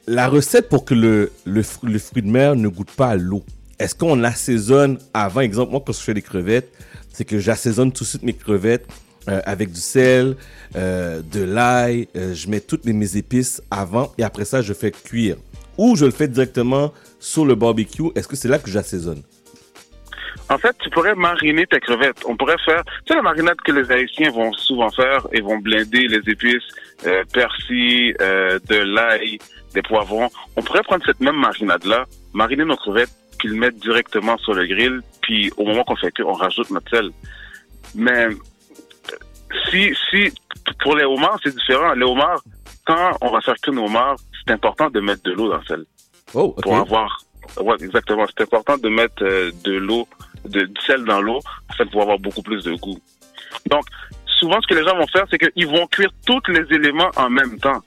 La 0.09 0.29
recette 0.29 0.69
pour 0.69 0.85
que 0.85 0.95
le, 0.95 1.31
le, 1.45 1.63
fru- 1.63 1.87
le 1.89 1.99
fruit 2.01 2.23
de 2.23 2.29
mer 2.29 2.57
ne 2.57 2.67
goûte 2.69 2.91
pas 2.91 3.11
à 3.11 3.17
l'eau, 3.17 3.45
est-ce 3.79 3.95
qu'on 3.95 4.25
assaisonne 4.25 4.99
avant? 5.15 5.41
Exemple, 5.41 5.71
moi, 5.71 5.83
quand 5.87 5.93
je 5.93 6.01
fais 6.01 6.13
des 6.15 6.23
crevettes, 6.23 6.73
c'est 7.13 7.25
que 7.25 7.39
j'assaisonne 7.39 7.93
tout 7.93 8.03
de 8.03 8.09
suite 8.09 8.23
mes 8.25 8.33
crevettes 8.33 8.87
euh, 9.29 9.41
avec 9.45 9.71
du 9.71 9.79
sel, 9.81 10.37
euh, 10.75 11.23
de 11.31 11.43
l'ail, 11.45 12.09
euh, 12.17 12.35
je 12.35 12.49
mets 12.49 12.59
toutes 12.61 12.85
mes, 12.85 12.93
mes 12.93 13.17
épices 13.17 13.63
avant 13.71 14.13
et 14.19 14.25
après 14.25 14.45
ça, 14.45 14.61
je 14.61 14.73
fais 14.73 14.91
cuire. 14.91 15.37
Ou 15.79 15.95
je 15.95 16.05
le 16.05 16.11
fais 16.11 16.27
directement 16.27 16.93
sur 17.23 17.45
le 17.45 17.55
barbecue. 17.55 18.11
Est-ce 18.17 18.27
que 18.27 18.37
c'est 18.37 18.49
là 18.49 18.59
que 18.59 18.69
j'assaisonne? 18.69 19.23
En 20.49 20.59
fait, 20.59 20.77
tu 20.83 20.91
pourrais 20.91 21.15
mariner 21.15 21.67
tes 21.67 21.79
crevettes. 21.79 22.25
On 22.27 22.37
pourrait 22.37 22.59
faire, 22.65 22.83
tu 22.85 23.09
sais, 23.09 23.15
la 23.15 23.23
marinade 23.23 23.57
que 23.65 23.73
les 23.73 23.91
Haïtiens 23.91 24.31
vont 24.31 24.53
souvent 24.53 24.91
faire, 24.91 25.27
ils 25.33 25.43
vont 25.43 25.59
blinder 25.59 26.09
les 26.09 26.31
épices, 26.31 26.69
euh, 27.07 27.23
persil, 27.33 28.15
euh, 28.21 28.59
de 28.69 28.77
l'ail, 28.77 29.39
des 29.73 29.83
poivrons. 29.83 30.29
On 30.57 30.63
pourrait 30.63 30.83
prendre 30.83 31.05
cette 31.07 31.21
même 31.21 31.37
marinade-là, 31.37 32.07
mariner 32.35 32.65
nos 32.65 32.77
crevettes, 32.77 33.13
puis 33.39 33.49
le 33.49 33.55
mettre 33.55 33.79
directement 33.79 34.37
sur 34.39 34.55
le 34.55 34.67
grill, 34.67 35.01
puis 35.23 35.53
au 35.57 35.65
moment 35.65 35.85
qu'on 35.85 35.97
fait 35.97 36.11
que, 36.11 36.23
on 36.23 36.33
rajoute 36.33 36.71
notre 36.71 36.91
sel. 36.91 37.11
Mais 37.95 38.29
si, 39.71 39.95
si, 40.11 40.33
pour 40.83 40.97
les 40.97 41.05
homards, 41.05 41.39
c'est 41.43 41.55
différent. 41.55 41.95
Les 41.95 42.05
homards, 42.05 42.43
quand 42.85 43.17
on 43.21 43.31
va 43.31 43.41
faire 43.41 43.55
cuire 43.63 43.75
nos 43.75 43.87
homards, 43.87 44.17
c'est 44.45 44.53
important 44.53 44.91
de 44.91 45.01
mettre 45.01 45.23
de 45.23 45.33
l'eau 45.33 45.49
dans 45.49 45.59
le 45.59 45.65
sel. 45.65 45.85
Oh. 46.35 46.55
Pour 46.63 46.77
avoir 46.77 47.19
ouais, 47.61 47.77
exactement. 47.81 48.25
C'est 48.27 48.43
important 48.45 48.77
de 48.79 48.89
mettre 48.89 49.23
euh, 49.23 49.51
de 49.65 49.73
l'eau, 49.73 50.09
de, 50.45 50.63
du 50.63 50.81
sel 50.87 51.05
dans 51.05 51.21
l'eau, 51.21 51.41
en 51.71 51.75
fait, 51.75 51.87
pour 51.87 52.03
avoir 52.03 52.19
beaucoup 52.19 52.43
plus 52.43 52.65
de 52.65 52.75
goût. 52.75 52.99
Donc, 53.67 53.85
souvent, 54.39 54.61
ce 54.61 54.67
que 54.67 54.75
les 54.75 54.85
gens 54.85 54.97
vont 54.97 55.07
faire, 55.07 55.25
c'est 55.31 55.39
qu'ils 55.39 55.67
vont 55.67 55.87
cuire 55.87 56.11
tous 56.27 56.43
les 56.49 56.75
éléments 56.75 57.11
en 57.17 57.31
même 57.31 57.59
temps. 57.59 57.81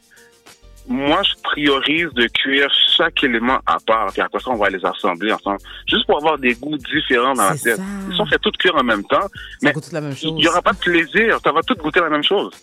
Moi, 0.87 1.23
je 1.23 1.33
priorise 1.41 2.13
de 2.13 2.27
cuire 2.27 2.69
chaque 2.95 3.23
élément 3.23 3.57
à 3.65 3.77
part, 3.79 4.11
puis 4.13 4.21
après 4.21 4.39
ça, 4.39 4.51
on 4.51 4.55
va 4.55 4.69
les 4.69 4.85
assembler 4.85 5.33
ensemble, 5.33 5.57
juste 5.87 6.05
pour 6.05 6.17
avoir 6.17 6.37
des 6.37 6.53
goûts 6.53 6.77
différents 6.77 7.33
dans 7.33 7.49
l'assiette. 7.49 7.77
ça. 7.77 7.83
Si 8.13 8.21
on 8.21 8.25
fait 8.27 8.37
tout 8.37 8.51
cuire 8.59 8.75
en 8.75 8.83
même 8.83 9.03
temps, 9.05 9.25
mais 9.63 9.73
la 9.91 10.01
même 10.01 10.13
il 10.21 10.35
n'y 10.35 10.47
aura 10.47 10.61
pas 10.61 10.73
de 10.73 10.77
plaisir, 10.77 11.39
ça 11.43 11.51
va 11.51 11.63
tout 11.63 11.73
goûter 11.73 12.01
la 12.01 12.09
même 12.11 12.23
chose. 12.23 12.53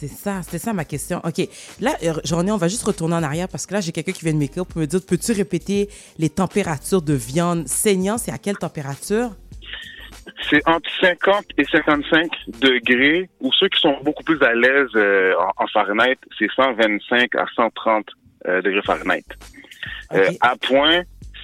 C'est 0.00 0.08
ça, 0.08 0.40
c'était 0.42 0.58
ça 0.58 0.72
ma 0.72 0.86
question. 0.86 1.20
OK. 1.24 1.46
Là, 1.78 1.94
euh, 2.02 2.14
René, 2.30 2.50
on 2.50 2.56
va 2.56 2.68
juste 2.68 2.84
retourner 2.84 3.16
en 3.16 3.22
arrière 3.22 3.48
parce 3.48 3.66
que 3.66 3.74
là, 3.74 3.82
j'ai 3.82 3.92
quelqu'un 3.92 4.12
qui 4.12 4.24
vient 4.24 4.32
de 4.32 4.38
m'écrire 4.38 4.64
pour 4.64 4.80
me 4.80 4.86
dire 4.86 5.00
peux-tu 5.06 5.32
répéter 5.32 5.90
les 6.18 6.30
températures 6.30 7.02
de 7.02 7.12
viande? 7.12 7.68
Saignant 7.68 8.16
C'est 8.16 8.32
à 8.32 8.38
quelle 8.38 8.56
température? 8.56 9.32
C'est 10.48 10.66
entre 10.66 10.88
50 11.02 11.44
et 11.58 11.64
55 11.64 12.30
degrés, 12.60 13.28
ou 13.40 13.52
ceux 13.52 13.68
qui 13.68 13.78
sont 13.78 13.98
beaucoup 14.02 14.22
plus 14.24 14.42
à 14.42 14.54
l'aise 14.54 14.88
euh, 14.94 15.34
en, 15.38 15.64
en 15.64 15.66
Fahrenheit, 15.66 16.16
c'est 16.38 16.50
125 16.50 17.34
à 17.34 17.44
130 17.54 18.06
euh, 18.46 18.62
degrés 18.62 18.80
Fahrenheit. 18.82 19.24
Euh, 20.14 20.30
à 20.40 20.56
point, 20.56 21.02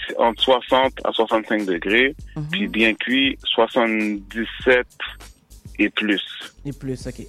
c'est 0.08 0.16
entre 0.16 0.42
60 0.42 0.94
à 1.04 1.12
65 1.12 1.66
degrés, 1.66 2.16
puis 2.50 2.68
bien 2.68 2.94
cuit, 2.94 3.38
77 3.44 4.86
et 5.78 5.90
plus. 5.90 6.24
Et 6.64 6.72
plus, 6.72 7.06
OK. 7.06 7.26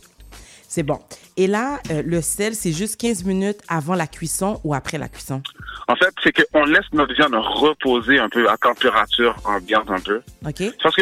C'est 0.77 0.83
bon. 0.83 0.99
Et 1.37 1.47
là, 1.47 1.79
euh, 1.89 2.03
le 2.05 2.21
sel, 2.21 2.53
c'est 2.53 2.71
juste 2.71 3.01
15 3.01 3.23
minutes 3.23 3.57
avant 3.67 3.95
la 3.95 4.05
cuisson 4.05 4.61
ou 4.63 4.75
après 4.75 4.99
la 4.99 5.09
cuisson? 5.09 5.41
En 5.87 5.95
fait, 5.95 6.13
c'est 6.23 6.31
qu'on 6.31 6.65
laisse 6.65 6.85
notre 6.93 7.15
viande 7.15 7.33
reposer 7.33 8.19
un 8.19 8.29
peu 8.29 8.47
à 8.47 8.57
température 8.57 9.35
ambiante 9.43 9.89
un 9.89 9.99
peu. 9.99 10.21
OK. 10.45 10.61
Parce 10.83 10.95
que 10.95 11.01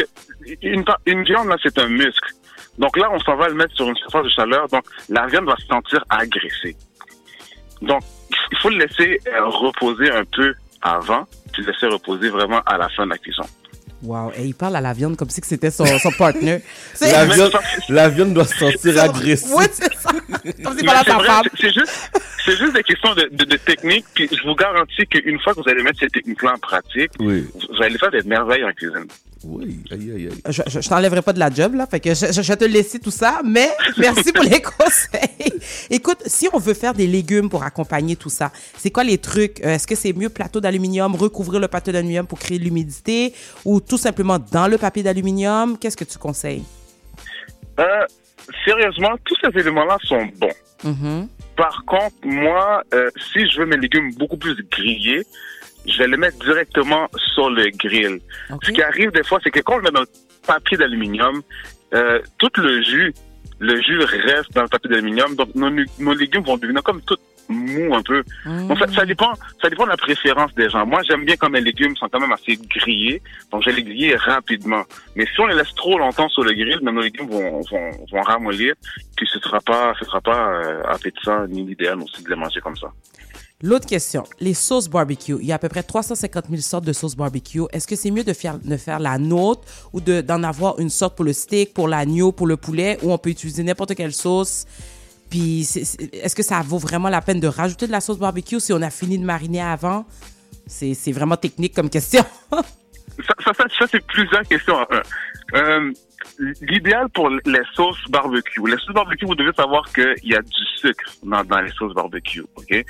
une, 0.62 0.82
une 1.04 1.24
viande, 1.24 1.48
là, 1.48 1.56
c'est 1.62 1.78
un 1.78 1.88
muscle. 1.88 2.32
Donc 2.78 2.96
là, 2.96 3.10
on 3.12 3.18
s'en 3.18 3.36
va 3.36 3.48
le 3.48 3.54
mettre 3.54 3.74
sur 3.74 3.86
une 3.86 3.96
surface 3.96 4.24
de 4.24 4.30
chaleur. 4.30 4.66
Donc, 4.68 4.84
la 5.10 5.26
viande 5.26 5.44
va 5.44 5.56
se 5.56 5.66
sentir 5.66 6.02
agressée. 6.08 6.74
Donc, 7.82 8.02
il 8.52 8.56
faut 8.56 8.70
le 8.70 8.78
laisser 8.78 9.20
euh, 9.26 9.44
reposer 9.44 10.10
un 10.10 10.24
peu 10.24 10.54
avant, 10.80 11.26
puis 11.52 11.64
le 11.64 11.72
laisser 11.72 11.86
reposer 11.86 12.30
vraiment 12.30 12.62
à 12.64 12.78
la 12.78 12.88
fin 12.88 13.04
de 13.04 13.10
la 13.10 13.18
cuisson. 13.18 13.44
Wow. 14.02 14.30
Et 14.36 14.44
il 14.44 14.54
parle 14.54 14.76
à 14.76 14.80
la 14.80 14.92
viande 14.92 15.16
comme 15.16 15.30
si 15.30 15.40
que 15.40 15.46
c'était 15.46 15.70
son, 15.70 15.86
son 15.98 16.10
partner. 16.12 16.60
La 17.00 17.24
viande, 17.24 17.52
la 17.88 18.08
viande 18.08 18.34
doit 18.34 18.44
se 18.44 18.56
sentir 18.56 19.00
agressive. 19.02 19.52
Ouais, 19.54 19.66
c'est 19.72 19.92
ça. 19.94 20.10
Comme 20.62 20.76
Mais 20.76 20.82
parlait 20.84 21.00
à 21.00 21.04
c'est 21.04 21.10
sa 21.10 21.18
femme. 21.20 21.42
c'est- 21.54 21.60
c'est 21.62 21.72
juste, 21.72 22.10
c'est 22.44 22.56
juste 22.56 22.74
des 22.74 22.82
questions 22.82 23.14
de, 23.14 23.28
de, 23.32 23.44
de 23.44 23.56
technique. 23.56 24.04
Puis 24.14 24.28
je 24.30 24.46
vous 24.46 24.54
garantis 24.54 25.06
qu'une 25.06 25.40
fois 25.40 25.54
que 25.54 25.60
vous 25.62 25.68
allez 25.68 25.82
mettre 25.82 25.98
ces 26.00 26.08
techniques-là 26.08 26.52
en 26.54 26.58
pratique, 26.58 27.10
Oui. 27.20 27.48
vous 27.54 27.82
allez 27.82 27.96
faire 27.98 28.10
des 28.10 28.22
merveilles 28.22 28.64
en 28.64 28.72
cuisine. 28.72 29.06
Oui, 29.44 29.80
aïe, 29.90 30.12
aïe, 30.12 30.28
aïe. 30.28 30.42
Je, 30.48 30.62
je, 30.66 30.80
je 30.80 30.88
t'enlèverai 30.88 31.20
pas 31.22 31.32
de 31.32 31.38
la 31.38 31.50
job, 31.50 31.74
là. 31.74 31.86
Fait 31.86 32.00
que 32.00 32.14
je, 32.14 32.32
je, 32.32 32.52
te 32.54 32.64
laisser 32.64 32.98
tout 32.98 33.10
ça. 33.10 33.40
Mais 33.44 33.68
merci 33.98 34.32
pour 34.32 34.44
les 34.44 34.62
conseils. 34.62 35.52
Écoute, 35.90 36.22
si 36.26 36.48
on 36.52 36.58
veut 36.58 36.74
faire 36.74 36.94
des 36.94 37.06
légumes 37.06 37.50
pour 37.50 37.62
accompagner 37.62 38.16
tout 38.16 38.30
ça, 38.30 38.50
c'est 38.76 38.90
quoi 38.90 39.04
les 39.04 39.18
trucs? 39.18 39.60
Euh, 39.60 39.74
Est-ce 39.74 39.86
que 39.86 39.94
c'est 39.94 40.12
mieux 40.14 40.30
plateau 40.30 40.60
d'aluminium, 40.60 41.14
recouvrir 41.14 41.60
le 41.60 41.68
plateau 41.68 41.92
d'aluminium 41.92 42.26
pour 42.26 42.38
créer 42.38 42.58
de 42.58 42.64
l'humidité 42.64 43.34
ou 43.64 43.80
tout 43.80 43.98
simplement 43.98 44.38
dans 44.38 44.68
le 44.68 44.78
papier 44.78 45.02
d'aluminium? 45.02 45.76
Qu'est-ce 45.78 45.96
que 45.96 46.04
tu 46.04 46.18
conseilles? 46.18 46.64
Euh, 47.78 47.84
sérieusement, 48.64 49.16
tous 49.24 49.36
ces 49.42 49.60
éléments-là 49.60 49.98
sont 50.04 50.26
bons. 50.38 50.54
Mhm. 50.82 51.28
Par 51.56 51.84
contre, 51.86 52.16
moi, 52.24 52.82
euh, 52.94 53.10
si 53.32 53.48
je 53.48 53.60
veux 53.60 53.66
mes 53.66 53.76
légumes 53.76 54.14
beaucoup 54.14 54.36
plus 54.36 54.56
grillés, 54.70 55.22
je 55.86 55.98
vais 55.98 56.08
les 56.08 56.16
mettre 56.16 56.38
directement 56.38 57.08
sur 57.34 57.50
le 57.50 57.70
grill. 57.70 58.20
Ce 58.62 58.70
qui 58.70 58.82
arrive 58.82 59.10
des 59.12 59.24
fois, 59.24 59.38
c'est 59.42 59.50
que 59.50 59.60
quand 59.60 59.74
on 59.74 59.78
le 59.78 59.82
met 59.84 59.90
dans 59.90 60.00
le 60.00 60.08
papier 60.46 60.76
d'aluminium, 60.76 61.42
euh, 61.94 62.20
tout 62.38 62.50
le 62.56 62.82
jus, 62.82 63.14
le 63.58 63.80
jus 63.80 63.98
reste 64.00 64.52
dans 64.52 64.62
le 64.62 64.68
papier 64.68 64.90
d'aluminium, 64.90 65.34
donc 65.36 65.54
nos, 65.54 65.70
nos 65.70 66.14
légumes 66.14 66.42
vont 66.42 66.56
devenir 66.56 66.82
comme 66.82 67.00
tout 67.02 67.16
mous 67.48 67.94
un 67.94 68.02
peu. 68.02 68.22
Donc 68.44 68.78
ça, 68.78 68.86
ça 68.88 69.06
dépend, 69.06 69.32
ça 69.62 69.68
dépend 69.68 69.84
de 69.84 69.90
la 69.90 69.96
préférence 69.96 70.54
des 70.54 70.68
gens. 70.68 70.84
Moi, 70.84 71.00
j'aime 71.08 71.24
bien 71.24 71.36
quand 71.36 71.50
mes 71.50 71.60
légumes 71.60 71.96
sont 71.96 72.08
quand 72.08 72.20
même 72.20 72.32
assez 72.32 72.56
grillés, 72.56 73.22
donc 73.50 73.62
je 73.62 73.70
vais 73.70 73.76
les 73.76 73.84
griller 73.84 74.16
rapidement. 74.16 74.82
Mais 75.14 75.26
si 75.26 75.40
on 75.40 75.46
les 75.46 75.54
laisse 75.54 75.74
trop 75.74 75.98
longtemps 75.98 76.28
sur 76.28 76.42
le 76.42 76.52
grill, 76.52 76.80
ben, 76.82 76.92
nos 76.92 77.02
légumes 77.02 77.28
vont, 77.28 77.60
vont, 77.70 77.90
vont 78.10 78.22
ramollir, 78.22 78.74
puis 79.16 79.28
ce 79.32 79.38
sera 79.38 79.60
pas, 79.60 79.94
ce 79.98 80.04
sera 80.04 80.20
pas 80.20 80.48
euh, 80.48 80.82
appétissant 80.88 81.46
ni 81.46 81.64
l'idéal 81.64 82.00
aussi 82.02 82.22
de 82.22 82.28
les 82.30 82.36
manger 82.36 82.60
comme 82.60 82.76
ça. 82.76 82.88
L'autre 83.62 83.86
question, 83.86 84.24
les 84.38 84.52
sauces 84.52 84.88
barbecue. 84.88 85.36
Il 85.40 85.46
y 85.46 85.52
a 85.52 85.54
à 85.54 85.58
peu 85.58 85.70
près 85.70 85.82
350 85.82 86.44
000 86.50 86.60
sortes 86.60 86.84
de 86.84 86.92
sauces 86.92 87.16
barbecue. 87.16 87.62
Est-ce 87.72 87.86
que 87.86 87.96
c'est 87.96 88.10
mieux 88.10 88.22
de 88.24 88.34
faire, 88.34 88.58
de 88.58 88.76
faire 88.76 88.98
la 88.98 89.16
nôtre 89.16 89.62
ou 89.94 90.00
de- 90.02 90.20
d'en 90.20 90.42
avoir 90.42 90.78
une 90.78 90.90
sorte 90.90 91.16
pour 91.16 91.24
le 91.24 91.32
steak, 91.32 91.72
pour 91.72 91.88
l'agneau, 91.88 92.32
pour 92.32 92.46
le 92.46 92.58
poulet, 92.58 92.98
ou 93.02 93.12
on 93.12 93.18
peut 93.18 93.30
utiliser 93.30 93.62
n'importe 93.62 93.94
quelle 93.94 94.12
sauce? 94.12 94.66
Puis, 95.30 95.62
est-ce 96.12 96.34
que 96.36 96.42
ça 96.42 96.60
vaut 96.60 96.78
vraiment 96.78 97.08
la 97.08 97.22
peine 97.22 97.40
de 97.40 97.48
rajouter 97.48 97.86
de 97.86 97.92
la 97.92 98.00
sauce 98.02 98.18
barbecue 98.18 98.60
si 98.60 98.72
on 98.74 98.82
a 98.82 98.90
fini 98.90 99.18
de 99.18 99.24
mariner 99.24 99.62
avant? 99.62 100.04
C'est 100.66 101.12
vraiment 101.12 101.36
technique 101.38 101.74
comme 101.74 101.88
question. 101.88 102.24
ça, 102.52 103.52
ça, 103.54 103.86
c'est 103.90 104.04
plusieurs 104.06 104.42
questions. 104.42 104.76
L'idéal 106.60 107.08
pour 107.10 107.30
les 107.30 107.62
sauces 107.74 108.02
barbecue. 108.08 108.60
Les 108.66 108.76
sauces 108.78 108.94
barbecue, 108.94 109.24
vous 109.26 109.34
devez 109.34 109.52
savoir 109.52 109.84
qu'il 109.92 110.14
y 110.24 110.34
a 110.34 110.42
du 110.42 110.64
sucre 110.76 111.10
dans, 111.22 111.42
dans 111.44 111.60
les 111.60 111.70
sauces 111.72 111.94
barbecue. 111.94 112.42
ok? 112.56 112.84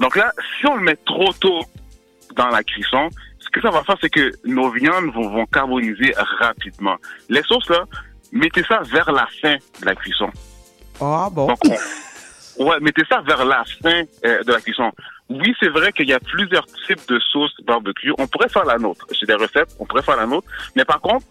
Donc 0.00 0.16
là, 0.16 0.32
si 0.58 0.66
on 0.66 0.76
le 0.76 0.82
met 0.82 0.96
trop 1.06 1.32
tôt 1.34 1.60
dans 2.34 2.48
la 2.48 2.62
cuisson, 2.62 3.08
ce 3.38 3.48
que 3.50 3.60
ça 3.60 3.70
va 3.70 3.82
faire, 3.84 3.96
c'est 4.00 4.10
que 4.10 4.32
nos 4.44 4.70
viandes 4.70 5.12
vont, 5.14 5.28
vont 5.30 5.46
carboniser 5.46 6.12
rapidement. 6.38 6.96
Les 7.28 7.42
sauces, 7.42 7.68
là, 7.70 7.84
mettez 8.32 8.62
ça 8.64 8.80
vers 8.84 9.10
la 9.12 9.26
fin 9.40 9.54
de 9.80 9.86
la 9.86 9.94
cuisson. 9.94 10.30
Ah 11.00 11.28
bon? 11.30 11.46
Donc, 11.46 11.58
on- 12.58 12.66
ouais, 12.68 12.80
mettez 12.80 13.02
ça 13.08 13.20
vers 13.22 13.44
la 13.44 13.62
fin 13.82 14.02
euh, 14.24 14.42
de 14.42 14.52
la 14.52 14.60
cuisson. 14.60 14.90
Oui, 15.28 15.54
c'est 15.60 15.68
vrai 15.68 15.92
qu'il 15.92 16.08
y 16.08 16.12
a 16.14 16.20
plusieurs 16.20 16.66
types 16.86 17.06
de 17.08 17.18
sauces 17.20 17.54
barbecue. 17.64 18.12
On 18.18 18.26
pourrait 18.26 18.48
faire 18.48 18.64
la 18.64 18.78
nôtre. 18.78 19.06
J'ai 19.12 19.26
des 19.26 19.34
recettes, 19.34 19.76
on 19.78 19.84
pourrait 19.86 20.02
faire 20.02 20.16
la 20.16 20.26
nôtre. 20.26 20.48
Mais 20.74 20.84
par 20.84 21.00
contre, 21.00 21.26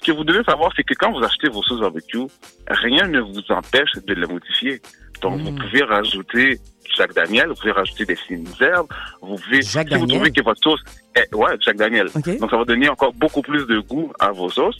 ce 0.00 0.06
que 0.06 0.12
vous 0.12 0.24
devez 0.24 0.42
savoir, 0.44 0.72
c'est 0.74 0.82
que 0.82 0.94
quand 0.94 1.12
vous 1.12 1.22
achetez 1.22 1.48
vos 1.48 1.62
sauces 1.62 1.80
barbecue, 1.80 2.26
rien 2.68 3.06
ne 3.06 3.20
vous 3.20 3.42
empêche 3.50 3.92
de 4.06 4.14
les 4.14 4.26
modifier. 4.26 4.80
Donc, 5.20 5.40
vous 5.40 5.52
pouvez 5.52 5.82
rajouter 5.82 6.58
Jacques 6.96 7.14
Daniel, 7.14 7.48
vous 7.48 7.54
pouvez 7.54 7.72
rajouter 7.72 8.06
des 8.06 8.16
fines 8.16 8.48
herbes, 8.60 8.88
vous 9.20 9.36
pouvez, 9.36 9.62
si 9.62 9.78
vous 9.78 10.06
trouvez 10.06 10.32
que 10.32 10.42
votre 10.42 10.60
sauce 10.62 10.80
est, 11.14 11.32
ouais, 11.34 11.52
Jacques 11.60 11.76
Daniel. 11.76 12.08
Donc, 12.14 12.50
ça 12.50 12.56
va 12.56 12.64
donner 12.64 12.88
encore 12.88 13.12
beaucoup 13.12 13.42
plus 13.42 13.66
de 13.66 13.80
goût 13.80 14.10
à 14.18 14.30
vos 14.32 14.48
sauces. 14.48 14.78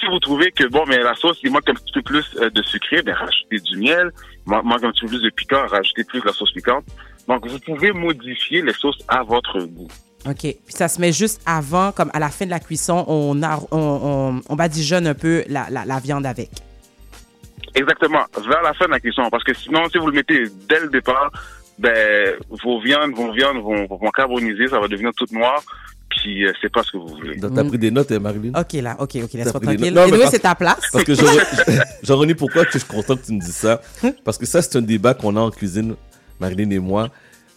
Si 0.00 0.06
vous 0.06 0.18
trouvez 0.18 0.50
que, 0.50 0.64
bon, 0.64 0.84
mais 0.88 0.98
la 0.98 1.14
sauce, 1.14 1.38
il 1.42 1.52
manque 1.52 1.68
un 1.68 1.74
petit 1.74 1.92
peu 1.92 2.02
plus 2.02 2.24
euh, 2.40 2.50
de 2.50 2.62
sucré, 2.62 3.02
ben, 3.02 3.14
rajoutez 3.14 3.60
du 3.60 3.76
miel. 3.78 4.10
Manque 4.46 4.84
un 4.84 4.90
petit 4.90 5.02
peu 5.02 5.08
plus 5.08 5.22
de 5.22 5.30
piquant, 5.30 5.66
rajoutez 5.66 6.04
plus 6.04 6.20
de 6.20 6.26
la 6.26 6.32
sauce 6.32 6.52
piquante. 6.52 6.84
Donc, 7.28 7.46
vous 7.46 7.58
pouvez 7.60 7.92
modifier 7.92 8.62
les 8.62 8.72
sauces 8.72 8.98
à 9.08 9.22
votre 9.22 9.60
goût. 9.60 9.88
OK. 10.28 10.40
Puis 10.40 10.58
ça 10.68 10.88
se 10.88 11.00
met 11.00 11.12
juste 11.12 11.40
avant, 11.46 11.92
comme 11.92 12.10
à 12.12 12.18
la 12.18 12.28
fin 12.30 12.44
de 12.46 12.50
la 12.50 12.60
cuisson, 12.60 13.04
on, 13.08 13.42
a, 13.42 13.58
on, 13.70 13.78
on, 13.78 14.40
on 14.48 14.56
badigeonne 14.56 15.06
un 15.06 15.14
peu 15.14 15.44
la, 15.48 15.66
la, 15.70 15.84
la 15.84 15.98
viande 16.00 16.26
avec. 16.26 16.50
Exactement, 17.74 18.20
vers 18.48 18.62
la 18.62 18.72
fin 18.74 18.86
de 18.86 18.90
la 18.90 19.00
cuisson. 19.00 19.22
Parce 19.30 19.44
que 19.44 19.52
sinon, 19.54 19.82
si 19.90 19.98
vous 19.98 20.06
le 20.06 20.12
mettez 20.14 20.44
dès 20.68 20.80
le 20.80 20.88
départ, 20.88 21.30
ben, 21.78 22.34
vos 22.64 22.80
viandes, 22.80 23.12
vos 23.14 23.32
viandes 23.32 23.58
vont, 23.58 23.86
vont 23.86 24.10
carboniser, 24.10 24.66
ça 24.68 24.80
va 24.80 24.88
devenir 24.88 25.10
toute 25.14 25.30
noire, 25.30 25.62
puis 26.08 26.46
euh, 26.46 26.52
c'est 26.62 26.72
pas 26.72 26.82
ce 26.82 26.92
que 26.92 26.96
vous 26.96 27.08
voulez. 27.08 27.36
Donc, 27.36 27.54
T'as 27.54 27.64
pris 27.64 27.76
des 27.78 27.90
notes, 27.90 28.10
hein, 28.12 28.18
Marilyn? 28.18 28.58
OK, 28.58 28.72
là. 28.74 28.96
OK, 28.98 29.16
OK. 29.22 29.32
Laisse-moi 29.34 29.60
tranquille. 29.60 29.92
notes? 29.92 30.10
Non, 30.10 30.16
Et 30.16 30.18
mais 30.18 30.26
c'est 30.30 30.38
ta 30.38 30.54
place. 30.54 30.80
Parce 30.90 31.04
que 31.04 31.14
Jean- 31.14 31.26
Jean-René, 32.02 32.34
pourquoi 32.34 32.64
je 32.72 32.78
suis 32.78 32.88
content 32.88 33.14
que 33.16 33.26
tu 33.26 33.32
me 33.32 33.40
dises 33.40 33.56
ça? 33.56 33.82
Parce 34.24 34.38
que 34.38 34.46
ça, 34.46 34.62
c'est 34.62 34.78
un 34.78 34.82
débat 34.82 35.12
qu'on 35.12 35.36
a 35.36 35.40
en 35.40 35.50
cuisine, 35.50 35.96
Marilyn 36.40 36.70
et 36.70 36.78
moi. 36.78 37.08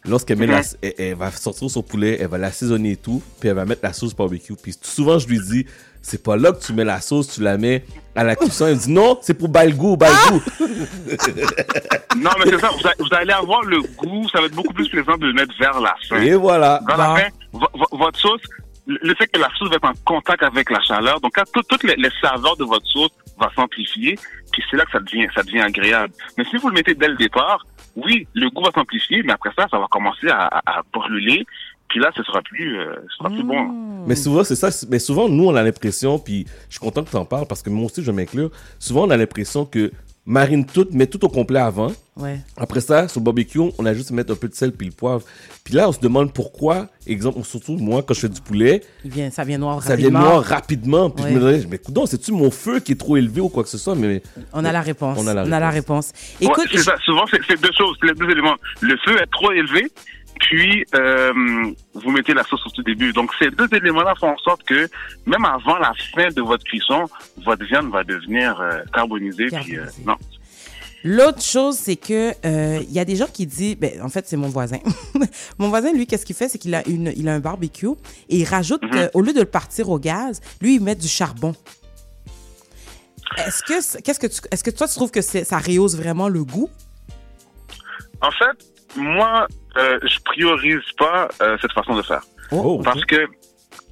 Lorsqu'elle 0.09 0.37
met 0.37 0.47
la, 0.47 0.61
elle, 0.81 0.93
elle 0.97 1.15
va 1.15 1.31
sortir 1.31 1.69
son 1.69 1.83
poulet, 1.83 2.17
elle 2.19 2.27
va 2.27 2.37
l'assaisonner 2.37 2.91
et 2.91 2.97
tout, 2.97 3.21
puis 3.39 3.49
elle 3.49 3.55
va 3.55 3.65
mettre 3.65 3.81
la 3.83 3.93
sauce 3.93 4.15
barbecue. 4.15 4.53
Puis 4.61 4.75
souvent, 4.81 5.19
je 5.19 5.27
lui 5.27 5.39
dis, 5.39 5.65
c'est 6.01 6.23
pas 6.23 6.35
là 6.37 6.51
que 6.51 6.59
tu 6.65 6.73
mets 6.73 6.83
la 6.85 6.99
sauce, 7.01 7.27
tu 7.35 7.41
la 7.41 7.57
mets 7.57 7.83
à 8.15 8.23
la 8.23 8.35
cuisson. 8.35 8.65
Elle 8.67 8.75
me 8.75 8.79
dit, 8.79 8.91
non, 8.91 9.19
c'est 9.21 9.33
pour 9.33 9.47
le 9.49 9.71
goût, 9.71 9.97
le 9.99 10.29
goût. 10.31 10.41
Non, 12.17 12.31
mais 12.39 12.45
c'est 12.51 12.59
ça, 12.59 12.69
vous, 12.69 12.87
a- 12.87 12.93
vous 12.99 13.13
allez 13.15 13.31
avoir 13.33 13.61
le 13.63 13.81
goût, 13.97 14.27
ça 14.29 14.39
va 14.39 14.47
être 14.47 14.55
beaucoup 14.55 14.73
plus 14.73 14.89
plaisant 14.89 15.17
de 15.17 15.27
le 15.27 15.33
mettre 15.33 15.53
vers 15.59 15.79
la 15.79 15.95
fin. 16.07 16.21
Et 16.21 16.33
voilà. 16.35 16.81
Vers 16.87 16.97
la 16.97 17.07
Bon. 17.07 17.15
fin, 17.15 17.27
vo- 17.53 17.67
vo- 17.73 17.97
votre 17.97 18.19
sauce, 18.19 18.41
le 18.87 19.13
fait 19.15 19.27
que 19.27 19.39
la 19.39 19.49
sauce 19.57 19.69
va 19.69 19.75
être 19.75 19.85
en 19.85 19.93
contact 20.05 20.41
avec 20.43 20.69
la 20.71 20.81
chaleur, 20.81 21.19
donc 21.21 21.33
tout- 21.53 21.61
toutes 21.67 21.83
les, 21.83 21.95
les 21.95 22.09
saveurs 22.21 22.57
de 22.57 22.63
votre 22.63 22.85
sauce 22.87 23.11
va 23.39 23.51
s'amplifier, 23.55 24.17
puis 24.51 24.63
c'est 24.69 24.77
là 24.77 24.85
que 24.85 24.91
ça 24.91 24.99
devient, 24.99 25.27
ça 25.35 25.43
devient 25.43 25.59
agréable. 25.61 26.13
Mais 26.37 26.45
si 26.45 26.57
vous 26.57 26.69
le 26.69 26.73
mettez 26.75 26.95
dès 26.95 27.07
le 27.07 27.15
départ, 27.15 27.65
oui, 28.03 28.27
le 28.33 28.49
goût 28.49 28.63
va 28.63 28.71
s'amplifier, 28.71 29.21
mais 29.23 29.33
après 29.33 29.51
ça, 29.57 29.67
ça 29.69 29.77
va 29.79 29.87
commencer 29.89 30.27
à, 30.29 30.45
à- 30.47 30.79
à 30.79 30.81
brûler, 30.93 31.45
puis 31.87 31.99
là, 31.99 32.11
ce 32.15 32.21
sera 32.23 32.41
plus, 32.41 32.77
euh, 32.77 32.95
ce 33.09 33.17
sera 33.17 33.29
plus 33.29 33.43
bon. 33.43 34.03
Mais 34.07 34.15
souvent, 34.15 34.43
c'est 34.43 34.55
ça. 34.55 34.69
Mais 34.89 34.99
souvent, 34.99 35.27
nous, 35.27 35.45
on 35.47 35.55
a 35.55 35.63
l'impression, 35.63 36.19
puis 36.19 36.45
je 36.69 36.73
suis 36.73 36.79
content 36.79 37.03
que 37.03 37.09
tu 37.09 37.15
en 37.17 37.25
parles 37.25 37.47
parce 37.47 37.61
que 37.63 37.69
moi 37.69 37.85
aussi, 37.85 38.01
je 38.03 38.11
vais 38.11 38.15
m'inclure. 38.15 38.51
Souvent, 38.77 39.07
on 39.07 39.09
a 39.09 39.17
l'impression 39.17 39.65
que 39.65 39.91
marine 40.25 40.65
tout, 40.65 40.87
mets 40.91 41.07
tout 41.07 41.23
au 41.25 41.29
complet 41.29 41.59
avant. 41.59 41.91
Ouais. 42.15 42.39
Après 42.57 42.81
ça, 42.81 43.07
sur 43.07 43.19
le 43.21 43.23
barbecue, 43.25 43.59
on 43.77 43.85
a 43.85 43.93
juste 43.93 44.11
à 44.11 44.13
mettre 44.13 44.33
un 44.33 44.35
peu 44.35 44.47
de 44.49 44.53
sel 44.53 44.71
puis 44.73 44.85
le 44.87 44.91
poivre. 44.93 45.23
Puis 45.63 45.73
là, 45.73 45.87
on 45.87 45.91
se 45.93 45.99
demande 45.99 46.33
pourquoi, 46.33 46.87
exemple, 47.07 47.41
surtout 47.45 47.77
moi, 47.77 48.03
quand 48.03 48.13
je 48.13 48.19
fais 48.21 48.29
du 48.29 48.41
poulet, 48.41 48.81
Il 49.05 49.11
vient, 49.11 49.31
ça 49.31 49.43
vient 49.43 49.57
noir 49.57 49.81
ça 49.81 49.95
vient 49.95 50.07
rapidement. 50.09 50.29
noir 50.31 50.43
rapidement. 50.43 51.09
Puis 51.09 51.23
Ouais. 51.23 51.31
je 51.31 51.35
me 51.39 51.53
disais, 51.53 51.67
mais 51.69 51.77
coudonc, 51.77 52.05
c'est-tu 52.05 52.31
mon 52.33 52.51
feu 52.51 52.79
qui 52.81 52.91
est 52.91 52.99
trop 52.99 53.15
élevé 53.17 53.39
ou 53.41 53.49
quoi 53.49 53.63
que 53.63 53.69
ce 53.69 53.77
soit? 53.77 53.95
Mais 53.95 54.21
On 54.53 54.65
a 54.65 54.71
la 54.71 54.81
réponse. 54.81 55.17
On 55.19 55.27
a 55.27 55.33
la 55.33 55.43
On 55.45 55.51
a 55.51 55.59
la 55.59 55.69
réponse. 55.69 56.11
Ouais, 56.41 56.47
Écoute, 56.47 56.67
c'est 56.71 56.79
ça. 56.79 56.95
Souvent, 57.05 57.25
c'est 57.31 57.39
c'est 57.47 57.61
deux 57.61 57.71
choses, 57.77 57.97
les 58.03 58.13
deux 58.13 58.29
éléments. 58.29 58.55
Le 58.81 58.95
feu 59.05 59.15
est 59.21 59.31
trop 59.31 59.51
élevé, 59.53 59.87
puis 60.39 60.85
euh, 60.95 61.33
vous 61.93 62.11
mettez 62.11 62.33
la 62.33 62.43
sauce 62.43 62.65
au 62.65 62.69
tout 62.69 62.83
début. 62.83 63.11
Donc, 63.13 63.31
ces 63.37 63.51
deux 63.51 63.67
éléments-là 63.71 64.13
font 64.19 64.29
en 64.29 64.37
sorte 64.37 64.63
que 64.63 64.89
même 65.25 65.45
avant 65.45 65.77
la 65.77 65.93
fin 66.15 66.29
de 66.29 66.41
votre 66.41 66.63
cuisson, 66.63 67.05
votre 67.43 67.65
viande 67.65 67.91
va 67.91 68.03
devenir 68.03 68.59
euh, 68.59 68.79
carbonisée. 68.93 69.47
Puis, 69.47 69.77
euh, 69.77 69.85
non. 70.05 70.15
L'autre 71.03 71.41
chose, 71.41 71.77
c'est 71.77 71.95
que 71.95 72.31
il 72.81 72.91
y 72.91 72.99
a 72.99 73.05
des 73.05 73.15
gens 73.15 73.27
qui 73.31 73.45
disent, 73.45 73.77
ben, 73.77 74.01
en 74.01 74.09
fait, 74.09 74.27
c'est 74.27 74.37
mon 74.37 74.49
voisin. 74.49 74.79
mon 75.59 75.69
voisin, 75.69 75.93
lui, 75.93 76.07
qu'est-ce 76.07 76.25
qu'il 76.25 76.35
fait, 76.35 76.49
c'est 76.49 76.57
qu'il 76.57 76.75
a 76.75 76.87
une, 76.87 77.13
il 77.15 77.29
a 77.29 77.33
un 77.33 77.39
barbecue 77.39 77.87
et 78.29 78.37
il 78.37 78.45
rajoute, 78.45 78.81
euh, 78.93 79.09
au 79.13 79.21
lieu 79.21 79.33
de 79.33 79.39
le 79.39 79.45
partir 79.45 79.89
au 79.89 79.99
gaz, 79.99 80.41
lui, 80.61 80.75
il 80.75 80.81
met 80.83 80.95
du 80.95 81.07
charbon. 81.07 81.55
Est-ce 83.37 83.63
que, 83.63 84.01
qu'est-ce 84.01 84.19
que 84.19 84.27
tu, 84.27 84.41
est-ce 84.51 84.63
que 84.63 84.71
toi, 84.71 84.87
tu 84.87 84.95
trouves 84.95 85.11
que 85.11 85.21
ça 85.21 85.57
rehausse 85.59 85.95
vraiment 85.95 86.27
le 86.27 86.43
goût? 86.43 86.69
En 88.21 88.31
fait, 88.31 88.97
moi, 88.97 89.47
euh, 89.77 89.99
je 90.03 90.19
priorise 90.25 90.91
pas 90.97 91.27
euh, 91.41 91.57
cette 91.61 91.73
façon 91.73 91.95
de 91.95 92.01
faire. 92.01 92.21
Oh, 92.51 92.81
Parce 92.83 93.05
que 93.05 93.27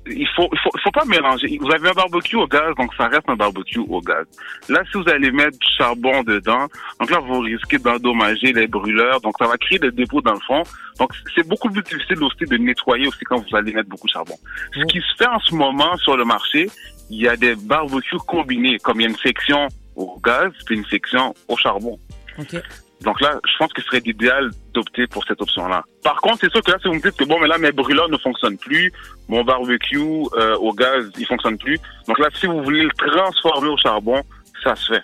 il 0.09 0.27
faut, 0.35 0.47
il 0.51 0.59
faut, 0.59 0.69
il 0.73 0.81
faut 0.81 0.91
pas 0.91 1.05
mélanger. 1.05 1.57
Vous 1.59 1.71
avez 1.71 1.89
un 1.89 1.93
barbecue 1.93 2.35
au 2.35 2.47
gaz, 2.47 2.73
donc 2.77 2.93
ça 2.95 3.07
reste 3.07 3.27
un 3.27 3.35
barbecue 3.35 3.79
au 3.79 3.99
gaz. 4.01 4.25
Là, 4.69 4.81
si 4.91 4.97
vous 4.97 5.09
allez 5.09 5.31
mettre 5.31 5.57
du 5.57 5.67
charbon 5.77 6.23
dedans, 6.23 6.67
donc 6.99 7.09
là, 7.09 7.19
vous 7.19 7.39
risquez 7.39 7.77
d'endommager 7.77 8.53
les 8.53 8.67
brûleurs, 8.67 9.21
donc 9.21 9.33
ça 9.37 9.47
va 9.47 9.57
créer 9.57 9.79
des 9.79 9.91
dépôts 9.91 10.21
dans 10.21 10.33
le 10.33 10.39
fond. 10.39 10.63
Donc, 10.99 11.11
c'est 11.35 11.47
beaucoup 11.47 11.69
plus 11.69 11.83
difficile 11.83 12.23
aussi 12.23 12.45
de 12.49 12.57
nettoyer 12.57 13.07
aussi 13.07 13.23
quand 13.25 13.37
vous 13.37 13.55
allez 13.55 13.73
mettre 13.73 13.89
beaucoup 13.89 14.07
de 14.07 14.11
charbon. 14.11 14.35
Ce 14.73 14.83
qui 14.85 14.99
se 14.99 15.15
fait 15.17 15.29
en 15.29 15.39
ce 15.39 15.53
moment 15.53 15.95
sur 15.97 16.15
le 16.15 16.25
marché, 16.25 16.69
il 17.09 17.21
y 17.21 17.27
a 17.27 17.35
des 17.35 17.55
barbecues 17.55 18.17
combinés, 18.27 18.77
comme 18.79 18.99
il 18.99 19.03
y 19.03 19.07
a 19.07 19.09
une 19.09 19.17
section 19.17 19.67
au 19.95 20.19
gaz, 20.23 20.51
puis 20.65 20.77
une 20.77 20.85
section 20.85 21.33
au 21.47 21.57
charbon. 21.57 21.99
OK. 22.39 22.55
Donc 23.01 23.21
là, 23.21 23.39
je 23.45 23.57
pense 23.57 23.71
que 23.73 23.81
ce 23.81 23.87
serait 23.87 23.99
l'idéal 23.99 24.49
d'opter 24.73 25.07
pour 25.07 25.23
cette 25.25 25.41
option-là. 25.41 25.83
Par 26.03 26.19
contre, 26.21 26.39
c'est 26.41 26.51
sûr 26.51 26.61
que 26.61 26.71
là, 26.71 26.77
si 26.81 26.87
vous 26.87 26.95
me 26.95 27.01
dites 27.01 27.15
que 27.15 27.25
bon, 27.25 27.39
mais 27.39 27.47
là, 27.47 27.57
mes 27.57 27.71
brûleurs 27.71 28.09
ne 28.09 28.17
fonctionnent 28.17 28.57
plus, 28.57 28.91
mon 29.27 29.43
barbecue 29.43 29.97
euh, 29.97 30.55
au 30.57 30.73
gaz, 30.73 31.09
il 31.17 31.25
fonctionne 31.25 31.57
plus. 31.57 31.79
Donc 32.07 32.17
là, 32.19 32.29
si 32.33 32.47
vous 32.47 32.63
voulez 32.63 32.83
le 32.83 32.91
transformer 32.91 33.69
au 33.69 33.77
charbon, 33.77 34.23
ça 34.63 34.75
se 34.75 34.93
fait. 34.93 35.03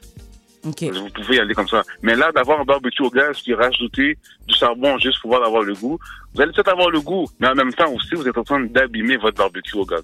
OK. 0.65 0.83
Vous 0.93 1.09
pouvez 1.09 1.35
y 1.35 1.39
aller 1.39 1.53
comme 1.53 1.67
ça. 1.67 1.83
Mais 2.01 2.15
là, 2.15 2.31
d'avoir 2.31 2.61
un 2.61 2.63
barbecue 2.63 3.03
au 3.03 3.09
gaz 3.09 3.41
puis 3.41 3.53
rajouter 3.53 4.17
du 4.47 4.55
charbon 4.55 4.97
juste 4.97 5.21
pour 5.21 5.31
pouvoir 5.31 5.47
avoir 5.47 5.63
le 5.63 5.73
goût, 5.73 5.99
vous 6.33 6.41
allez 6.41 6.51
peut-être 6.53 6.71
avoir 6.71 6.89
le 6.89 7.01
goût, 7.01 7.27
mais 7.39 7.49
en 7.49 7.55
même 7.55 7.73
temps 7.73 7.91
aussi, 7.91 8.15
vous 8.15 8.27
êtes 8.27 8.37
en 8.37 8.43
train 8.43 8.61
d'abîmer 8.61 9.17
votre 9.17 9.37
barbecue 9.37 9.75
au 9.75 9.85
gaz. 9.85 10.03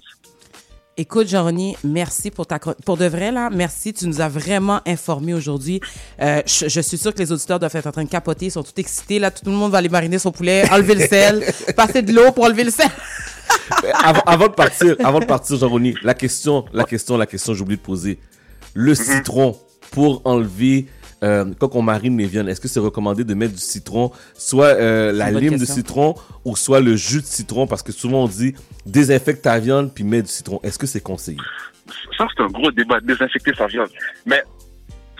Écoute, 1.00 1.28
Jean-René, 1.28 1.78
merci 1.82 2.30
pour 2.30 2.46
ta 2.46 2.58
pour 2.58 2.98
de 2.98 3.06
vrai 3.06 3.32
là, 3.32 3.48
merci, 3.50 3.94
tu 3.94 4.06
nous 4.06 4.20
as 4.20 4.28
vraiment 4.28 4.82
informés 4.86 5.32
aujourd'hui. 5.32 5.80
Euh, 6.20 6.42
je, 6.44 6.68
je 6.68 6.80
suis 6.82 6.98
sûre 6.98 7.14
que 7.14 7.20
les 7.20 7.32
auditeurs 7.32 7.58
doivent 7.58 7.74
être 7.74 7.86
en 7.86 7.90
train 7.90 8.04
de 8.04 8.10
capoter, 8.10 8.46
ils 8.46 8.50
sont 8.50 8.62
tout 8.62 8.74
excités 8.76 9.18
là, 9.18 9.30
tout 9.30 9.46
le 9.46 9.52
monde 9.52 9.72
va 9.72 9.78
aller 9.78 9.88
mariner 9.88 10.18
son 10.18 10.30
poulet, 10.30 10.70
enlever 10.70 10.96
le 10.96 11.06
sel, 11.06 11.42
passer 11.74 12.02
de 12.02 12.12
l'eau 12.12 12.32
pour 12.32 12.44
enlever 12.44 12.64
le 12.64 12.70
sel. 12.70 12.90
avant, 13.94 14.20
avant 14.26 14.48
de 14.48 14.52
partir, 14.52 14.94
avant 15.02 15.20
de 15.20 15.24
partir, 15.24 15.56
la 16.02 16.12
question, 16.12 16.66
la 16.70 16.84
question, 16.84 17.16
la 17.16 17.24
question, 17.24 17.54
j'ai 17.54 17.62
oublié 17.62 17.78
de 17.78 17.82
poser. 17.82 18.18
Le 18.74 18.94
citron 18.94 19.56
pour 19.92 20.20
enlever 20.26 20.86
euh, 21.22 21.44
quand 21.58 21.74
on 21.74 21.82
marine 21.82 22.16
les 22.16 22.26
viandes, 22.26 22.48
est-ce 22.48 22.60
que 22.60 22.68
c'est 22.68 22.80
recommandé 22.80 23.24
de 23.24 23.34
mettre 23.34 23.54
du 23.54 23.60
citron, 23.60 24.10
soit 24.34 24.74
euh, 24.74 25.12
la 25.12 25.30
lime 25.30 25.58
de 25.58 25.64
citron 25.64 26.14
ou 26.44 26.56
soit 26.56 26.80
le 26.80 26.96
jus 26.96 27.20
de 27.20 27.26
citron? 27.26 27.66
Parce 27.66 27.82
que 27.82 27.92
souvent 27.92 28.24
on 28.24 28.28
dit 28.28 28.54
désinfecte 28.86 29.42
ta 29.42 29.58
viande 29.58 29.92
puis 29.94 30.04
mets 30.04 30.22
du 30.22 30.28
citron. 30.28 30.60
Est-ce 30.62 30.78
que 30.78 30.86
c'est 30.86 31.02
conseillé? 31.02 31.38
Ça, 32.16 32.26
c'est 32.36 32.42
un 32.42 32.46
gros 32.46 32.70
débat, 32.70 33.00
désinfecter 33.00 33.52
sa 33.54 33.66
viande. 33.66 33.88
Mais 34.24 34.42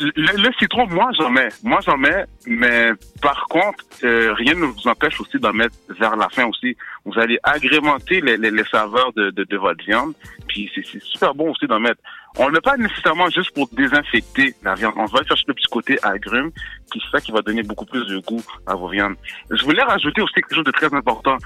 le, 0.00 0.42
le 0.42 0.52
citron, 0.58 0.86
moi, 0.88 1.10
j'en 1.18 1.30
mets. 1.30 1.48
Moi, 1.62 1.80
j'en 1.84 1.96
mets. 1.96 2.24
Mais 2.46 2.90
par 3.22 3.44
contre, 3.48 3.84
euh, 4.04 4.32
rien 4.34 4.54
ne 4.54 4.66
vous 4.66 4.88
empêche 4.88 5.20
aussi 5.20 5.38
d'en 5.38 5.52
mettre 5.52 5.74
vers 5.98 6.16
la 6.16 6.28
fin 6.28 6.46
aussi. 6.46 6.76
Vous 7.04 7.18
allez 7.18 7.38
agrémenter 7.42 8.20
les, 8.20 8.36
les, 8.36 8.50
les 8.50 8.64
saveurs 8.64 9.12
de, 9.14 9.30
de, 9.30 9.44
de 9.44 9.56
votre 9.56 9.84
viande. 9.84 10.14
Puis 10.48 10.70
c'est 10.74 11.02
super 11.02 11.34
bon 11.34 11.50
aussi 11.50 11.66
d'en 11.66 11.80
mettre. 11.80 12.00
On 12.38 12.44
ne 12.44 12.48
le 12.48 12.52
met 12.54 12.60
pas 12.60 12.76
nécessairement 12.76 13.28
juste 13.28 13.52
pour 13.52 13.68
désinfecter 13.72 14.54
la 14.62 14.74
viande. 14.74 14.94
On 14.96 15.04
va 15.04 15.24
chercher 15.24 15.44
le 15.48 15.54
petit 15.54 15.66
côté 15.70 15.98
agrume, 16.02 16.50
qui 16.92 17.00
c'est 17.00 17.18
ça 17.18 17.20
qui 17.20 17.32
va 17.32 17.42
donner 17.42 17.62
beaucoup 17.62 17.86
plus 17.86 18.06
de 18.06 18.18
goût 18.18 18.42
à 18.66 18.74
vos 18.74 18.88
viandes. 18.88 19.16
Je 19.50 19.62
voulais 19.64 19.82
rajouter 19.82 20.22
aussi 20.22 20.34
quelque 20.34 20.54
chose 20.54 20.64
de 20.64 20.70
très 20.70 20.92
important. 20.94 21.36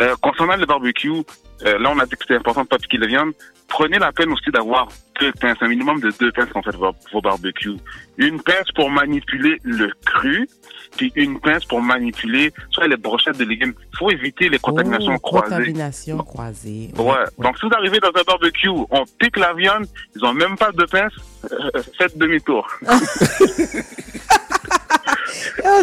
Euh, 0.00 0.14
concernant 0.22 0.56
le 0.56 0.66
barbecue, 0.66 1.10
euh, 1.10 1.78
là 1.78 1.90
on 1.92 1.98
a 1.98 2.04
dit 2.06 2.12
que 2.12 2.18
c'était 2.20 2.36
important 2.36 2.62
de 2.62 2.68
pas 2.68 2.78
piquer 2.78 2.98
la 2.98 3.06
viande. 3.06 3.32
Prenez 3.66 3.98
la 3.98 4.12
peine 4.12 4.32
aussi 4.32 4.50
d'avoir 4.50 4.88
deux 5.20 5.32
pinces, 5.32 5.58
un 5.60 5.68
minimum 5.68 6.00
de 6.00 6.10
deux 6.18 6.32
pinces 6.32 6.48
quand 6.52 6.60
vous 6.60 6.70
faites 6.70 6.76
vos, 6.80 6.92
vos 7.12 7.20
barbecues. 7.20 7.76
Une 8.16 8.40
pince 8.40 8.70
pour 8.74 8.88
manipuler 8.90 9.58
le 9.62 9.90
cru, 10.06 10.48
puis 10.96 11.12
une 11.16 11.38
pince 11.40 11.64
pour 11.66 11.82
manipuler 11.82 12.52
soit 12.70 12.86
les 12.86 12.96
brochettes 12.96 13.36
de 13.36 13.44
légumes. 13.44 13.74
Il 13.92 13.98
faut 13.98 14.10
éviter 14.10 14.48
les 14.48 14.58
contaminations 14.58 15.14
Oh, 15.16 15.18
croisées. 15.18 15.56
Contamination 15.56 16.18
croisée. 16.18 16.90
Ouais. 16.96 17.24
Donc, 17.38 17.58
si 17.58 17.66
vous 17.66 17.72
arrivez 17.74 17.98
dans 17.98 18.08
un 18.08 18.22
barbecue, 18.26 18.68
on 18.68 19.04
pique 19.18 19.36
la 19.36 19.52
viande, 19.52 19.86
ils 20.16 20.24
ont 20.24 20.32
même 20.32 20.56
pas 20.56 20.72
de 20.72 20.84
pince, 20.84 21.12
euh, 21.52 21.82
faites 21.98 22.16
demi-tour. 22.16 22.66
Ah, 22.86 22.98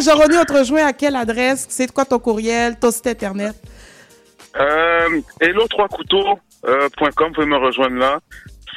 Jean-René, 0.00 0.38
on 0.38 0.44
te 0.44 0.52
rejoint 0.54 0.86
à 0.86 0.92
quelle 0.92 1.16
adresse? 1.16 1.66
C'est 1.68 1.90
quoi 1.92 2.04
ton 2.04 2.18
courriel, 2.18 2.76
ton 2.78 2.90
site 2.90 3.06
internet? 3.06 3.54
Euh, 4.58 5.20
hello3couteaux.com, 5.40 7.28
vous 7.28 7.34
pouvez 7.34 7.46
me 7.46 7.56
rejoindre 7.56 7.96
là. 7.96 8.20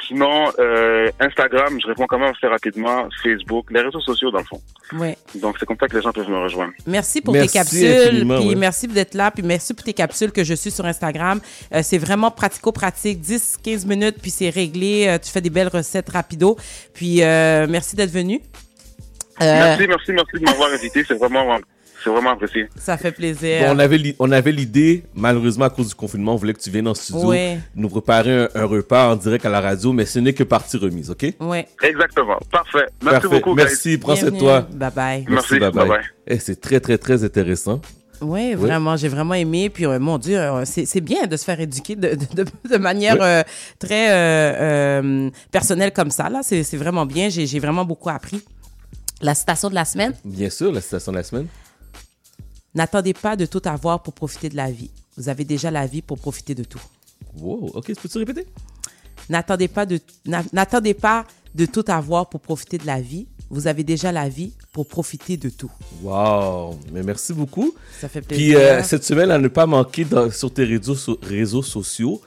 Sinon, 0.06 0.50
euh, 0.58 1.08
Instagram, 1.20 1.78
je 1.80 1.86
réponds 1.86 2.06
quand 2.06 2.18
même 2.18 2.32
assez 2.36 2.46
rapidement. 2.46 3.08
Facebook, 3.22 3.70
les 3.70 3.80
réseaux 3.80 4.00
sociaux 4.00 4.30
dans 4.30 4.38
le 4.38 4.44
fond. 4.44 4.60
Ouais. 4.94 5.16
Donc, 5.36 5.56
c'est 5.58 5.66
comme 5.66 5.76
ça 5.78 5.86
que 5.86 5.96
les 5.96 6.02
gens 6.02 6.10
peuvent 6.10 6.28
me 6.28 6.38
rejoindre. 6.38 6.72
Merci 6.86 7.20
pour 7.20 7.32
Merci 7.32 7.48
tes 7.48 7.58
capsules, 7.58 8.26
puis 8.26 8.48
ouais. 8.48 8.54
merci 8.56 8.88
d'être 8.88 9.14
là, 9.14 9.30
puis 9.30 9.44
merci 9.44 9.72
pour 9.72 9.84
tes 9.84 9.92
capsules 9.92 10.32
que 10.32 10.42
je 10.42 10.54
suis 10.54 10.70
sur 10.70 10.84
Instagram. 10.84 11.40
Euh, 11.72 11.80
c'est 11.82 11.98
vraiment 11.98 12.30
pratico-pratique, 12.30 13.20
10-15 13.20 13.86
minutes, 13.86 14.16
puis 14.20 14.30
c'est 14.30 14.50
réglé. 14.50 15.06
Euh, 15.06 15.18
tu 15.18 15.30
fais 15.30 15.40
des 15.40 15.50
belles 15.50 15.68
recettes 15.68 16.08
rapido. 16.08 16.56
Puis 16.92 17.22
euh, 17.22 17.66
merci 17.68 17.94
d'être 17.94 18.10
venu. 18.10 18.40
Euh, 19.42 19.44
Merci, 19.44 19.86
merci, 19.86 20.12
merci 20.12 20.32
de 20.34 20.44
m'avoir 20.44 20.70
invité. 20.70 21.02
C'est 21.06 21.14
vraiment, 21.14 21.58
c'est 22.02 22.10
vraiment 22.10 22.30
apprécié. 22.30 22.68
Ça 22.76 22.96
fait 22.96 23.12
plaisir. 23.12 23.60
Bon, 23.66 23.76
on 23.76 23.78
avait 23.78 23.98
l'i- 23.98 24.16
on 24.18 24.30
avait 24.32 24.52
l'idée, 24.52 25.04
malheureusement 25.14 25.66
à 25.66 25.70
cause 25.70 25.88
du 25.88 25.94
confinement, 25.94 26.34
on 26.34 26.36
voulait 26.36 26.54
que 26.54 26.60
tu 26.60 26.70
viennes 26.70 26.88
en 26.88 26.94
studio 26.94 27.32
nous 27.74 27.88
préparer 27.88 28.44
un, 28.44 28.48
un 28.54 28.64
repas 28.64 29.12
en 29.12 29.16
direct 29.16 29.44
à 29.46 29.50
la 29.50 29.60
radio, 29.60 29.92
mais 29.92 30.06
ce 30.06 30.18
n'est 30.18 30.32
que 30.32 30.44
partie 30.44 30.76
remise, 30.76 31.10
ok? 31.10 31.26
Ouais. 31.40 31.66
Exactement. 31.82 32.38
Parfait. 32.50 32.86
Merci 33.02 33.20
Parfait. 33.20 33.28
beaucoup, 33.28 33.54
guys. 33.54 33.64
Merci, 33.64 33.98
prends 33.98 34.16
soin 34.16 34.30
de 34.30 34.38
toi. 34.38 34.66
Bye 34.72 34.90
bye. 34.94 35.24
Merci, 35.28 35.58
bye 35.58 35.70
bye. 35.70 35.88
bye-bye. 35.88 36.04
Eh, 36.26 36.38
c'est 36.38 36.60
très, 36.60 36.80
très, 36.80 36.98
très 36.98 37.22
intéressant. 37.24 37.80
Oui, 38.22 38.52
vraiment, 38.54 38.96
j'ai 38.98 39.08
vraiment 39.08 39.32
aimé. 39.32 39.70
Puis, 39.70 39.86
euh, 39.86 39.98
mon 39.98 40.18
Dieu, 40.18 40.38
euh, 40.38 40.64
c'est 40.66 40.84
c'est 40.84 41.00
bien 41.00 41.26
de 41.26 41.36
se 41.38 41.44
faire 41.44 41.58
éduquer 41.58 41.96
de, 41.96 42.08
de, 42.10 42.42
de- 42.44 42.68
de 42.70 42.76
manière 42.76 43.14
Oui. 43.14 43.20
euh, 43.22 43.42
très 43.78 44.10
euh, 44.10 44.52
euh, 44.60 45.30
personnelle 45.50 45.90
comme 45.92 46.10
ça. 46.10 46.28
Là, 46.28 46.40
c'est 46.42 46.62
c'est 46.62 46.76
vraiment 46.76 47.06
bien. 47.06 47.30
J'ai 47.30 47.46
j'ai 47.46 47.58
vraiment 47.60 47.84
beaucoup 47.86 48.10
appris. 48.10 48.42
La 49.22 49.34
citation 49.34 49.70
de 49.70 49.74
la 49.74 49.84
semaine. 49.86 50.12
Bien 50.24 50.50
sûr, 50.50 50.70
la 50.70 50.80
citation 50.82 51.12
de 51.12 51.16
la 51.16 51.22
semaine. 51.22 51.46
N'attendez 52.74 53.14
pas 53.14 53.36
de 53.36 53.46
tout 53.46 53.62
avoir 53.64 54.02
pour 54.02 54.12
profiter 54.14 54.48
de 54.48 54.56
la 54.56 54.70
vie. 54.70 54.90
Vous 55.16 55.28
avez 55.28 55.44
déjà 55.44 55.70
la 55.70 55.86
vie 55.86 56.02
pour 56.02 56.18
profiter 56.18 56.54
de 56.54 56.64
tout. 56.64 56.80
Wow, 57.38 57.70
ok, 57.74 57.92
peux-tu 58.00 58.18
répéter? 58.18 58.46
N'attendez 59.28 59.68
pas 59.68 59.86
de 59.86 60.00
n'attendez 60.52 60.94
pas 60.94 61.24
de 61.54 61.66
tout 61.66 61.84
avoir 61.88 62.28
pour 62.28 62.40
profiter 62.40 62.78
de 62.78 62.86
la 62.86 63.00
vie. 63.00 63.26
Vous 63.50 63.66
avez 63.66 63.82
déjà 63.82 64.12
la 64.12 64.28
vie 64.28 64.52
pour 64.72 64.86
profiter 64.86 65.36
de 65.36 65.48
tout. 65.48 65.70
Wow, 66.02 66.78
mais 66.92 67.02
merci 67.02 67.32
beaucoup. 67.32 67.74
Ça 68.00 68.08
fait 68.08 68.20
Puis 68.22 68.36
plaisir. 68.36 68.58
euh, 68.60 68.82
cette 68.84 69.04
semaine, 69.04 69.30
à 69.32 69.38
ne 69.38 69.48
pas 69.48 69.66
manquer 69.66 70.04
dans- 70.04 70.30
sur 70.30 70.52
tes 70.54 70.64
réseaux, 70.64 70.94
so- 70.94 71.18
réseaux 71.20 71.62
sociaux, 71.62 72.20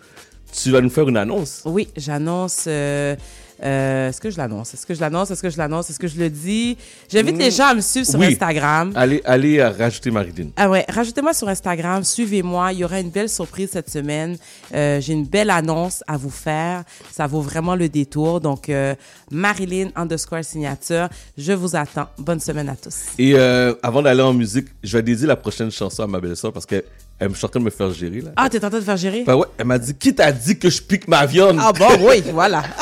tu 0.51 0.71
vas 0.71 0.81
nous 0.81 0.89
faire 0.89 1.07
une 1.07 1.15
annonce. 1.17 1.61
Oui, 1.65 1.87
j'annonce. 1.95 2.65
euh, 2.67 3.15
euh, 3.63 4.09
Est-ce 4.09 4.19
que 4.21 4.29
je 4.29 4.37
l'annonce? 4.37 4.73
Est-ce 4.73 4.85
que 4.85 4.93
je 4.93 4.99
l'annonce? 5.01 5.31
Est-ce 5.31 5.41
que 5.41 5.49
je 5.49 5.57
l'annonce? 5.57 5.89
Est-ce 5.89 5.99
que 5.99 6.07
je 6.07 6.17
le 6.19 6.29
dis? 6.29 6.77
J'invite 7.09 7.37
les 7.37 7.51
gens 7.51 7.67
à 7.67 7.73
me 7.75 7.81
suivre 7.81 8.05
sur 8.07 8.19
Oui. 8.19 8.27
Instagram. 8.33 8.91
Allez, 8.95 9.21
allez 9.25 9.59
euh, 9.59 9.69
rajouter 9.69 10.11
Marilyn. 10.11 10.49
Ah 10.55 10.69
ouais, 10.69 10.85
rajoutez-moi 10.89 11.33
sur 11.33 11.47
Instagram, 11.47 12.03
suivez-moi. 12.03 12.73
Il 12.73 12.79
y 12.79 12.83
aura 12.83 12.99
une 12.99 13.09
belle 13.09 13.29
surprise 13.29 13.69
cette 13.71 13.89
semaine. 13.89 14.37
Euh, 14.73 14.99
J'ai 15.01 15.13
une 15.13 15.25
belle 15.25 15.49
annonce 15.49 16.03
à 16.07 16.17
vous 16.17 16.29
faire. 16.29 16.83
Ça 17.11 17.27
vaut 17.27 17.41
vraiment 17.41 17.75
le 17.75 17.89
détour. 17.89 18.41
Donc, 18.41 18.69
euh, 18.69 18.95
Marilyn 19.31 19.89
underscore 19.95 20.43
signature, 20.43 21.09
je 21.37 21.53
vous 21.53 21.75
attends. 21.75 22.07
Bonne 22.17 22.39
semaine 22.39 22.69
à 22.69 22.75
tous. 22.75 22.95
Et 23.17 23.37
avant 23.81 24.01
d'aller 24.01 24.21
en 24.21 24.33
musique, 24.33 24.67
je 24.83 24.97
vais 24.97 25.03
dédier 25.03 25.27
la 25.27 25.35
prochaine 25.35 25.71
chanson 25.71 26.03
à 26.03 26.07
ma 26.07 26.19
belle-sœur 26.19 26.51
parce 26.53 26.65
qu'elle 26.65 26.83
elle 27.19 27.29
me 27.29 27.35
en 27.35 27.47
train 27.47 27.59
de 27.59 27.65
me 27.65 27.69
faire 27.69 27.91
gérer. 27.93 28.21
Là. 28.21 28.31
Ah, 28.35 28.49
t'es 28.49 28.63
en 28.65 28.69
train 28.69 28.79
de 28.79 28.83
faire 28.83 28.97
gérer? 28.97 29.23
Ben 29.25 29.35
ouais, 29.35 29.45
elle 29.57 29.65
m'a 29.65 29.77
dit 29.77 29.93
Qui 29.93 30.13
t'a 30.13 30.31
dit 30.31 30.57
que 30.57 30.69
je 30.69 30.81
pique 30.81 31.07
ma 31.07 31.25
viande? 31.25 31.57
Ah 31.61 31.71
bon, 31.71 31.87
oui, 32.07 32.23
voilà. 32.33 32.63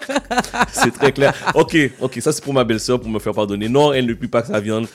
c'est 0.72 0.92
très 0.92 1.12
clair. 1.12 1.34
Ok, 1.54 1.76
ok, 2.00 2.18
ça 2.20 2.32
c'est 2.32 2.42
pour 2.42 2.54
ma 2.54 2.64
belle-sœur, 2.64 3.00
pour 3.00 3.10
me 3.10 3.18
faire 3.18 3.32
pardonner. 3.34 3.68
Non, 3.68 3.92
elle 3.92 4.06
ne 4.06 4.14
pue 4.14 4.28
pas 4.28 4.44
sa 4.44 4.60
viande. 4.60 4.86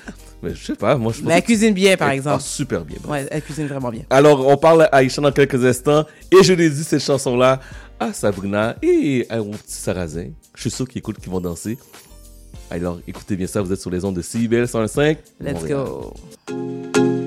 Mais 0.44 0.54
je 0.54 0.64
sais 0.66 0.76
pas, 0.76 0.96
moi 0.98 1.12
je 1.14 1.20
pense 1.20 1.28
Mais 1.28 1.36
elle 1.36 1.44
cuisine 1.44 1.74
bien, 1.74 1.98
par 1.98 2.10
Elle- 2.10 2.18
exemple. 2.18 2.38
ah, 2.40 2.44
super 2.44 2.86
bien. 2.86 2.98
bref. 3.02 3.24
Ouais, 3.24 3.28
elle 3.32 3.42
cuisine 3.42 3.68
vraiment 3.68 3.90
bien. 3.90 4.04
Alors, 4.10 4.46
on 4.48 4.56
parle 4.58 4.84
à 4.84 4.86
Aïcha 4.96 5.20
dans 5.22 5.32
quelques 5.32 5.64
instants. 5.66 6.06
Et 6.32 6.44
je 6.44 6.54
l'ai 6.54 6.70
dit, 6.70 6.84
cette 6.84 7.02
chanson-là 7.04 7.60
à 8.00 8.14
Sabrina 8.14 8.76
et 8.84 9.26
à 9.30 9.38
mon 9.38 9.52
petit 9.52 9.74
Sarrazin. 9.74 10.28
Je 10.56 10.62
suis 10.62 10.70
sûr 10.72 10.88
qu'ils 10.88 11.00
écoutent, 11.00 11.18
qu'ils 11.20 11.32
vont 11.32 11.42
danser. 11.42 11.78
Alors, 12.70 13.00
écoutez 13.08 13.36
bien 13.36 13.48
ça, 13.48 13.62
vous 13.62 13.72
êtes 13.74 13.82
sur 13.82 13.90
les 13.90 14.04
ondes 14.06 14.16
de 14.16 14.22
CIBL 14.22 14.68
105. 14.68 15.18
Let's 15.42 15.54
Montréal. 15.54 15.86
go. 16.50 17.27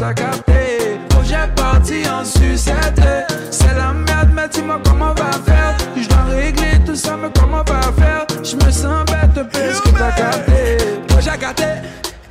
T'as 0.00 0.14
capté? 0.14 0.98
Projet 1.10 1.46
parti 1.54 2.02
en 2.08 2.24
sucette, 2.24 3.00
c'est 3.50 3.74
la 3.74 3.92
merde, 3.92 4.30
mais 4.34 4.48
dis-moi 4.48 4.80
comment 4.84 5.10
on 5.10 5.22
va 5.22 5.32
faire. 5.44 5.76
Je 5.94 6.08
dois 6.08 6.24
régler 6.34 6.80
tout 6.84 6.96
ça, 6.96 7.16
mais 7.16 7.28
comment 7.38 7.62
on 7.68 7.72
va 7.72 7.80
faire? 7.92 8.26
Je 8.42 8.56
me 8.56 8.70
sens 8.70 9.04
bête 9.06 9.36
un 9.36 9.44
peu, 9.44 9.58
est-ce 9.58 9.82
que 9.82 9.90
t'as 9.90 10.12
capté? 10.12 10.78
Gâté, 11.38 11.64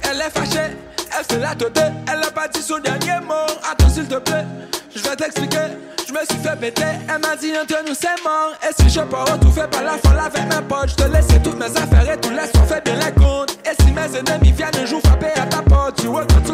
elle 0.01 0.17
est 0.17 0.29
fâchée, 0.29 0.75
elle 1.17 1.25
fait 1.25 1.39
la 1.39 1.55
tête, 1.55 1.79
elle 2.11 2.21
a 2.21 2.31
pas 2.31 2.47
dit 2.47 2.61
son 2.61 2.79
dernier 2.79 3.25
mot. 3.25 3.47
Attends 3.71 3.89
s'il 3.89 4.07
te 4.07 4.15
plaît, 4.15 4.45
je 4.93 5.01
vais 5.01 5.15
t'expliquer. 5.15 5.67
Je 6.07 6.13
me 6.13 6.19
suis 6.29 6.39
fait 6.39 6.55
péter, 6.59 6.83
elle 7.07 7.21
m'a 7.21 7.35
dit 7.35 7.53
entre 7.59 7.81
nous 7.87 7.93
c'est 7.93 8.21
mort. 8.23 8.53
Et 8.67 8.73
si 8.81 8.89
je 8.89 8.99
pars 9.01 9.25
fait 9.25 9.69
par 9.69 9.83
la 9.83 9.91
folle 9.91 10.19
avec 10.19 10.43
mes 10.43 10.67
potes, 10.67 10.89
je 10.89 10.95
te 10.95 11.03
laisse 11.03 11.27
toutes 11.43 11.57
mes 11.57 11.65
affaires 11.65 12.13
et 12.13 12.17
tout 12.19 12.31
laisse, 12.31 12.51
on 12.55 12.65
fait 12.65 12.83
bien 12.83 12.95
les 12.95 13.13
comptes. 13.13 13.57
Et 13.63 13.81
si 13.81 13.91
mes 13.91 14.17
ennemis 14.17 14.53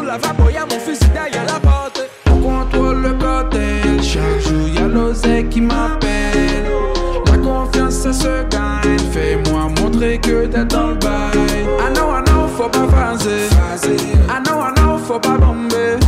lavabo, 0.06 0.48
y'a 0.50 0.64
mon 0.64 0.78
fusil 0.78 1.08
derrière 1.12 1.44
la 1.44 1.58
porte. 1.60 2.08
On 2.30 2.38
contrôle 2.38 3.02
le 3.02 3.12
cartel, 3.14 4.02
chaque 4.02 4.40
jour 4.40 4.68
y'a 4.68 4.86
l'oseille 4.86 5.48
qui 5.48 5.60
m'appelle. 5.60 6.66
La 7.26 7.38
confiance 7.38 7.94
ça 7.94 8.12
se 8.12 8.42
gagne, 8.48 8.98
fais-moi 9.12 9.68
montrer 9.80 10.18
que 10.18 10.46
t'es 10.46 10.64
dans 10.64 10.88
le 10.88 10.94
bail. 10.94 11.66
I 11.80 11.92
know, 11.94 12.10
I 12.10 12.22
know, 12.26 12.48
faut 12.56 12.68
pas 12.68 12.86
phaser. 12.88 13.48
I 14.28 14.40
know, 14.44 14.60
I 14.60 14.72
know, 14.76 14.98
faut 14.98 15.18
pas 15.18 15.36
bomber. 15.36 15.98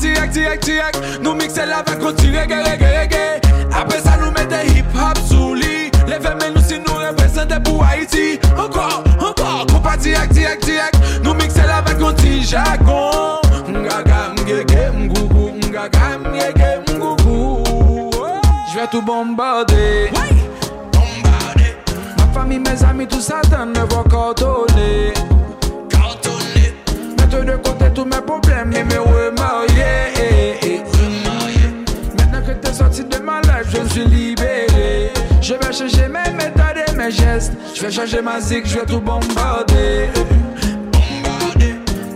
Direct, 0.00 0.32
direct, 0.32 0.64
direct 0.64 0.98
Nous 1.22 1.34
mixer 1.34 1.66
la 1.66 1.82
vague, 1.82 2.00
on 2.00 2.12
tire 2.12 2.40
reggae, 2.40 2.62
reggae, 2.62 3.00
reggae 3.00 3.47
Haïti. 7.98 8.38
Encore, 8.56 9.02
encore, 9.18 9.66
qu'on 9.66 9.80
pas 9.80 9.96
direct, 9.96 10.32
direct, 10.32 10.64
direct. 10.64 10.96
Nous 11.22 11.34
mixer 11.34 11.62
la 11.66 11.80
vague, 11.80 12.00
on 12.02 12.12
tire 12.12 12.42
jargon 12.42 13.40
Ngaga, 13.68 14.34
mgege, 14.36 14.90
mgougou 14.94 15.50
Ngaga, 15.68 16.18
mgege, 16.18 16.94
mgougou. 16.94 17.62
Je 18.70 18.78
vais 18.78 18.86
tout 18.90 19.02
bombarder. 19.02 20.10
Bombarder. 20.92 21.76
Ma 22.18 22.26
famille, 22.32 22.60
mes 22.60 22.84
amis, 22.84 23.06
tout 23.06 23.20
ça 23.20 23.40
donne 23.50 23.70
me 23.70 23.84
voir 23.90 24.04
coordonner 24.04 25.12
Mettre 27.18 27.44
de 27.44 27.56
côté 27.56 27.86
tous 27.94 28.04
mes 28.04 28.20
problèmes 28.24 28.72
et 28.72 28.84
me 28.84 29.00
remarier. 29.00 30.80
Maintenant 32.16 32.42
que 32.46 32.52
t'es 32.52 32.72
sorti 32.72 33.02
de 33.04 33.18
ma 33.18 33.40
life, 33.40 33.68
je 33.70 33.92
suis 33.92 34.04
libéré. 34.04 35.12
Je 35.40 35.54
vais 35.54 35.72
changer 35.72 36.08
mes 36.08 36.32
méthodes 36.32 36.57
Je 37.10 37.82
vais 37.82 37.90
changer 37.90 38.20
ma 38.20 38.38
zig, 38.38 38.66
je 38.66 38.80
vais 38.80 38.84
tout 38.84 39.00
bombarder. 39.00 40.08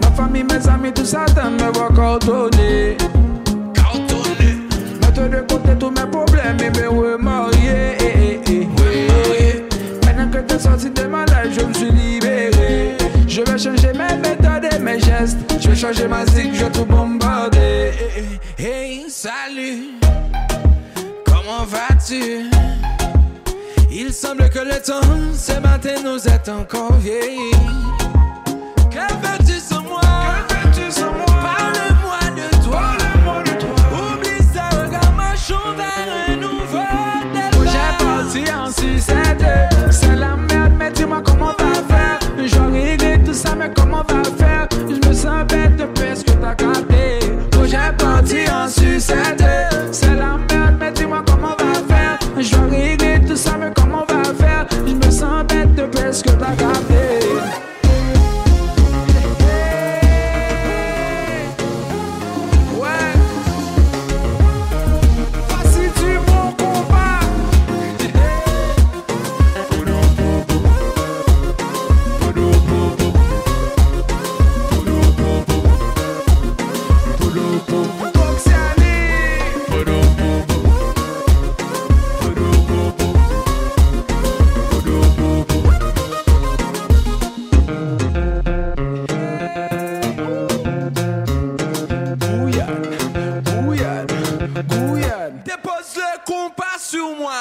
Ma 0.02 0.10
famille, 0.10 0.44
mes 0.44 0.68
amis, 0.68 0.92
tout 0.92 1.06
ça 1.06 1.24
donne 1.34 1.54
me 1.54 1.72
voir 1.72 1.88
coordonner. 1.94 2.98
Mettre 5.00 5.30
de 5.30 5.40
côté 5.48 5.78
tous 5.80 5.90
mes 5.90 6.06
problèmes 6.10 6.58
et 6.60 6.78
me 6.78 6.88
remarier. 6.88 7.96
Maintenant 10.04 10.30
que 10.30 10.38
t'es 10.38 10.58
sorti 10.58 10.90
de 10.90 11.04
ma 11.04 11.24
life, 11.24 11.58
je 11.58 11.64
me 11.64 11.72
suis 11.72 11.90
libéré. 11.90 12.98
Je 13.26 13.40
vais 13.40 13.58
changer 13.58 13.92
mes 13.94 14.16
méthodes 14.18 14.68
et 14.74 14.78
mes 14.78 15.00
gestes. 15.00 15.38
Je 15.58 15.70
vais 15.70 15.76
changer 15.76 16.06
ma 16.06 16.26
zig, 16.26 16.50
je 16.52 16.64
vais 16.64 16.70
tout 16.70 16.84
bombarder. 16.84 17.92
Hey, 18.58 19.06
salut, 19.08 19.94
comment 21.24 21.64
vas-tu? 21.64 22.50
Il 23.94 24.10
semble 24.14 24.48
que 24.48 24.60
le 24.60 24.80
temps, 24.80 25.02
ce 25.34 25.52
matin, 25.60 25.96
nous 26.02 26.26
est 26.26 26.48
encore 26.48 26.94
vieilli. 26.94 27.50
Que 28.90 29.06
veux-tu 29.20 29.60
sur 29.60 29.82
moi? 29.82 30.00
Parle-moi 30.00 32.20
de 32.34 32.48
toi. 32.64 32.96
Oublie 33.92 34.42
ça, 34.54 34.70
regarde, 34.70 35.14
marchons 35.14 35.74
vers 35.76 36.08
un 36.26 36.36
nouveau 36.36 36.86
départ. 37.34 37.66
J'ai 37.70 37.92
parti 38.02 38.44
en 38.50 38.70
sucette. 38.70 39.44
C'est 39.90 40.16
la 40.16 40.36
merde, 40.36 40.72
mais 40.78 40.90
dis-moi 40.90 41.20
comment 41.22 41.52
on 41.58 41.62
va 41.62 41.74
faire. 41.94 42.18
Je 42.38 42.56
vais 42.56 42.84
régler 42.92 43.22
tout 43.22 43.34
ça, 43.34 43.54
mais 43.54 43.70
comment 43.76 44.06
on 44.08 44.12
va 44.14 44.24
faire? 44.24 44.68
Je 44.88 44.96
me 45.06 45.12
sens 45.14 45.44
bête 45.46 45.76
de 45.76 45.84
parce 45.84 46.22
que 46.22 46.30
t'as 46.30 46.54
capté. 46.54 47.18
J'ai 47.66 47.92
parti 47.98 48.48
en 48.50 48.66
sucette. 48.68 49.44
C'est 49.92 50.14
la 50.14 50.38
merde, 50.50 50.76
mais 50.80 50.92
dis-moi 50.92 51.22
comment 51.26 51.54
on 51.60 51.62
va 51.62 51.74
faire. 51.94 52.18
Je 52.40 52.56
vais 52.56 52.88
régler 52.88 53.20
tout 53.26 53.36
ça, 53.36 53.58
mais 53.58 53.70
comment 53.74 53.81
parce 56.56 56.78
que 56.80 56.91
compas 96.26 96.78
sur 96.78 97.16
moi. 97.18 97.32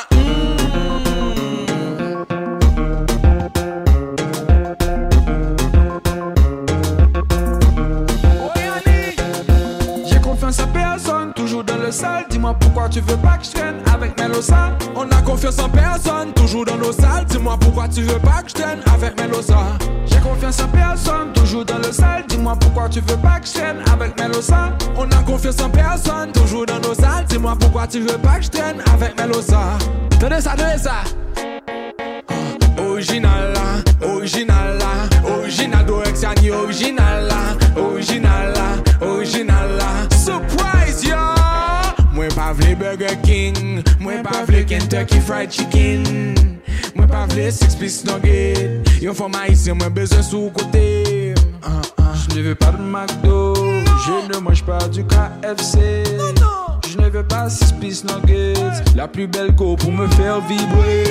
J'ai 10.06 10.20
confiance 10.20 10.60
en 10.60 10.68
personne, 10.68 11.34
toujours 11.34 11.64
dans 11.64 11.78
le 11.78 11.91
sale. 11.91 12.26
Dis-moi 12.30 12.56
pourquoi 12.60 12.90
tu 12.90 13.02
veux 13.02 13.18
pas 13.18 13.38
que 13.38 13.45
je 13.45 13.52
traîne 13.52 13.76
avec 13.94 14.20
Melosa. 14.20 14.78
On 14.95 15.10
a 15.10 15.22
confiance 15.22 15.60
en 15.60 15.70
personne, 15.70 16.34
toujours 16.34 16.66
dans 16.66 16.78
nos 16.78 16.91
salles. 16.91 17.26
Dis-moi 17.26 17.58
pourquoi 17.60 17.88
tu 17.88 18.02
veux 18.02 18.20
pas 18.20 18.41
que 18.44 18.49
je 18.49 18.56
traîne 18.56 18.80
avec 18.94 19.20
Melosa. 19.20 19.78
J'ai 19.80 20.01
confiance 20.32 20.62
en 20.62 20.68
personne, 20.68 21.34
toujours 21.34 21.66
dans 21.66 21.78
le 21.78 21.91
sale. 21.91 22.24
Dis-moi 22.28 22.56
pourquoi 22.60 22.90
tu 22.90 23.02
veux 23.02 23.18
pas 23.18 23.40
que 23.40 23.48
je 23.48 23.53
traîne 23.53 23.78
avec 23.91 24.20
Melosa. 24.20 24.76
On 24.95 25.10
a 25.10 25.24
confiance 25.24 25.62
en 25.62 25.70
personne, 25.70 26.32
toujours 26.32 26.66
dans 26.66 26.80
nos 26.80 26.94
salles. 26.94 27.26
Dis-moi 27.28 27.56
pourquoi 27.60 27.88
tu 27.88 27.99
veux 27.99 28.18
pas 28.18 28.38
que 28.38 28.45
je 28.45 28.49
traîne 28.49 28.82
avec 28.94 29.20
Melosa. 29.20 29.78
Tenez 30.20 30.41
ça, 30.41 30.53
tenez 30.56 30.78
ça. 30.78 31.03
Original 32.78 33.53
là, 33.53 34.08
original 34.08 34.78
là, 34.78 35.30
original 35.38 35.86
d'Orexiani, 35.86 36.49
original 36.52 37.28
là, 37.28 37.82
original 37.82 38.53
là, 38.53 39.08
original 39.08 39.70
là. 39.78 40.16
Surprise 40.18 41.03
yo! 41.03 41.16
Moi 42.14 42.28
pas 42.36 42.53
vle 42.53 42.76
Burger 42.76 43.18
King, 43.24 43.84
moi 43.99 44.14
pas 44.24 44.44
vle 44.48 44.66
Kentucky 44.66 45.20
Fried 45.20 45.52
Chicken, 45.52 46.60
moi 47.02 47.07
pas 47.07 47.26
vle 47.34 47.52
Six 47.52 47.76
Piece 47.76 48.03
Nugget. 48.06 48.82
Yon 49.02 49.14
femme 49.14 49.36
haïtien, 49.36 49.73
moi 49.73 49.90
besoin 49.90 50.22
sous 50.22 50.52
côté. 50.53 51.34
Je 52.30 52.36
ne 52.36 52.41
veux 52.41 52.56
pas 52.56 52.72
de 52.72 52.82
McDo, 52.82 53.53
je 53.56 54.34
ne 54.34 54.40
mange 54.40 54.64
pas 54.64 54.88
du 54.88 55.03
KFC. 55.03 56.03
Je 56.90 56.98
ne 56.98 57.10
veux 57.10 57.23
pas 57.23 57.49
Six 57.49 57.73
Piece 57.73 58.03
Nuggets, 58.03 58.53
la 58.95 59.07
plus 59.07 59.28
belle 59.28 59.53
go 59.56 59.76
pour 59.76 59.91
me 59.91 60.07
faire 60.10 60.41
vibrer. 60.41 61.03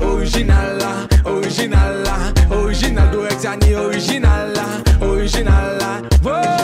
Original 0.00 0.78
là, 0.78 1.30
original 1.30 2.02
là, 2.04 2.56
original 2.56 3.10
d'Orexiani, 3.10 3.74
original 3.74 4.52
là, 4.54 5.06
original. 5.06 5.56
Ouais. 6.24 6.56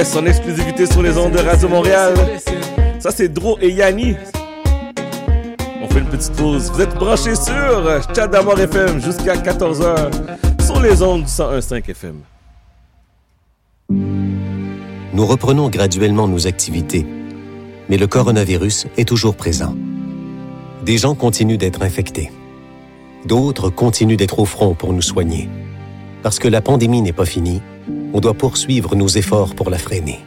Yes, 0.00 0.16
en 0.16 0.24
exclusivité 0.24 0.86
sur 0.86 1.02
les 1.02 1.18
ondes 1.18 1.32
de 1.32 1.40
Radio 1.40 1.68
Montréal. 1.68 2.14
Ça, 3.00 3.10
c'est 3.10 3.28
Dro 3.28 3.58
et 3.60 3.68
Yanni. 3.68 4.16
On 5.82 5.88
fait 5.88 5.98
une 5.98 6.06
petite 6.06 6.32
pause. 6.32 6.70
Vous 6.72 6.80
êtes 6.80 6.94
branchés 6.94 7.34
sur 7.34 8.00
Chat 8.16 8.28
d'Amour 8.28 8.58
FM 8.58 8.98
jusqu'à 9.02 9.34
14h 9.34 10.64
sur 10.64 10.80
les 10.80 11.02
ondes 11.02 11.24
du 11.24 11.30
101.5 11.30 11.90
FM. 11.90 12.16
Nous 13.90 15.26
reprenons 15.26 15.68
graduellement 15.68 16.26
nos 16.26 16.46
activités, 16.46 17.04
mais 17.90 17.98
le 17.98 18.06
coronavirus 18.06 18.86
est 18.96 19.06
toujours 19.06 19.36
présent. 19.36 19.76
Des 20.82 20.96
gens 20.96 21.14
continuent 21.14 21.58
d'être 21.58 21.82
infectés. 21.82 22.32
D'autres 23.26 23.68
continuent 23.68 24.16
d'être 24.16 24.38
au 24.38 24.46
front 24.46 24.74
pour 24.74 24.94
nous 24.94 25.02
soigner. 25.02 25.50
Parce 26.22 26.38
que 26.38 26.48
la 26.48 26.62
pandémie 26.62 27.02
n'est 27.02 27.12
pas 27.12 27.26
finie, 27.26 27.60
on 28.12 28.20
doit 28.20 28.34
poursuivre 28.34 28.96
nos 28.96 29.08
efforts 29.08 29.54
pour 29.54 29.70
la 29.70 29.78
freiner. 29.78 30.20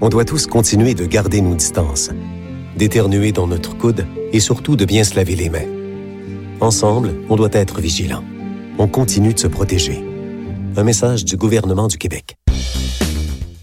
On 0.00 0.08
doit 0.08 0.24
tous 0.24 0.46
continuer 0.46 0.94
de 0.94 1.06
garder 1.06 1.40
nos 1.40 1.54
distances, 1.54 2.10
d'éternuer 2.76 3.32
dans 3.32 3.46
notre 3.46 3.76
coude 3.76 4.06
et 4.32 4.40
surtout 4.40 4.76
de 4.76 4.84
bien 4.84 5.04
se 5.04 5.16
laver 5.16 5.36
les 5.36 5.50
mains. 5.50 5.68
Ensemble, 6.60 7.14
on 7.28 7.36
doit 7.36 7.50
être 7.52 7.80
vigilants. 7.80 8.24
On 8.78 8.88
continue 8.88 9.34
de 9.34 9.38
se 9.38 9.46
protéger. 9.46 10.04
Un 10.76 10.82
message 10.82 11.24
du 11.24 11.36
gouvernement 11.36 11.86
du 11.86 11.98
Québec. 11.98 12.36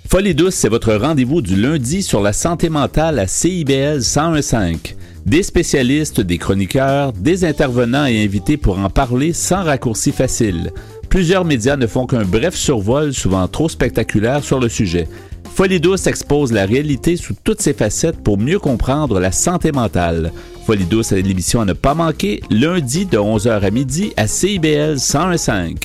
Folie 0.09 0.35
douce, 0.35 0.55
c'est 0.55 0.69
votre 0.69 0.93
rendez-vous 0.93 1.41
du 1.41 1.55
lundi 1.55 2.03
sur 2.03 2.21
la 2.21 2.33
santé 2.33 2.69
mentale 2.69 3.19
à 3.19 3.27
CIBL 3.27 3.99
1015. 3.99 4.77
Des 5.25 5.43
spécialistes, 5.43 6.19
des 6.19 6.37
chroniqueurs, 6.37 7.13
des 7.13 7.45
intervenants 7.45 8.05
et 8.05 8.23
invités 8.23 8.57
pour 8.57 8.79
en 8.79 8.89
parler 8.89 9.33
sans 9.33 9.63
raccourci 9.63 10.11
facile. 10.11 10.71
Plusieurs 11.11 11.43
médias 11.43 11.75
ne 11.75 11.87
font 11.87 12.07
qu'un 12.07 12.23
bref 12.23 12.55
survol, 12.55 13.13
souvent 13.13 13.45
trop 13.49 13.67
spectaculaire, 13.67 14.45
sur 14.45 14.61
le 14.61 14.69
sujet. 14.69 15.09
Folie 15.53 15.81
expose 16.05 16.53
la 16.53 16.65
réalité 16.65 17.17
sous 17.17 17.35
toutes 17.43 17.61
ses 17.61 17.73
facettes 17.73 18.23
pour 18.23 18.37
mieux 18.37 18.59
comprendre 18.59 19.19
la 19.19 19.33
santé 19.33 19.73
mentale. 19.73 20.31
Folie 20.65 20.85
douce 20.85 21.11
est 21.11 21.21
l'émission 21.21 21.59
à 21.59 21.65
ne 21.65 21.73
pas 21.73 21.95
manquer, 21.95 22.41
lundi 22.49 23.05
de 23.05 23.17
11h 23.17 23.59
à 23.59 23.71
midi 23.71 24.13
à 24.15 24.25
CIBL 24.25 24.93
1015. 24.93 25.75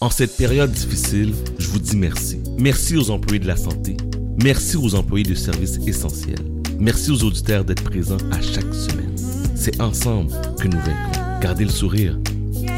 En 0.00 0.08
cette 0.08 0.36
période 0.36 0.70
difficile, 0.70 1.34
je 1.58 1.66
vous 1.66 1.80
dis 1.80 1.96
merci. 1.96 2.40
Merci 2.56 2.96
aux 2.96 3.10
employés 3.10 3.40
de 3.40 3.48
la 3.48 3.56
santé. 3.56 3.96
Merci 4.40 4.76
aux 4.76 4.94
employés 4.94 5.26
de 5.26 5.34
services 5.34 5.80
essentiels. 5.88 6.44
Merci 6.78 7.10
aux 7.10 7.24
auditeurs 7.24 7.64
d'être 7.64 7.82
présents 7.82 8.16
à 8.30 8.40
chaque 8.40 8.72
semaine. 8.72 9.16
C'est 9.56 9.80
ensemble 9.80 10.30
que 10.60 10.68
nous 10.68 10.78
vaincrons. 10.78 11.21
Gardez 11.42 11.64
le 11.64 11.70
sourire, 11.70 12.16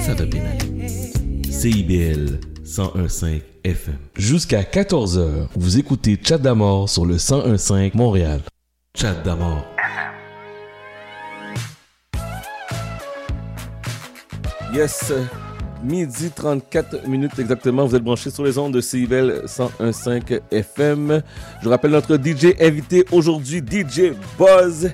ça 0.00 0.14
va 0.14 0.24
bien 0.24 0.42
aller. 0.42 0.88
CIBL 1.50 2.40
101.5 2.64 3.42
FM. 3.62 3.98
Jusqu'à 4.16 4.62
14h, 4.62 5.48
vous 5.54 5.78
écoutez 5.78 6.18
Chat 6.26 6.38
d'Amour 6.38 6.88
sur 6.88 7.04
le 7.04 7.16
101.5 7.16 7.94
Montréal. 7.94 8.40
Chat 8.96 9.22
d'Amour. 9.22 9.66
Yes, 14.72 15.12
midi 15.82 16.30
34 16.34 17.06
minutes 17.06 17.38
exactement. 17.38 17.84
Vous 17.84 17.94
êtes 17.94 18.02
branchés 18.02 18.30
sur 18.30 18.44
les 18.44 18.56
ondes 18.56 18.72
de 18.72 18.80
CIBEL 18.80 19.42
101.5 19.44 20.40
FM. 20.50 21.22
Je 21.62 21.68
rappelle 21.68 21.90
notre 21.90 22.16
DJ 22.16 22.54
invité 22.58 23.04
aujourd'hui, 23.12 23.58
DJ 23.58 24.14
Buzz, 24.38 24.90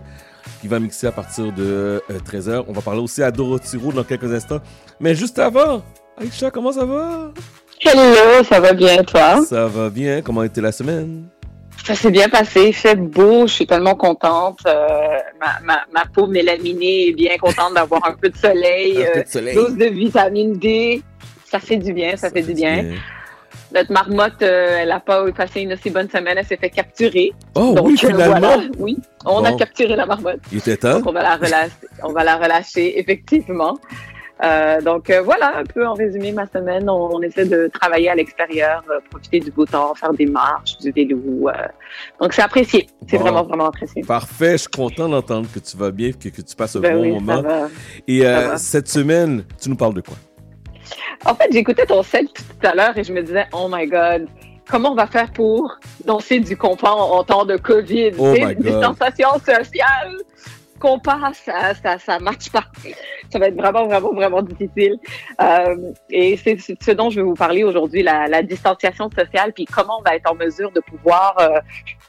qui 0.61 0.69
va 0.69 0.78
mixer 0.78 1.07
à 1.07 1.12
partir 1.12 1.53
de 1.53 2.03
13h. 2.11 2.65
On 2.69 2.73
va 2.73 2.82
parler 2.82 3.01
aussi 3.01 3.23
à 3.23 3.31
Dorothy 3.31 3.77
Roux 3.77 3.93
dans 3.93 4.05
quelques 4.05 4.32
instants. 4.32 4.61
Mais 5.01 5.15
juste 5.15 5.39
avant, 5.39 5.82
Aïcha, 6.19 6.51
comment 6.51 6.73
ça 6.73 6.85
va? 6.85 7.32
Hello, 7.81 8.45
ça 8.45 8.61
va 8.61 8.74
bien, 8.74 9.03
toi? 9.05 9.43
Ça 9.45 9.66
va 9.66 9.89
bien. 9.89 10.20
Comment 10.20 10.43
était 10.43 10.61
la 10.61 10.73
semaine? 10.73 11.28
Ça 11.82 11.95
s'est 11.95 12.11
bien 12.11 12.28
passé, 12.28 12.69
il 12.69 12.74
fait 12.74 12.95
beau, 12.95 13.47
je 13.47 13.55
suis 13.55 13.66
tellement 13.66 13.95
contente. 13.95 14.61
Euh, 14.66 14.99
ma, 15.41 15.61
ma, 15.65 15.81
ma, 15.93 16.05
peau 16.05 16.27
mélaminée 16.27 17.09
est 17.09 17.12
bien 17.12 17.39
contente 17.39 17.73
d'avoir 17.74 18.07
un 18.07 18.12
peu 18.12 18.28
de 18.28 18.37
soleil, 18.37 19.03
Un 19.03 19.15
peu 19.15 19.23
de 19.24 19.28
soleil. 19.28 19.55
dose 19.55 19.77
de 19.77 19.87
vitamine 19.87 20.59
D. 20.59 21.03
Ça 21.47 21.59
fait 21.59 21.78
du 21.78 21.95
bien, 21.95 22.16
ça, 22.16 22.28
fait, 22.31 22.43
du 22.43 22.53
bien. 22.53 22.85
Notre 23.74 23.92
marmotte, 23.92 24.42
euh, 24.42 24.78
elle 24.80 24.88
n'a 24.88 25.01
pas 25.01 25.30
passé 25.32 25.60
une 25.62 25.72
aussi 25.74 25.90
bonne 25.90 26.09
semaine, 26.10 26.36
elle 26.38 26.44
s'est 26.47 26.56
fait 26.56 26.70
capturer. 26.70 27.32
Oh 27.55 27.74
Donc, 27.74 27.86
oui, 27.86 27.94
euh, 27.94 28.09
finalement. 28.09 28.38
voilà, 28.38 28.62
oui, 28.78 28.98
on 29.24 29.44
a 29.44 29.52
capturé 29.52 29.94
la 29.97 30.06
marmotte. 30.06 30.40
Il 30.51 30.59
était 30.59 30.76
temps. 30.76 30.94
Donc, 30.98 31.06
on 31.09 31.12
va 31.12 31.22
la 31.22 31.36
relâcher, 31.36 31.72
on 32.02 32.12
va 32.12 32.24
la 32.24 32.36
relâcher 32.36 32.98
effectivement. 32.98 33.78
Euh, 34.42 34.80
donc 34.80 35.10
euh, 35.10 35.20
voilà 35.20 35.59
un 35.59 35.64
peu 35.64 35.86
en 35.86 35.92
résumé 35.92 36.32
ma 36.32 36.47
semaine. 36.47 36.88
On, 36.88 37.10
on 37.14 37.20
essaie 37.20 37.44
de 37.44 37.68
travailler 37.72 38.09
à 38.09 38.14
l'extérieur, 38.14 38.82
euh, 38.90 38.98
profiter 39.10 39.38
du 39.38 39.51
beau 39.51 39.66
temps, 39.66 39.94
faire 39.94 40.14
des 40.14 40.24
marches, 40.24 40.78
du 40.78 40.90
vélo. 40.92 41.51
donc 42.18 42.32
c'est 42.32 42.40
apprécié. 42.40 42.86
C'est 43.06 43.18
Bon. 43.18 43.24
vraiment 43.24 43.42
vraiment 43.44 43.66
apprécié. 43.66 44.02
Parfait, 44.02 44.52
je 44.52 44.56
suis 44.62 44.68
content 44.68 45.10
d'entendre 45.10 45.47
que 45.52 45.59
tu 45.59 45.76
vas 45.76 45.90
bien, 45.90 46.12
que, 46.12 46.30
que 46.30 46.40
tu 46.40 46.56
passes 46.56 46.74
un 46.76 46.80
Ben 46.80 46.94
bon 46.97 47.02
oui, 47.02 47.10
moment. 47.10 47.36
ça 47.36 47.42
va. 47.42 47.68
Et 48.09 48.22
Ça 48.22 48.48
va. 48.48 48.56
cette 48.56 48.88
semaine, 48.88 49.44
tu 49.60 49.68
nous 49.68 49.76
parles 49.76 49.92
de 49.94 50.01
quoi? 50.01 50.16
En 51.24 51.34
fait, 51.34 51.52
j'écoutais 51.52 51.86
ton 51.86 52.02
set 52.02 52.26
tout 52.32 52.66
à 52.66 52.74
l'heure 52.74 52.96
et 52.96 53.04
je 53.04 53.12
me 53.12 53.22
disais, 53.22 53.46
oh 53.52 53.68
my 53.70 53.86
God, 53.86 54.28
comment 54.68 54.92
on 54.92 54.94
va 54.94 55.06
faire 55.06 55.30
pour 55.32 55.78
danser 56.04 56.40
du 56.40 56.56
compas 56.56 56.92
en, 56.92 57.22
temps 57.24 57.44
de 57.44 57.56
COVID? 57.56 58.12
Oh 58.18 58.32
my 58.32 58.54
God. 58.54 58.58
Distanciation 58.58 59.32
sociale, 59.38 60.16
compas, 60.78 61.32
ça, 61.34 61.74
ça, 61.74 61.98
ça 61.98 62.18
marche 62.18 62.50
pas. 62.50 62.64
Ça 63.32 63.38
va 63.38 63.46
être 63.48 63.56
vraiment, 63.56 63.86
vraiment, 63.86 64.12
vraiment 64.12 64.42
difficile. 64.42 64.96
Euh, 65.40 65.92
et 66.08 66.36
c'est 66.36 66.58
c'est 66.58 66.82
ce 66.82 66.90
dont 66.90 67.10
je 67.10 67.16
vais 67.16 67.26
vous 67.26 67.34
parler 67.34 67.62
aujourd'hui, 67.62 68.02
la, 68.02 68.26
la 68.26 68.42
distanciation 68.42 69.08
sociale, 69.10 69.52
puis 69.52 69.66
comment 69.66 69.98
on 70.00 70.02
va 70.02 70.16
être 70.16 70.30
en 70.30 70.34
mesure 70.34 70.72
de 70.72 70.80
pouvoir 70.80 71.36
euh, 71.38 71.60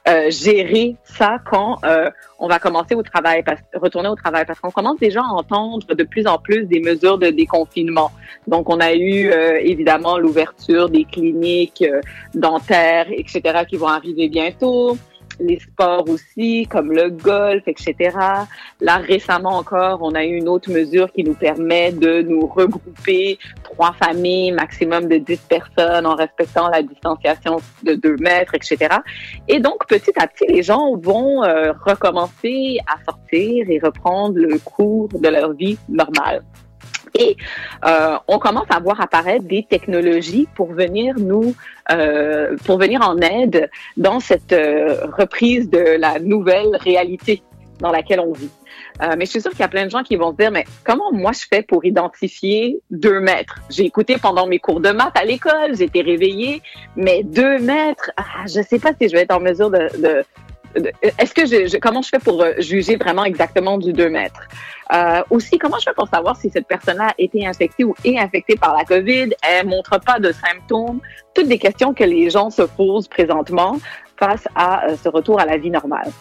euh, 0.08 0.32
gérer 0.32 0.96
ça 1.04 1.38
quand 1.46 1.78
euh, 1.84 2.10
on 2.40 2.48
va 2.48 2.58
commencer 2.58 2.96
au 2.96 3.04
travail, 3.04 3.44
retourner 3.76 4.10
au 4.10 4.16
travail, 4.16 4.46
parce 4.48 4.60
qu'on 4.60 4.72
commence 4.72 5.00
déjà 5.00 5.22
à 5.22 5.28
entendre 5.28 5.94
de 5.94 6.04
plus 6.04 6.26
en 6.26 6.40
plus 6.40 6.66
des 6.66 6.80
mesures 6.80 7.20
de 7.20 7.28
déconfinement. 7.28 8.12
Donc, 8.48 8.70
on 8.70 8.80
a 8.80 8.94
eu 8.94 9.30
euh, 9.30 9.60
évidemment 9.62 10.18
l'ouverture 10.18 10.90
des 10.90 11.06
cliniques 11.06 11.84
euh, 11.84 12.02
dentaires, 12.34 13.08
etc., 13.12 13.64
qui 13.70 13.78
vont 13.78 13.90
arriver 13.90 14.28
bientôt. 14.28 14.98
Les 15.40 15.60
sports 15.60 16.08
aussi, 16.10 16.68
comme 16.70 16.92
le 16.92 17.10
golf, 17.10 17.64
etc. 17.68 18.18
Là, 18.80 18.98
récemment 18.98 19.58
encore, 19.58 20.00
on 20.02 20.14
a 20.14 20.24
eu 20.24 20.36
une 20.36 20.48
autre 20.48 20.72
mesure 20.72 21.12
qui 21.12 21.24
nous 21.24 21.34
permet 21.34 21.92
de 21.92 22.22
nous 22.22 22.46
regrouper 22.48 23.40
trois 23.64 23.94
familles, 23.94 24.52
maximum 24.52 25.08
de 25.08 25.18
10 25.18 25.38
personnes, 25.50 26.06
en 26.06 26.16
respectant 26.16 26.70
la 26.70 26.82
distanciation 26.82 27.58
de 27.84 27.94
2 27.94 28.18
mètres, 28.18 28.56
etc. 28.56 28.98
Et 29.48 29.60
donc, 29.60 29.88
petit 29.88 30.14
à 30.20 30.28
petit, 30.28 30.46
les 30.48 30.64
gens 30.64 30.96
vont 30.98 31.44
euh, 31.44 31.74
recommencer 31.86 32.78
à 32.88 33.04
sortir 33.04 33.66
et 33.70 33.80
reprendre 33.80 34.38
le 34.38 34.60
cours 34.60 35.10
de 35.10 35.28
leur 35.28 35.54
vie 35.54 35.78
normale. 35.90 36.44
Et 37.18 37.36
euh, 37.86 38.18
on 38.28 38.40
commence 38.40 38.68
à 38.70 38.80
voir 38.80 39.02
apparaître 39.02 39.46
des 39.46 39.64
technologies 39.64 40.48
pour 40.56 40.72
venir 40.74 41.16
nous, 41.18 41.56
euh, 41.92 42.56
pour 42.66 42.78
venir 42.78 43.02
en 43.02 43.18
aide 43.18 43.70
dans 43.98 44.20
cette 44.20 44.54
euh, 44.54 45.06
reprise 45.18 45.70
de 45.70 45.98
la 46.00 46.20
nouvelle 46.20 46.76
réalité 46.78 47.44
dans 47.80 47.92
laquelle 47.92 48.20
on 48.20 48.32
vit. 48.32 48.50
Euh, 49.02 49.16
mais 49.18 49.26
je 49.26 49.32
suis 49.32 49.42
sûre 49.42 49.52
qu'il 49.52 49.62
y 49.62 49.64
a 49.64 49.68
plein 49.68 49.86
de 49.86 49.90
gens 49.92 50.04
qui 50.04 50.16
vont 50.16 50.32
se 50.32 50.38
dire, 50.38 50.52
mais 50.52 50.66
comment 50.86 51.12
moi 51.12 51.32
je 51.32 51.46
fais 51.50 51.64
pour 51.64 51.84
identifier 51.84 52.80
deux 52.92 53.20
mètres? 53.20 53.56
J'ai 53.70 53.86
écouté 53.86 54.18
pendant 54.22 54.46
mes 54.48 54.60
cours 54.60 54.80
de 54.80 54.92
maths 54.92 55.18
à 55.18 55.26
l'école, 55.26 55.82
été 55.82 56.02
réveillée, 56.02 56.62
mais 56.96 57.24
deux 57.24 57.58
mètres, 57.60 58.12
ah, 58.18 58.46
je 58.46 58.62
sais 58.62 58.80
pas 58.80 58.92
si 59.00 59.10
je 59.10 59.14
vais 59.14 59.22
être 59.24 59.36
en 59.36 59.40
mesure 59.40 59.70
de... 59.72 59.90
de 60.02 60.24
de- 60.76 60.92
est-ce 61.20 61.34
que 61.34 61.46
je, 61.46 61.78
comment 61.80 62.02
je 62.02 62.08
fais 62.08 62.20
pour 62.20 62.42
euh, 62.42 62.54
juger 62.60 62.96
vraiment 62.96 63.26
exactement 63.26 63.78
du 63.78 63.92
2 63.92 64.10
mètres? 64.10 64.48
Euh, 64.94 65.22
aussi, 65.30 65.58
comment 65.58 65.78
je 65.80 65.86
fais 65.86 65.94
pour 65.94 66.08
savoir 66.08 66.36
si 66.36 66.50
cette 66.50 66.68
personne-là 66.68 67.08
a 67.10 67.14
été 67.18 67.46
infectée 67.46 67.84
ou 67.84 67.96
est 68.04 68.18
infectée 68.18 68.56
par 68.56 68.76
la 68.76 68.84
COVID? 68.84 69.34
Elle 69.48 69.68
montre 69.68 70.00
pas 70.00 70.20
de 70.20 70.32
symptômes. 70.32 71.00
Toutes 71.34 71.48
des 71.48 71.58
questions 71.58 71.94
que 71.94 72.04
les 72.04 72.30
gens 72.30 72.50
se 72.50 72.64
posent 72.64 73.08
présentement 73.08 73.78
face 74.18 74.48
à 74.56 74.88
euh, 74.88 74.96
ce 75.02 75.10
retour 75.10 75.40
à 75.40 75.46
la 75.46 75.58
vie 75.58 75.72
normale. 75.72 76.12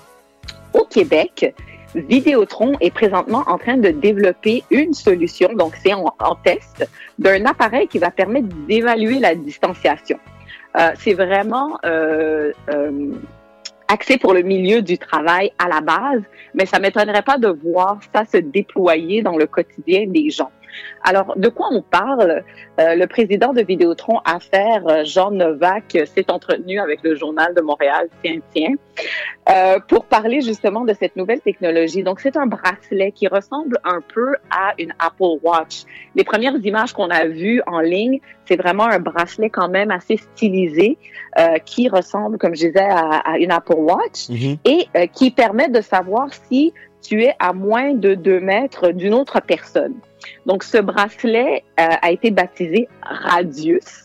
Au 0.73 0.85
Québec, 0.85 1.55
Vidéotron 1.95 2.77
est 2.81 2.93
présentement 2.93 3.43
en 3.47 3.59
train 3.59 3.77
de 3.77 3.91
développer 3.91 4.63
une 4.71 4.95
solution, 4.95 5.53
donc 5.55 5.75
c'est 5.83 5.93
en, 5.93 6.15
en 6.21 6.35
test, 6.37 6.89
d'un 7.19 7.45
appareil 7.47 7.89
qui 7.89 7.99
va 7.99 8.11
permettre 8.11 8.49
d'évaluer 8.69 9.19
la 9.19 9.35
distanciation. 9.35 10.19
Euh, 10.79 10.91
c'est 10.99 11.15
vraiment 11.15 11.79
euh, 11.85 12.53
euh, 12.73 13.13
axé 13.91 14.19
pour 14.19 14.35
le 14.35 14.43
milieu 14.43 14.83
du 14.83 14.99
travail 14.99 15.53
à 15.59 15.69
la 15.69 15.81
base, 15.81 16.23
mais 16.55 16.65
ça 16.65 16.79
m'étonnerait 16.79 17.23
pas 17.23 17.39
de 17.39 17.49
voir 17.49 17.99
ça 18.15 18.25
se 18.25 18.37
déployer 18.37 19.23
dans 19.23 19.37
le 19.37 19.47
quotidien 19.47 20.07
des 20.07 20.31
gens. 20.31 20.53
Alors, 21.05 21.35
de 21.37 21.49
quoi 21.49 21.69
on 21.71 21.83
parle? 21.83 22.43
Euh, 22.79 22.95
le 22.95 23.07
président 23.07 23.53
de 23.53 23.63
Vidéotron 23.63 24.21
Affaires, 24.25 24.87
euh, 24.87 25.05
Jean 25.05 25.31
Novak, 25.31 25.97
euh, 25.97 26.07
s'est 26.07 26.31
entretenu 26.31 26.79
avec 26.79 27.03
le 27.03 27.15
Journal 27.15 27.55
de 27.55 27.61
Montréal, 27.61 28.09
tiens, 28.23 28.41
tiens, 28.53 28.75
euh, 29.51 29.79
pour 29.89 30.05
parler 30.05 30.41
justement 30.41 30.85
de 30.85 30.95
cette 30.95 31.17
nouvelle 31.17 31.41
technologie. 31.41 32.03
Donc, 32.03 32.21
c'est 32.21 32.37
un 32.37 32.47
bracelet 32.47 33.13
qui 33.13 33.29
ressemble 33.29 33.79
un 33.85 34.01
peu 34.15 34.35
à 34.51 34.73
une 34.79 34.93
Apple 34.99 35.39
Watch. 35.43 35.85
Les 36.15 36.25
premières 36.25 36.57
images 36.57 36.93
qu'on 36.93 37.11
a 37.11 37.27
vues 37.27 37.63
en 37.67 37.81
ligne, 37.81 38.21
c'est 38.47 38.57
vraiment 38.57 38.85
un 38.85 38.99
bracelet 38.99 39.51
quand 39.51 39.69
même 39.69 39.91
assez 39.91 40.17
stylisé 40.17 40.99
euh, 41.39 41.59
qui 41.65 41.89
ressemble, 41.89 42.39
comme 42.39 42.55
je 42.55 42.67
disais, 42.67 42.81
à, 42.81 43.19
à 43.19 43.39
une 43.39 43.53
Apple 43.53 43.75
Watch 43.79 44.29
et 44.65 44.87
euh, 44.97 45.07
qui 45.07 45.31
permet 45.31 45.69
de 45.69 45.81
savoir 45.81 46.33
si 46.49 46.73
tu 47.03 47.23
es 47.23 47.35
à 47.39 47.53
moins 47.53 47.95
de 47.95 48.15
deux 48.15 48.41
mètres 48.41 48.91
d'une 48.91 49.15
autre 49.15 49.41
personne. 49.41 49.95
Donc, 50.47 50.65
ce 50.65 50.79
bracelet 50.79 51.65
euh, 51.79 51.87
a 52.03 52.11
été 52.11 52.31
baptisé 52.31 52.89
Radius 53.03 54.05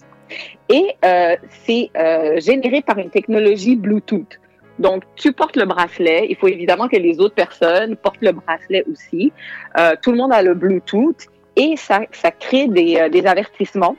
et 0.69 0.95
euh, 1.03 1.35
c'est 1.65 1.89
euh, 1.97 2.39
généré 2.39 2.81
par 2.81 2.97
une 2.97 3.09
technologie 3.09 3.75
Bluetooth. 3.75 4.39
Donc, 4.79 5.03
tu 5.15 5.31
portes 5.31 5.55
le 5.55 5.65
bracelet. 5.65 6.27
Il 6.29 6.35
faut 6.35 6.47
évidemment 6.47 6.87
que 6.87 6.97
les 6.97 7.19
autres 7.19 7.35
personnes 7.35 7.95
portent 7.95 8.21
le 8.21 8.31
bracelet 8.33 8.83
aussi. 8.91 9.31
Euh, 9.77 9.95
tout 10.01 10.11
le 10.11 10.17
monde 10.17 10.33
a 10.33 10.41
le 10.41 10.53
Bluetooth 10.53 11.27
et 11.55 11.75
ça, 11.77 12.01
ça 12.11 12.31
crée 12.31 12.67
des, 12.67 12.97
euh, 12.97 13.09
des 13.09 13.25
avertissements, 13.25 13.95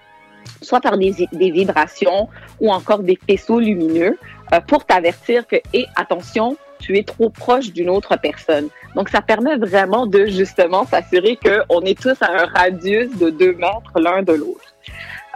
soit 0.61 0.81
par 0.81 0.99
des, 0.99 1.15
des 1.33 1.51
vibrations 1.51 2.29
ou 2.61 2.71
encore 2.71 2.99
des 2.99 3.19
faisceaux 3.29 3.61
lumineux 3.61 4.19
euh, 4.53 4.61
pour 4.61 4.85
t'avertir 4.85 5.47
que, 5.47 5.57
et 5.73 5.87
attention, 5.97 6.57
tu 6.79 6.97
es 6.99 7.03
trop 7.03 7.31
proche 7.31 7.73
d'une 7.73 7.91
autre 7.91 8.17
personne. 8.21 8.69
Donc, 8.95 9.09
ça 9.09 9.21
permet 9.21 9.57
vraiment 9.57 10.07
de 10.07 10.27
justement 10.27 10.85
s'assurer 10.85 11.37
qu'on 11.37 11.81
est 11.83 12.01
tous 12.01 12.21
à 12.23 12.31
un 12.31 12.47
radius 12.47 13.17
de 13.19 13.31
deux 13.31 13.55
mètres 13.55 13.93
l'un 13.97 14.23
de 14.23 14.33
l'autre. 14.33 14.75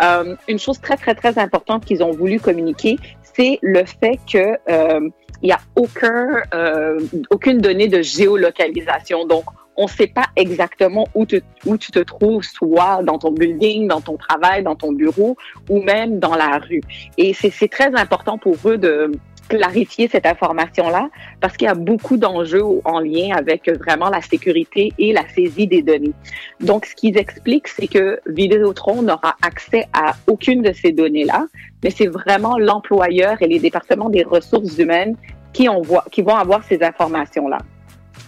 Euh, 0.03 0.35
une 0.49 0.59
chose 0.59 0.81
très, 0.81 0.97
très, 0.97 1.15
très 1.15 1.39
importante 1.39 1.85
qu'ils 1.85 2.03
ont 2.03 2.13
voulu 2.13 2.41
communiquer, 2.41 2.97
c'est 3.35 3.59
le 3.63 3.85
fait 3.85 4.19
que 4.31 4.57
euh, 4.71 5.09
il 5.43 5.47
n'y 5.47 5.53
a 5.53 5.61
aucun, 5.77 6.43
euh, 6.55 6.99
aucune 7.31 7.59
donnée 7.59 7.89
de 7.89 8.03
géolocalisation. 8.03 9.27
Donc, 9.27 9.45
on 9.77 9.85
ne 9.85 9.89
sait 9.89 10.09
pas 10.09 10.27
exactement 10.37 11.07
où, 11.15 11.25
où 11.65 11.77
tu 11.79 11.91
te 11.91 12.01
trouves, 12.01 12.43
soit 12.43 13.03
dans 13.03 13.19
ton 13.19 13.33
building, 13.33 13.89
dans 13.89 14.01
ton 14.01 14.17
travail, 14.17 14.63
dans 14.63 14.75
ton 14.75 14.93
bureau 14.93 15.37
ou 15.71 15.83
même 15.83 16.19
dans 16.19 16.35
la 16.35 16.59
rue. 16.59 16.83
Et 17.17 17.33
c'est 17.33 17.69
très 17.69 17.95
important 17.95 18.37
pour 18.37 18.57
eux 18.67 18.77
de 18.77 19.13
clarifier 19.51 20.09
cette 20.09 20.27
information-là 20.27 21.11
parce 21.41 21.57
qu'il 21.57 21.67
y 21.67 21.71
a 21.71 21.75
beaucoup 21.75 22.17
d'enjeux 22.17 22.63
en 22.85 23.01
lien 23.01 23.35
avec 23.37 23.69
vraiment 23.69 24.09
la 24.09 24.23
sécurité 24.23 24.93
et 24.97 25.13
la 25.13 25.29
saisie 25.29 25.67
des 25.67 25.83
données. 25.83 26.15
Donc, 26.61 26.87
ce 26.87 26.95
qu'ils 26.95 27.19
expliquent, 27.19 27.69
c'est 27.69 27.89
que 27.89 28.21
Vidéotron 28.27 29.03
n'aura 29.03 29.35
accès 29.43 29.87
à 29.93 30.15
aucune 30.29 30.63
de 30.63 30.73
ces 30.73 30.93
données-là, 30.93 31.47
mais 31.83 31.91
c'est 31.91 32.07
vraiment 32.07 32.57
l'employeur 32.59 33.43
et 33.43 33.49
les 33.49 33.59
départements 33.59 34.09
des 34.09 34.23
ressources 34.23 34.79
humaines 34.79 35.17
qui, 35.53 35.69
ont, 35.69 35.83
qui 36.13 36.23
vont 36.23 36.37
avoir 36.37 36.63
ces 36.63 36.83
informations-là. 36.83 37.59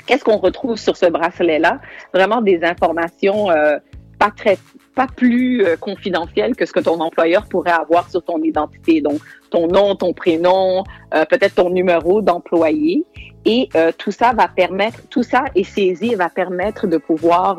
Qu'est-ce 0.07 0.25
qu'on 0.25 0.39
retrouve 0.39 0.77
sur 0.77 0.97
ce 0.97 1.07
bracelet-là? 1.07 1.81
Vraiment 2.13 2.43
des 2.43 2.65
informations 2.65 3.51
euh, 3.51 3.79
pas 4.23 4.31
très 4.31 4.57
pas 4.95 5.07
plus 5.07 5.65
euh, 5.65 5.77
confidentielles 5.77 6.55
que 6.55 6.67
ce 6.67 6.73
que 6.73 6.81
ton 6.81 7.01
employeur 7.01 7.47
pourrait 7.47 7.73
avoir 7.73 8.09
sur 8.11 8.23
ton 8.23 8.41
identité. 8.43 9.01
Donc, 9.01 9.21
ton 9.51 9.67
nom, 9.67 9.97
ton 9.97 10.13
prénom, 10.13 10.85
euh, 11.15 11.25
peut-être 11.25 11.55
ton 11.55 11.71
numéro 11.71 12.21
d'employé. 12.21 13.05
Et 13.45 13.69
euh, 13.75 13.91
tout 13.97 14.13
ça 14.13 14.33
va 14.35 14.49
permettre, 14.49 15.01
tout 15.09 15.23
ça 15.23 15.45
est 15.55 15.65
saisi 15.65 16.13
et 16.13 16.15
va 16.15 16.29
permettre 16.29 16.87
de 16.87 16.99
pouvoir 16.99 17.59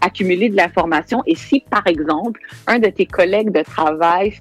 accumuler 0.00 0.48
de 0.48 0.56
l'information. 0.56 1.22
Et 1.26 1.34
si, 1.34 1.64
par 1.68 1.86
exemple, 1.86 2.40
un 2.66 2.78
de 2.78 2.88
tes 2.88 3.06
collègues 3.06 3.50
de 3.50 3.62
travail 3.62 4.34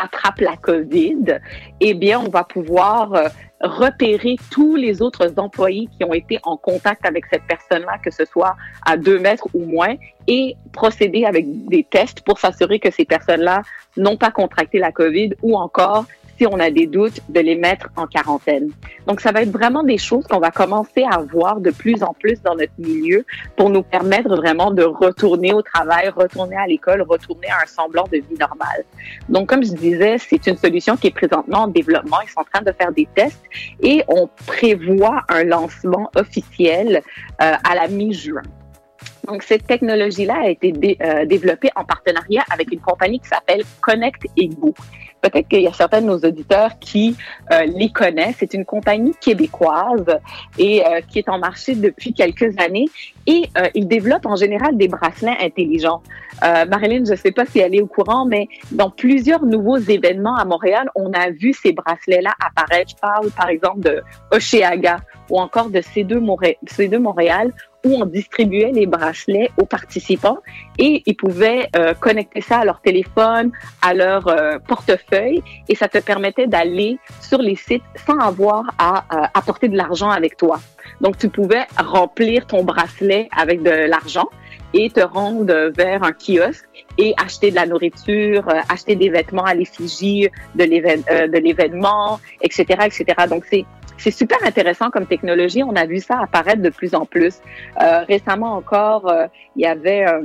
attrape 0.00 0.40
la 0.40 0.56
COVID, 0.56 1.40
eh 1.80 1.94
bien, 1.94 2.20
on 2.20 2.30
va 2.30 2.44
pouvoir 2.44 3.30
repérer 3.64 4.36
tous 4.50 4.76
les 4.76 5.02
autres 5.02 5.32
employés 5.38 5.88
qui 5.96 6.04
ont 6.04 6.14
été 6.14 6.38
en 6.42 6.56
contact 6.56 7.04
avec 7.06 7.24
cette 7.26 7.44
personne-là, 7.44 7.98
que 8.04 8.10
ce 8.10 8.24
soit 8.24 8.56
à 8.84 8.96
deux 8.96 9.18
mètres 9.18 9.48
ou 9.54 9.64
moins, 9.64 9.94
et 10.26 10.56
procéder 10.72 11.24
avec 11.24 11.46
des 11.68 11.84
tests 11.84 12.20
pour 12.20 12.38
s'assurer 12.38 12.78
que 12.78 12.90
ces 12.90 13.04
personnes-là 13.04 13.62
n'ont 13.96 14.16
pas 14.16 14.30
contracté 14.30 14.78
la 14.78 14.92
COVID 14.92 15.34
ou 15.42 15.56
encore 15.56 16.04
si 16.38 16.46
on 16.46 16.58
a 16.58 16.70
des 16.70 16.86
doutes, 16.86 17.20
de 17.28 17.40
les 17.40 17.56
mettre 17.56 17.88
en 17.96 18.06
quarantaine. 18.06 18.70
Donc, 19.06 19.20
ça 19.20 19.32
va 19.32 19.42
être 19.42 19.50
vraiment 19.50 19.82
des 19.82 19.98
choses 19.98 20.26
qu'on 20.26 20.38
va 20.38 20.50
commencer 20.50 21.04
à 21.10 21.18
voir 21.18 21.60
de 21.60 21.70
plus 21.70 22.02
en 22.02 22.14
plus 22.14 22.40
dans 22.42 22.54
notre 22.54 22.72
milieu 22.78 23.24
pour 23.56 23.70
nous 23.70 23.82
permettre 23.82 24.34
vraiment 24.36 24.70
de 24.70 24.82
retourner 24.82 25.52
au 25.52 25.62
travail, 25.62 26.08
retourner 26.08 26.56
à 26.56 26.66
l'école, 26.66 27.02
retourner 27.02 27.48
à 27.48 27.62
un 27.62 27.66
semblant 27.66 28.04
de 28.04 28.18
vie 28.18 28.38
normale. 28.38 28.84
Donc, 29.28 29.48
comme 29.48 29.64
je 29.64 29.72
disais, 29.72 30.16
c'est 30.18 30.46
une 30.46 30.56
solution 30.56 30.96
qui 30.96 31.08
est 31.08 31.14
présentement 31.14 31.60
en 31.60 31.68
développement. 31.68 32.16
Ils 32.24 32.30
sont 32.30 32.40
en 32.40 32.44
train 32.44 32.62
de 32.62 32.72
faire 32.72 32.92
des 32.92 33.08
tests 33.14 33.42
et 33.82 34.02
on 34.08 34.28
prévoit 34.46 35.22
un 35.28 35.44
lancement 35.44 36.10
officiel 36.16 37.02
euh, 37.42 37.52
à 37.68 37.74
la 37.74 37.88
mi-juin. 37.88 38.42
Donc, 39.26 39.42
cette 39.42 39.66
technologie-là 39.66 40.36
a 40.42 40.48
été 40.48 40.98
euh, 41.02 41.24
développée 41.24 41.70
en 41.76 41.84
partenariat 41.84 42.44
avec 42.50 42.70
une 42.72 42.80
compagnie 42.80 43.20
qui 43.20 43.28
s'appelle 43.28 43.62
Connect 43.80 44.26
Ego. 44.36 44.74
Peut-être 45.24 45.48
qu'il 45.48 45.62
y 45.62 45.66
a 45.66 45.72
certains 45.72 46.02
de 46.02 46.06
nos 46.06 46.18
auditeurs 46.18 46.78
qui 46.78 47.16
euh, 47.50 47.64
les 47.64 47.88
connaissent. 47.88 48.36
C'est 48.40 48.52
une 48.52 48.66
compagnie 48.66 49.14
québécoise 49.18 50.04
et 50.58 50.84
euh, 50.84 51.00
qui 51.08 51.18
est 51.18 51.30
en 51.30 51.38
marché 51.38 51.74
depuis 51.74 52.12
quelques 52.12 52.52
années 52.60 52.90
et 53.26 53.48
euh, 53.56 53.68
ils 53.74 53.88
développent 53.88 54.26
en 54.26 54.36
général 54.36 54.76
des 54.76 54.86
bracelets 54.88 55.36
intelligents. 55.40 56.02
Euh, 56.44 56.66
Marilyn, 56.66 57.04
je 57.06 57.12
ne 57.12 57.16
sais 57.16 57.32
pas 57.32 57.46
si 57.46 57.58
elle 57.58 57.74
est 57.74 57.80
au 57.80 57.86
courant, 57.86 58.26
mais 58.26 58.48
dans 58.70 58.90
plusieurs 58.90 59.46
nouveaux 59.46 59.78
événements 59.78 60.36
à 60.36 60.44
Montréal, 60.44 60.90
on 60.94 61.10
a 61.12 61.30
vu 61.30 61.54
ces 61.54 61.72
bracelets-là 61.72 62.34
apparaître. 62.44 62.90
Je 62.90 63.00
parle 63.00 63.30
par 63.30 63.48
exemple 63.48 63.80
de 63.80 64.02
Oceaga 64.30 64.98
ou 65.30 65.40
encore 65.40 65.70
de 65.70 65.80
C2, 65.80 66.18
Moré 66.18 66.58
C2 66.66 66.98
Montréal 66.98 67.50
où 67.84 67.94
on 67.94 68.06
distribuait 68.06 68.72
les 68.72 68.86
bracelets 68.86 69.50
aux 69.60 69.66
participants 69.66 70.38
et 70.78 71.02
ils 71.06 71.16
pouvaient 71.16 71.68
euh, 71.76 71.94
connecter 71.94 72.40
ça 72.40 72.58
à 72.58 72.64
leur 72.64 72.80
téléphone, 72.80 73.52
à 73.82 73.94
leur 73.94 74.26
euh, 74.28 74.58
portefeuille 74.58 75.42
et 75.68 75.74
ça 75.74 75.88
te 75.88 75.98
permettait 75.98 76.46
d'aller 76.46 76.98
sur 77.20 77.38
les 77.38 77.56
sites 77.56 77.82
sans 78.06 78.18
avoir 78.18 78.64
à 78.78 79.04
euh, 79.12 79.26
apporter 79.34 79.68
de 79.68 79.76
l'argent 79.76 80.10
avec 80.10 80.36
toi. 80.36 80.60
Donc 81.00 81.18
tu 81.18 81.28
pouvais 81.28 81.66
remplir 81.76 82.46
ton 82.46 82.64
bracelet 82.64 83.28
avec 83.36 83.62
de 83.62 83.70
l'argent 83.70 84.28
et 84.72 84.90
te 84.90 85.00
rendre 85.00 85.70
vers 85.76 86.02
un 86.02 86.12
kiosque 86.12 86.66
et 86.98 87.14
acheter 87.16 87.50
de 87.50 87.56
la 87.56 87.66
nourriture, 87.66 88.46
acheter 88.68 88.96
des 88.96 89.08
vêtements 89.08 89.44
à 89.44 89.54
l'effigie 89.54 90.28
de 90.54 90.64
l'événement, 90.64 92.20
etc., 92.40 92.64
etc. 92.86 93.04
Donc 93.28 93.44
c'est 93.50 93.64
c'est 93.98 94.10
super 94.10 94.38
intéressant 94.44 94.90
comme 94.90 95.06
technologie. 95.06 95.62
On 95.62 95.76
a 95.76 95.86
vu 95.86 95.98
ça 95.98 96.20
apparaître 96.20 96.62
de 96.62 96.70
plus 96.70 96.94
en 96.94 97.04
plus. 97.04 97.40
Euh, 97.80 98.04
récemment 98.04 98.54
encore, 98.54 99.08
euh, 99.08 99.26
il 99.56 99.62
y 99.62 99.66
avait 99.66 100.06
euh, 100.06 100.20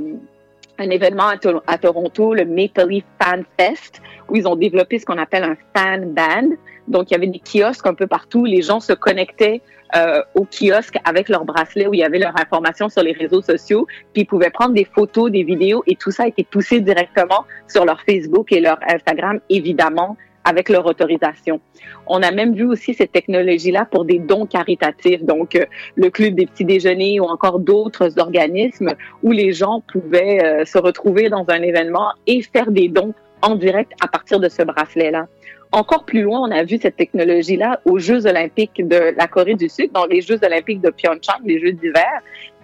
un 0.78 0.90
événement 0.90 1.28
à, 1.28 1.36
to 1.36 1.60
à, 1.66 1.78
Toronto, 1.78 2.34
le 2.34 2.44
Maple 2.44 2.88
Leaf 2.88 3.04
Fan 3.20 3.44
Fest, 3.58 4.02
où 4.28 4.36
ils 4.36 4.48
ont 4.48 4.56
développé 4.56 4.98
ce 4.98 5.06
qu'on 5.06 5.18
appelle 5.18 5.44
un 5.44 5.56
fan 5.74 6.12
band. 6.12 6.56
Donc, 6.88 7.10
il 7.10 7.14
y 7.14 7.16
avait 7.16 7.26
des 7.26 7.40
kiosques 7.40 7.86
un 7.86 7.94
peu 7.94 8.06
partout. 8.06 8.44
Les 8.44 8.62
gens 8.62 8.80
se 8.80 8.92
connectaient 8.92 9.60
euh, 9.96 10.22
au 10.34 10.44
kiosque 10.44 10.96
avec 11.04 11.28
leur 11.28 11.44
bracelet 11.44 11.86
où 11.86 11.94
il 11.94 12.00
y 12.00 12.04
avait 12.04 12.18
leur 12.18 12.38
information 12.40 12.88
sur 12.88 13.02
les 13.02 13.12
réseaux 13.12 13.42
sociaux, 13.42 13.86
puis 14.12 14.22
ils 14.22 14.26
pouvaient 14.26 14.50
prendre 14.50 14.72
des 14.72 14.84
photos, 14.84 15.32
des 15.32 15.42
vidéos, 15.42 15.82
et 15.86 15.96
tout 15.96 16.12
ça 16.12 16.24
a 16.24 16.26
été 16.28 16.44
poussé 16.44 16.80
directement 16.80 17.44
sur 17.66 17.84
leur 17.84 18.00
Facebook 18.02 18.52
et 18.52 18.60
leur 18.60 18.78
Instagram, 18.88 19.40
évidemment, 19.48 20.16
avec 20.44 20.68
leur 20.68 20.86
autorisation. 20.86 21.60
On 22.06 22.22
a 22.22 22.30
même 22.30 22.54
vu 22.54 22.64
aussi 22.64 22.94
cette 22.94 23.12
technologie-là 23.12 23.86
pour 23.90 24.04
des 24.04 24.18
dons 24.18 24.46
caritatifs, 24.46 25.22
donc 25.22 25.54
euh, 25.54 25.64
le 25.96 26.10
club 26.10 26.34
des 26.34 26.46
petits 26.46 26.64
déjeuners 26.64 27.20
ou 27.20 27.24
encore 27.24 27.58
d'autres 27.58 28.18
organismes 28.18 28.94
où 29.22 29.32
les 29.32 29.52
gens 29.52 29.82
pouvaient 29.92 30.44
euh, 30.44 30.64
se 30.64 30.78
retrouver 30.78 31.28
dans 31.28 31.44
un 31.48 31.62
événement 31.62 32.10
et 32.26 32.42
faire 32.42 32.70
des 32.70 32.88
dons 32.88 33.14
en 33.42 33.54
direct 33.54 33.92
à 34.02 34.08
partir 34.08 34.40
de 34.40 34.48
ce 34.48 34.62
bracelet-là. 34.62 35.26
Encore 35.72 36.04
plus 36.04 36.22
loin, 36.22 36.40
on 36.40 36.50
a 36.50 36.64
vu 36.64 36.78
cette 36.78 36.96
technologie-là 36.96 37.80
aux 37.84 37.98
Jeux 37.98 38.26
olympiques 38.26 38.86
de 38.86 39.14
la 39.16 39.28
Corée 39.28 39.54
du 39.54 39.68
Sud, 39.68 39.92
dans 39.92 40.06
les 40.06 40.20
Jeux 40.20 40.38
olympiques 40.42 40.80
de 40.80 40.90
Pyeongchang, 40.90 41.38
les 41.44 41.60
Jeux 41.60 41.72
d'hiver, 41.72 42.22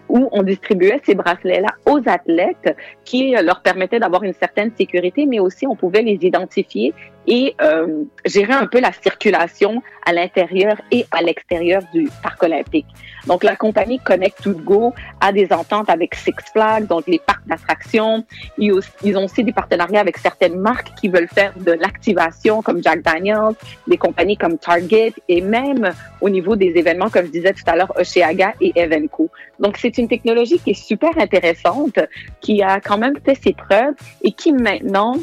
où 0.08 0.28
on 0.32 0.42
distribuait 0.42 1.00
ces 1.04 1.14
bracelets-là 1.14 1.68
aux 1.86 2.00
athlètes 2.06 2.76
qui 3.04 3.34
leur 3.42 3.62
permettaient 3.62 4.00
d'avoir 4.00 4.22
une 4.24 4.32
certaine 4.32 4.72
sécurité, 4.76 5.26
mais 5.26 5.38
aussi 5.38 5.66
on 5.66 5.76
pouvait 5.76 6.02
les 6.02 6.18
identifier 6.22 6.94
et 7.26 7.54
euh, 7.60 8.04
gérer 8.24 8.52
un 8.52 8.66
peu 8.66 8.80
la 8.80 8.92
circulation 8.92 9.82
à 10.04 10.12
l'intérieur 10.12 10.76
et 10.90 11.04
à 11.10 11.22
l'extérieur 11.22 11.82
du 11.92 12.08
parc 12.22 12.42
olympique. 12.42 12.86
Donc, 13.26 13.42
la 13.42 13.56
compagnie 13.56 13.98
Connect 13.98 14.40
to 14.42 14.52
Go 14.52 14.94
a 15.20 15.32
des 15.32 15.52
ententes 15.52 15.90
avec 15.90 16.14
Six 16.14 16.34
Flags, 16.52 16.86
donc 16.86 17.04
les 17.08 17.18
parcs 17.18 17.46
d'attractions. 17.46 18.24
Ils, 18.56 18.72
ont 19.16 19.24
aussi 19.24 19.42
des 19.42 19.52
partenariats 19.52 20.00
avec 20.00 20.16
certaines 20.18 20.58
marques 20.58 20.92
qui 21.00 21.08
veulent 21.08 21.28
faire 21.28 21.52
de 21.56 21.72
l'activation, 21.72 22.62
comme 22.62 22.80
Jack 22.82 23.02
Daniels, 23.02 23.54
des 23.88 23.96
compagnies 23.96 24.36
comme 24.36 24.58
Target, 24.58 25.12
et 25.28 25.40
même 25.40 25.90
au 26.20 26.30
niveau 26.30 26.54
des 26.54 26.72
événements, 26.76 27.10
comme 27.10 27.26
je 27.26 27.32
disais 27.32 27.52
tout 27.52 27.64
à 27.66 27.74
l'heure, 27.74 27.92
Oceaga 27.96 28.54
et 28.60 28.72
Evenco. 28.76 29.28
Donc, 29.58 29.76
c'est 29.78 29.98
une 29.98 30.06
technologie 30.06 30.60
qui 30.60 30.70
est 30.70 30.74
super 30.74 31.10
intéressante, 31.18 31.98
qui 32.40 32.62
a 32.62 32.80
quand 32.80 32.98
même 32.98 33.16
fait 33.24 33.34
ses 33.34 33.54
preuves 33.54 33.94
et 34.22 34.30
qui 34.30 34.52
maintenant 34.52 35.16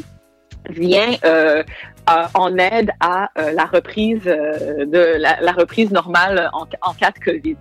vient 0.68 1.12
euh, 1.24 1.62
euh, 2.10 2.24
en 2.34 2.56
aide 2.58 2.90
à 3.00 3.30
euh, 3.38 3.52
la 3.52 3.64
reprise 3.64 4.22
euh, 4.26 4.84
de 4.84 5.16
la, 5.18 5.40
la 5.40 5.52
reprise 5.52 5.90
normale 5.90 6.50
en, 6.52 6.66
en 6.82 6.94
cas 6.94 7.10
de 7.10 7.18
COVID. 7.18 7.56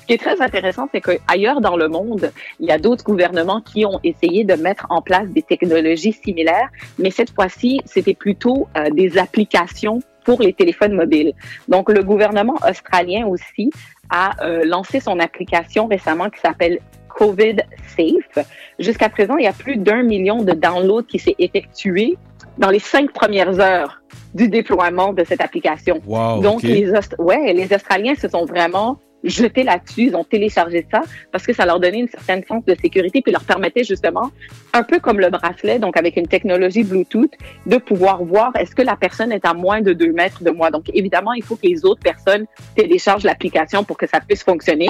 Ce 0.00 0.06
qui 0.06 0.12
est 0.14 0.18
très 0.18 0.40
intéressant, 0.40 0.88
c'est 0.92 1.00
qu'ailleurs 1.00 1.60
dans 1.60 1.76
le 1.76 1.88
monde, 1.88 2.32
il 2.60 2.66
y 2.66 2.72
a 2.72 2.78
d'autres 2.78 3.04
gouvernements 3.04 3.60
qui 3.60 3.84
ont 3.86 4.00
essayé 4.04 4.44
de 4.44 4.54
mettre 4.54 4.86
en 4.90 5.02
place 5.02 5.28
des 5.28 5.42
technologies 5.42 6.12
similaires, 6.12 6.68
mais 6.98 7.10
cette 7.10 7.30
fois-ci, 7.30 7.80
c'était 7.84 8.14
plutôt 8.14 8.68
euh, 8.76 8.90
des 8.90 9.18
applications 9.18 10.00
pour 10.24 10.40
les 10.40 10.52
téléphones 10.52 10.92
mobiles. 10.94 11.32
Donc, 11.68 11.90
le 11.90 12.02
gouvernement 12.02 12.56
australien 12.68 13.26
aussi 13.26 13.70
a 14.10 14.44
euh, 14.44 14.62
lancé 14.64 15.00
son 15.00 15.18
application 15.18 15.86
récemment 15.86 16.30
qui 16.30 16.40
s'appelle 16.40 16.78
COVID 17.08 17.56
Safe. 17.96 18.46
Jusqu'à 18.78 19.08
présent, 19.08 19.36
il 19.36 19.44
y 19.44 19.48
a 19.48 19.52
plus 19.52 19.76
d'un 19.76 20.02
million 20.02 20.42
de 20.42 20.52
downloads 20.52 21.04
qui 21.04 21.18
s'est 21.18 21.34
effectué 21.38 22.16
dans 22.58 22.70
les 22.70 22.78
cinq 22.78 23.12
premières 23.12 23.60
heures 23.60 24.02
du 24.34 24.48
déploiement 24.48 25.12
de 25.12 25.24
cette 25.24 25.40
application. 25.40 26.00
Wow, 26.06 26.40
Donc, 26.40 26.62
les, 26.62 26.90
Aust- 26.92 27.16
ouais, 27.18 27.52
les 27.52 27.72
Australiens 27.74 28.14
se 28.14 28.28
sont 28.28 28.44
vraiment 28.44 28.98
jetés 29.24 29.62
là-dessus, 29.62 30.06
ils 30.06 30.16
ont 30.16 30.24
téléchargé 30.24 30.86
ça 30.90 31.02
parce 31.30 31.46
que 31.46 31.52
ça 31.52 31.64
leur 31.64 31.78
donnait 31.78 32.00
une 32.00 32.08
certaine 32.08 32.42
sens 32.44 32.64
de 32.64 32.74
sécurité 32.74 33.22
puis 33.22 33.32
leur 33.32 33.44
permettait 33.44 33.84
justement, 33.84 34.30
un 34.72 34.82
peu 34.82 34.98
comme 34.98 35.20
le 35.20 35.30
bracelet, 35.30 35.78
donc 35.78 35.96
avec 35.96 36.16
une 36.16 36.26
technologie 36.26 36.82
Bluetooth, 36.82 37.30
de 37.66 37.76
pouvoir 37.76 38.24
voir 38.24 38.50
est-ce 38.58 38.74
que 38.74 38.82
la 38.82 38.96
personne 38.96 39.32
est 39.32 39.44
à 39.46 39.54
moins 39.54 39.80
de 39.80 39.92
deux 39.92 40.12
mètres 40.12 40.42
de 40.42 40.50
moi. 40.50 40.70
Donc, 40.70 40.90
évidemment, 40.92 41.32
il 41.34 41.44
faut 41.44 41.56
que 41.56 41.66
les 41.66 41.84
autres 41.84 42.00
personnes 42.02 42.46
téléchargent 42.74 43.24
l'application 43.24 43.84
pour 43.84 43.96
que 43.96 44.06
ça 44.08 44.20
puisse 44.20 44.42
fonctionner. 44.42 44.88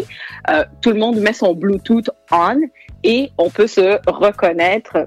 Euh, 0.50 0.64
tout 0.80 0.90
le 0.90 0.98
monde 0.98 1.18
met 1.18 1.32
son 1.32 1.54
Bluetooth 1.54 2.08
on 2.30 2.58
et 3.04 3.30
on 3.36 3.50
peut 3.50 3.66
se 3.66 3.98
reconnaître 4.10 5.06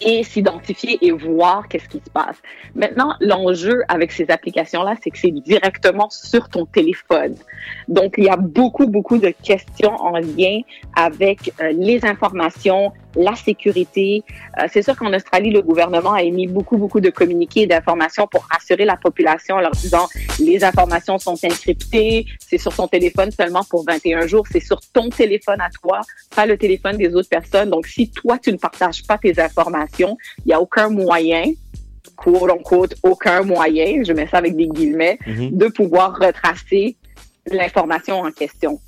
et 0.00 0.24
s'identifier 0.24 0.98
et 1.00 1.10
voir 1.10 1.68
qu'est-ce 1.68 1.88
qui 1.88 1.98
se 1.98 2.10
passe. 2.10 2.36
Maintenant, 2.74 3.14
l'enjeu 3.20 3.82
avec 3.88 4.12
ces 4.12 4.30
applications-là, 4.30 4.94
c'est 5.02 5.10
que 5.10 5.18
c'est 5.18 5.30
directement 5.30 6.08
sur 6.10 6.48
ton 6.48 6.66
téléphone. 6.66 7.34
Donc, 7.88 8.14
il 8.18 8.24
y 8.24 8.28
a 8.28 8.36
beaucoup, 8.36 8.86
beaucoup 8.86 9.18
de 9.18 9.32
questions 9.42 9.94
en 9.94 10.18
lien 10.18 10.60
avec 10.96 11.52
euh, 11.60 11.72
les 11.72 12.04
informations, 12.04 12.92
la 13.16 13.34
sécurité. 13.34 14.22
Euh, 14.58 14.66
c'est 14.72 14.82
sûr 14.82 14.96
qu'en 14.96 15.12
Australie, 15.12 15.50
le 15.50 15.62
gouvernement 15.62 16.12
a 16.12 16.22
émis 16.22 16.46
beaucoup, 16.46 16.76
beaucoup 16.76 17.00
de 17.00 17.10
communiqués 17.10 17.62
et 17.62 17.66
d'informations 17.66 18.26
pour 18.26 18.44
rassurer 18.50 18.84
la 18.84 18.96
population 18.96 19.56
en 19.56 19.60
leur 19.60 19.72
disant 19.72 20.08
les 20.38 20.64
informations 20.64 21.18
sont 21.18 21.36
encryptées, 21.44 22.26
c'est 22.38 22.58
sur 22.58 22.74
ton 22.74 22.88
téléphone 22.88 23.30
seulement 23.30 23.64
pour 23.68 23.84
21 23.84 24.26
jours, 24.26 24.46
c'est 24.50 24.60
sur 24.60 24.80
ton 24.92 25.08
téléphone 25.10 25.60
à 25.60 25.70
toi, 25.70 26.00
pas 26.34 26.46
le 26.46 26.56
téléphone 26.56 26.96
des 26.96 27.14
autres 27.14 27.28
personnes. 27.28 27.70
Donc, 27.70 27.86
si 27.86 28.10
toi, 28.10 28.38
tu 28.38 28.52
ne 28.52 28.58
partages 28.58 29.02
pas 29.04 29.18
tes 29.18 29.38
informations, 29.40 30.16
il 30.38 30.48
n'y 30.48 30.52
a 30.54 30.60
aucun 30.60 30.88
moyen 30.88 31.44
quote 32.16 32.50
unquote, 32.50 32.94
aucun 33.02 33.42
moyen, 33.42 34.02
je 34.04 34.12
mets 34.12 34.26
ça 34.26 34.38
avec 34.38 34.56
des 34.56 34.68
guillemets, 34.68 35.18
Mhm. 35.26 35.56
de 35.56 35.66
pouvoir 35.68 36.16
retracer 36.18 36.96
l'information 37.46 38.20
en 38.20 38.30
question. 38.30 38.80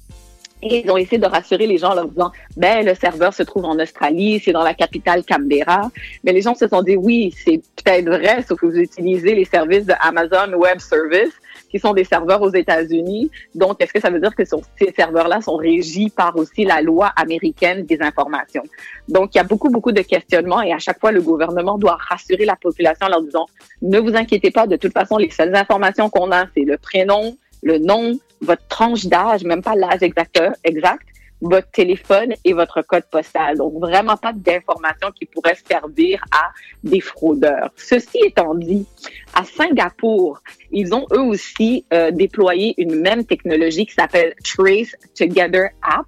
Et 0.67 0.83
ils 0.83 0.91
ont 0.91 0.97
essayé 0.97 1.19
de 1.19 1.27
rassurer 1.27 1.67
les 1.67 1.77
gens 1.77 1.91
en 1.91 1.95
leur 1.95 2.09
disant, 2.09 2.33
ben, 2.57 2.87
le 2.87 2.95
serveur 2.95 3.35
se 3.35 3.43
trouve 3.43 3.67
en 3.67 3.79
Australie, 3.79 4.41
c'est 4.43 4.53
dans 4.53 4.63
la 4.63 4.73
capitale 4.73 5.23
Canberra. 5.23 5.91
Mais 6.25 6.33
les 6.33 6.41
gens 6.41 6.55
se 6.55 6.67
sont 6.67 6.81
dit, 6.81 6.97
oui, 6.97 7.35
c'est 7.37 7.61
peut-être 7.77 8.07
vrai, 8.07 8.43
sauf 8.49 8.59
que 8.59 8.67
vous 8.67 8.77
utilisez 8.77 9.35
les 9.35 9.45
services 9.45 9.85
de 9.85 9.93
Amazon 10.01 10.55
Web 10.55 10.79
Service, 10.79 11.35
qui 11.71 11.79
sont 11.79 11.93
des 11.93 12.05
serveurs 12.05 12.41
aux 12.41 12.53
États-Unis. 12.53 13.31
Donc, 13.55 13.83
est-ce 13.83 13.93
que 13.93 14.01
ça 14.01 14.09
veut 14.09 14.21
dire 14.21 14.35
que 14.35 14.45
ces 14.45 14.93
serveurs-là 14.97 15.43
sont 15.43 15.57
régis 15.57 16.09
par 16.09 16.35
aussi 16.37 16.65
la 16.65 16.81
loi 16.81 17.13
américaine 17.15 17.85
des 17.85 18.01
informations? 18.01 18.63
Donc, 19.07 19.35
il 19.35 19.39
y 19.39 19.41
a 19.43 19.45
beaucoup, 19.45 19.69
beaucoup 19.69 19.93
de 19.93 20.01
questionnements 20.01 20.63
et 20.63 20.73
à 20.73 20.79
chaque 20.79 20.99
fois, 20.99 21.13
le 21.13 21.21
gouvernement 21.21 21.77
doit 21.77 21.99
rassurer 22.09 22.47
la 22.47 22.57
population 22.57 23.07
en 23.07 23.11
leur 23.11 23.23
disant, 23.23 23.47
ne 23.83 23.99
vous 23.99 24.17
inquiétez 24.17 24.51
pas, 24.51 24.67
de 24.67 24.77
toute 24.77 24.95
façon, 24.95 25.19
les 25.19 25.31
seules 25.31 25.55
informations 25.55 26.09
qu'on 26.09 26.33
a, 26.33 26.47
c'est 26.57 26.65
le 26.65 26.79
prénom, 26.79 27.37
le 27.63 27.79
nom, 27.79 28.19
votre 28.45 28.67
tranche 28.69 29.07
d'âge, 29.07 29.45
même 29.45 29.63
pas 29.63 29.75
l'âge 29.75 30.03
exact, 30.03 30.41
exact, 30.63 31.07
votre 31.41 31.71
téléphone 31.71 32.35
et 32.45 32.53
votre 32.53 32.83
code 32.83 33.05
postal. 33.11 33.59
Donc, 33.59 33.75
vraiment 33.79 34.17
pas 34.17 34.33
d'informations 34.33 35.11
qui 35.13 35.27
pourraient 35.27 35.59
servir 35.69 36.25
à 36.33 36.51
des 36.83 37.01
fraudeurs. 37.01 37.71
Ceci 37.77 38.19
étant 38.25 38.55
dit, 38.55 38.87
à 39.35 39.45
Singapour, 39.45 40.41
ils 40.73 40.95
ont 40.95 41.07
eux 41.13 41.21
aussi 41.21 41.85
euh, 41.93 42.11
déployé 42.11 42.75
une 42.79 43.01
même 43.01 43.25
technologie 43.25 43.87
qui 43.87 43.95
s'appelle 43.95 44.35
Trace 44.43 44.97
Together 45.17 45.69
App. 45.83 46.07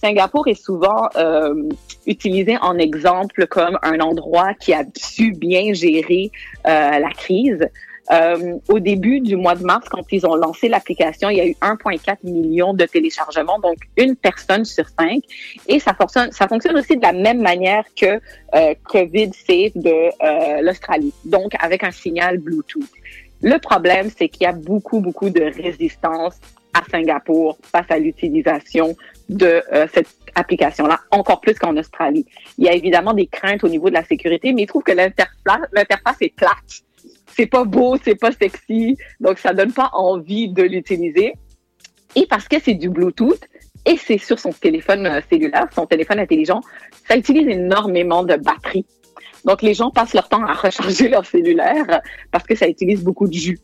Singapour 0.00 0.48
est 0.48 0.62
souvent 0.62 1.08
euh, 1.16 1.54
utilisé 2.06 2.58
en 2.58 2.76
exemple 2.76 3.46
comme 3.46 3.78
un 3.82 4.00
endroit 4.00 4.52
qui 4.54 4.74
a 4.74 4.84
su 4.96 5.32
bien 5.32 5.72
gérer 5.72 6.30
euh, 6.66 6.98
la 6.98 7.10
crise. 7.10 7.66
Euh, 8.12 8.58
au 8.68 8.80
début 8.80 9.20
du 9.20 9.36
mois 9.36 9.54
de 9.54 9.64
mars, 9.64 9.88
quand 9.88 10.04
ils 10.12 10.26
ont 10.26 10.34
lancé 10.34 10.68
l'application, 10.68 11.30
il 11.30 11.38
y 11.38 11.40
a 11.40 11.46
eu 11.46 11.56
1,4 11.62 12.18
million 12.24 12.74
de 12.74 12.84
téléchargements, 12.84 13.58
donc 13.58 13.78
une 13.96 14.14
personne 14.14 14.64
sur 14.64 14.86
cinq. 14.98 15.22
Et 15.68 15.80
ça 15.80 15.94
fonctionne, 15.94 16.30
ça 16.30 16.46
fonctionne 16.46 16.76
aussi 16.76 16.96
de 16.96 17.02
la 17.02 17.12
même 17.12 17.40
manière 17.40 17.84
que 17.96 18.20
euh, 18.54 18.74
COVID 18.84 19.30
Safe 19.32 19.74
de 19.74 19.90
euh, 19.90 20.60
l'Australie, 20.60 21.14
donc 21.24 21.52
avec 21.58 21.82
un 21.82 21.90
signal 21.90 22.38
Bluetooth. 22.38 22.82
Le 23.42 23.58
problème, 23.58 24.10
c'est 24.16 24.28
qu'il 24.28 24.42
y 24.42 24.46
a 24.46 24.52
beaucoup, 24.52 25.00
beaucoup 25.00 25.30
de 25.30 25.42
résistance 25.42 26.36
à 26.74 26.82
Singapour 26.90 27.56
face 27.62 27.86
à 27.88 27.98
l'utilisation 27.98 28.96
de 29.28 29.62
euh, 29.72 29.86
cette 29.94 30.08
application-là, 30.34 31.00
encore 31.10 31.40
plus 31.40 31.54
qu'en 31.54 31.76
Australie. 31.76 32.26
Il 32.58 32.64
y 32.64 32.68
a 32.68 32.72
évidemment 32.72 33.14
des 33.14 33.26
craintes 33.26 33.64
au 33.64 33.68
niveau 33.68 33.88
de 33.88 33.94
la 33.94 34.04
sécurité, 34.04 34.52
mais 34.52 34.62
ils 34.62 34.66
trouvent 34.66 34.82
que 34.82 34.92
l'interface 34.92 36.16
est 36.20 36.34
plate. 36.34 36.82
C'est 37.36 37.46
pas 37.46 37.64
beau, 37.64 37.96
c'est 38.02 38.14
pas 38.14 38.32
sexy, 38.32 38.96
donc 39.20 39.38
ça 39.38 39.52
donne 39.52 39.72
pas 39.72 39.90
envie 39.92 40.48
de 40.48 40.62
l'utiliser. 40.62 41.34
Et 42.16 42.26
parce 42.26 42.46
que 42.48 42.56
c'est 42.60 42.74
du 42.74 42.88
Bluetooth 42.88 43.40
et 43.86 43.96
c'est 43.96 44.18
sur 44.18 44.38
son 44.38 44.50
téléphone 44.50 45.06
euh, 45.06 45.20
cellulaire, 45.28 45.66
son 45.74 45.86
téléphone 45.86 46.18
intelligent, 46.20 46.60
ça 47.08 47.16
utilise 47.16 47.48
énormément 47.48 48.22
de 48.22 48.36
batterie. 48.36 48.86
Donc, 49.44 49.60
les 49.60 49.74
gens 49.74 49.90
passent 49.90 50.14
leur 50.14 50.28
temps 50.28 50.44
à 50.44 50.54
recharger 50.54 51.08
leur 51.10 51.26
cellulaire 51.26 52.00
parce 52.30 52.44
que 52.44 52.54
ça 52.54 52.66
utilise 52.66 53.02
beaucoup 53.02 53.28
de 53.28 53.34
jus. 53.34 53.58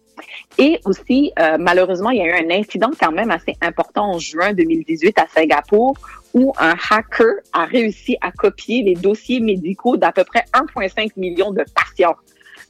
Et 0.58 0.78
aussi, 0.84 1.32
euh, 1.38 1.56
malheureusement, 1.58 2.10
il 2.10 2.18
y 2.18 2.20
a 2.20 2.26
eu 2.26 2.44
un 2.44 2.50
incident 2.50 2.90
quand 3.00 3.12
même 3.12 3.30
assez 3.30 3.54
important 3.62 4.12
en 4.12 4.18
juin 4.18 4.52
2018 4.52 5.18
à 5.18 5.26
Singapour 5.34 5.96
où 6.34 6.52
un 6.58 6.74
hacker 6.90 7.36
a 7.52 7.64
réussi 7.64 8.18
à 8.20 8.30
copier 8.30 8.82
les 8.82 8.94
dossiers 8.94 9.40
médicaux 9.40 9.96
d'à 9.96 10.12
peu 10.12 10.24
près 10.24 10.44
1,5 10.52 11.12
million 11.16 11.50
de 11.50 11.64
patients. 11.74 12.16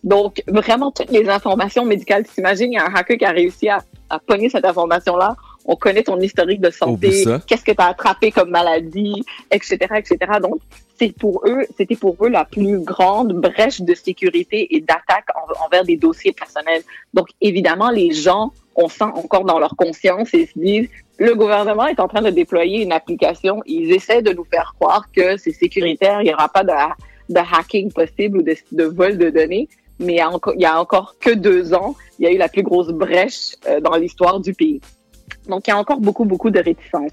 Donc, 0.03 0.43
vraiment, 0.49 0.91
toutes 0.91 1.11
les 1.11 1.29
informations 1.29 1.85
médicales, 1.85 2.25
tu 2.27 2.35
t'imagines, 2.35 2.73
il 2.73 2.77
y 2.77 2.79
a 2.79 2.87
un 2.87 2.95
hacker 2.95 3.19
qui 3.19 3.25
a 3.25 3.31
réussi 3.31 3.69
à, 3.69 3.83
à 4.09 4.19
pogner 4.19 4.49
cette 4.49 4.65
information-là. 4.65 5.37
On 5.67 5.77
connaît 5.77 6.03
ton 6.03 6.19
historique 6.19 6.61
de 6.61 6.71
santé, 6.71 7.11
qu'est-ce 7.47 7.65
que 7.65 7.73
tu 7.73 7.81
as 7.83 7.89
attrapé 7.89 8.31
comme 8.33 8.51
maladie, 8.51 9.23
etc., 9.51 9.77
etc. 9.97 10.17
Donc, 10.43 10.61
c'est 10.99 11.15
pour 11.17 11.43
eux, 11.47 11.67
c'était 11.77 11.97
pour 11.97 12.17
eux 12.23 12.29
la 12.31 12.45
plus 12.47 12.79
grande 12.81 13.33
brèche 13.35 13.81
de 13.83 13.95
sécurité 13.95 14.75
et 14.75 14.81
d'attaque 14.81 15.27
en- 15.35 15.67
envers 15.67 15.85
des 15.85 15.97
dossiers 15.99 16.33
personnels. 16.33 16.83
Donc, 17.13 17.29
évidemment, 17.43 17.91
les 17.91 18.11
gens, 18.13 18.53
on 18.75 18.89
sent 18.89 19.05
encore 19.05 19.45
dans 19.45 19.59
leur 19.59 19.77
conscience 19.77 20.33
et 20.33 20.47
se 20.47 20.59
disent, 20.59 20.89
le 21.19 21.35
gouvernement 21.35 21.87
est 21.87 22.01
en 22.01 22.09
train 22.09 22.23
de 22.23 22.31
déployer 22.31 22.83
une 22.83 22.93
application. 22.93 23.63
Ils 23.67 23.93
essaient 23.93 24.23
de 24.23 24.33
nous 24.33 24.45
faire 24.45 24.75
croire 24.81 25.05
que 25.15 25.37
c'est 25.37 25.53
sécuritaire, 25.53 26.23
il 26.23 26.27
n'y 26.29 26.33
aura 26.35 26.49
pas 26.49 26.65
de, 26.65 26.73
de 27.29 27.39
hacking 27.39 27.93
possible 27.93 28.39
ou 28.39 28.43
de, 28.43 28.57
de 28.73 28.85
vol 28.85 29.19
de 29.19 29.29
données. 29.29 29.69
Mais 30.01 30.15
il 30.15 30.61
y, 30.61 30.65
a 30.65 30.81
encore, 30.81 31.17
que 31.21 31.31
deux 31.31 31.75
ans, 31.75 31.95
il 32.19 32.25
y 32.25 32.27
a 32.27 32.33
eu 32.33 32.39
la 32.39 32.49
plus 32.49 32.63
grosse 32.63 32.89
brèche 32.89 33.55
euh, 33.67 33.81
dans 33.81 33.95
l'histoire 33.97 34.41
du 34.41 34.55
pays. 34.55 34.81
Donc, 35.47 35.67
il 35.67 35.71
y 35.71 35.73
a 35.73 35.77
encore 35.77 36.01
beaucoup, 36.01 36.25
beaucoup 36.25 36.51
de 36.51 36.59
réticences. 36.59 37.13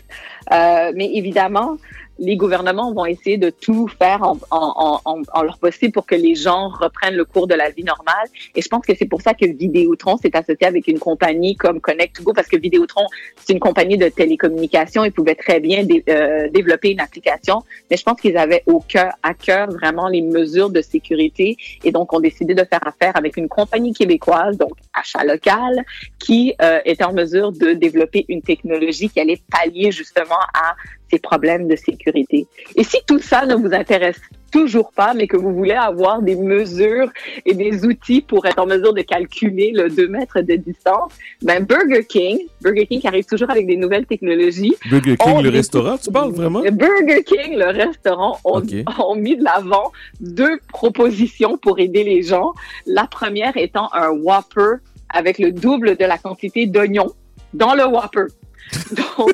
Euh, 0.53 0.91
mais 0.95 1.11
évidemment, 1.13 1.77
les 2.19 2.35
gouvernements 2.35 2.93
vont 2.93 3.05
essayer 3.05 3.37
de 3.37 3.49
tout 3.49 3.87
faire 3.87 4.23
en, 4.23 4.37
en, 4.51 4.99
en, 5.05 5.21
en, 5.33 5.41
leur 5.43 5.57
possible 5.59 5.91
pour 5.93 6.05
que 6.05 6.15
les 6.15 6.35
gens 6.35 6.69
reprennent 6.69 7.15
le 7.15 7.25
cours 7.25 7.47
de 7.47 7.55
la 7.55 7.69
vie 7.69 7.83
normale. 7.83 8.27
Et 8.55 8.61
je 8.61 8.67
pense 8.67 8.85
que 8.85 8.93
c'est 8.95 9.05
pour 9.05 9.21
ça 9.21 9.33
que 9.33 9.45
Vidéotron 9.45 10.17
s'est 10.17 10.35
associé 10.35 10.67
avec 10.67 10.87
une 10.87 10.99
compagnie 10.99 11.55
comme 11.55 11.77
Connect2Go, 11.77 12.33
parce 12.33 12.47
que 12.47 12.57
Vidéotron, 12.57 13.05
c'est 13.37 13.53
une 13.53 13.59
compagnie 13.59 13.97
de 13.97 14.09
télécommunications. 14.09 15.03
Ils 15.03 15.11
pouvaient 15.11 15.35
très 15.35 15.59
bien 15.59 15.85
euh, 16.09 16.49
développer 16.49 16.91
une 16.91 16.99
application, 16.99 17.63
mais 17.89 17.97
je 17.97 18.03
pense 18.03 18.19
qu'ils 18.19 18.37
avaient 18.37 18.63
au 18.65 18.79
cœur, 18.79 19.13
à 19.23 19.33
cœur 19.33 19.69
vraiment 19.69 20.07
les 20.07 20.21
mesures 20.21 20.69
de 20.69 20.81
sécurité. 20.81 21.57
Et 21.83 21.91
donc, 21.91 22.13
ont 22.13 22.19
décidé 22.19 22.55
de 22.55 22.63
faire 22.63 22.85
affaire 22.85 23.15
avec 23.15 23.37
une 23.37 23.47
compagnie 23.47 23.93
québécoise, 23.93 24.57
donc 24.57 24.73
achat 24.93 25.23
local, 25.23 25.83
qui 26.19 26.53
euh, 26.61 26.79
était 26.85 27.03
en 27.03 27.13
mesure 27.13 27.51
de 27.51 27.73
développer 27.73 28.25
une 28.29 28.41
technologie 28.41 29.09
qui 29.09 29.19
allait 29.19 29.41
pallier 29.51 29.91
justement 29.91 30.39
à 30.53 30.75
ces 31.09 31.19
problèmes 31.19 31.67
de 31.67 31.75
sécurité. 31.75 32.47
Et 32.75 32.83
si 32.83 32.97
tout 33.07 33.19
ça 33.19 33.45
ne 33.45 33.55
vous 33.55 33.73
intéresse 33.73 34.19
toujours 34.51 34.91
pas, 34.91 35.13
mais 35.13 35.27
que 35.27 35.37
vous 35.37 35.53
voulez 35.53 35.73
avoir 35.73 36.21
des 36.21 36.35
mesures 36.35 37.09
et 37.45 37.53
des 37.53 37.85
outils 37.85 38.21
pour 38.21 38.45
être 38.45 38.59
en 38.59 38.65
mesure 38.65 38.93
de 38.93 39.01
calculer 39.01 39.71
le 39.73 39.89
2 39.89 40.07
mètres 40.07 40.41
de 40.41 40.55
distance, 40.55 41.11
ben 41.41 41.63
Burger 41.63 42.05
King, 42.05 42.39
Burger 42.61 42.85
King 42.85 43.01
qui 43.01 43.07
arrive 43.07 43.25
toujours 43.25 43.49
avec 43.49 43.67
des 43.67 43.75
nouvelles 43.75 44.05
technologies. 44.05 44.75
Burger 44.89 45.17
King, 45.17 45.41
le 45.41 45.49
restaurant, 45.49 45.97
tu 45.97 46.11
parles 46.11 46.31
vraiment? 46.31 46.61
Burger 46.61 47.23
King, 47.23 47.57
le 47.57 47.71
restaurant, 47.71 48.37
ont, 48.45 48.57
okay. 48.57 48.85
ont 48.99 49.15
mis 49.15 49.35
de 49.35 49.43
l'avant 49.43 49.91
deux 50.21 50.59
propositions 50.69 51.57
pour 51.57 51.79
aider 51.79 52.03
les 52.03 52.23
gens. 52.23 52.53
La 52.85 53.05
première 53.05 53.57
étant 53.57 53.89
un 53.93 54.09
Whopper 54.09 54.77
avec 55.09 55.39
le 55.39 55.51
double 55.51 55.95
de 55.97 56.05
la 56.05 56.17
quantité 56.17 56.65
d'oignons 56.65 57.11
dans 57.53 57.73
le 57.73 57.85
Whopper. 57.85 58.25
Donc, 58.91 59.33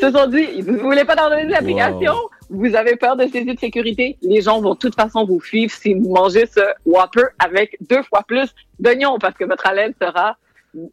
se 0.00 0.10
sont 0.10 0.26
dit, 0.28 0.62
vous 0.62 0.72
ne 0.72 0.78
voulez 0.78 1.04
pas 1.04 1.16
dans 1.16 1.36
une 1.36 1.52
application, 1.52 2.12
wow. 2.12 2.30
vous 2.50 2.74
avez 2.74 2.96
peur 2.96 3.16
de 3.16 3.26
saisir 3.26 3.54
de 3.54 3.58
sécurité, 3.58 4.16
les 4.22 4.40
gens 4.40 4.60
vont 4.60 4.74
de 4.74 4.78
toute 4.78 4.94
façon 4.94 5.24
vous 5.24 5.40
suivre 5.40 5.72
si 5.72 5.94
vous 5.94 6.12
mangez 6.12 6.46
ce 6.46 6.60
Whopper 6.86 7.24
avec 7.38 7.76
deux 7.88 8.02
fois 8.02 8.22
plus 8.26 8.54
d'oignons 8.78 9.18
parce 9.18 9.34
que 9.34 9.44
votre 9.44 9.66
haleine 9.66 9.94
sera 10.00 10.36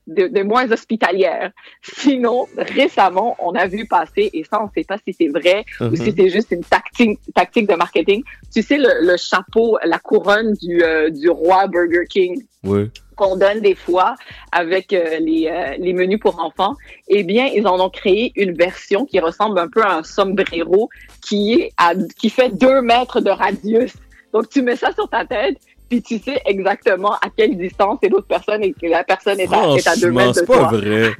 de, 0.07 0.27
de, 0.27 0.41
moins 0.41 0.71
hospitalière. 0.71 1.51
Sinon, 1.81 2.47
récemment, 2.57 3.35
on 3.39 3.53
a 3.55 3.67
vu 3.67 3.85
passer, 3.85 4.29
et 4.33 4.43
ça, 4.43 4.61
on 4.61 4.65
ne 4.65 4.69
sait 4.75 4.85
pas 4.85 4.97
si 5.05 5.13
c'est 5.13 5.27
vrai 5.27 5.65
ou 5.81 5.95
si 5.95 6.13
c'est 6.15 6.29
juste 6.29 6.51
une 6.51 6.63
tactique, 6.63 7.19
tactique 7.33 7.69
de 7.69 7.75
marketing. 7.75 8.23
Tu 8.53 8.61
sais, 8.61 8.77
le, 8.77 9.05
le 9.05 9.17
chapeau, 9.17 9.77
la 9.83 9.99
couronne 9.99 10.53
du, 10.53 10.81
euh, 10.81 11.09
du 11.09 11.29
roi 11.29 11.67
Burger 11.67 12.05
King? 12.09 12.41
Oui 12.63 12.89
qu'on 13.15 13.35
donne 13.35 13.61
des 13.61 13.75
fois 13.75 14.15
avec 14.51 14.93
euh, 14.93 15.19
les, 15.19 15.47
euh, 15.47 15.75
les 15.77 15.93
menus 15.93 16.19
pour 16.19 16.39
enfants, 16.39 16.75
eh 17.07 17.23
bien, 17.23 17.47
ils 17.47 17.67
en 17.67 17.79
ont 17.79 17.89
créé 17.89 18.31
une 18.35 18.53
version 18.53 19.05
qui 19.05 19.19
ressemble 19.19 19.57
un 19.59 19.67
peu 19.67 19.81
à 19.83 19.97
un 19.97 20.03
sombrero 20.03 20.89
qui 21.21 21.53
est 21.53 21.71
à, 21.77 21.93
qui 22.17 22.29
fait 22.29 22.49
deux 22.49 22.81
mètres 22.81 23.21
de 23.21 23.29
radius. 23.29 23.93
Donc, 24.33 24.49
tu 24.49 24.61
mets 24.61 24.75
ça 24.75 24.91
sur 24.93 25.09
ta 25.09 25.25
tête, 25.25 25.57
puis 25.89 26.01
tu 26.01 26.19
sais 26.19 26.41
exactement 26.45 27.13
à 27.13 27.29
quelle 27.35 27.57
distance 27.57 27.99
est 28.01 28.09
l'autre 28.09 28.27
personne 28.27 28.63
et 28.63 28.73
que 28.73 28.87
la 28.87 29.03
personne 29.03 29.39
est 29.39 29.53
à, 29.53 29.75
est 29.75 29.87
à 29.87 29.95
deux 29.95 30.11
mètres 30.11 30.41
de 30.41 30.45
toi. 30.45 30.69
c'est 30.71 30.71
pas 30.71 30.77
vrai. 30.77 31.11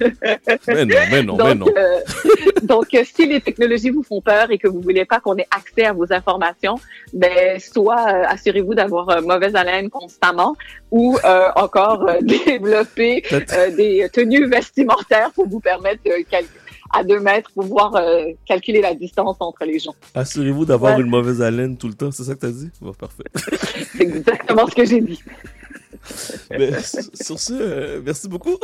mais 0.68 0.86
non, 0.86 0.96
mais 1.12 1.24
non, 1.24 1.38
donc, 1.38 1.48
mais 1.48 1.56
non. 1.56 1.68
Euh, 1.78 2.00
donc, 2.64 2.88
si 3.04 3.26
les 3.26 3.42
technologies 3.42 3.90
vous 3.90 4.04
font 4.04 4.22
peur 4.22 4.52
et 4.52 4.58
que 4.58 4.68
vous 4.68 4.82
voulez 4.82 5.06
pas 5.06 5.20
qu'on 5.20 5.38
ait 5.38 5.48
accès 5.52 5.86
à 5.86 5.94
vos 5.94 6.12
informations, 6.12 6.76
ben, 7.14 7.60
soit 7.60 8.06
euh, 8.08 8.24
assurez-vous 8.28 8.74
d'avoir 8.74 9.10
euh, 9.10 9.22
mauvaise 9.22 9.56
haleine 9.56 9.90
constamment 9.90 10.56
ou 10.92 11.18
euh, 11.24 11.50
encore 11.56 12.10
développer 12.22 13.24
des 13.76 14.08
tenues 14.12 14.48
vestimentaires 14.48 15.32
pour 15.32 15.48
vous 15.48 15.60
permettre 15.60 16.04
de 16.04 16.24
calculer 16.30 16.65
à 16.92 17.04
deux 17.04 17.20
mètres 17.20 17.52
pour 17.54 17.64
pouvoir 17.64 17.96
euh, 17.96 18.26
calculer 18.46 18.82
la 18.82 18.94
distance 18.94 19.38
entre 19.40 19.66
les 19.66 19.80
gens. 19.80 19.96
Assurez-vous 20.14 20.66
d'avoir 20.66 20.96
ouais. 20.96 21.02
une 21.02 21.10
mauvaise 21.10 21.42
haleine 21.42 21.78
tout 21.78 21.88
le 21.88 21.94
temps, 21.94 22.12
c'est 22.12 22.24
ça 22.24 22.36
que 22.36 22.42
tu 22.42 22.46
as 22.46 22.52
dit? 22.52 22.70
Bon, 22.82 22.94
parfait. 22.94 23.24
c'est 23.98 24.04
exactement 24.04 24.68
ce 24.68 24.76
que 24.76 24.86
j'ai 24.86 25.02
dit. 25.02 25.22
Mais, 26.52 26.72
sur 26.82 27.40
ce, 27.40 27.54
euh, 27.54 28.02
merci 28.06 28.28
beaucoup. 28.28 28.58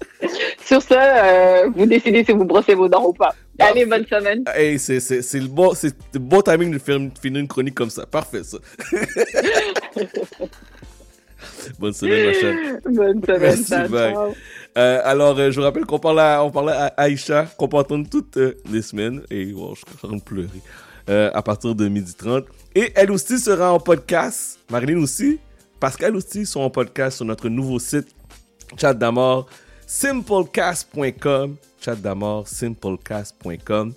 sur 0.64 0.80
ce, 0.80 0.94
euh, 0.94 1.70
vous 1.74 1.86
décidez 1.86 2.24
si 2.24 2.32
vous 2.32 2.44
brossez 2.44 2.74
vos 2.74 2.88
dents 2.88 3.06
ou 3.06 3.12
pas. 3.12 3.34
Allez, 3.58 3.86
bonne 3.86 4.06
semaine. 4.06 4.44
Hey, 4.54 4.78
c'est, 4.78 5.00
c'est, 5.00 5.22
c'est, 5.22 5.40
le 5.40 5.48
bon, 5.48 5.74
c'est 5.74 5.94
le 6.14 6.20
bon 6.20 6.40
timing 6.42 6.72
de 6.72 6.78
finir 6.78 7.40
une 7.40 7.48
chronique 7.48 7.74
comme 7.74 7.90
ça. 7.90 8.06
Parfait, 8.06 8.42
ça. 8.44 8.58
Bonne 11.78 11.92
semaine, 11.92 12.26
ma 12.26 12.32
chère. 12.32 12.80
Bonne 12.84 13.22
semaine, 13.22 13.40
Merci, 13.40 13.64
ça, 13.64 13.88
ciao. 13.88 14.34
Euh, 14.76 15.00
alors, 15.04 15.38
euh, 15.38 15.50
je 15.50 15.56
vous 15.58 15.64
rappelle 15.64 15.86
qu'on 15.86 15.98
parlait 15.98 16.22
à, 16.22 16.44
on 16.44 16.50
parlait 16.50 16.72
à 16.72 16.86
Aïcha, 16.96 17.46
qu'on 17.56 17.68
peut 17.68 17.78
entendre 17.78 18.06
toutes 18.10 18.36
euh, 18.36 18.54
les 18.70 18.82
semaines. 18.82 19.22
Et 19.30 19.52
wow, 19.52 19.74
je 19.74 19.80
suis 19.80 19.86
en 20.04 20.08
train 20.08 20.16
de 20.16 20.22
pleurer. 20.22 20.60
Euh, 21.08 21.30
à 21.34 21.40
partir 21.40 21.72
de 21.74 21.88
12h30. 21.88 22.46
Et 22.74 22.92
elle 22.96 23.12
aussi 23.12 23.38
sera 23.38 23.72
en 23.72 23.78
podcast. 23.78 24.58
Marilyn 24.70 25.00
aussi. 25.00 25.38
Parce 25.78 25.96
qu'elle 25.96 26.16
aussi 26.16 26.44
sont 26.44 26.60
en 26.60 26.70
podcast 26.70 27.18
sur 27.18 27.24
notre 27.24 27.48
nouveau 27.48 27.78
site, 27.78 28.08
Chat 28.76 28.94
d'Amour, 28.94 29.46
simplecast.com. 29.86 31.56
Chat 31.80 31.94
d'Amour, 31.96 32.48
simplecast.com. 32.48 33.92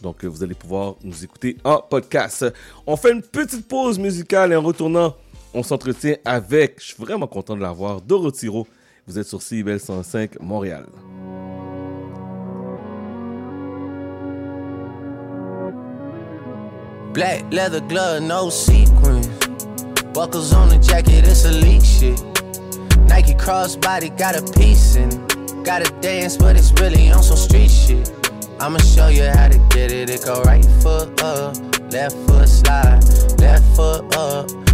Donc, 0.00 0.24
vous 0.24 0.42
allez 0.42 0.54
pouvoir 0.54 0.94
nous 1.02 1.22
écouter 1.22 1.58
en 1.64 1.78
podcast. 1.78 2.46
On 2.86 2.96
fait 2.96 3.12
une 3.12 3.22
petite 3.22 3.68
pause 3.68 3.98
musicale 3.98 4.52
et 4.52 4.56
en 4.56 4.62
retournant, 4.62 5.14
on 5.54 5.62
s'entretient 5.62 6.16
avec, 6.24 6.80
je 6.80 6.86
suis 6.86 7.02
vraiment 7.02 7.26
content 7.26 7.56
de 7.56 7.62
l'avoir, 7.62 8.00
Dorothy 8.00 8.48
Rowe. 8.48 8.66
Vous 9.06 9.18
êtes 9.18 9.26
sur 9.26 9.40
CIBL 9.40 9.78
105 9.78 10.40
Montréal. 10.40 10.86
Black 17.12 17.44
leather 17.52 17.80
glove, 17.80 18.22
no 18.22 18.50
sequins. 18.50 19.28
Buckles 20.12 20.52
on 20.52 20.68
the 20.68 20.82
jacket, 20.82 21.24
it's 21.26 21.44
elite 21.44 21.84
shit. 21.84 22.20
Nike 23.08 23.34
crossbody 23.34 24.10
got 24.18 24.34
a 24.34 24.42
piece 24.58 24.96
in 24.96 25.08
it. 25.08 25.64
Gotta 25.64 25.90
dance, 26.00 26.36
but 26.36 26.56
it's 26.56 26.72
really 26.80 27.10
on 27.10 27.22
some 27.22 27.36
street 27.36 27.70
shit. 27.70 28.10
I'ma 28.60 28.78
show 28.78 29.08
you 29.08 29.24
how 29.24 29.48
to 29.48 29.58
get 29.70 29.92
it. 29.92 30.10
It 30.10 30.24
go 30.24 30.42
right 30.42 30.64
foot 30.82 31.22
up, 31.22 31.56
left 31.92 32.16
foot 32.26 32.48
slide, 32.48 33.00
left 33.38 33.64
foot 33.76 34.16
up, 34.16 34.50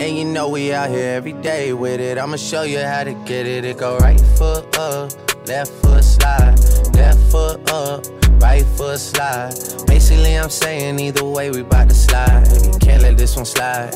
And 0.00 0.16
you 0.16 0.24
know 0.24 0.48
we 0.48 0.72
out 0.72 0.88
here 0.88 1.10
every 1.10 1.34
day 1.34 1.74
with 1.74 2.00
it. 2.00 2.16
I'ma 2.16 2.36
show 2.36 2.62
you 2.62 2.78
how 2.78 3.04
to 3.04 3.12
get 3.12 3.46
it. 3.46 3.66
It 3.66 3.76
go 3.76 3.98
right 3.98 4.18
foot 4.38 4.64
up, 4.78 5.12
left 5.46 5.72
foot 5.82 6.02
slide, 6.02 6.58
left 6.94 7.20
foot 7.30 7.70
up, 7.70 8.06
right 8.40 8.64
foot 8.64 8.98
slide. 8.98 9.52
Basically, 9.86 10.38
I'm 10.38 10.48
saying 10.48 10.98
either 11.00 11.22
way, 11.22 11.50
we 11.50 11.62
bout 11.64 11.90
to 11.90 11.94
slide. 11.94 12.48
Can't 12.80 13.02
let 13.02 13.18
this 13.18 13.36
one 13.36 13.44
slide. 13.44 13.92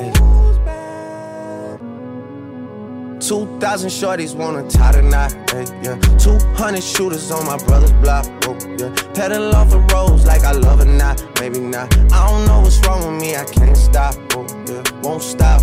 2,000 3.18 3.88
shorties 3.88 4.36
wanna 4.36 4.68
tie 4.68 4.92
the 4.92 5.00
knot, 5.00 5.32
hey, 5.50 5.64
yeah. 5.82 5.96
200 6.18 6.82
shooters 6.82 7.30
on 7.30 7.46
my 7.46 7.56
brother's 7.64 7.92
block, 7.92 8.26
oh, 8.46 8.54
yeah. 8.76 8.94
Pedal 9.14 9.54
off 9.54 9.70
the 9.70 9.78
roads 9.78 10.26
like 10.26 10.42
I 10.42 10.52
love 10.52 10.82
it, 10.82 10.84
not, 10.84 11.24
maybe 11.40 11.60
not. 11.60 11.90
I 12.12 12.28
don't 12.28 12.44
know 12.46 12.60
what's 12.60 12.78
wrong 12.86 13.10
with 13.10 13.22
me, 13.22 13.34
I 13.34 13.44
can't 13.44 13.74
stop, 13.74 14.14
oh, 14.32 14.46
yeah. 14.68 14.82
Won't 15.00 15.22
stop. 15.22 15.62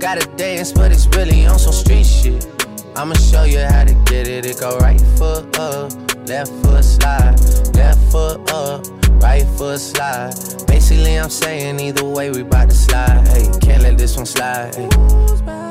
Gotta 0.00 0.26
dance, 0.36 0.72
but 0.72 0.92
it's 0.92 1.06
really 1.08 1.44
on 1.46 1.58
some 1.58 1.72
street 1.72 2.04
shit. 2.04 2.46
I'ma 2.94 3.14
show 3.14 3.42
you 3.44 3.58
how 3.58 3.84
to 3.84 3.94
get 4.06 4.28
it. 4.28 4.46
It 4.46 4.60
go 4.60 4.78
right 4.78 5.00
foot 5.18 5.58
up, 5.58 5.92
left 6.28 6.52
foot 6.62 6.84
slide, 6.84 7.34
left 7.74 8.00
foot 8.12 8.50
up, 8.52 8.86
right 9.20 9.44
foot 9.56 9.80
slide. 9.80 10.34
Basically, 10.68 11.18
I'm 11.18 11.30
saying 11.30 11.80
either 11.80 12.04
way, 12.04 12.30
we 12.30 12.42
bout 12.44 12.70
to 12.70 12.76
slide. 12.76 13.26
Hey, 13.28 13.50
can't 13.60 13.82
let 13.82 13.98
this 13.98 14.16
one 14.16 14.26
slide. 14.26 14.74
Hey. 14.76 15.67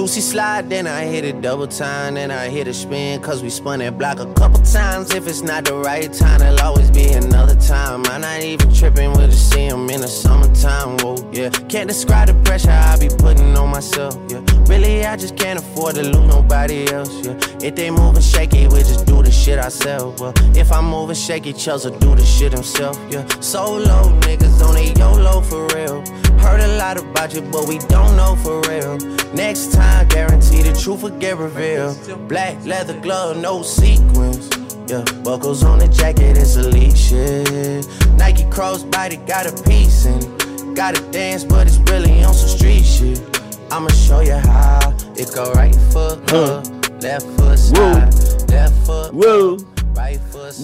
Juicy 0.00 0.22
slide, 0.22 0.70
then 0.70 0.86
I 0.86 1.04
hit 1.04 1.26
it 1.26 1.42
double 1.42 1.66
time, 1.66 2.14
then 2.14 2.30
I 2.30 2.48
hit 2.48 2.66
a 2.66 2.72
spin, 2.72 3.20
cause 3.20 3.42
we 3.42 3.50
spun 3.50 3.80
that 3.80 3.98
block 3.98 4.18
a 4.18 4.32
couple 4.32 4.58
times. 4.62 5.12
If 5.12 5.28
it's 5.28 5.42
not 5.42 5.66
the 5.66 5.74
right 5.74 6.10
time, 6.10 6.38
there'll 6.38 6.58
always 6.60 6.90
be 6.90 7.12
another 7.12 7.54
time. 7.54 8.06
I'm 8.06 8.22
not 8.22 8.40
even 8.40 8.72
tripping, 8.72 9.12
we'll 9.12 9.28
just 9.28 9.50
see 9.52 9.66
him 9.66 9.90
in 9.90 10.00
the 10.00 10.08
summertime. 10.08 10.96
Whoa, 11.00 11.16
yeah. 11.32 11.50
Can't 11.68 11.86
describe 11.86 12.28
the 12.28 12.34
pressure 12.44 12.70
I 12.70 12.98
be 12.98 13.10
putting 13.10 13.54
on 13.58 13.68
myself, 13.68 14.16
yeah. 14.30 14.40
Really, 14.64 15.04
I 15.04 15.18
just 15.18 15.36
can't 15.36 15.58
afford 15.58 15.96
to 15.96 16.02
lose 16.02 16.26
nobody 16.34 16.90
else, 16.90 17.12
yeah. 17.22 17.36
If 17.62 17.74
they 17.74 17.90
moving 17.90 18.22
shaky, 18.22 18.68
we 18.68 18.78
just 18.78 19.04
do 19.04 19.22
the 19.22 19.30
shit 19.30 19.58
ourselves. 19.58 20.18
Well, 20.18 20.32
if 20.56 20.72
I'm 20.72 20.86
moving 20.86 21.14
shaky, 21.14 21.52
Chelsea 21.52 21.90
do 21.90 22.14
the 22.14 22.24
shit 22.24 22.54
himself, 22.54 22.98
yeah. 23.10 23.26
Solo 23.40 24.18
niggas 24.20 24.66
on 24.66 24.78
a 24.78 24.94
YOLO 24.98 25.42
for 25.42 25.66
real. 25.76 26.02
Heard 26.40 26.60
a 26.60 26.78
lot 26.78 26.96
about 26.96 27.34
you, 27.34 27.42
but 27.42 27.68
we 27.68 27.76
don't 27.80 28.16
know 28.16 28.34
for 28.36 28.62
real. 28.62 28.96
Next 29.34 29.72
time, 29.72 29.89
guarantee 30.08 30.62
the 30.62 30.72
truth 30.82 31.02
will 31.02 31.18
get 31.18 31.36
revealed. 31.38 31.96
Black 32.28 32.56
leather 32.64 32.98
glove, 33.00 33.36
no 33.40 33.62
sequins. 33.62 34.48
Yeah, 34.88 35.04
buckles 35.22 35.62
on 35.62 35.78
the 35.78 35.88
jacket, 35.88 36.36
it's 36.36 36.56
elite 36.56 36.96
shit. 36.96 37.86
Nike 38.18 38.44
crossbody 38.50 39.24
got 39.26 39.46
a 39.46 39.52
piece 39.62 40.06
in. 40.06 40.74
Gotta 40.74 41.00
dance, 41.10 41.44
but 41.44 41.66
it's 41.66 41.78
really 41.90 42.22
on 42.24 42.34
some 42.34 42.48
street 42.48 42.84
shit. 42.84 43.20
I'ma 43.70 43.88
show 43.88 44.20
you 44.20 44.34
how 44.34 44.92
it 45.16 45.30
go 45.34 45.52
right 45.52 45.74
foot 45.92 46.32
up, 46.32 46.64
left 47.02 47.26
foot 47.36 47.58
slide, 47.58 48.12
left 48.50 48.74
foot 48.86 49.12
Wow. 49.14 49.58
right 49.94 50.18
foot. 50.30 50.54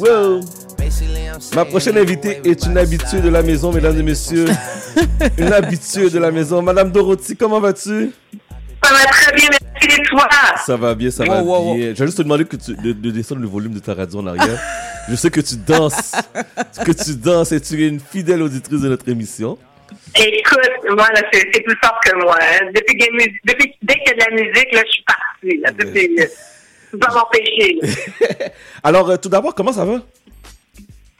Basically, 0.77 1.28
I'm 1.28 1.40
Ma 1.55 1.65
prochaine 1.65 1.98
invitée 1.98 2.40
est 2.44 2.66
une 2.66 2.77
habituée 2.78 3.20
de 3.20 3.28
la 3.28 3.43
maison, 3.43 3.73
mesdames 3.73 3.98
et 3.98 4.03
messieurs. 4.03 4.47
une 5.39 5.53
habituée 5.53 6.11
de 6.11 6.19
la 6.19 6.31
maison. 6.31 6.62
Madame 6.62 6.90
Dorothy, 6.90 7.36
comment 7.36 7.61
vas-tu? 7.61 8.12
Ça 8.87 8.93
va 8.95 9.05
très 9.07 9.33
bien, 9.35 9.49
merci 9.51 9.99
et 10.01 10.03
toi? 10.05 10.29
Ça 10.65 10.77
va 10.77 10.95
bien, 10.95 11.11
ça 11.11 11.25
Wow, 11.25 11.31
va 11.31 11.43
wow, 11.43 11.75
bien. 11.75 11.89
Je 11.95 11.99
vais 12.01 12.07
juste 12.07 12.19
te 12.19 12.23
demander 12.23 12.45
que 12.45 12.57
tu, 12.57 12.75
de, 12.75 12.93
de 12.93 13.11
descendre 13.11 13.41
le 13.43 13.49
volume 13.49 13.73
de 13.75 13.81
ta 13.81 13.95
radio 13.95 14.21
en 14.21 14.27
arrière. 14.27 14.59
Je 15.09 15.15
sais 15.15 15.31
que 15.31 15.41
tu 15.41 15.57
danses, 15.57 16.13
que 16.85 16.91
tu 16.93 17.15
danses 17.17 17.53
et 17.53 17.61
tu 17.61 17.85
es 17.85 17.89
une 17.89 18.01
fidèle 18.01 18.43
auditrice 18.43 18.81
de 18.81 18.89
notre 18.89 19.09
émission. 19.09 19.57
Écoute, 20.17 20.59
moi, 20.97 21.07
là, 21.15 21.21
c'est 21.33 21.49
c'est 21.53 21.61
plus 21.61 21.77
fort 21.83 22.01
que 22.05 22.17
moi. 22.17 22.37
hein. 22.41 22.67
Depuis, 22.75 22.97
depuis, 23.45 23.75
dès 23.83 23.95
qu'il 23.95 24.09
y 24.09 24.11
a 24.11 24.15
de 24.15 24.31
la 24.31 24.43
musique, 24.43 24.73
là, 24.73 24.83
je 24.85 24.91
suis 24.93 25.05
partie. 25.05 25.59
Là. 25.61 25.69
Ça, 25.69 25.93
c'est- 25.95 26.11
euh, 26.21 26.27
Tu 26.91 26.99
peux 26.99 27.15
m'empêcher. 27.15 27.79
Alors, 28.83 29.11
euh, 29.11 29.17
tout 29.17 29.29
d'abord, 29.29 29.55
comment 29.55 29.73
ça 29.73 29.85
va? 29.85 30.01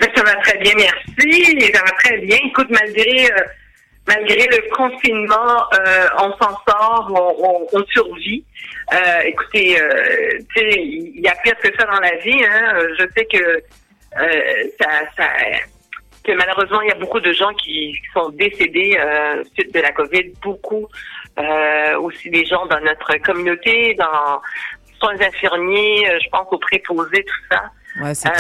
Ça 0.01 0.23
va 0.23 0.35
très 0.43 0.59
bien, 0.59 0.73
merci. 0.77 1.73
Ça 1.73 1.81
va 1.85 1.91
très 2.03 2.19
bien. 2.19 2.37
Écoute, 2.45 2.69
malgré, 2.71 3.27
euh, 3.27 3.45
malgré 4.07 4.47
le 4.47 4.75
confinement, 4.75 5.65
euh, 5.75 6.07
on 6.19 6.31
s'en 6.41 6.57
sort, 6.69 7.11
on, 7.11 7.45
on, 7.45 7.79
on 7.79 7.85
survit. 7.87 8.45
Euh, 8.93 9.21
écoutez, 9.25 9.81
euh, 9.81 10.39
tu 10.55 10.61
sais, 10.61 10.71
il 10.77 11.21
y 11.21 11.29
a 11.29 11.35
pire 11.43 11.59
que 11.59 11.69
ça 11.79 11.85
dans 11.87 12.01
la 12.01 12.17
vie. 12.17 12.45
Hein. 12.45 12.79
Je 12.99 13.05
sais 13.17 13.25
que 13.27 13.63
euh, 14.19 14.65
ça, 14.81 14.91
ça, 15.17 15.29
que 16.25 16.33
malheureusement, 16.33 16.81
il 16.83 16.89
y 16.89 16.93
a 16.93 16.97
beaucoup 16.97 17.21
de 17.21 17.33
gens 17.33 17.53
qui 17.55 17.95
sont 18.15 18.31
décédés 18.31 18.97
euh, 18.99 19.43
suite 19.55 19.75
de 19.75 19.81
la 19.81 19.93
COVID. 19.93 20.33
Beaucoup 20.43 20.87
euh, 21.39 21.99
aussi 21.99 22.31
des 22.31 22.45
gens 22.45 22.67
dans 22.67 22.81
notre 22.81 23.17
communauté, 23.19 23.95
dans 23.95 24.41
soins 25.01 25.21
infirmiers, 25.21 26.07
je 26.23 26.29
pense 26.31 26.47
aux 26.51 26.59
préposés, 26.59 27.25
tout 27.25 27.45
ça. 27.51 27.63
Ouais, 28.03 28.15
c'est. 28.15 28.31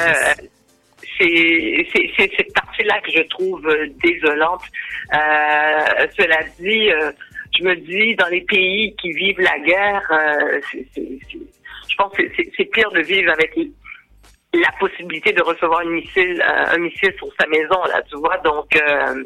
C'est 1.18 2.30
cette 2.36 2.52
partie-là 2.52 3.00
que 3.00 3.10
je 3.12 3.22
trouve 3.22 3.66
euh, 3.68 3.86
désolante. 4.02 4.62
Euh, 5.14 6.06
cela 6.18 6.38
dit, 6.58 6.90
euh, 6.90 7.10
je 7.58 7.64
me 7.64 7.74
dis, 7.76 8.14
dans 8.16 8.28
les 8.28 8.42
pays 8.42 8.94
qui 8.96 9.12
vivent 9.12 9.40
la 9.40 9.58
guerre, 9.60 10.06
euh, 10.10 10.60
c'est- 10.70 10.86
c'est- 10.94 11.18
c'est- 11.30 11.38
je 11.88 11.94
pense 11.96 12.12
que 12.14 12.22
c'est- 12.36 12.64
pire 12.70 12.90
de 12.90 13.00
vivre 13.00 13.32
avec 13.32 13.56
la 14.52 14.72
possibilité 14.78 15.32
de 15.32 15.42
recevoir 15.42 15.80
un 15.80 15.90
missile, 15.90 16.42
euh, 16.42 16.74
un 16.74 16.78
missile 16.78 17.14
sur 17.16 17.28
sa 17.38 17.46
maison, 17.46 17.82
là, 17.84 18.02
tu 18.10 18.16
vois. 18.16 18.36
Donc, 18.38 18.74
euh, 18.76 19.24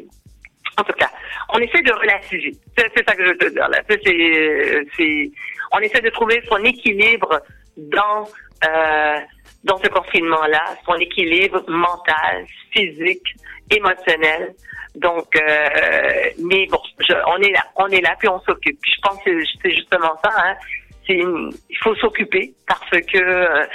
en 0.77 0.83
tout 0.83 0.93
cas, 0.93 1.09
on 1.53 1.59
essaie 1.59 1.81
de 1.81 1.91
relativiser. 1.93 2.57
C'est 2.77 3.03
ça 3.07 3.15
que 3.15 3.23
je 3.23 3.29
veux 3.29 3.37
te 3.37 3.49
dire. 3.49 3.67
Là. 3.67 3.81
C'est- 3.89 5.31
on 5.73 5.79
essaie 5.79 6.01
de 6.01 6.09
trouver 6.09 6.41
son 6.49 6.63
équilibre 6.63 7.41
dans 7.77 8.27
euh, 8.63 9.17
dans 9.63 9.77
ce 9.77 9.87
confinement-là, 9.89 10.61
son 10.85 10.95
équilibre 10.95 11.63
mental, 11.67 12.45
physique, 12.71 13.35
émotionnel. 13.69 14.53
Donc, 14.95 15.27
euh, 15.35 16.29
mais 16.39 16.67
bon, 16.67 16.79
je- 16.99 17.13
on 17.27 17.37
est 17.37 17.51
là, 17.51 17.63
on 17.75 17.87
est 17.87 18.01
là, 18.01 18.15
puis 18.19 18.27
on 18.27 18.39
s'occupe. 18.41 18.79
Je 18.85 18.99
pense 19.01 19.23
que 19.23 19.31
c'est 19.61 19.71
justement 19.75 20.13
ça. 20.23 20.29
Hein. 20.37 20.55
Une- 21.09 21.51
il 21.69 21.77
faut 21.77 21.95
s'occuper 21.95 22.53
parce 22.67 22.89
que 22.89 23.17
euh, 23.17 23.65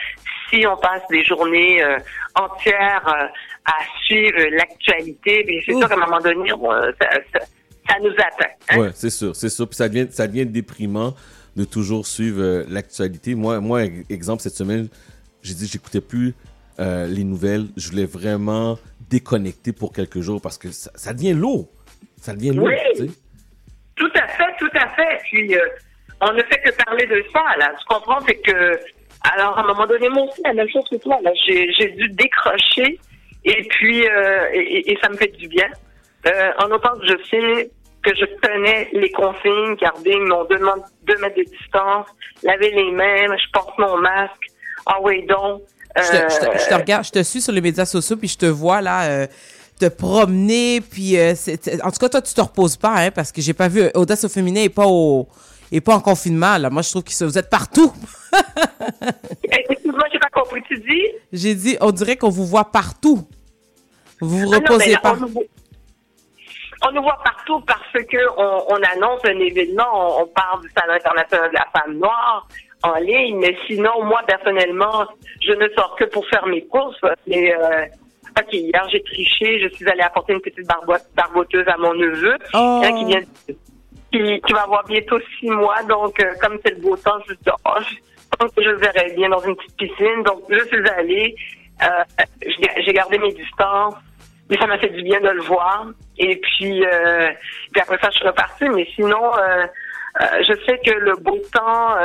si 0.49 0.67
on 0.67 0.77
passe 0.77 1.03
des 1.11 1.23
journées 1.25 1.83
euh, 1.83 1.99
entières 2.35 3.07
euh, 3.09 3.27
à 3.67 3.75
suivre 4.05 4.39
l'actualité, 4.57 5.63
c'est 5.67 5.73
sûr 5.75 5.89
qu'à 5.89 5.95
un 5.95 5.99
moment 5.99 6.21
donné, 6.21 6.53
on, 6.53 6.71
ça, 6.71 7.09
ça, 7.33 7.41
ça 7.89 7.99
nous 8.03 8.13
atteint. 8.13 8.51
hein. 8.71 8.79
Ouais, 8.79 8.91
c'est 8.95 9.11
sûr, 9.11 9.35
c'est 9.37 9.49
sûr. 9.49 9.67
Puis 9.69 9.77
ça 9.77 9.89
devient, 9.89 10.07
ça 10.11 10.27
devient 10.27 10.47
déprimant 10.47 11.15
de 11.57 11.65
toujours 11.65 12.07
suivre 12.07 12.41
euh, 12.43 12.65
l'actualité. 12.69 13.35
Moi, 13.35 13.61
moi, 13.61 13.83
exemple, 14.11 14.43
cette 14.43 14.55
semaine, 14.55 14.89
j'ai 15.47 15.55
dit 15.55 15.67
j'écoutais 15.67 16.01
plus 16.01 16.35
euh, 16.81 17.07
les 17.07 17.25
nouvelles. 17.25 17.67
Je 17.77 17.89
voulais 17.89 18.05
vraiment 18.05 18.79
déconnecter 19.09 19.73
pour 19.73 19.93
quelques 19.93 20.21
jours 20.21 20.41
parce 20.43 20.59
que 20.59 20.71
ça, 20.73 20.91
ça 20.95 21.15
devient 21.15 21.33
lourd. 21.35 21.69
Ça 22.21 22.35
devient 22.35 22.51
lourd, 22.51 22.67
Oui. 22.67 22.75
tu 22.97 23.07
sais. 23.07 23.13
Tout 23.95 24.11
à 24.15 24.27
fait, 24.29 24.57
tout 24.59 24.71
à 24.75 24.89
fait. 24.89 25.21
Puis, 25.31 25.57
euh, 25.57 25.61
on 26.21 26.33
ne 26.33 26.43
fait 26.43 26.61
que 26.61 26.85
parler 26.85 27.07
de 27.07 27.25
ça, 27.33 27.45
là. 27.59 27.73
Tu 27.79 27.85
comprends, 27.87 28.21
c'est 28.27 28.37
que, 28.37 28.79
alors, 29.33 29.57
à 29.59 29.63
un 29.63 29.67
moment 29.67 29.87
donné, 29.87 30.09
moi 30.09 30.25
aussi, 30.25 30.43
la 30.45 30.53
même 30.53 30.69
chose 30.69 30.85
que 30.91 30.97
toi, 30.97 31.19
là. 31.23 31.31
J'ai, 31.47 31.89
dû 31.93 32.09
décrocher, 32.11 32.99
et 33.45 33.69
puis, 33.71 34.07
euh, 34.07 34.49
et, 34.53 34.99
ça 35.03 35.09
me 35.09 35.17
fait 35.17 35.35
du 35.37 35.49
bien. 35.49 35.69
En 36.59 36.71
autant 36.73 36.99
que 36.99 37.07
je 37.07 37.17
sais 37.31 37.71
que 38.03 38.15
je 38.15 38.25
tenais 38.43 38.89
les 38.93 39.11
consignes, 39.11 39.77
garder 39.77 40.17
mon 40.19 40.45
2 40.45 40.59
mètres 40.59 41.37
de 41.37 41.45
distance, 41.45 42.07
laver 42.43 42.71
les 42.73 42.91
mains, 42.91 43.37
je 43.37 43.51
porte 43.53 43.79
mon 43.79 43.99
masque. 43.99 44.51
Ah 44.87 44.97
oui, 45.03 45.27
donc. 45.27 45.63
Je 45.97 46.03
te, 46.03 46.15
je 46.17 46.39
te- 46.53 46.59
je 46.59 46.69
te 46.69 46.75
euh, 46.75 46.77
regarde, 46.77 47.05
je 47.05 47.11
te 47.11 47.23
suis 47.23 47.41
sur 47.41 47.53
les 47.53 47.61
médias 47.63 47.87
sociaux, 47.87 48.17
puis 48.17 48.29
je 48.29 48.37
te 48.37 48.47
vois 48.47 48.83
là 48.83 49.05
euh, 49.07 49.27
te 49.81 49.87
promener, 49.87 50.81
puis 50.83 51.19
euh, 51.19 51.35
en 51.83 51.91
tout 51.91 51.99
cas 51.99 52.09
toi 52.11 52.21
tu 52.23 52.35
te 52.35 52.41
reposes 52.41 52.77
pas, 52.77 52.95
hein, 52.97 53.11
parce 53.11 53.33
que 53.33 53.41
j'ai 53.41 53.55
pas 53.55 53.69
vu 53.69 53.89
Audace 53.95 54.25
au 54.25 54.29
féminin 54.29 54.63
est 54.63 54.69
pas 54.69 54.87
au 54.87 55.27
est 55.73 55.81
pas 55.81 55.95
en 55.97 56.01
confinement 56.01 56.59
là. 56.59 56.69
Moi 56.71 56.83
je 56.83 56.91
trouve 56.91 57.03
que 57.03 57.25
vous 57.25 57.39
êtes 57.39 57.49
partout. 57.51 57.93
Excuse-moi, 59.43 60.05
j'ai 60.13 60.19
pas 60.19 60.29
compris. 60.33 60.63
Tu 60.69 60.79
dis? 60.79 61.03
J'ai 61.33 61.55
dit 61.55 61.77
on 61.81 61.91
dirait 61.93 62.17
qu'on 62.17 62.29
vous 62.31 62.47
voit 62.47 62.71
partout. 62.71 63.27
Vous 64.21 64.39
vous 64.39 64.53
Ah 64.53 64.59
non, 64.59 64.63
reposez 64.75 64.93
là, 64.93 64.99
pas. 65.01 65.13
On 65.15 65.17
nous, 65.21 65.29
voit- 65.29 65.43
on 66.89 66.93
nous 66.93 67.03
voit 67.03 67.19
partout 67.25 67.61
parce 67.67 68.05
que 68.05 68.19
on, 68.39 68.65
on 68.69 68.77
annonce 68.95 69.21
un 69.25 69.39
événement, 69.41 69.87
on, 69.95 70.23
on 70.23 70.27
parle 70.27 70.61
du 70.63 70.71
Salon 70.77 70.95
international 70.95 71.51
de 71.51 71.55
la 71.55 71.67
femme 71.75 71.95
noire 71.99 72.47
en 72.87 72.95
ligne, 73.01 73.39
mais 73.39 73.57
sinon, 73.67 74.05
moi, 74.05 74.21
personnellement, 74.27 75.07
je 75.43 75.53
ne 75.53 75.69
sors 75.77 75.97
que 75.99 76.05
pour 76.05 76.27
faire 76.29 76.47
mes 76.47 76.65
courses. 76.67 77.01
Et, 77.27 77.53
euh, 77.55 77.85
ok, 78.39 78.53
hier, 78.53 78.87
j'ai 78.91 79.03
triché, 79.03 79.61
je 79.61 79.69
suis 79.75 79.89
allée 79.89 80.03
apporter 80.03 80.33
une 80.35 80.41
petite 80.41 80.67
barbo- 80.67 81.05
barboteuse 81.15 81.67
à 81.69 81.77
mon 81.77 81.95
neveu, 81.95 82.37
Oh. 82.55 82.81
hein, 82.85 82.93
qui 82.93 83.05
vient 83.07 83.21
qui, 84.13 84.41
qui 84.47 84.53
va 84.53 84.63
avoir 84.63 84.85
bientôt 84.85 85.19
six 85.39 85.51
mois, 85.51 85.83
donc 85.89 86.23
euh, 86.23 86.33
comme 86.41 86.59
c'est 86.65 86.75
le 86.77 86.81
beau 86.81 86.97
temps, 86.97 87.19
je 87.29 87.35
dis, 87.35 87.51
oh, 87.67 87.71
je 87.81 88.37
pense 88.39 88.53
que 88.55 88.63
je 88.63 88.71
le 88.71 88.77
verrai 88.79 89.13
bien 89.17 89.29
dans 89.29 89.41
une 89.41 89.57
petite 89.57 89.77
piscine. 89.77 90.23
Donc, 90.25 90.43
je 90.49 90.65
suis 90.65 90.89
allée, 90.91 91.35
euh, 91.83 92.05
j'ai 92.87 92.93
gardé 92.93 93.19
mes 93.19 93.33
distances, 93.33 93.95
mais 94.49 94.57
ça 94.59 94.67
m'a 94.69 94.79
fait 94.79 94.91
du 94.91 95.03
bien 95.03 95.21
de 95.21 95.29
le 95.31 95.43
voir. 95.43 95.87
Et 96.19 96.37
puis, 96.37 96.87
euh, 96.87 97.29
puis 97.73 97.83
après 97.83 97.99
ça, 98.01 98.09
je 98.11 98.19
suis 98.19 98.27
repartie. 98.27 98.69
Mais 98.69 98.87
sinon, 98.95 99.37
euh, 99.37 99.67
je 100.49 100.55
sais 100.65 100.79
que 100.85 100.93
le 100.99 101.17
beau 101.17 101.39
temps 101.53 101.97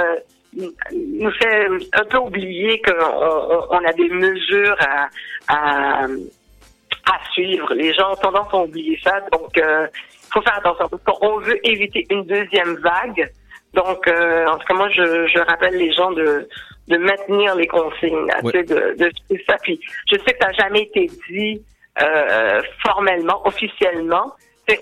nous 0.53 1.32
fait 1.32 1.68
un 1.94 2.06
peu 2.06 2.18
oublier 2.18 2.82
qu'on 2.82 2.94
on, 2.94 3.68
on 3.69 3.86
a 3.86 3.94
des 3.94 4.10
mesures 4.10 4.76
à, 4.80 5.07
à, 5.48 6.03
à 6.06 7.32
suivre. 7.34 7.73
Les 7.73 7.94
gens 7.94 8.11
ont 8.11 8.15
tendance 8.15 8.53
à 8.53 8.57
oublier 8.57 8.99
ça. 9.03 9.22
Donc, 9.32 9.52
il 9.56 9.90
faut 10.34 10.41
faire 10.41 10.57
attention 10.57 10.88
parce 10.90 11.19
qu'on 11.19 11.38
veut 11.40 11.60
éviter 11.65 12.06
une 12.10 12.26
deuxième 12.26 12.76
vague. 12.76 13.32
Donc, 13.73 14.06
euh, 14.07 14.45
en 14.48 14.57
tout 14.57 14.65
cas, 14.68 14.73
moi, 14.73 14.90
je, 14.90 15.28
je 15.28 15.40
rappelle 15.40 15.76
les 15.76 15.94
gens 15.94 16.11
de, 16.11 16.48
de 16.90 16.98
maintenir 16.98 17.56
les 17.56 17.68
consignes, 17.68 18.28
de, 18.44 18.98
de 18.98 19.11
ça. 19.48 19.56
Puis, 19.64 19.80
je 20.11 20.18
sais 20.18 20.34
que 20.34 20.40
ça 20.41 20.48
n'a 20.48 20.53
jamais 20.53 20.82
été 20.82 21.10
dit 21.30 21.61
euh, 22.02 22.61
formellement, 22.86 23.41
officiellement. 23.48 24.34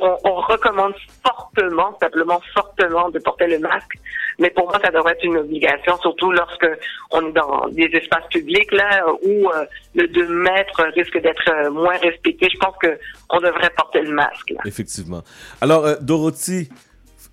On, 0.01 0.17
on 0.23 0.35
recommande 0.41 0.93
fortement, 1.25 1.97
simplement 2.01 2.41
fortement, 2.53 3.09
de 3.09 3.19
porter 3.19 3.47
le 3.47 3.59
masque. 3.59 3.93
Mais 4.39 4.49
pour 4.51 4.67
moi, 4.69 4.79
ça 4.83 4.91
devrait 4.91 5.13
être 5.13 5.23
une 5.23 5.37
obligation, 5.37 5.97
surtout 6.01 6.31
lorsque 6.31 6.67
on 7.11 7.27
est 7.27 7.31
dans 7.33 7.67
des 7.69 7.89
espaces 7.93 8.27
publics 8.31 8.71
là 8.71 9.03
où 9.23 9.49
euh, 9.49 9.65
le 9.95 10.07
2 10.07 10.27
mètres 10.27 10.81
risque 10.95 11.21
d'être 11.21 11.49
euh, 11.49 11.69
moins 11.71 11.97
respecté. 11.97 12.47
Je 12.51 12.57
pense 12.57 12.75
que 12.81 12.97
on 13.29 13.39
devrait 13.39 13.69
porter 13.75 14.01
le 14.01 14.13
masque. 14.13 14.49
Là. 14.51 14.61
Effectivement. 14.65 15.21
Alors, 15.61 15.85
euh, 15.85 15.95
Dorothy, 16.01 16.69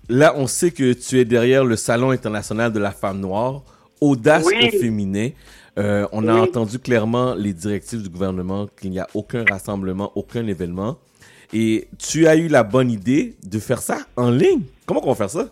là, 0.09 0.33
on 0.35 0.47
sait 0.47 0.71
que 0.71 0.93
tu 0.93 1.19
es 1.19 1.25
derrière 1.25 1.63
le 1.63 1.75
Salon 1.75 2.11
international 2.11 2.71
de 2.73 2.79
la 2.79 2.91
femme 2.91 3.19
noire, 3.19 3.61
Audace 4.01 4.45
Oui. 4.45 4.69
au 4.73 4.77
féminin. 4.79 5.29
Euh, 5.77 6.07
on 6.11 6.27
a 6.27 6.33
Oui. 6.33 6.39
entendu 6.41 6.79
clairement 6.79 7.35
les 7.35 7.53
directives 7.53 8.01
du 8.01 8.09
gouvernement 8.09 8.67
qu'il 8.79 8.89
n'y 8.89 8.99
a 8.99 9.07
aucun 9.13 9.45
rassemblement, 9.49 10.11
aucun 10.15 10.45
événement. 10.47 10.97
Et 11.53 11.87
tu 11.97 12.27
as 12.27 12.35
eu 12.35 12.47
la 12.47 12.63
bonne 12.63 12.91
idée 12.91 13.35
de 13.43 13.59
faire 13.59 13.79
ça 13.79 13.99
en 14.15 14.29
ligne. 14.29 14.61
Comment 14.85 14.99
qu'on 15.01 15.09
va 15.11 15.15
faire 15.15 15.29
ça? 15.29 15.45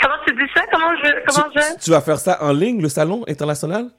Comment 0.00 0.14
tu 0.26 0.34
dis 0.34 0.50
ça? 0.54 0.62
Comment 0.70 0.94
je... 1.02 1.10
Comment 1.26 1.48
je... 1.54 1.84
Tu 1.84 1.90
vas 1.90 2.00
faire 2.00 2.18
ça 2.18 2.42
en 2.42 2.52
ligne, 2.52 2.82
le 2.82 2.88
Salon 2.88 3.24
international? 3.28 3.90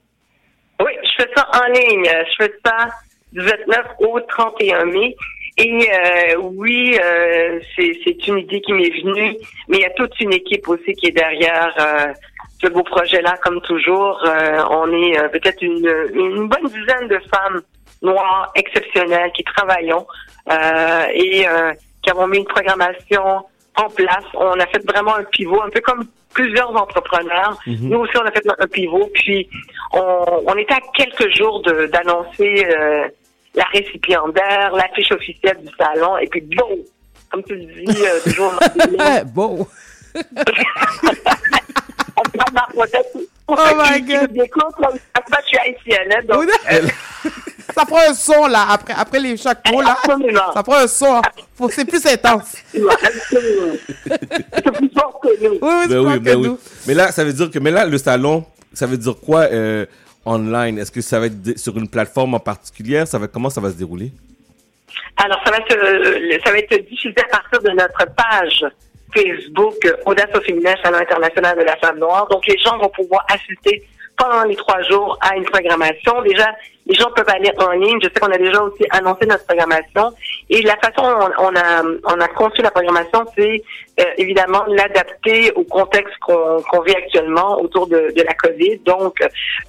Oui, 0.80 0.92
je 1.02 1.22
fais 1.22 1.30
ça 1.36 1.48
en 1.52 1.66
ligne. 1.72 2.04
Je 2.04 2.44
fais 2.44 2.52
ça 2.64 2.88
du 3.32 3.40
29 3.40 3.86
au 4.00 4.20
31 4.20 4.84
mai. 4.86 5.16
Et 5.56 5.88
euh, 5.88 6.36
oui, 6.40 6.98
euh, 7.02 7.60
c'est 7.76 8.26
une 8.26 8.38
idée 8.38 8.60
qui 8.60 8.72
m'est 8.72 8.90
venue, 8.90 9.36
mais 9.68 9.78
il 9.78 9.80
y 9.80 9.84
a 9.84 9.90
toute 9.90 10.18
une 10.20 10.32
équipe 10.32 10.68
aussi 10.68 10.92
qui 10.94 11.06
est 11.06 11.12
derrière 11.12 11.72
euh, 11.78 12.12
ce 12.60 12.68
beau 12.68 12.82
projet-là, 12.82 13.36
comme 13.42 13.60
toujours. 13.60 14.20
Euh, 14.26 14.64
on 14.70 14.90
est 14.92 15.18
euh, 15.18 15.28
peut-être 15.28 15.62
une, 15.62 15.88
une 16.14 16.48
bonne 16.48 16.66
dizaine 16.66 17.06
de 17.08 17.20
femmes 17.32 17.62
noires 18.02 18.50
exceptionnelles 18.56 19.30
qui 19.32 19.44
travaillons 19.44 20.04
euh, 20.04 20.33
et 20.48 21.48
euh, 21.48 21.72
qui 22.02 22.10
avons 22.10 22.26
mis 22.26 22.38
une 22.38 22.44
programmation 22.44 23.44
en 23.76 23.88
place. 23.90 24.24
On 24.34 24.58
a 24.60 24.66
fait 24.66 24.84
vraiment 24.86 25.16
un 25.16 25.24
pivot, 25.24 25.62
un 25.62 25.70
peu 25.70 25.80
comme 25.80 26.06
plusieurs 26.32 26.70
entrepreneurs. 26.76 27.58
Mhm. 27.66 27.88
Nous 27.88 27.98
aussi, 27.98 28.16
on 28.16 28.26
a 28.26 28.30
fait 28.30 28.42
un 28.58 28.66
pivot. 28.66 29.10
Puis, 29.14 29.48
on, 29.92 30.42
on 30.46 30.56
était 30.56 30.74
à 30.74 30.80
quelques 30.96 31.34
jours 31.36 31.62
de- 31.62 31.86
d'annoncer 31.86 32.66
euh, 32.66 33.08
la 33.54 33.64
récipiendaire, 33.72 34.72
l'affiche 34.74 35.12
officielle 35.12 35.58
du 35.62 35.72
salon. 35.78 36.18
Et 36.18 36.26
puis, 36.26 36.40
bon, 36.42 36.78
comme 37.30 37.42
tu 37.44 37.54
le 37.54 37.64
dis, 37.64 38.02
euh, 38.04 38.20
toujours 38.24 38.52
Bon. 39.34 39.66
Oh 43.46 43.54
my 43.76 44.00
God. 44.02 44.30
Je 44.34 45.46
suis 45.48 45.58
haïtienne, 45.58 46.12
hein, 46.12 46.20
donc... 46.26 46.48
Ça 47.74 47.84
prend 47.84 47.98
un 48.08 48.14
son, 48.14 48.46
là, 48.46 48.66
après, 48.70 48.94
après 48.96 49.18
les 49.20 49.36
chaque 49.36 49.68
mot, 49.70 49.80
là. 49.82 49.96
Ça 50.54 50.62
prend 50.62 50.76
un 50.76 50.86
son. 50.86 51.20
Faut- 51.56 51.68
C'est 51.70 51.84
plus 51.84 52.04
intense. 52.06 52.56
C'est 52.72 52.80
plus 54.72 54.90
fort 54.96 55.20
que 55.22 55.44
nous. 55.44 55.58
Oui, 55.60 55.86
plus 55.86 55.98
oui, 55.98 56.04
fort 56.04 56.22
que 56.22 56.34
oui. 56.36 56.46
nous. 56.48 56.58
Mais 56.86 56.94
là, 56.94 57.10
ça 57.12 57.24
veut 57.24 57.32
dire 57.32 57.50
que, 57.50 57.58
mais 57.58 57.70
là, 57.70 57.84
le 57.86 57.98
salon, 57.98 58.44
ça 58.72 58.86
veut 58.86 58.96
dire 58.96 59.14
quoi 59.24 59.40
euh, 59.52 59.86
online? 60.24 60.78
Est-ce 60.78 60.92
que 60.92 61.00
ça 61.00 61.18
va 61.20 61.26
être 61.26 61.58
sur 61.58 61.76
une 61.76 61.88
plateforme 61.88 62.34
en 62.34 62.40
particulier 62.40 63.04
Ça 63.06 63.18
va 63.18 63.26
comment 63.28 63.50
ça 63.50 63.60
va 63.60 63.70
se 63.70 63.74
dérouler? 63.76 64.12
Alors, 65.16 65.40
ça 65.44 65.50
va, 65.50 65.58
être, 65.58 65.76
euh, 65.76 66.38
ça 66.44 66.50
va 66.50 66.58
être 66.58 66.88
diffusé 66.88 67.14
à 67.20 67.28
partir 67.38 67.62
de 67.62 67.70
notre 67.70 68.06
page 68.14 68.64
Facebook 69.14 69.76
Audace 70.06 70.28
au 70.34 70.40
féminin, 70.40 70.74
Salon 70.82 70.98
international 70.98 71.56
de 71.58 71.62
la 71.64 71.76
femme 71.76 71.98
noire. 71.98 72.26
Donc, 72.28 72.46
les 72.46 72.56
gens 72.58 72.76
vont 72.78 72.88
pouvoir 72.88 73.24
assister 73.28 73.84
pendant 74.16 74.44
les 74.44 74.56
trois 74.56 74.80
jours 74.82 75.18
à 75.20 75.36
une 75.36 75.44
programmation. 75.44 76.22
Déjà, 76.22 76.46
les 76.86 76.94
gens 76.94 77.10
peuvent 77.14 77.28
aller 77.28 77.50
en 77.58 77.70
ligne. 77.72 77.98
Je 78.02 78.08
sais 78.08 78.20
qu'on 78.20 78.30
a 78.30 78.38
déjà 78.38 78.62
aussi 78.62 78.84
annoncé 78.90 79.26
notre 79.26 79.44
programmation. 79.46 80.12
Et 80.50 80.62
la 80.62 80.76
façon 80.76 81.02
dont 81.02 81.32
on, 81.38 81.56
a, 81.56 81.82
on 82.04 82.20
a 82.20 82.28
conçu 82.28 82.62
la 82.62 82.70
programmation, 82.70 83.24
c'est 83.36 83.62
euh, 84.00 84.04
évidemment 84.18 84.64
l'adapter 84.68 85.52
au 85.52 85.64
contexte 85.64 86.14
qu'on 86.20 86.80
vit 86.86 86.94
actuellement 86.94 87.60
autour 87.60 87.86
de, 87.86 88.12
de 88.14 88.22
la 88.22 88.34
COVID. 88.34 88.78
Donc, 88.84 89.18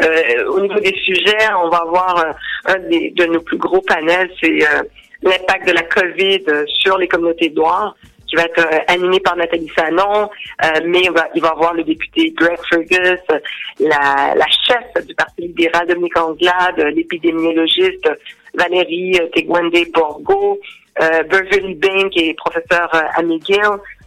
euh, 0.03 0.45
au 0.49 0.59
niveau 0.59 0.79
des 0.79 0.95
sujets, 1.05 1.47
on 1.63 1.69
va 1.69 1.77
avoir 1.77 2.25
un 2.65 2.79
des, 2.89 3.11
de 3.11 3.25
nos 3.25 3.41
plus 3.41 3.57
gros 3.57 3.81
panels, 3.81 4.29
c'est 4.41 4.63
euh, 4.63 4.83
l'impact 5.23 5.67
de 5.67 5.73
la 5.73 5.83
COVID 5.83 6.43
sur 6.67 6.97
les 6.97 7.07
communautés 7.07 7.49
noires 7.49 7.95
qui 8.27 8.35
va 8.35 8.43
être 8.43 8.59
euh, 8.59 8.79
animé 8.87 9.19
par 9.19 9.35
Nathalie 9.35 9.71
Sanon, 9.77 10.29
euh, 10.63 10.67
mais 10.85 11.01
il 11.03 11.11
va, 11.11 11.27
va 11.35 11.49
avoir 11.49 11.73
le 11.73 11.83
député 11.83 12.31
Greg 12.31 12.59
Fergus, 12.69 13.19
la, 13.79 14.33
la 14.35 14.47
chef 14.47 15.05
du 15.05 15.13
Parti 15.15 15.41
libéral 15.41 15.87
Dominique 15.87 16.17
Anglade, 16.17 16.79
l'épidémiologiste 16.95 18.09
Valérie 18.53 19.19
euh, 19.19 19.27
Tegwende 19.27 19.75
Borgo, 19.93 20.59
euh, 21.01 21.23
Beverly 21.23 21.75
Bain, 21.75 22.09
qui 22.09 22.29
est 22.29 22.33
professeur 22.35 22.89
à 22.93 23.21
McGill. 23.21 23.61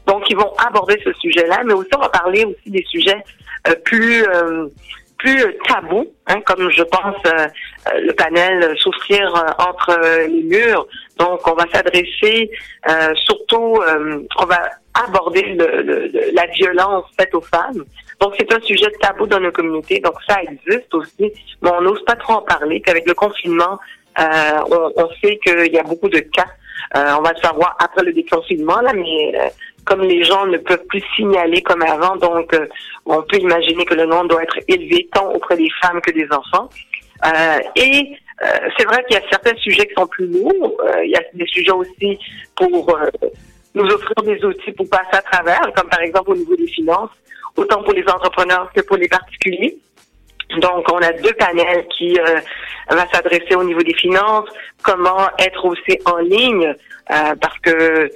Donc, 0.07 0.25
ils 0.31 0.37
vont 0.37 0.53
aborder 0.57 0.99
ce 1.05 1.13
sujet-là, 1.13 1.61
mais 1.67 1.75
aussi 1.75 1.91
on 1.95 2.01
va 2.01 2.09
parler 2.09 2.45
aussi 2.45 2.71
des 2.71 2.85
sujets 2.89 3.23
euh, 3.69 3.75
plus 3.85 4.25
euh, 4.25 4.67
plus 5.19 5.43
tabous, 5.67 6.07
hein, 6.29 6.41
comme 6.47 6.71
je 6.71 6.83
pense 6.85 7.17
euh, 7.27 7.49
euh, 7.93 8.01
le 8.01 8.13
panel 8.13 8.75
souffrir 8.79 9.35
euh, 9.35 9.65
entre 9.69 9.99
les 10.29 10.43
murs. 10.43 10.87
Donc, 11.19 11.41
on 11.49 11.55
va 11.55 11.65
s'adresser 11.73 12.51
euh, 12.89 13.13
surtout, 13.17 13.81
euh, 13.83 14.21
on 14.39 14.45
va 14.47 14.61
aborder 15.07 15.43
le- 15.43 15.83
le- 15.83 16.11
la 16.33 16.47
violence 16.47 17.05
faite 17.19 17.35
aux 17.35 17.41
femmes. 17.41 17.85
Donc, 18.21 18.35
c'est 18.39 18.53
un 18.53 18.61
sujet 18.61 18.91
tabou 19.01 19.27
dans 19.27 19.41
nos 19.41 19.53
communautés. 19.53 20.01
Donc, 20.01 20.15
ça 20.29 20.37
existe 20.43 20.93
aussi, 20.95 21.33
mais 21.63 21.71
on 21.71 21.81
n'ose 21.83 22.05
pas 22.05 22.17
trop 22.17 22.35
en 22.35 22.43
parler. 22.43 22.81
Puis 22.81 22.91
avec 22.91 23.07
le 23.07 23.15
confinement, 23.15 23.79
euh, 24.21 24.23
on, 24.71 24.93
on 24.97 25.09
sait 25.21 25.39
qu'il 25.45 25.73
y 25.73 25.79
a 25.79 25.83
beaucoup 25.85 26.09
de 26.09 26.21
cas. 26.21 26.47
On 26.95 27.21
va 27.23 27.33
le 27.33 27.41
savoir 27.43 27.77
après 27.81 28.03
le 28.03 28.13
déconfinement, 28.15 28.81
là, 28.81 28.93
mais 28.95 29.53
comme 29.89 30.03
les 30.03 30.23
gens 30.23 30.45
ne 30.45 30.59
peuvent 30.59 30.85
plus 30.89 31.03
signaler 31.17 31.63
comme 31.63 31.83
avant, 31.83 32.17
donc 32.17 32.53
euh, 32.53 32.67
on 33.07 33.23
peut 33.23 33.39
imaginer 33.39 33.87
que 33.87 33.95
le 33.95 34.05
nombre 34.05 34.29
doit 34.29 34.43
être 34.43 34.59
élevé 34.69 35.09
tant 35.15 35.33
auprès 35.33 35.57
des 35.57 35.71
femmes 35.81 36.01
que 36.03 36.11
des 36.11 36.29
enfants. 36.31 36.69
Euh, 37.25 37.59
et 37.75 38.15
euh, 38.43 38.47
c'est 38.77 38.85
vrai 38.85 39.03
qu'il 39.05 39.17
y 39.17 39.21
a 39.21 39.29
certains 39.31 39.57
sujets 39.57 39.87
qui 39.87 39.95
sont 39.95 40.07
plus 40.07 40.27
lourds. 40.27 40.77
Euh, 40.85 41.05
il 41.05 41.11
y 41.11 41.17
a 41.17 41.23
des 41.33 41.47
sujets 41.47 41.73
aussi 41.73 42.19
pour 42.55 42.95
euh, 42.95 43.09
nous 43.75 43.87
offrir 43.87 44.23
des 44.25 44.45
outils 44.45 44.73
pour 44.73 44.89
passer 44.91 45.17
à 45.23 45.23
travers, 45.23 45.63
comme 45.75 45.89
par 45.89 46.01
exemple 46.01 46.33
au 46.33 46.37
niveau 46.37 46.57
des 46.57 46.69
finances, 46.69 47.11
autant 47.57 47.83
pour 47.83 47.95
les 47.95 48.05
entrepreneurs 48.09 48.71
que 48.75 48.83
pour 48.83 48.99
les 48.99 49.09
particuliers. 49.09 49.79
Donc, 50.61 50.91
on 50.93 50.99
a 50.99 51.13
deux 51.13 51.35
panels 51.35 51.87
qui 51.97 52.19
euh, 52.19 52.41
va 52.91 53.07
s'adresser 53.13 53.55
au 53.55 53.65
niveau 53.65 53.83
des 53.83 53.95
finances, 53.95 54.49
comment 54.83 55.29
être 55.39 55.65
aussi 55.65 55.99
en 56.07 56.19
ligne, 56.19 56.75
euh, 57.11 57.35
parce 57.41 57.59
que 57.61 57.71
euh, 57.71 58.09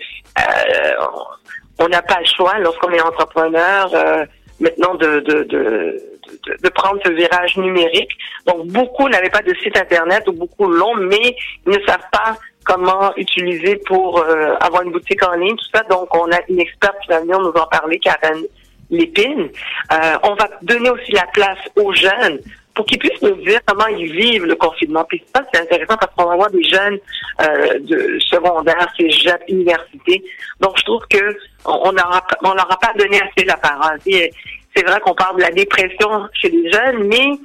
on 1.83 1.89
n'a 1.89 2.03
pas 2.03 2.21
le 2.21 2.27
choix 2.27 2.59
lorsqu'on 2.59 2.91
est 2.91 3.01
entrepreneur 3.01 3.91
euh, 3.95 4.25
maintenant 4.61 4.95
de, 4.95 5.21
de, 5.21 5.43
de, 5.45 6.69
prendre 6.71 7.01
ce 7.05 7.11
virage 7.11 7.57
numérique. 7.57 8.11
Donc, 8.47 8.67
beaucoup 8.69 9.09
n'avaient 9.09 9.31
pas 9.31 9.43
de 9.43 9.55
site 9.55 9.77
internet 9.77 10.27
ou 10.29 10.33
beaucoup 10.33 10.69
l'ont, 10.69 10.95
mais 10.95 11.37
ils 11.67 11.73
ne 11.73 11.87
savent 11.87 12.09
pas 12.13 12.37
comment 12.65 13.15
utiliser 13.17 13.77
pour 13.87 14.21
euh, 14.21 14.55
avoir 14.61 14.83
une 14.83 14.93
boutique 14.93 15.27
en 15.27 15.35
ligne, 15.35 15.57
tout 15.57 15.71
ça. 15.75 15.83
Donc, 15.91 16.15
on 16.15 16.31
a 16.31 16.39
une 16.49 16.61
experte 16.61 16.97
qui 17.03 17.09
va 17.09 17.21
venir 17.21 17.41
nous 17.41 17.51
en 17.51 17.67
parler, 17.67 17.99
Karen 17.99 18.43
Lépine. 18.91 19.49
Euh, 19.93 19.97
on 20.23 20.35
va 20.35 20.49
donner 20.63 20.91
aussi 20.91 21.13
la 21.13 21.27
place 21.33 21.59
aux 21.77 21.93
jeunes 21.93 22.39
pour 22.75 22.87
qu'ils 22.87 22.99
puissent 22.99 23.21
nous 23.23 23.37
dire 23.37 23.61
comment 23.67 23.87
ils 23.87 24.11
vivent 24.13 24.47
le 24.47 24.55
confinement. 24.55 25.05
Puis 25.05 25.23
ça, 25.35 25.43
c'est 25.53 25.61
intéressant 25.61 25.97
parce 25.97 26.13
qu'on 26.17 26.25
va 26.25 26.33
avoir 26.33 26.51
des 26.51 26.63
jeunes 26.63 26.99
euh, 27.43 27.79
de 27.81 28.19
secondaire, 28.21 28.89
cégep, 28.99 29.43
université. 29.49 30.23
Donc, 30.61 30.79
je 30.79 30.85
trouve 30.85 31.03
que 31.11 31.37
on 31.65 31.93
leur 31.93 32.73
a 32.73 32.77
pas 32.79 32.93
donné 32.97 33.21
assez 33.21 33.45
la 33.47 33.57
parole. 33.57 33.99
Et 34.07 34.33
C'est 34.75 34.85
vrai 34.87 35.01
qu'on 35.01 35.15
parle 35.15 35.37
de 35.37 35.43
la 35.43 35.51
dépression 35.51 36.29
chez 36.33 36.49
les 36.49 36.71
jeunes, 36.71 37.05
mais 37.09 37.39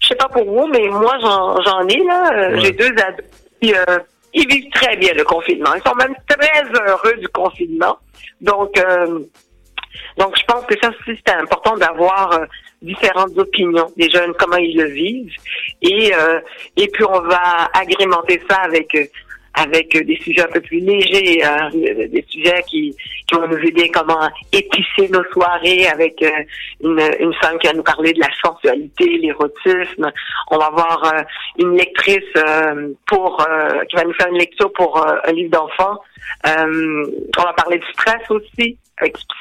je 0.00 0.08
sais 0.08 0.14
pas 0.14 0.28
pour 0.28 0.44
vous, 0.44 0.66
mais 0.68 0.88
moi, 0.88 1.18
j'en 1.20 1.86
ai, 1.88 2.02
là. 2.04 2.30
Euh, 2.32 2.54
Ouais. 2.54 2.60
J'ai 2.60 2.72
deux 2.72 2.86
ados 2.86 3.26
qui, 3.60 3.74
euh, 3.74 3.98
ils 4.32 4.48
vivent 4.48 4.70
très 4.72 4.96
bien 4.96 5.12
le 5.12 5.24
confinement. 5.24 5.74
Ils 5.74 5.82
sont 5.82 5.94
même 5.94 6.14
très 6.26 6.62
heureux 6.88 7.16
du 7.18 7.28
confinement. 7.28 7.98
Donc, 8.40 8.78
euh, 8.78 9.20
donc, 10.18 10.36
je 10.38 10.44
pense 10.44 10.64
que 10.66 10.74
ça 10.80 10.88
aussi, 10.90 11.18
c'est 11.26 11.34
important 11.34 11.76
d'avoir 11.76 12.32
euh, 12.32 12.46
différentes 12.82 13.36
opinions 13.36 13.90
des 13.96 14.10
jeunes, 14.10 14.32
comment 14.38 14.56
ils 14.56 14.76
le 14.76 14.86
vivent. 14.86 15.34
Et, 15.82 16.12
euh, 16.14 16.40
et 16.76 16.88
puis, 16.88 17.04
on 17.04 17.20
va 17.20 17.70
agrémenter 17.74 18.40
ça 18.48 18.56
avec 18.56 18.94
euh, 18.94 19.04
avec 19.54 19.96
euh, 19.96 20.04
des 20.04 20.16
sujets 20.16 20.42
un 20.42 20.52
peu 20.52 20.60
plus 20.60 20.78
légers, 20.78 21.44
euh, 21.44 21.70
des 21.72 22.24
sujets 22.28 22.62
qui, 22.68 22.94
qui 23.26 23.34
vont 23.34 23.48
nous 23.48 23.58
aider 23.58 23.90
comment 23.90 24.30
épicer 24.52 25.08
nos 25.10 25.24
soirées 25.32 25.88
avec 25.88 26.24
une, 26.80 27.00
une 27.18 27.34
femme 27.34 27.58
qui 27.58 27.66
va 27.66 27.72
nous 27.72 27.82
parler 27.82 28.12
de 28.12 28.20
la 28.20 28.28
sensualité, 28.42 29.18
l'érotisme. 29.18 30.12
On 30.52 30.56
va 30.56 30.66
avoir 30.66 31.12
une 31.58 31.76
lectrice 31.76 32.32
pour 33.08 33.44
qui 33.88 33.96
va 33.96 34.04
nous 34.04 34.14
faire 34.14 34.28
une 34.28 34.38
lecture 34.38 34.72
pour 34.72 35.04
un 35.04 35.32
livre 35.32 35.50
d'enfant. 35.50 35.98
On 36.46 37.42
va 37.42 37.52
parler 37.54 37.78
du 37.78 37.86
stress 37.92 38.22
aussi 38.30 38.78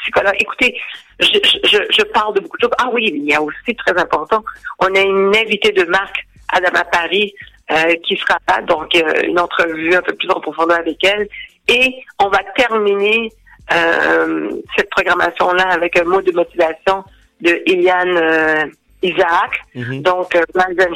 psychologue. 0.02 0.36
Écoutez, 0.40 0.76
je, 1.20 1.40
je, 1.64 1.78
je 1.90 2.04
parle 2.04 2.36
de 2.36 2.40
beaucoup 2.42 2.58
de 2.58 2.64
choses. 2.64 2.76
Ah 2.78 2.90
oui, 2.94 3.12
il 3.14 3.26
y 3.26 3.34
a 3.34 3.42
aussi 3.42 3.76
très 3.76 3.98
important. 3.98 4.44
On 4.80 4.94
a 4.96 5.00
une 5.02 5.36
invitée 5.36 5.72
de 5.72 5.84
marque, 5.86 6.26
Adama 6.54 6.84
Paris, 6.86 7.34
euh, 7.72 7.96
qui 8.04 8.18
sera 8.18 8.38
là, 8.48 8.62
donc 8.62 8.96
euh, 8.96 9.22
une 9.24 9.40
entrevue 9.40 9.94
un 9.94 10.02
peu 10.02 10.14
plus 10.14 10.30
en 10.30 10.40
profondeur 10.40 10.78
avec 10.80 11.04
elle. 11.04 11.28
Et 11.68 11.96
on 12.20 12.30
va 12.30 12.40
terminer 12.56 13.32
euh, 13.74 14.50
cette 14.76 14.90
programmation-là 14.90 15.68
avec 15.70 16.00
un 16.00 16.04
mot 16.04 16.22
de 16.22 16.32
motivation 16.32 17.04
de 17.42 17.62
Eliane 17.68 18.72
Isaac, 19.02 19.62
donc 19.76 20.36
euh, 20.36 20.44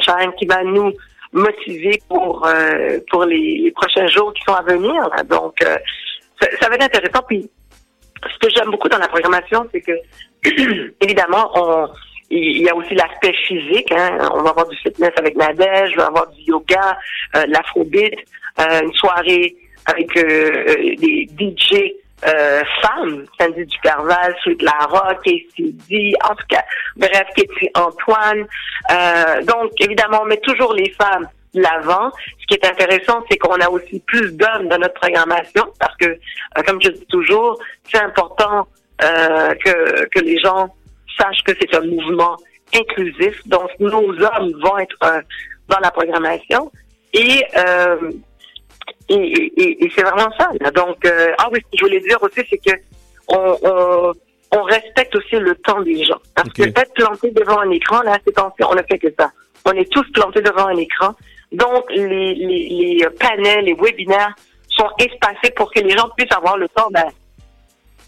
Shine, 0.00 0.32
qui 0.38 0.46
va 0.46 0.62
nous 0.62 0.92
motiver 1.32 1.98
pour 2.08 2.46
euh, 2.46 2.98
pour 3.10 3.24
les, 3.24 3.60
les 3.64 3.70
prochains 3.70 4.06
jours 4.08 4.32
qui 4.34 4.42
sont 4.42 4.52
à 4.54 4.62
venir. 4.62 5.08
là. 5.16 5.22
Donc, 5.22 5.54
euh, 5.62 5.76
ça, 6.40 6.48
ça 6.60 6.68
va 6.68 6.74
être 6.74 6.84
intéressant. 6.84 7.22
Puis, 7.26 7.48
ce 8.32 8.38
que 8.38 8.54
j'aime 8.54 8.70
beaucoup 8.70 8.88
dans 8.88 8.98
la 8.98 9.08
programmation, 9.08 9.66
c'est 9.72 9.80
que, 9.80 9.92
évidemment, 11.00 11.50
on, 11.54 11.88
il 12.30 12.62
y 12.62 12.68
a 12.68 12.74
aussi 12.74 12.94
l'aspect 12.94 13.34
physique. 13.46 13.92
Hein. 13.92 14.18
On 14.32 14.42
va 14.42 14.50
avoir 14.50 14.68
du 14.68 14.76
fitness 14.76 15.12
avec 15.16 15.36
Nadège, 15.36 15.92
on 15.96 16.00
va 16.00 16.06
avoir 16.06 16.26
du 16.28 16.42
yoga, 16.42 16.98
euh, 17.36 17.44
l'afrobeat, 17.48 18.14
euh, 18.60 18.80
une 18.82 18.92
soirée 18.94 19.56
avec 19.86 20.16
euh, 20.16 20.64
euh, 20.68 20.96
des 20.96 21.28
DJ 21.38 21.92
euh, 22.26 22.62
femmes, 22.80 23.24
Sandy 23.38 23.66
Duperval, 23.66 24.34
Sweet 24.42 24.62
Lara, 24.62 25.14
KCD, 25.16 26.14
en 26.24 26.34
tout 26.34 26.46
cas, 26.48 26.64
bref, 26.96 27.26
Katie 27.36 27.70
Antoine. 27.74 28.46
Euh, 28.90 29.42
donc, 29.42 29.72
évidemment, 29.80 30.20
on 30.22 30.26
met 30.26 30.38
toujours 30.38 30.72
les 30.74 30.90
femmes 30.90 31.28
l'avant. 31.52 32.10
Ce 32.44 32.54
qui 32.56 32.60
est 32.60 32.66
intéressant, 32.66 33.24
c'est 33.30 33.38
qu'on 33.38 33.58
a 33.60 33.68
aussi 33.70 34.00
plus 34.00 34.32
d'hommes 34.36 34.68
dans 34.68 34.78
notre 34.78 34.94
programmation 34.94 35.64
parce 35.80 35.96
que, 35.96 36.06
euh, 36.06 36.62
comme 36.66 36.80
je 36.82 36.90
dis 36.90 37.06
toujours, 37.06 37.58
c'est 37.90 38.00
important 38.00 38.66
euh, 39.02 39.54
que, 39.64 40.04
que 40.08 40.20
les 40.20 40.38
gens 40.38 40.68
sachent 41.18 41.42
que 41.44 41.52
c'est 41.58 41.74
un 41.74 41.80
mouvement 41.86 42.36
inclusif. 42.74 43.40
Donc, 43.46 43.70
nos 43.80 44.10
hommes 44.10 44.52
vont 44.62 44.78
être 44.78 44.96
euh, 45.04 45.20
dans 45.68 45.78
la 45.80 45.90
programmation. 45.90 46.70
Et, 47.14 47.44
euh, 47.56 48.10
et, 49.08 49.14
et- 49.14 49.84
et 49.84 49.92
c'est 49.94 50.02
vraiment 50.02 50.30
ça. 50.38 50.50
là. 50.60 50.70
Donc, 50.70 51.04
euh, 51.06 51.32
ah 51.38 51.48
oui, 51.52 51.60
ce 51.64 51.70
que 51.70 51.76
je 51.78 51.84
voulais 51.84 52.00
dire 52.00 52.22
aussi, 52.22 52.42
c'est 52.50 52.58
que 52.58 52.76
on, 53.28 53.56
on, 53.62 54.12
on 54.58 54.62
respecte 54.64 55.14
aussi 55.16 55.36
le 55.36 55.54
temps 55.56 55.80
des 55.80 56.04
gens. 56.04 56.20
Parce 56.34 56.50
que 56.50 56.62
être 56.64 56.92
planté 56.94 57.30
devant 57.30 57.60
un 57.60 57.70
écran, 57.70 58.02
là, 58.02 58.18
c'est 58.26 58.38
on 58.38 58.74
ne 58.74 58.82
fait 58.82 58.98
que 58.98 59.08
ça. 59.18 59.30
On 59.64 59.72
est 59.72 59.90
tous 59.90 60.04
plantés 60.12 60.42
devant 60.42 60.66
un 60.66 60.76
écran. 60.76 61.14
Donc, 61.54 61.84
les, 61.90 62.34
les, 62.34 62.96
les 63.00 63.06
panels, 63.18 63.64
les 63.64 63.74
webinaires 63.74 64.34
sont 64.68 64.90
espacés 64.98 65.52
pour 65.56 65.72
que 65.72 65.80
les 65.80 65.96
gens 65.96 66.08
puissent 66.16 66.36
avoir 66.36 66.56
le 66.56 66.68
temps. 66.68 66.88
Ben, 66.90 67.08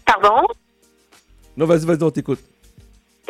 pardon? 0.05 0.45
Non, 1.55 1.65
vas-y, 1.65 1.85
vas-y, 1.85 2.03
on 2.03 2.11
t'écoute. 2.11 2.39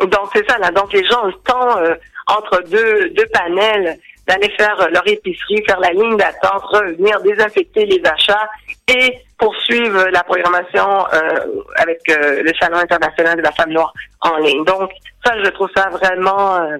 Donc 0.00 0.30
c'est 0.32 0.48
ça 0.48 0.58
là. 0.58 0.70
Donc 0.70 0.92
les 0.92 1.04
gens 1.08 1.24
ont 1.24 1.26
le 1.26 1.42
temps 1.44 1.78
euh, 1.78 1.94
entre 2.28 2.62
deux 2.68 3.10
deux 3.10 3.26
panels 3.32 3.98
d'aller 4.28 4.48
faire 4.56 4.80
euh, 4.80 4.88
leur 4.90 5.04
épicerie, 5.08 5.60
faire 5.66 5.80
la 5.80 5.90
ligne 5.90 6.16
d'attente, 6.16 6.62
revenir, 6.62 7.20
désinfecter 7.22 7.84
les 7.84 8.00
achats 8.06 8.48
et 8.86 9.18
poursuivre 9.38 10.08
la 10.12 10.22
programmation 10.22 11.04
euh, 11.12 11.62
avec 11.76 12.00
euh, 12.10 12.42
le 12.44 12.52
Salon 12.60 12.78
international 12.78 13.38
de 13.38 13.42
la 13.42 13.50
femme 13.52 13.72
noire 13.72 13.92
en 14.20 14.36
ligne. 14.36 14.64
Donc 14.64 14.92
ça, 15.24 15.32
je 15.42 15.50
trouve 15.50 15.70
ça 15.76 15.88
vraiment, 15.88 16.60
euh, 16.60 16.78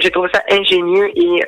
j'ai 0.00 0.10
trouvé 0.10 0.28
ça 0.34 0.42
ingénieux 0.50 1.10
et 1.14 1.44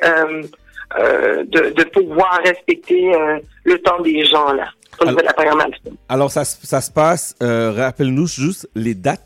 euh, 0.97 1.43
de, 1.45 1.71
de 1.71 1.83
pouvoir 1.85 2.39
respecter 2.45 3.13
euh, 3.15 3.39
le 3.63 3.77
temps 3.79 3.99
des 4.01 4.23
gens 4.25 4.51
là 4.53 4.67
la 5.05 5.33
programmation. 5.33 5.91
Alors, 6.09 6.31
ça, 6.31 6.43
se- 6.43 6.65
ça 6.65 6.81
se 6.81 6.89
passe, 6.91 7.35
euh, 7.43 7.71
rappelle-nous 7.75 8.25
juste 8.27 8.67
les 8.73 8.95
dates. 8.95 9.21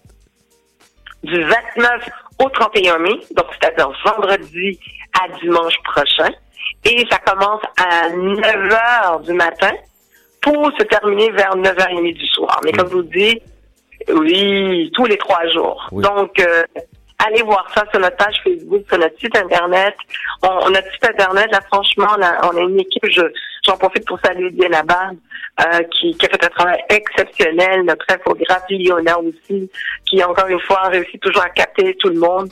du 1.23 1.41
29 1.43 2.09
au 2.43 2.49
31 2.49 2.97
mai, 2.99 3.11
donc 3.35 3.45
c'est-à-dire 3.59 3.89
vendredi 4.05 4.79
à 5.21 5.29
dimanche 5.39 5.75
prochain. 5.83 6.29
Et 6.83 7.05
ça 7.11 7.19
commence 7.19 7.61
à 7.77 8.09
9 8.09 8.39
h 8.41 9.23
du 9.23 9.33
matin 9.33 9.71
pour 10.41 10.71
se 10.77 10.83
terminer 10.83 11.29
vers 11.31 11.55
9h30 11.55 12.13
du 12.15 12.25
soir. 12.27 12.59
Mais 12.65 12.71
comme 12.73 12.89
je 12.89 12.93
vous 12.95 13.03
dis, 13.03 13.39
oui, 14.11 14.91
tous 14.95 15.05
les 15.05 15.17
trois 15.17 15.47
jours. 15.53 15.87
Donc, 15.91 16.39
euh, 16.39 16.63
allez 17.25 17.43
voir 17.43 17.65
ça 17.73 17.83
sur 17.91 17.99
notre 17.99 18.17
page 18.17 18.35
Facebook, 18.43 18.83
sur 18.87 18.97
notre 18.97 19.17
site 19.19 19.35
Internet. 19.35 19.95
On, 20.43 20.69
notre 20.69 20.91
site 20.91 21.05
Internet, 21.09 21.47
là, 21.51 21.59
franchement, 21.71 22.07
on 22.17 22.21
a, 22.21 22.47
on 22.47 22.57
a 22.57 22.61
une 22.61 22.79
équipe, 22.79 23.05
je, 23.09 23.21
j'en 23.65 23.77
profite 23.77 24.05
pour 24.05 24.19
saluer 24.23 24.51
Diana 24.51 24.83
Bard, 24.83 25.11
euh, 25.61 25.83
qui, 25.91 26.15
qui 26.15 26.25
a 26.25 26.29
fait 26.29 26.45
un 26.45 26.49
travail 26.49 26.83
exceptionnel, 26.89 27.83
notre 27.83 28.05
infographe 28.09 28.63
Liona 28.69 29.19
aussi, 29.19 29.69
qui 30.05 30.23
encore 30.23 30.47
une 30.47 30.61
fois 30.61 30.81
a 30.83 30.89
réussi 30.89 31.19
toujours 31.19 31.43
à 31.43 31.49
capter 31.49 31.95
tout 31.99 32.09
le 32.09 32.19
monde. 32.19 32.49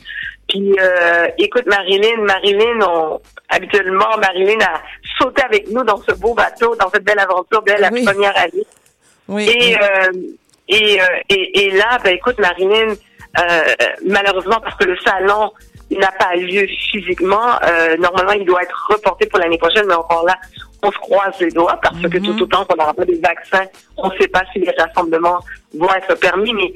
Puis 0.48 0.76
euh, 0.80 1.28
écoute 1.38 1.66
Marilyn, 1.68 2.24
Marilyn, 2.24 2.82
on, 2.82 3.22
habituellement 3.50 4.18
Marilyn 4.18 4.60
a 4.62 4.82
sauté 5.20 5.44
avec 5.44 5.70
nous 5.70 5.84
dans 5.84 5.98
ce 5.98 6.14
beau 6.16 6.34
bateau, 6.34 6.76
dans 6.76 6.90
cette 6.90 7.04
belle 7.04 7.20
aventure 7.20 7.62
dès 7.62 7.78
la 7.78 7.90
première 7.90 8.36
année. 8.36 8.66
Et, 9.30 9.78
euh, 9.78 10.12
et, 10.68 11.00
euh, 11.00 11.06
et, 11.30 11.66
et 11.66 11.72
là, 11.72 12.00
ben 12.04 12.16
écoute 12.16 12.40
Marilyn, 12.40 12.96
malheureusement 14.06 14.60
parce 14.62 14.76
que 14.76 14.86
le 14.86 14.98
salon 15.06 15.52
n'a 15.92 16.12
pas 16.12 16.36
lieu 16.36 16.68
physiquement, 16.92 17.60
euh, 17.64 17.98
normalement 17.98 18.34
il 18.34 18.46
doit 18.46 18.62
être 18.64 18.88
reporté 18.90 19.26
pour 19.28 19.40
l'année 19.40 19.58
prochaine, 19.58 19.86
mais 19.88 19.96
encore 19.96 20.26
là, 20.26 20.36
on 20.84 20.92
se 20.92 20.98
croise 20.98 21.34
les 21.40 21.50
doigts 21.52 21.80
parce 21.82 22.00
que 22.02 22.18
tout 22.20 22.42
autant 22.44 22.64
qu'on 22.66 22.76
n'aura 22.76 22.94
pas 22.94 23.06
des 23.06 23.20
vaccins, 23.20 23.66
on 23.98 24.10
ne 24.10 24.18
sait 24.18 24.28
pas 24.28 24.44
si 24.54 24.60
les 24.60 24.72
rassemblements 24.78 25.40
vont 25.78 25.94
être 25.94 26.16
permis, 26.20 26.54
mais 26.54 26.72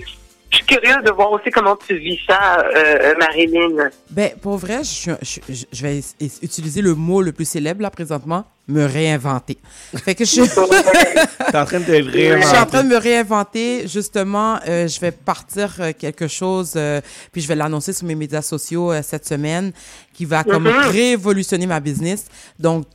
je 0.49 0.57
suis 0.57 0.65
curieuse 0.65 1.03
de 1.03 1.11
voir 1.11 1.31
aussi 1.31 1.49
comment 1.51 1.75
tu 1.75 1.95
vis 1.97 2.19
ça, 2.27 2.59
euh, 2.75 3.13
Marilyn. 3.19 3.89
Ben, 4.09 4.31
pour 4.41 4.57
vrai, 4.57 4.83
je, 4.83 5.11
je, 5.21 5.39
je- 5.49 5.65
je 5.71 5.81
vais 5.83 5.99
utiliser 6.43 6.81
le 6.81 6.93
mot 6.95 7.21
le 7.21 7.31
plus 7.31 7.45
célèbre 7.45 7.81
là 7.81 7.89
présentement, 7.91 8.45
me 8.67 8.85
réinventer. 8.85 9.57
Fait 10.03 10.15
que 10.15 10.23
je. 10.25 10.41
T'es 11.51 11.57
en 11.57 11.65
train 11.65 11.79
de 11.81 11.85
te 11.85 11.91
Je 11.91 12.09
suis 12.09 12.27
en 12.29 12.31
réinventer. 12.31 12.67
train 12.71 12.83
de 12.83 12.89
me 12.89 12.97
réinventer. 12.97 13.87
Justement, 13.87 14.57
euh, 14.67 14.87
je 14.87 14.99
vais 14.99 15.11
partir 15.11 15.73
euh, 15.79 15.91
quelque 15.97 16.27
chose, 16.27 16.73
euh, 16.75 17.01
puis 17.31 17.41
je 17.41 17.47
vais 17.47 17.55
l'annoncer 17.55 17.91
sur 17.93 18.05
mes 18.07 18.15
médias 18.15 18.41
sociaux 18.41 18.91
euh, 18.91 19.01
cette 19.03 19.27
semaine, 19.27 19.71
qui 20.13 20.25
va 20.25 20.43
comme 20.43 20.63
Mhm. 20.63 20.91
révolutionner 20.91 21.67
ma 21.67 21.79
business. 21.79 22.25
Donc, 22.59 22.85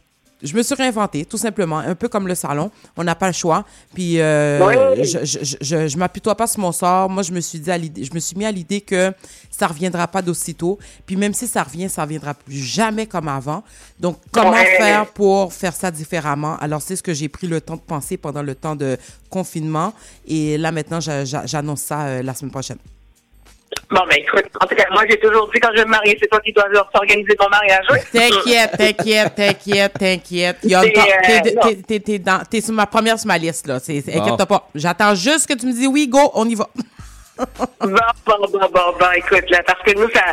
je 0.43 0.55
me 0.57 0.63
suis 0.63 0.75
réinventée, 0.75 1.25
tout 1.25 1.37
simplement, 1.37 1.79
un 1.79 1.95
peu 1.95 2.09
comme 2.09 2.29
le 2.29 2.35
salon. 2.35 2.71
On 2.97 3.03
n'a 3.05 3.15
pas 3.15 3.27
le 3.27 3.33
choix. 3.33 3.65
Puis, 3.95 4.21
euh, 4.21 4.95
Oui. 4.97 5.05
je, 5.05 5.25
je, 5.25 5.57
je, 5.61 5.89
je, 5.89 5.99
m'apitoie 5.99 6.35
pas 6.37 6.47
sur 6.47 6.61
mon 6.61 6.73
sort. 6.73 7.09
Moi, 7.11 7.23
je 7.25 7.33
me 7.33 7.41
suis 7.41 7.59
dit 7.59 7.71
à 7.71 7.77
l'idée, 7.79 8.05
je 8.05 8.13
me 8.15 8.21
suis 8.21 8.37
mis 8.37 8.45
à 8.45 8.53
l'idée 8.53 8.81
que 8.81 9.13
ça 9.51 9.67
reviendra 9.67 10.07
pas 10.07 10.23
d'aussitôt. 10.23 10.79
Puis, 11.07 11.17
même 11.17 11.35
si 11.35 11.47
ça 11.49 11.63
revient, 11.65 11.89
ça 11.89 12.03
reviendra 12.03 12.35
plus 12.35 12.57
jamais 12.59 13.07
comme 13.07 13.27
avant. 13.29 13.65
Donc, 13.99 14.19
comment 14.31 14.53
faire 14.55 15.07
pour 15.07 15.53
faire 15.53 15.75
ça 15.75 15.91
différemment? 15.91 16.57
Alors, 16.61 16.83
c'est 16.83 16.97
ce 16.97 17.03
que 17.03 17.15
j'ai 17.15 17.29
pris 17.29 17.47
le 17.49 17.61
temps 17.61 17.77
de 17.77 17.81
penser 17.81 18.17
pendant 18.17 18.43
le 18.43 18.55
temps 18.55 18.77
de 18.77 18.97
confinement. 19.31 19.93
Et 20.27 20.57
là, 20.59 20.71
maintenant, 20.73 21.01
j'a- 21.01 21.25
j'a- 21.25 21.47
j'annonce 21.47 21.81
ça 21.81 22.03
euh, 22.07 22.23
la 22.23 22.35
semaine 22.35 22.53
prochaine. 22.53 22.79
Bon, 23.91 24.01
ben 24.09 24.17
écoute, 24.19 24.45
en 24.61 24.67
tout 24.67 24.75
cas, 24.75 24.85
moi 24.93 25.03
j'ai 25.09 25.19
toujours 25.19 25.51
dit 25.53 25.61
quand 25.61 25.71
je 25.73 25.79
vais 25.79 25.85
me 25.87 25.91
marier, 25.91 26.17
c'est 26.21 26.29
toi 26.29 26.41
qui 26.41 26.53
dois 26.53 26.65
s'organiser 26.95 27.35
ton 27.37 27.49
mariage. 27.49 27.87
T'inquiète, 28.13 28.73
t'inquiète, 28.77 29.35
t'inquiète, 29.35 29.93
t'inquiète. 29.99 30.59
Euh, 30.67 32.39
T'es 32.51 32.61
sur 32.61 32.75
ma 32.75 32.87
première 32.87 33.19
sur 33.19 33.29
ma 33.29 33.39
liste, 33.39 33.67
là. 33.67 33.77
Inquiète-toi 33.77 34.47
pas. 34.47 34.69
J'attends 34.75 35.15
juste 35.15 35.47
que 35.49 35.55
tu 35.55 35.67
me 35.67 35.73
dis 35.73 35.87
oui, 35.87 36.09
go, 36.09 36.31
on 36.35 36.49
y 36.49 36.55
va. 36.55 36.69
Bon, 37.39 37.47
bon, 37.81 37.97
bon, 38.27 38.59
bon, 38.59 38.69
bon, 38.99 39.07
écoute, 39.17 39.49
là, 39.51 39.63
parce 39.65 39.81
que 39.85 39.93
nous, 39.97 40.09
ça, 40.11 40.25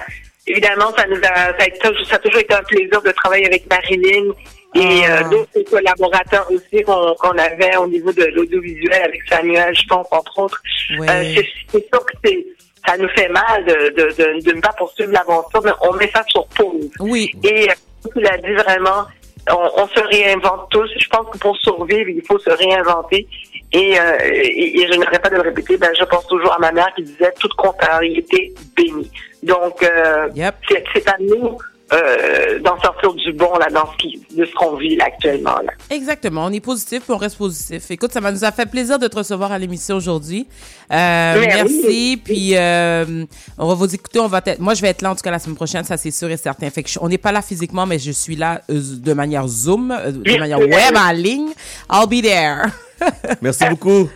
évidemment, 0.48 0.92
ça 0.98 1.06
nous 1.08 1.18
a, 1.18 1.58
ça 1.58 1.66
a, 1.90 2.06
ça 2.10 2.16
a 2.16 2.20
toujours 2.20 2.40
été 2.40 2.54
un 2.54 2.64
plaisir 2.64 3.02
de 3.02 3.12
travailler 3.12 3.46
avec 3.46 3.70
Marilyn 3.70 4.32
et 4.76 5.06
Ah. 5.06 5.20
euh, 5.22 5.30
d'autres 5.30 5.70
collaborateurs 5.70 6.48
aussi 6.52 6.84
qu'on 6.84 7.38
avait 7.38 7.78
au 7.78 7.88
niveau 7.88 8.12
de 8.12 8.26
l'audiovisuel 8.26 9.04
avec 9.04 9.22
Samuel, 9.30 9.74
je 9.76 9.88
pense, 9.88 10.08
entre 10.12 10.40
autres. 10.40 10.62
Ouais. 11.00 11.08
Euh, 11.10 11.24
c'est 11.36 11.48
c'est 11.72 11.88
sûr 11.94 12.06
que 12.06 12.14
c'est, 12.26 12.46
ça 12.88 12.98
nous 12.98 13.10
fait 13.10 13.30
mal 13.30 13.66
de, 13.66 13.90
de, 13.90 14.04
de, 14.18 14.46
de 14.46 14.52
ne 14.54 14.62
pas 14.62 14.74
poursuivre 14.78 15.12
l'aventure, 15.12 15.62
mais 15.64 15.72
on 15.82 15.94
met 15.94 16.10
ça 16.12 16.24
sur 16.28 16.46
pause. 16.48 16.90
Oui. 17.00 17.32
Et 17.44 17.70
euh, 17.70 17.74
tu 18.14 18.22
l'as 18.22 18.38
dit 18.38 18.54
vraiment, 18.54 19.06
on, 19.50 19.70
on 19.82 19.88
se 19.88 20.00
réinvente 20.00 20.70
tous. 20.70 20.90
Je 20.98 21.08
pense 21.10 21.28
que 21.32 21.38
pour 21.38 21.58
survivre, 21.58 22.10
il 22.10 22.24
faut 22.28 22.40
se 22.40 22.50
réinventer. 22.50 23.28
Et, 23.72 24.00
euh, 24.00 24.18
et, 24.24 24.80
et 24.82 24.88
je 24.88 24.98
n'arrête 25.00 25.22
pas 25.22 25.30
de 25.30 25.36
le 25.36 25.42
répéter, 25.42 25.76
ben, 25.78 25.92
je 26.00 26.06
pense 26.06 26.26
toujours 26.28 26.54
à 26.54 26.60
ma 26.60 26.72
mère 26.72 26.90
qui 26.96 27.04
disait 27.04 27.34
toute 27.40 27.54
contrariété 27.56 28.54
bénie. 28.76 29.12
Donc, 29.44 29.84
euh, 29.84 30.30
c'est 30.70 30.84
c'est 30.94 31.08
à 31.10 31.18
nous 31.20 31.58
euh, 31.94 32.60
d'en 32.60 32.80
sortir 32.82 33.14
du 33.14 33.32
bon 33.34 33.56
là, 33.58 33.68
dans 33.70 33.86
ce 33.92 33.98
qui, 33.98 34.22
de 34.36 34.46
ce 34.46 34.54
qu'on 34.54 34.76
vit 34.76 34.96
là, 34.96 35.06
actuellement. 35.06 35.56
Là. 35.66 35.72
Exactement. 35.90 36.46
On 36.46 36.52
est 36.52 36.60
positif 36.60 37.02
puis 37.04 37.12
on 37.14 37.18
reste 37.18 37.38
positif. 37.38 37.92
Écoute, 37.92 38.12
ça 38.12 38.20
nous 38.22 38.44
a 38.44 38.52
fait 38.52 38.66
plaisir 38.66 38.98
de 38.98 39.08
te 39.08 39.16
recevoir 39.18 39.52
à 39.52 39.60
l'émission 39.60 39.96
aujourd'hui. 39.96 40.48
Euh, 40.92 41.40
Mais 41.40 41.48
merci. 41.48 41.82
oui. 41.88 42.22
Puis, 42.24 42.58
euh, 42.58 43.26
on 43.58 43.68
va 43.68 43.74
vous 43.76 43.94
écouter. 43.94 44.20
On 44.20 44.28
va 44.28 44.42
être- 44.46 44.60
moi, 44.60 44.74
je 44.74 44.82
vais 44.82 44.90
être 44.90 45.02
là 45.04 45.12
en 45.12 45.16
tout 45.16 45.22
cas 45.22 45.32
la 45.32 45.40
semaine 45.40 45.56
prochaine, 45.56 45.84
ça 45.84 45.98
c'est 45.98 46.12
sûr 46.12 46.30
et 46.32 46.38
certain. 46.38 46.70
Fait 46.72 46.82
que 46.84 46.90
je- 46.90 47.00
on 47.02 47.08
n'est 47.08 47.18
pas 47.20 47.32
là 47.32 47.42
physiquement, 47.42 47.86
mais 47.86 48.00
je 48.00 48.12
suis 48.12 48.36
là 48.36 48.62
euh, 48.72 48.82
de 48.82 49.14
manière 49.14 49.48
Zoom, 49.48 49.92
euh, 49.92 50.12
de 50.12 50.38
manière 50.40 50.60
web 50.60 50.96
en 50.98 51.12
ligne. 51.12 51.50
I'll 51.92 52.08
be 52.10 52.22
there. 52.24 52.66
Merci 53.42 53.66
beaucoup. 53.70 54.10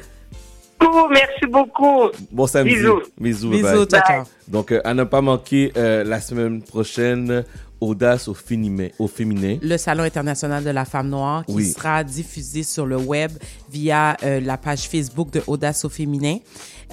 Beaucoup, 0.80 1.10
merci 1.10 1.46
beaucoup. 1.52 2.10
Bon 2.32 2.48
samedi. 2.48 2.76
Bisous. 2.76 3.02
Bisous. 3.20 3.50
Bisous, 3.50 3.64
bye. 3.64 3.86
ciao, 3.88 4.02
ciao. 4.08 4.24
Donc, 4.48 4.72
euh, 4.72 4.82
à 4.84 4.94
ne 4.94 5.04
pas 5.04 5.22
manquer 5.22 5.72
euh, 5.78 6.04
la 6.04 6.20
semaine 6.22 6.62
prochaine, 6.62 7.44
Audace 7.82 8.28
au, 8.28 8.34
féminin, 8.34 8.90
au 9.00 9.08
féminin. 9.08 9.58
le 9.62 9.78
Salon 9.78 10.04
international 10.04 10.64
de 10.64 10.70
la 10.70 10.84
femme 10.86 11.08
noire 11.10 11.46
qui 11.46 11.54
Oui. 11.54 11.66
sera 11.66 12.04
diffusé 12.04 12.64
sur 12.64 12.86
le 12.86 12.98
web 12.98 13.32
via 13.72 14.18
euh, 14.24 14.42
la 14.42 14.58
page 14.58 14.90
Facebook 14.90 15.32
de 15.32 15.42
Audace 15.48 15.86
au 15.86 15.90
féminin. 15.90 16.38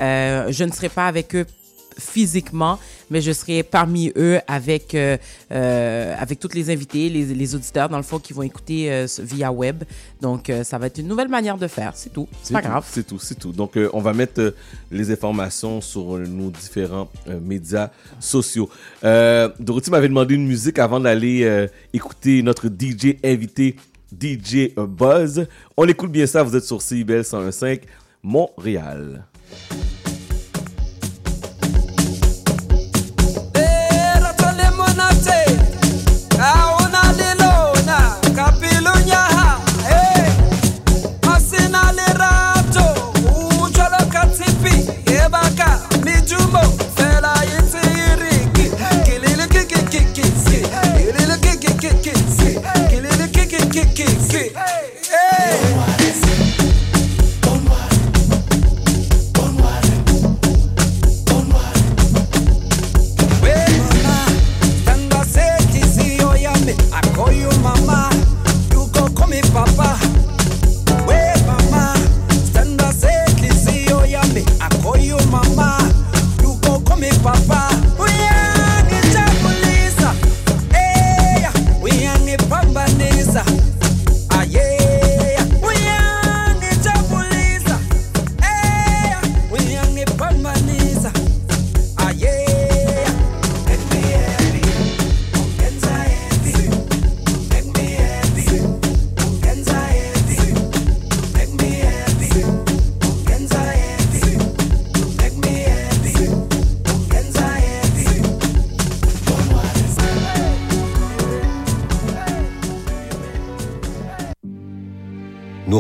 Euh, 0.00 0.46
je 0.50 0.62
ne 0.64 0.70
serai 0.70 0.88
pas 0.88 1.06
avec 1.08 1.34
eux 1.34 1.44
physiquement, 1.98 2.78
mais 3.10 3.20
je 3.20 3.32
serai 3.32 3.62
parmi 3.62 4.12
eux 4.16 4.38
avec 4.46 4.94
euh, 4.94 5.16
euh, 5.52 6.14
avec 6.18 6.38
tous 6.38 6.52
les 6.54 6.70
invités, 6.70 7.08
les, 7.08 7.24
les, 7.26 7.54
auditeurs 7.54 7.88
dans 7.88 7.96
le 7.96 8.02
fond 8.02 8.18
qui 8.18 8.32
vont 8.32 8.42
écouter 8.42 8.92
euh, 8.92 9.06
via 9.20 9.52
web. 9.52 9.84
Donc 10.20 10.50
ça 10.64 10.78
va 10.78 10.86
être 10.86 10.98
une 10.98 11.08
nouvelle 11.08 11.28
manière 11.28 11.58
de 11.58 11.66
faire, 11.66 11.92
c'est 11.94 12.12
tout. 12.12 12.28
C'est 12.42 12.54
pas 12.54 12.62
tout, 12.62 12.68
grave. 12.68 12.86
C'est 12.88 13.06
tout, 13.06 13.18
c'est 13.18 13.34
tout. 13.34 13.52
Donc 13.52 13.78
on 13.92 14.00
va 14.00 14.12
mettre 14.12 14.54
les 14.90 15.10
informations 15.10 15.80
sur 15.80 16.18
nos 16.18 16.50
différents 16.50 17.10
médias 17.42 17.90
sociaux. 18.18 18.68
Dorothy 19.02 19.90
m'avait 19.90 20.08
demandé 20.08 20.34
une 20.34 20.46
musique 20.46 20.78
avant 20.78 21.00
d'aller 21.00 21.68
écouter 21.92 22.42
notre 22.42 22.68
DJ 22.68 23.16
invité 23.24 23.76
DJ 24.12 24.74
Buzz. 24.76 25.46
On 25.76 25.86
écoute 25.86 26.12
bien 26.12 26.26
ça, 26.26 26.42
vous 26.42 26.56
êtes 26.56 26.64
sur 26.64 26.80
CIBL 26.80 27.20
101.5 27.20 27.80
Montréal. 28.22 29.26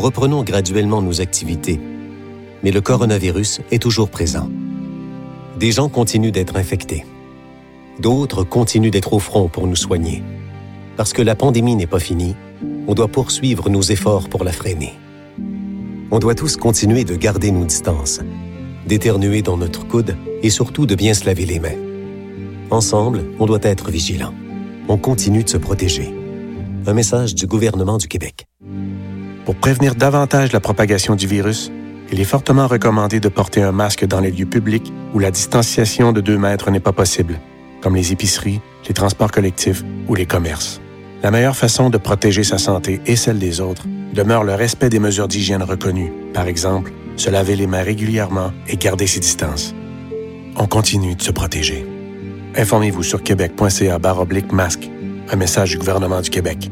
Reprenons 0.06 0.44
graduellement 0.44 1.02
nos 1.02 1.20
activités, 1.20 1.80
mais 2.62 2.70
le 2.70 2.80
coronavirus 2.80 3.60
est 3.72 3.82
toujours 3.82 4.08
présent. 4.08 4.48
Des 5.58 5.72
gens 5.72 5.88
continuent 5.88 6.30
d'être 6.30 6.54
infectés. 6.54 7.04
D'autres 7.98 8.44
continuent 8.44 8.92
d'être 8.92 9.14
au 9.14 9.18
front 9.18 9.48
pour 9.48 9.66
nous 9.66 9.74
soigner. 9.74 10.22
Parce 10.96 11.12
que 11.12 11.22
la 11.22 11.34
pandémie 11.34 11.74
n'est 11.74 11.88
pas 11.88 11.98
finie, 11.98 12.36
on 12.86 12.94
doit 12.94 13.08
poursuivre 13.08 13.68
nos 13.68 13.82
efforts 13.82 14.28
pour 14.28 14.44
la 14.44 14.52
freiner. 14.52 14.92
On 16.12 16.20
doit 16.20 16.36
tous 16.36 16.56
continuer 16.56 17.02
de 17.02 17.16
garder 17.16 17.50
nos 17.50 17.64
distances, 17.64 18.20
d'éternuer 18.86 19.42
dans 19.42 19.56
notre 19.56 19.88
coude 19.88 20.16
et 20.40 20.50
surtout 20.50 20.86
de 20.86 20.94
bien 20.94 21.14
se 21.14 21.26
laver 21.26 21.46
les 21.46 21.58
mains. 21.58 21.80
Ensemble, 22.70 23.24
on 23.40 23.46
doit 23.46 23.58
être 23.62 23.90
vigilants. 23.90 24.34
On 24.86 24.98
continue 24.98 25.42
de 25.42 25.48
se 25.48 25.56
protéger. 25.56 26.14
Un 26.86 26.94
message 26.94 27.34
du 27.34 27.48
gouvernement 27.48 27.98
du 27.98 28.06
Québec. 28.06 28.46
Pour 29.46 29.54
prévenir 29.54 29.94
davantage 29.94 30.52
la 30.52 30.58
propagation 30.58 31.14
du 31.14 31.28
virus, 31.28 31.70
il 32.10 32.20
est 32.20 32.24
fortement 32.24 32.66
recommandé 32.66 33.20
de 33.20 33.28
porter 33.28 33.62
un 33.62 33.70
masque 33.70 34.04
dans 34.04 34.18
les 34.18 34.32
lieux 34.32 34.44
publics 34.44 34.92
où 35.14 35.20
la 35.20 35.30
distanciation 35.30 36.12
de 36.12 36.20
2 36.20 36.36
mètres 36.36 36.72
n'est 36.72 36.80
pas 36.80 36.92
possible, 36.92 37.38
comme 37.80 37.94
les 37.94 38.10
épiceries, 38.10 38.60
les 38.88 38.92
transports 38.92 39.30
collectifs 39.30 39.84
ou 40.08 40.16
les 40.16 40.26
commerces. 40.26 40.80
La 41.22 41.30
meilleure 41.30 41.56
façon 41.56 41.90
de 41.90 41.96
protéger 41.96 42.42
sa 42.42 42.58
santé 42.58 43.00
et 43.06 43.14
celle 43.14 43.38
des 43.38 43.60
autres 43.60 43.84
demeure 44.12 44.42
le 44.42 44.54
respect 44.54 44.88
des 44.88 44.98
mesures 44.98 45.28
d'hygiène 45.28 45.62
reconnues, 45.62 46.12
par 46.34 46.48
exemple, 46.48 46.90
se 47.16 47.30
laver 47.30 47.54
les 47.54 47.68
mains 47.68 47.82
régulièrement 47.82 48.50
et 48.66 48.76
garder 48.76 49.06
ses 49.06 49.20
distances. 49.20 49.76
On 50.56 50.66
continue 50.66 51.14
de 51.14 51.22
se 51.22 51.30
protéger. 51.30 51.86
Informez-vous 52.56 53.04
sur 53.04 53.22
québec.ca 53.22 54.00
masque, 54.50 54.90
un 55.30 55.36
message 55.36 55.70
du 55.70 55.78
gouvernement 55.78 56.20
du 56.20 56.30
Québec. 56.30 56.68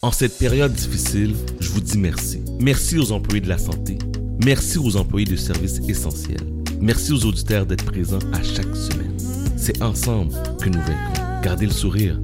En 0.00 0.12
cette 0.12 0.38
période 0.38 0.72
difficile, 0.72 1.34
je 1.58 1.70
vous 1.70 1.80
dis 1.80 1.98
merci. 1.98 2.40
Merci 2.60 3.00
aux 3.00 3.10
employés 3.10 3.40
de 3.40 3.48
la 3.48 3.58
santé. 3.58 3.98
Merci 4.44 4.78
aux 4.78 4.96
employés 4.96 5.26
de 5.26 5.34
services 5.34 5.80
essentiels. 5.88 6.46
Merci 6.80 7.12
aux 7.12 7.24
auditeurs 7.24 7.66
d'être 7.66 7.84
présents 7.84 8.20
à 8.32 8.40
chaque 8.44 8.76
semaine. 8.76 9.12
C'est 9.56 9.82
ensemble 9.82 10.32
que 10.60 10.68
nous 10.68 10.78
vaincrons. 10.78 11.40
Gardez 11.42 11.66
le 11.66 11.72
sourire, 11.72 12.20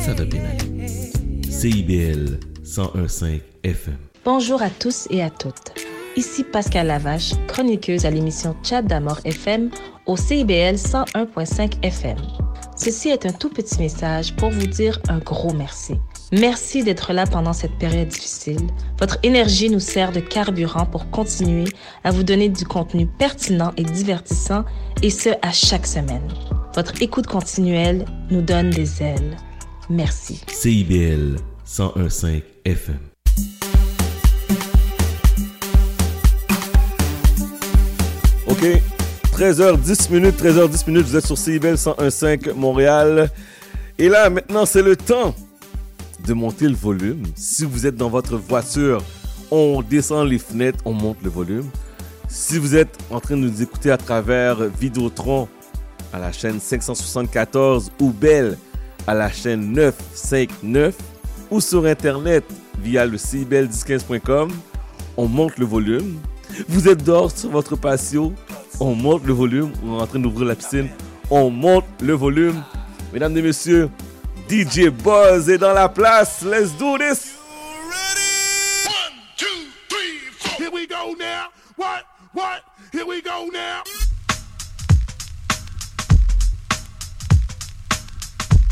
ça 0.00 0.14
va 0.14 0.24
bien 0.26 0.44
aller. 0.44 0.86
CIBL 1.50 2.38
101.5 2.64 3.40
FM. 3.64 3.96
Bonjour 4.24 4.62
à 4.62 4.70
tous 4.70 5.08
et 5.10 5.20
à 5.20 5.30
toutes. 5.30 5.72
Ici 6.14 6.44
Pascal 6.44 6.86
Lavache, 6.86 7.32
chroniqueuse 7.48 8.06
à 8.06 8.10
l'émission 8.10 8.54
Chat 8.62 8.82
d'Amour 8.82 9.18
FM 9.24 9.70
au 10.06 10.16
CIBL 10.16 10.76
101.5 10.76 11.82
FM. 11.82 12.18
Ceci 12.76 13.08
est 13.08 13.26
un 13.26 13.32
tout 13.32 13.50
petit 13.50 13.76
message 13.80 14.36
pour 14.36 14.50
vous 14.50 14.68
dire 14.68 15.00
un 15.08 15.18
gros 15.18 15.52
merci. 15.52 15.94
Merci 16.32 16.84
d'être 16.84 17.14
là 17.14 17.24
pendant 17.24 17.54
cette 17.54 17.78
période 17.78 18.08
difficile. 18.08 18.60
Votre 19.00 19.16
énergie 19.22 19.70
nous 19.70 19.80
sert 19.80 20.12
de 20.12 20.20
carburant 20.20 20.84
pour 20.84 21.08
continuer 21.08 21.64
à 22.04 22.10
vous 22.10 22.22
donner 22.22 22.50
du 22.50 22.66
contenu 22.66 23.06
pertinent 23.06 23.72
et 23.78 23.82
divertissant, 23.82 24.66
et 25.00 25.08
ce, 25.08 25.30
à 25.40 25.52
chaque 25.52 25.86
semaine. 25.86 26.28
Votre 26.74 27.00
écoute 27.00 27.26
continuelle 27.26 28.04
nous 28.30 28.42
donne 28.42 28.68
des 28.68 29.02
ailes. 29.02 29.38
Merci. 29.88 30.42
CIBL 30.48 31.36
101.5 31.66 32.42
FM. 32.66 32.98
OK. 38.48 38.66
13h10 39.32 40.12
minutes, 40.12 40.42
13h10 40.42 40.86
minutes, 40.88 41.06
vous 41.06 41.16
êtes 41.16 41.26
sur 41.26 41.38
CIBL 41.38 41.74
101.5 41.76 42.52
Montréal. 42.52 43.30
Et 43.98 44.10
là, 44.10 44.28
maintenant, 44.28 44.66
c'est 44.66 44.82
le 44.82 44.94
temps 44.94 45.34
de 46.26 46.32
monter 46.32 46.68
le 46.68 46.74
volume. 46.74 47.22
Si 47.34 47.64
vous 47.64 47.86
êtes 47.86 47.96
dans 47.96 48.10
votre 48.10 48.36
voiture, 48.36 49.02
on 49.50 49.82
descend 49.82 50.28
les 50.28 50.38
fenêtres, 50.38 50.80
on 50.84 50.92
monte 50.92 51.18
le 51.22 51.30
volume. 51.30 51.68
Si 52.28 52.58
vous 52.58 52.76
êtes 52.76 52.98
en 53.10 53.20
train 53.20 53.36
de 53.36 53.42
nous 53.42 53.62
écouter 53.62 53.90
à 53.90 53.96
travers 53.96 54.56
Vidéotron 54.64 55.48
à 56.12 56.18
la 56.18 56.32
chaîne 56.32 56.60
574 56.60 57.90
ou 58.00 58.10
Belle 58.10 58.58
à 59.06 59.14
la 59.14 59.30
chaîne 59.30 59.72
959 59.72 60.94
ou 61.50 61.60
sur 61.60 61.86
internet 61.86 62.44
via 62.82 63.06
le 63.06 63.16
cibel1015.com, 63.16 64.50
on 65.16 65.26
monte 65.26 65.56
le 65.58 65.64
volume. 65.64 66.18
Vous 66.68 66.88
êtes 66.88 67.02
dehors 67.02 67.30
sur 67.30 67.50
votre 67.50 67.76
patio, 67.76 68.32
on 68.80 68.94
monte 68.94 69.24
le 69.24 69.32
volume. 69.32 69.72
On 69.84 69.98
est 69.98 70.02
en 70.02 70.06
train 70.06 70.18
d'ouvrir 70.18 70.46
la 70.46 70.54
piscine, 70.54 70.88
on 71.30 71.50
monte 71.50 71.84
le 72.02 72.12
volume. 72.12 72.62
Mesdames 73.12 73.36
et 73.36 73.42
messieurs, 73.42 73.88
DJ 74.48 74.88
Buzz 74.88 75.50
est 75.50 75.58
dans 75.58 75.74
la 75.74 75.90
place. 75.90 76.42
Let's 76.42 76.72
do 76.72 76.96
this. 76.96 77.36
One, 78.86 79.12
two, 79.36 79.46
three, 79.90 80.18
four. 80.38 80.56
Here 80.56 80.70
we 80.70 80.86
go 80.86 81.14
now. 81.18 81.48
What? 81.76 82.06
What? 82.32 82.62
Here 82.90 83.04
we 83.04 83.20
go 83.20 83.50
now. 83.52 83.82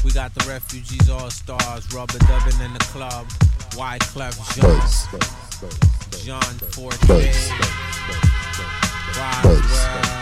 We 0.03 0.13
got 0.13 0.33
the 0.35 0.49
refugees 0.49 1.11
all 1.11 1.29
stars, 1.29 1.93
rubber 1.93 2.19
dubbing 2.21 2.59
in 2.65 2.73
the 2.73 2.85
club. 2.93 3.27
Wyclef 3.77 4.39
Jean, 4.55 4.81
John 6.25 6.59
Forte, 6.71 7.33
Roswell. 9.19 10.17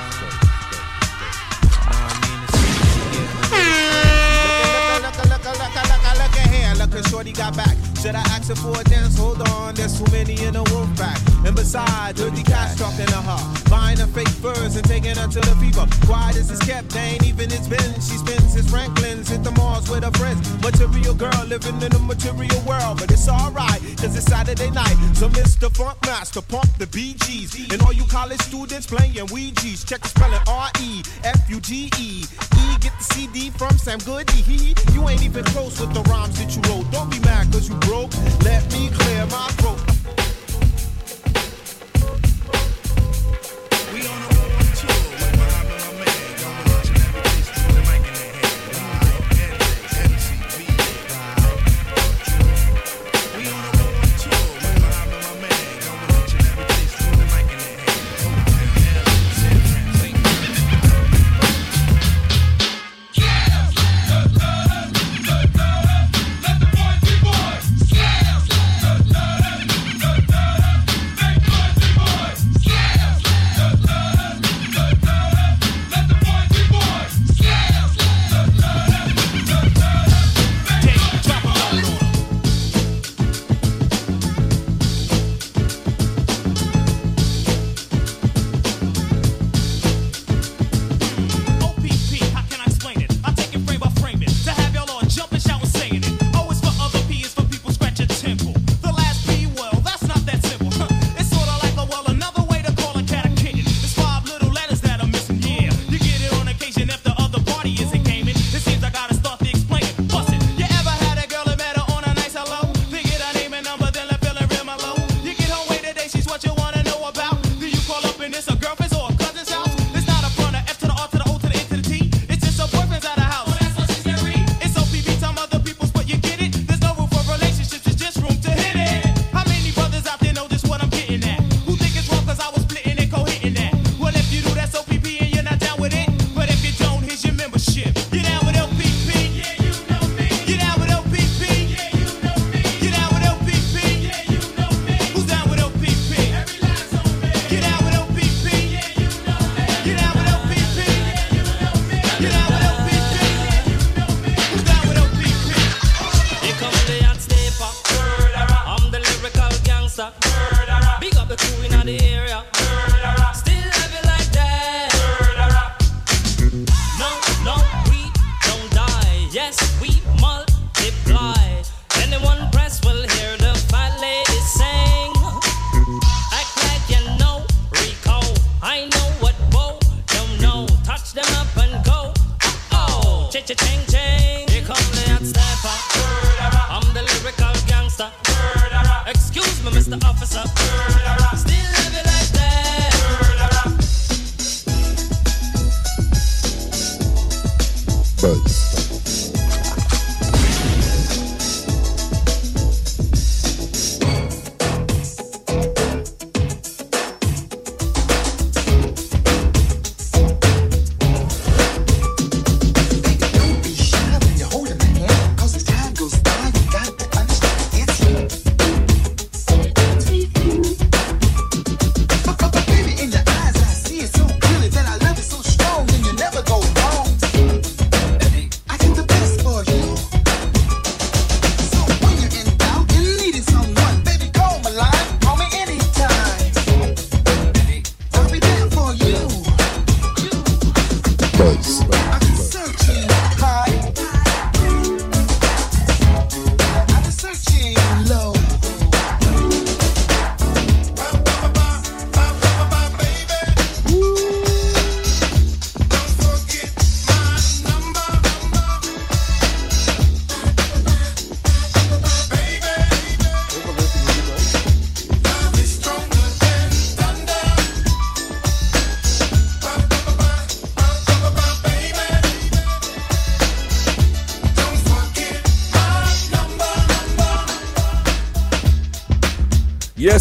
hair 6.55 6.74
her 6.85 6.97
cause 6.97 7.11
shorty 7.11 7.33
got 7.33 7.57
back. 7.57 7.77
Should 8.01 8.15
I 8.15 8.21
ask 8.37 8.49
her 8.49 8.55
for 8.55 8.79
a 8.79 8.85
dance? 8.85 9.19
Hold 9.19 9.41
on, 9.49 9.75
there's 9.75 9.99
too 9.99 10.11
many 10.13 10.35
in 10.45 10.55
the 10.55 10.63
wolf 10.73 10.89
pack. 10.97 11.19
And 11.47 11.57
besides, 11.57 12.21
dirty 12.21 12.43
cats 12.43 12.79
talking 12.79 13.07
to 13.07 13.21
her. 13.21 13.71
Buying 13.71 13.99
her 13.99 14.07
fake 14.07 14.29
furs 14.29 14.77
and 14.77 14.85
taking 14.85 15.17
her 15.17 15.29
to 15.29 15.41
the 15.41 15.55
fever. 15.57 15.87
Quiet 16.07 16.37
as 16.37 16.51
it's 16.51 16.65
kept, 16.65 16.91
they 16.91 17.17
ain't 17.17 17.27
even 17.27 17.51
it's 17.51 17.69
been. 17.69 17.95
She 17.95 18.17
spends 18.21 18.53
his 18.53 18.69
Franklin's, 18.69 19.29
hit 19.29 19.43
the 19.43 19.53
malls 19.53 19.89
with 19.89 20.05
her 20.05 20.11
friends. 20.13 20.41
Material 20.63 21.15
girl 21.15 21.45
living 21.47 21.81
in 21.81 21.93
a 21.95 21.99
material 21.99 22.61
world. 22.67 22.99
But 22.99 23.11
it's 23.11 23.29
alright, 23.29 23.81
cause 23.97 24.17
it's 24.17 24.27
Saturday 24.27 24.71
night. 24.71 24.97
So 25.15 25.29
Mr. 25.29 25.75
Funk 25.75 25.99
Master, 26.05 26.43
pump 26.43 26.69
the 26.79 26.87
BGs. 26.87 27.73
And 27.73 27.81
all 27.83 27.93
you 27.93 28.05
college 28.05 28.41
students 28.41 28.87
playing 28.87 29.27
Ouija's. 29.29 29.85
Check 29.85 30.01
the 30.01 30.09
spelling 30.09 30.41
R-E-F-U-G-E. 30.47 31.89
E, 31.89 32.79
get 32.81 32.93
the 32.99 33.05
CD 33.05 33.51
from 33.51 33.77
Sam 33.79 33.99
Goody. 34.01 34.43
He, 34.43 34.75
you 34.93 35.09
ain't 35.09 35.23
even 35.23 35.45
close 35.45 35.81
with 35.81 35.93
the 35.95 36.03
rhymes 36.11 36.39
that 36.39 36.55
you 36.55 36.63
don't 36.91 37.11
be 37.11 37.21
mad 37.21 37.53
cause 37.53 37.69
you 37.69 37.77
broke. 37.77 38.13
Let 38.43 38.71
me 38.73 38.91
clear 38.91 39.27
my 39.27 39.49
throat. 39.59 39.94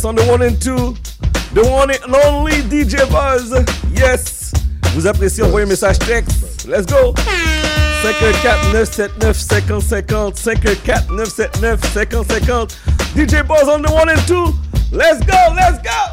Yes, 0.04 0.10
on 0.10 0.16
the 0.16 0.24
one 0.26 0.42
and 0.42 0.62
two. 0.62 0.96
The 1.54 1.64
one 1.70 1.90
and 1.90 2.16
only 2.26 2.52
DJ 2.64 3.10
Buzz. 3.10 3.54
Yes. 3.94 4.52
Vous 4.94 5.08
appréciez, 5.08 5.44
envoyez 5.44 5.64
un 5.64 5.70
message 5.70 5.98
texte. 6.00 6.68
Let's 6.68 6.86
go. 6.86 7.14
514 8.04 8.74
979 8.74 9.34
5050 9.34 10.36
514 10.44 11.08
979 11.16 11.78
5050 11.78 12.76
DJ 13.16 13.48
Buzz 13.48 13.70
on 13.70 13.82
the 13.82 13.92
one 13.94 14.10
and 14.10 14.20
two. 14.28 14.54
Let's 14.92 15.24
go, 15.26 15.38
let's 15.56 15.80
go. 15.82 16.13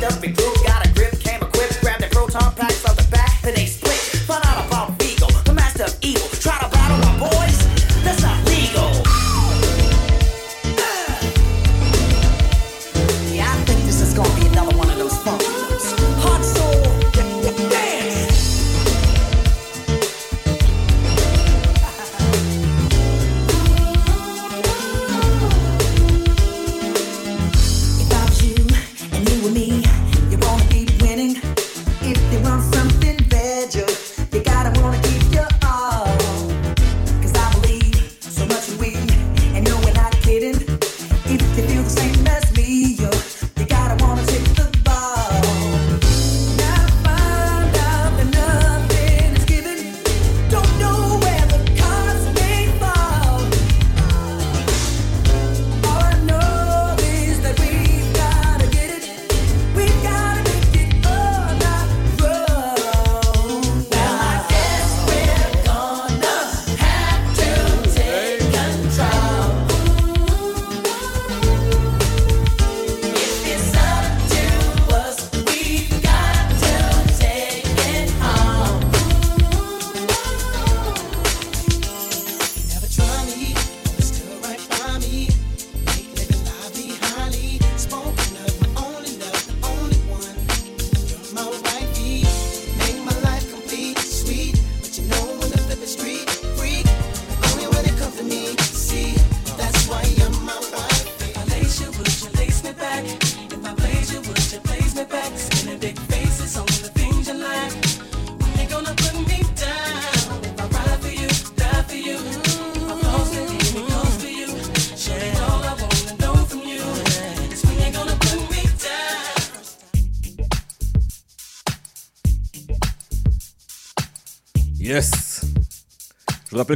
That's 0.00 0.16
and 0.22 0.49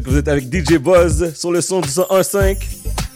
que 0.01 0.11
vous 0.11 0.17
êtes 0.17 0.29
avec 0.29 0.45
DJ 0.53 0.79
Buzz 0.79 1.33
sur 1.35 1.53
le 1.53 1.61
son 1.61 1.81
du 1.81 1.89
101.5. 1.89 2.57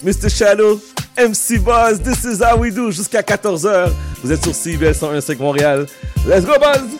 Mr. 0.03 0.29
Shadow, 0.29 0.81
MC 1.17 1.59
Buzz, 1.59 2.01
This 2.03 2.25
is 2.25 2.43
how 2.43 2.57
we 2.59 2.73
do 2.73 2.91
jusqu'à 2.91 3.23
14h. 3.23 3.91
Vous 4.23 4.33
êtes 4.33 4.43
sur 4.43 4.55
CBL 4.55 4.93
101.5 4.93 5.39
Montréal. 5.39 5.87
Let's 6.27 6.45
go 6.45 6.53
Buzz! 6.59 6.98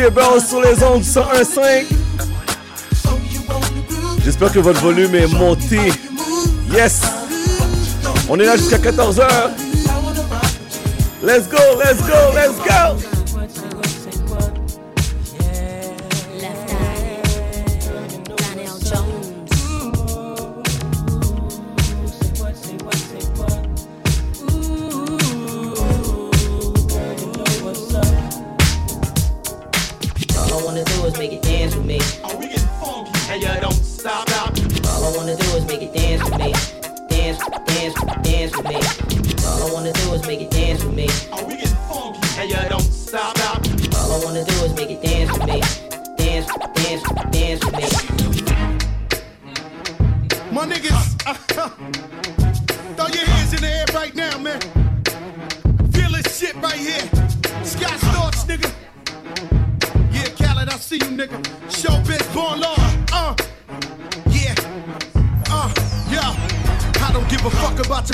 Sur 0.00 0.62
les 0.62 0.82
ondes 0.82 1.02
101.5. 1.02 1.84
J'espère 4.24 4.50
que 4.50 4.58
votre 4.58 4.80
volume 4.80 5.14
est 5.14 5.26
monté. 5.26 5.92
Yes! 6.72 7.02
On 8.26 8.38
est 8.40 8.46
là 8.46 8.56
jusqu'à 8.56 8.78
14h. 8.78 9.28
Let's 11.22 11.48
go, 11.48 11.58
let's 11.78 12.00
go, 12.00 12.16
let's 12.34 12.56
go! 12.66 12.99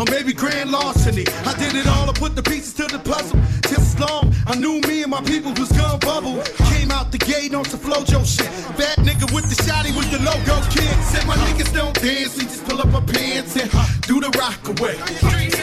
or 0.00 0.06
maybe 0.10 0.32
grand 0.32 0.70
larceny. 0.70 1.26
I 1.44 1.52
did 1.58 1.74
it 1.74 1.86
all, 1.86 2.08
I 2.08 2.12
put 2.14 2.34
the 2.34 2.42
pieces 2.42 2.72
to 2.74 2.84
the 2.86 2.98
puzzle. 2.98 3.38
Just 3.68 4.00
long, 4.00 4.32
I 4.46 4.56
knew 4.56 4.80
me 4.88 5.02
and 5.02 5.10
my 5.10 5.20
people 5.20 5.52
was 5.52 5.70
gonna 5.72 5.98
bubble. 5.98 6.42
Came 6.72 6.90
out 6.90 7.12
the 7.12 7.18
gate 7.18 7.54
on 7.54 7.64
some 7.66 7.80
flojo 7.80 8.24
shit. 8.24 8.48
Bad 8.78 8.96
nigga 9.04 9.30
with 9.34 9.46
the 9.52 9.62
shotty 9.62 9.92
with 9.94 10.10
the 10.10 10.20
logo 10.24 10.56
kid. 10.72 10.88
Said 11.04 11.26
my 11.26 11.36
niggas 11.44 11.72
don't 11.74 11.94
dance, 12.00 12.36
we 12.38 12.44
just 12.44 12.64
pull 12.64 12.80
up 12.80 12.94
our 12.94 13.02
pants 13.02 13.56
and 13.60 13.68
do 14.08 14.20
the 14.20 14.32
rock 14.40 14.62
away. 14.72 14.96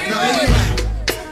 Now 0.07 0.21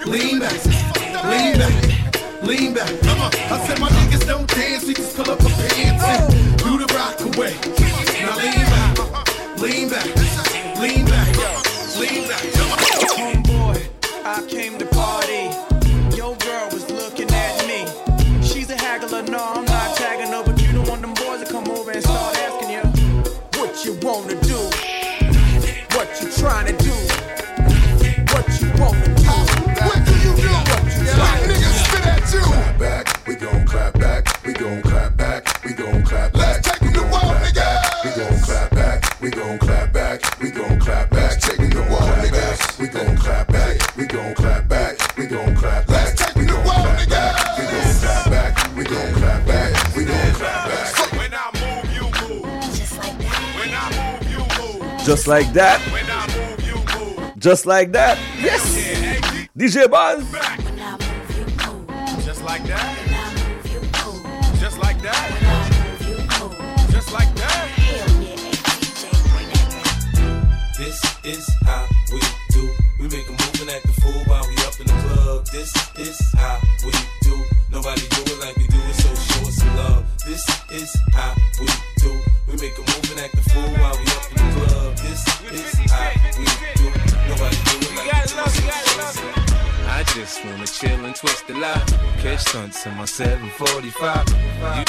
lean 0.10 0.40
back, 0.40 0.66
lean 0.66 0.80
back, 1.14 1.24
lean 1.30 1.54
back, 1.62 2.44
lean 2.44 2.74
back. 2.74 2.92
Come 3.06 3.22
on, 3.22 3.32
I 3.54 3.68
said 3.68 3.80
my 3.80 3.90
niggas 3.90 4.26
don't 4.26 4.48
dance, 4.48 4.84
we 4.88 4.94
just 4.96 5.16
pull 5.16 5.30
up 5.30 5.42
our 5.44 5.50
pants 5.50 6.04
and 6.04 6.58
do 6.58 6.72
the 6.82 6.90
rock 6.98 7.22
away. 7.22 7.54
Now 8.26 8.36
lean 8.42 8.66
back, 8.74 9.62
lean 9.62 9.90
back, 9.90 10.80
lean 10.82 11.06
back. 11.06 11.75
Leave 11.98 12.28
that. 12.28 12.42
Homeboy, 13.16 13.80
I 14.26 14.46
came 14.50 14.78
to 14.78 14.86
party. 14.88 16.18
Yo, 16.18 16.36
girl. 16.36 16.75
Just 55.06 55.28
like 55.28 55.54
that. 55.54 55.80
Just 57.38 57.68
like 57.68 57.92
that. 57.92 58.18
Yes. 58.42 58.66
DJ 59.56 59.88
Buzz. 59.88 60.35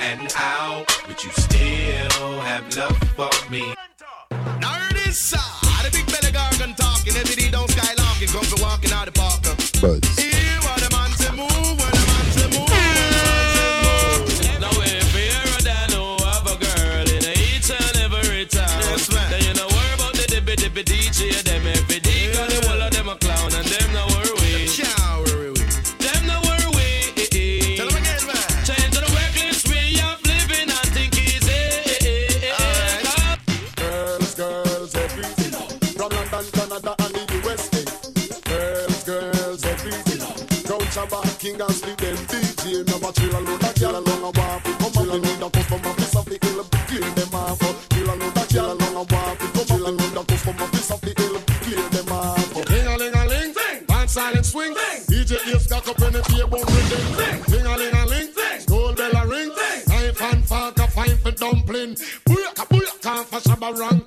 and 0.00 0.32
how 0.32 0.84
Would 1.06 1.22
you 1.22 1.30
still 1.30 2.40
have 2.40 2.64
love 2.76 2.98
for 3.16 3.50
me? 3.50 3.74
Now 4.60 4.74
hear 4.80 5.04
this, 5.04 5.34
uh, 5.34 5.38
the 5.84 5.90
big 5.92 6.06
belly 6.06 6.32
gargan 6.32 6.74
talking, 6.76 7.14
every 7.16 7.36
day 7.36 7.50
down 7.50 7.68
skylarking, 7.68 8.32
come 8.32 8.44
for 8.44 8.62
walking 8.62 8.92
out 8.92 9.06
the 9.06 9.12
park. 9.12 9.44
Here 10.18 10.60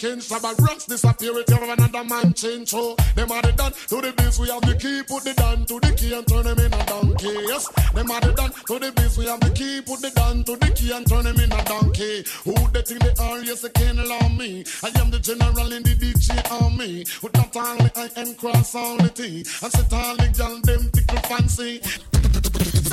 Ranking. 0.04 0.20
Shabba 0.20 0.60
rocks 0.60 0.86
disappear 0.86 1.34
with 1.34 1.50
you 1.50 1.58
another 1.58 2.04
man 2.04 2.34
change. 2.34 2.70
So 2.70 2.96
them 3.16 3.32
are 3.32 3.42
the 3.42 3.52
done 3.54 3.72
to 3.72 4.02
the 4.02 4.14
biz. 4.16 4.40
We 4.40 4.50
have 4.50 4.62
the 4.62 4.76
key, 4.76 5.02
put 5.04 5.24
the 5.24 5.34
down 5.34 5.66
to 5.66 5.80
the 5.80 5.94
key 5.96 6.14
and 6.14 6.28
turn 6.28 6.44
them 6.44 6.60
in 6.60 6.74
a 6.74 6.86
donkey. 6.86 7.36
Yes, 7.48 7.68
them 7.94 8.12
are 8.12 8.22
the 8.22 8.34
done 8.34 8.52
to 8.52 8.80
the 8.80 8.92
biz. 8.92 9.18
We 9.18 9.26
have 9.28 9.40
the 9.40 9.50
key, 9.52 9.82
put 9.82 10.02
the 10.02 10.10
down 10.12 10.44
to 10.44 10.56
the 10.58 10.72
key 10.72 10.92
and 10.92 11.08
turn 11.08 11.24
them 11.24 11.40
in 11.40 11.52
a 11.52 11.64
donkey. 11.64 12.26
Who 12.44 12.54
they 12.72 12.82
think 12.82 13.02
they 13.02 13.24
are? 13.24 13.40
Yes, 13.40 13.62
they 13.62 13.70
can't 13.70 14.00
allow 14.00 14.28
me. 14.30 14.66
I 14.84 14.92
am 15.00 15.10
the 15.10 15.20
general 15.20 15.72
in 15.72 15.84
the 15.84 15.96
DJ 15.96 16.36
army. 16.52 17.06
With 17.22 17.34
not 17.36 17.56
only 17.56 17.92
I 17.96 18.10
am 18.18 18.36
cross 18.36 18.76
all 18.76 18.98
the 18.98 19.10
T. 19.10 19.46
And 19.64 19.72
set 19.72 19.94
all 19.94 20.16
the 20.16 20.28
gal 20.36 20.60
them 20.62 20.90
tickle 20.92 21.22
fancy. 21.30 21.82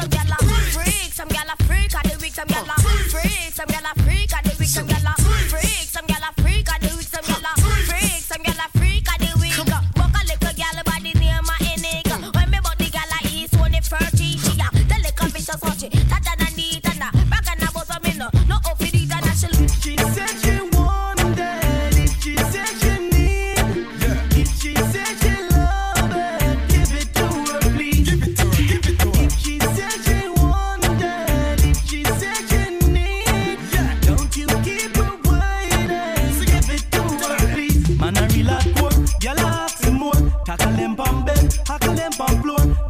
Some 0.00 0.08
gyal 0.08 0.32
freak, 0.72 1.12
some 1.12 1.28
gyal 1.28 1.52
a 1.52 1.64
freak 1.64 1.94
of 1.94 2.02
the 2.10 2.18
week, 2.22 2.32
some 2.32 2.48
gyal 2.48 2.64
a 2.64 2.80
freak, 3.10 3.52
some 3.52 3.66
gyal 3.66 3.84
a 3.84 4.02
freak 4.02 4.32
of 4.32 4.44
the 4.44 4.56
week, 4.58 4.68
some 4.68 4.86
gyal 4.88 5.04
a 5.04 5.20
freak, 5.20 5.88
some 5.92 6.06
gyal 6.06 6.24
a 6.26 6.40
freak 6.40 6.68
of 6.74 6.80
the 6.80 6.96
week, 6.96 7.06
some 7.06 7.24
gyal 7.24 7.44
a 7.44 7.59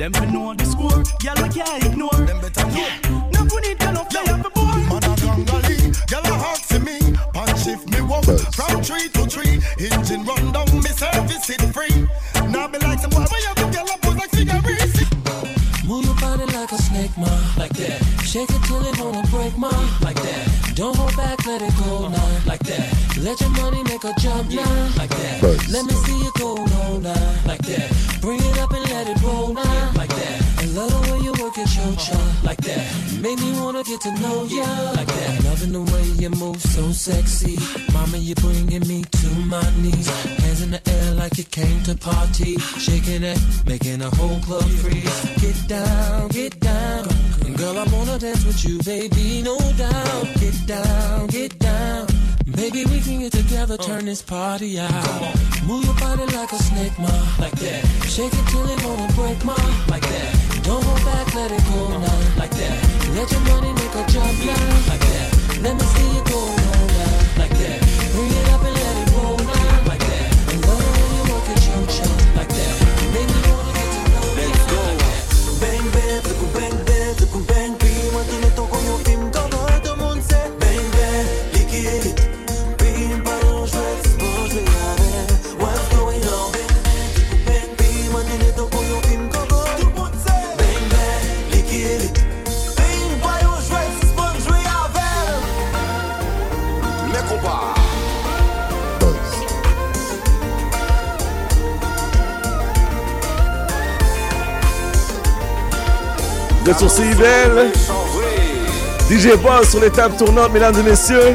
Them 0.00 0.14
fi 0.14 0.24
know 0.32 0.54
the 0.54 0.64
score, 0.64 1.04
gyal 1.20 1.36
we 1.42 1.48
can't 1.52 1.84
ignore. 1.84 2.08
Them 2.24 2.40
better 2.40 2.64
know. 2.72 2.88
No 3.36 3.44
put 3.44 3.66
it 3.66 3.78
down, 3.78 3.92
no 3.92 4.04
fly 4.04 4.24
up 4.32 4.40
the 4.40 4.48
board. 4.48 4.80
Man 4.88 5.04
a 5.04 5.12
gangali, 5.20 5.76
gyal 6.08 6.24
a 6.24 6.34
hawk 6.40 6.56
for 6.56 6.80
me. 6.80 6.96
Punch 7.34 7.60
shift 7.60 7.84
me 7.92 8.00
walk 8.00 8.24
from 8.24 8.80
tree 8.80 9.12
to 9.12 9.28
tree. 9.28 9.60
Engine 9.76 10.24
run 10.24 10.52
down, 10.56 10.72
me 10.72 10.88
service 10.96 11.50
it 11.50 11.60
free. 11.76 12.08
Now 12.48 12.66
be 12.68 12.78
like 12.78 13.00
some 13.00 13.10
boy, 13.10 13.28
why 13.28 13.44
you 13.44 13.52
have 13.52 13.68
gyal 13.76 13.92
a 13.92 13.98
pose 14.00 14.16
like 14.16 14.30
cigarettes? 14.30 15.04
Move 15.84 16.06
your 16.06 16.16
body 16.16 16.46
like 16.56 16.72
a 16.72 16.78
snake, 16.80 17.12
ma, 17.18 17.28
like 17.58 17.76
that. 17.76 18.00
Shake 18.24 18.48
it 18.48 18.62
till 18.64 18.80
it 18.80 18.96
wanna 18.98 19.20
break, 19.28 19.52
ma, 19.58 19.68
like 20.00 20.16
that. 20.16 20.72
Don't 20.76 20.96
hold 20.96 21.14
back, 21.14 21.44
let 21.44 21.60
it 21.60 21.76
go 21.76 22.08
now, 22.08 22.40
like 22.46 22.64
that. 22.64 22.88
Let 23.18 23.38
your 23.42 23.50
money 23.50 23.82
make 23.82 24.04
a 24.04 24.14
jump 24.18 24.48
now, 24.48 24.88
like 24.96 25.10
that. 25.10 25.68
Let 25.68 25.84
me 25.84 25.92
see 25.92 26.16
you 26.16 26.32
go 26.38 26.54
low 26.54 27.00
now, 27.00 27.34
like 27.44 27.60
that. 27.68 27.92
Bring 28.22 28.40
it 28.40 28.58
up 28.58 28.72
and 28.72 28.79
job, 31.96 32.44
like 32.44 32.58
that. 32.58 32.84
Make 33.20 33.38
me 33.38 33.52
wanna 33.60 33.82
get 33.82 34.00
to 34.02 34.12
know 34.20 34.44
ya, 34.44 34.66
like 34.96 35.06
that. 35.06 35.44
Loving 35.44 35.72
the 35.72 35.82
way 35.92 36.04
you 36.22 36.30
move 36.30 36.60
so 36.60 36.92
sexy. 36.92 37.58
Mama, 37.92 38.18
you're 38.18 38.36
bringing 38.36 38.86
me 38.86 39.02
to 39.02 39.28
my 39.54 39.66
knees. 39.82 40.08
Hands 40.42 40.62
in 40.62 40.70
the 40.70 40.82
air 40.88 41.14
like 41.14 41.36
you 41.38 41.44
came 41.44 41.82
to 41.84 41.94
party. 41.94 42.58
Shaking 42.78 43.22
it, 43.22 43.38
making 43.66 44.02
a 44.02 44.10
whole 44.16 44.40
club 44.40 44.68
freeze. 44.80 45.20
Get 45.40 45.58
down, 45.68 46.28
get 46.28 46.58
down. 46.60 47.08
Girl, 47.56 47.76
I 47.78 47.84
wanna 47.92 48.18
dance 48.18 48.44
with 48.46 48.64
you, 48.64 48.78
baby, 48.84 49.42
no 49.42 49.58
doubt. 49.76 50.26
Get 50.40 50.56
down, 50.66 51.26
get 51.26 51.58
down. 51.58 52.06
Baby, 52.56 52.84
we 52.86 53.00
can 53.00 53.20
get 53.20 53.32
together, 53.32 53.76
turn 53.76 54.06
this 54.06 54.22
party 54.22 54.80
out. 54.80 55.36
Move 55.66 55.84
your 55.84 55.94
body 55.94 56.24
like 56.36 56.52
a 56.52 56.56
snake, 56.56 56.98
ma, 56.98 57.12
like 57.38 57.56
that. 57.60 57.84
Shake 58.08 58.32
it 58.32 58.46
till 58.48 58.64
it 58.64 58.84
wanna 58.84 59.12
break, 59.12 59.44
ma, 59.44 59.54
like 59.88 60.02
that. 60.02 60.49
Don't 60.62 60.84
hold 60.84 61.04
back, 61.04 61.34
let 61.34 61.50
it 61.50 61.64
go 61.64 61.88
now, 61.88 62.38
like 62.38 62.50
that. 62.50 62.78
Let 63.16 63.30
your 63.32 63.40
money 63.40 63.72
make 63.72 63.94
a 63.94 64.04
jump 64.12 64.38
now, 64.44 64.88
like 64.88 65.00
that. 65.00 65.30
Let 65.62 65.74
me 65.76 65.84
see 65.94 66.08
you 66.16 66.22
go 66.24 66.40
now, 66.56 66.79
Êtes 106.70 106.78
sur 106.78 106.88
CIBL. 106.88 107.72
DJ 109.10 109.34
Boss 109.42 109.70
sur 109.70 109.80
les 109.80 109.90
tables 109.90 110.16
tournantes, 110.16 110.52
mesdames 110.52 110.78
et 110.78 110.84
messieurs. 110.88 111.34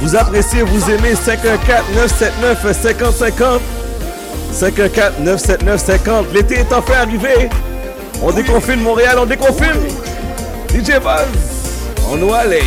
Vous 0.00 0.16
appréciez, 0.16 0.62
vous 0.62 0.90
aimez 0.90 1.14
514-979-5050. 1.14 3.60
514-979-50. 4.52 6.32
L'été 6.34 6.56
est 6.56 6.72
enfin 6.72 6.94
arrivé. 7.02 7.48
On 8.20 8.32
déconfine 8.32 8.80
Montréal, 8.80 9.18
on 9.20 9.26
déconfine. 9.26 9.78
DJ 10.70 10.98
Buzz, 10.98 11.28
on 12.10 12.16
doit 12.16 12.38
aller. 12.38 12.64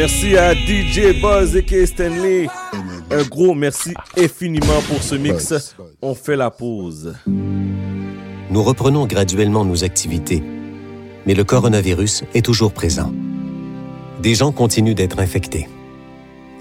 Merci 0.00 0.34
à 0.38 0.54
DJ 0.54 1.20
Buzz 1.20 1.54
et 1.54 1.84
Stanley. 1.84 2.46
Un 3.10 3.22
gros 3.24 3.52
merci 3.54 3.92
infiniment 4.16 4.80
pour 4.88 5.02
ce 5.02 5.14
mix. 5.14 5.52
On 6.00 6.14
fait 6.14 6.36
la 6.36 6.50
pause. 6.50 7.12
Nous 7.26 8.62
reprenons 8.62 9.06
graduellement 9.06 9.62
nos 9.62 9.84
activités, 9.84 10.42
mais 11.26 11.34
le 11.34 11.44
coronavirus 11.44 12.24
est 12.32 12.42
toujours 12.42 12.72
présent. 12.72 13.12
Des 14.22 14.34
gens 14.34 14.52
continuent 14.52 14.94
d'être 14.94 15.18
infectés. 15.18 15.68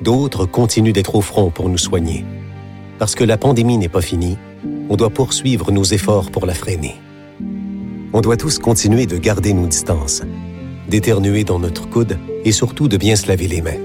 D'autres 0.02 0.46
continuent 0.46 0.92
d'être 0.92 1.16
au 1.16 1.22
front 1.22 1.50
pour 1.50 1.70
nous 1.70 1.78
soigner. 1.78 2.26
Parce 2.98 3.16
que 3.16 3.24
la 3.24 3.38
pandémie 3.38 3.78
n'est 3.78 3.88
pas 3.88 4.02
finie, 4.02 4.38
on 4.90 4.98
doit 4.98 5.12
poursuivre 5.12 5.72
nos 5.72 5.86
efforts 5.86 6.30
pour 6.30 6.46
la 6.46 6.54
freiner. 6.54 6.96
On 8.12 8.20
doit 8.20 8.36
tous 8.36 8.60
continuer 8.60 9.06
de 9.06 9.18
garder 9.18 9.54
nos 9.54 9.68
distances, 9.68 10.24
d'éternuer 10.90 11.46
dans 11.46 11.60
notre 11.60 11.90
coude 11.90 12.18
et 12.46 12.52
surtout 12.52 12.88
de 12.88 12.98
bien 12.98 13.16
se 13.16 13.28
laver 13.28 13.48
les 13.48 13.62
mains. 13.62 13.80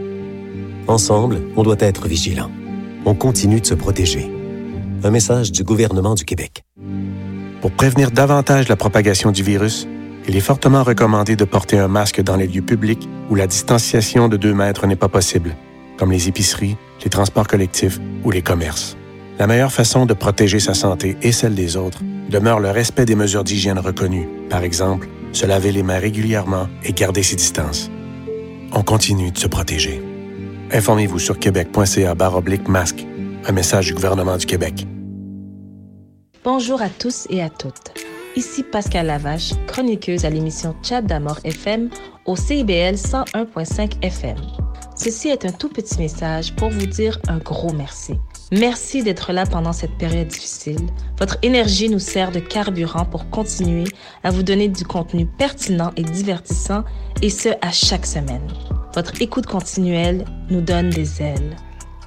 Ensemble, 0.86 1.40
on 1.56 1.62
doit 1.62 1.76
être 1.78 2.06
vigilants. 2.06 2.50
On 3.06 3.14
continue 3.14 3.60
de 3.60 3.66
se 3.66 3.74
protéger. 3.74 4.30
Un 5.02 5.10
message 5.10 5.52
du 5.52 5.64
gouvernement 5.64 6.14
du 6.14 6.24
Québec. 6.24 6.64
Pour 7.60 7.70
prévenir 7.70 8.10
davantage 8.10 8.68
la 8.68 8.76
propagation 8.76 9.30
du 9.32 9.42
virus, 9.42 9.88
il 10.28 10.36
est 10.36 10.40
fortement 10.40 10.82
recommandé 10.82 11.36
de 11.36 11.44
porter 11.44 11.78
un 11.78 11.88
masque 11.88 12.22
dans 12.22 12.36
les 12.36 12.46
lieux 12.46 12.62
publics 12.62 13.08
où 13.30 13.34
la 13.34 13.46
distanciation 13.46 14.28
de 14.28 14.36
2 14.36 14.54
mètres 14.54 14.86
n'est 14.86 14.96
pas 14.96 15.08
possible, 15.08 15.54
comme 15.98 16.12
les 16.12 16.28
épiceries, 16.28 16.76
les 17.02 17.10
transports 17.10 17.46
collectifs 17.46 18.00
ou 18.24 18.30
les 18.30 18.42
commerces. 18.42 18.96
La 19.38 19.46
meilleure 19.46 19.72
façon 19.72 20.06
de 20.06 20.14
protéger 20.14 20.60
sa 20.60 20.74
santé 20.74 21.16
et 21.22 21.32
celle 21.32 21.54
des 21.54 21.76
autres 21.76 22.02
demeure 22.30 22.60
le 22.60 22.70
respect 22.70 23.04
des 23.04 23.16
mesures 23.16 23.44
d'hygiène 23.44 23.78
reconnues, 23.78 24.28
par 24.48 24.62
exemple, 24.62 25.08
se 25.32 25.44
laver 25.44 25.72
les 25.72 25.82
mains 25.82 25.98
régulièrement 25.98 26.68
et 26.84 26.92
garder 26.92 27.22
ses 27.22 27.36
distances. 27.36 27.90
On 28.76 28.82
continue 28.82 29.30
de 29.30 29.38
se 29.38 29.46
protéger. 29.46 30.02
Informez-vous 30.72 31.20
sur 31.20 31.38
québec.ca 31.38 32.14
masque, 32.66 33.06
un 33.46 33.52
message 33.52 33.86
du 33.86 33.94
gouvernement 33.94 34.36
du 34.36 34.46
Québec. 34.46 34.84
Bonjour 36.42 36.82
à 36.82 36.88
tous 36.88 37.28
et 37.30 37.40
à 37.40 37.50
toutes. 37.50 37.94
Ici 38.34 38.64
Pascal 38.64 39.06
Lavache, 39.06 39.52
chroniqueuse 39.68 40.24
à 40.24 40.30
l'émission 40.30 40.74
Chat 40.82 41.02
d'Amour 41.02 41.38
FM 41.44 41.88
au 42.26 42.34
CIBL 42.34 42.96
101.5 42.96 44.02
FM. 44.02 44.38
Ceci 44.96 45.28
est 45.28 45.44
un 45.44 45.52
tout 45.52 45.68
petit 45.68 45.96
message 45.98 46.56
pour 46.56 46.70
vous 46.70 46.86
dire 46.86 47.20
un 47.28 47.38
gros 47.38 47.72
merci. 47.72 48.14
Merci 48.58 49.02
d'être 49.02 49.32
là 49.32 49.46
pendant 49.46 49.72
cette 49.72 49.98
période 49.98 50.28
difficile. 50.28 50.78
Votre 51.18 51.38
énergie 51.42 51.88
nous 51.88 51.98
sert 51.98 52.30
de 52.30 52.38
carburant 52.38 53.04
pour 53.04 53.28
continuer 53.28 53.84
à 54.22 54.30
vous 54.30 54.44
donner 54.44 54.68
du 54.68 54.84
contenu 54.84 55.26
pertinent 55.26 55.90
et 55.96 56.04
divertissant, 56.04 56.84
et 57.20 57.30
ce 57.30 57.48
à 57.62 57.72
chaque 57.72 58.06
semaine. 58.06 58.46
Votre 58.94 59.20
écoute 59.20 59.46
continuelle 59.46 60.24
nous 60.50 60.60
donne 60.60 60.90
des 60.90 61.20
ailes. 61.20 61.56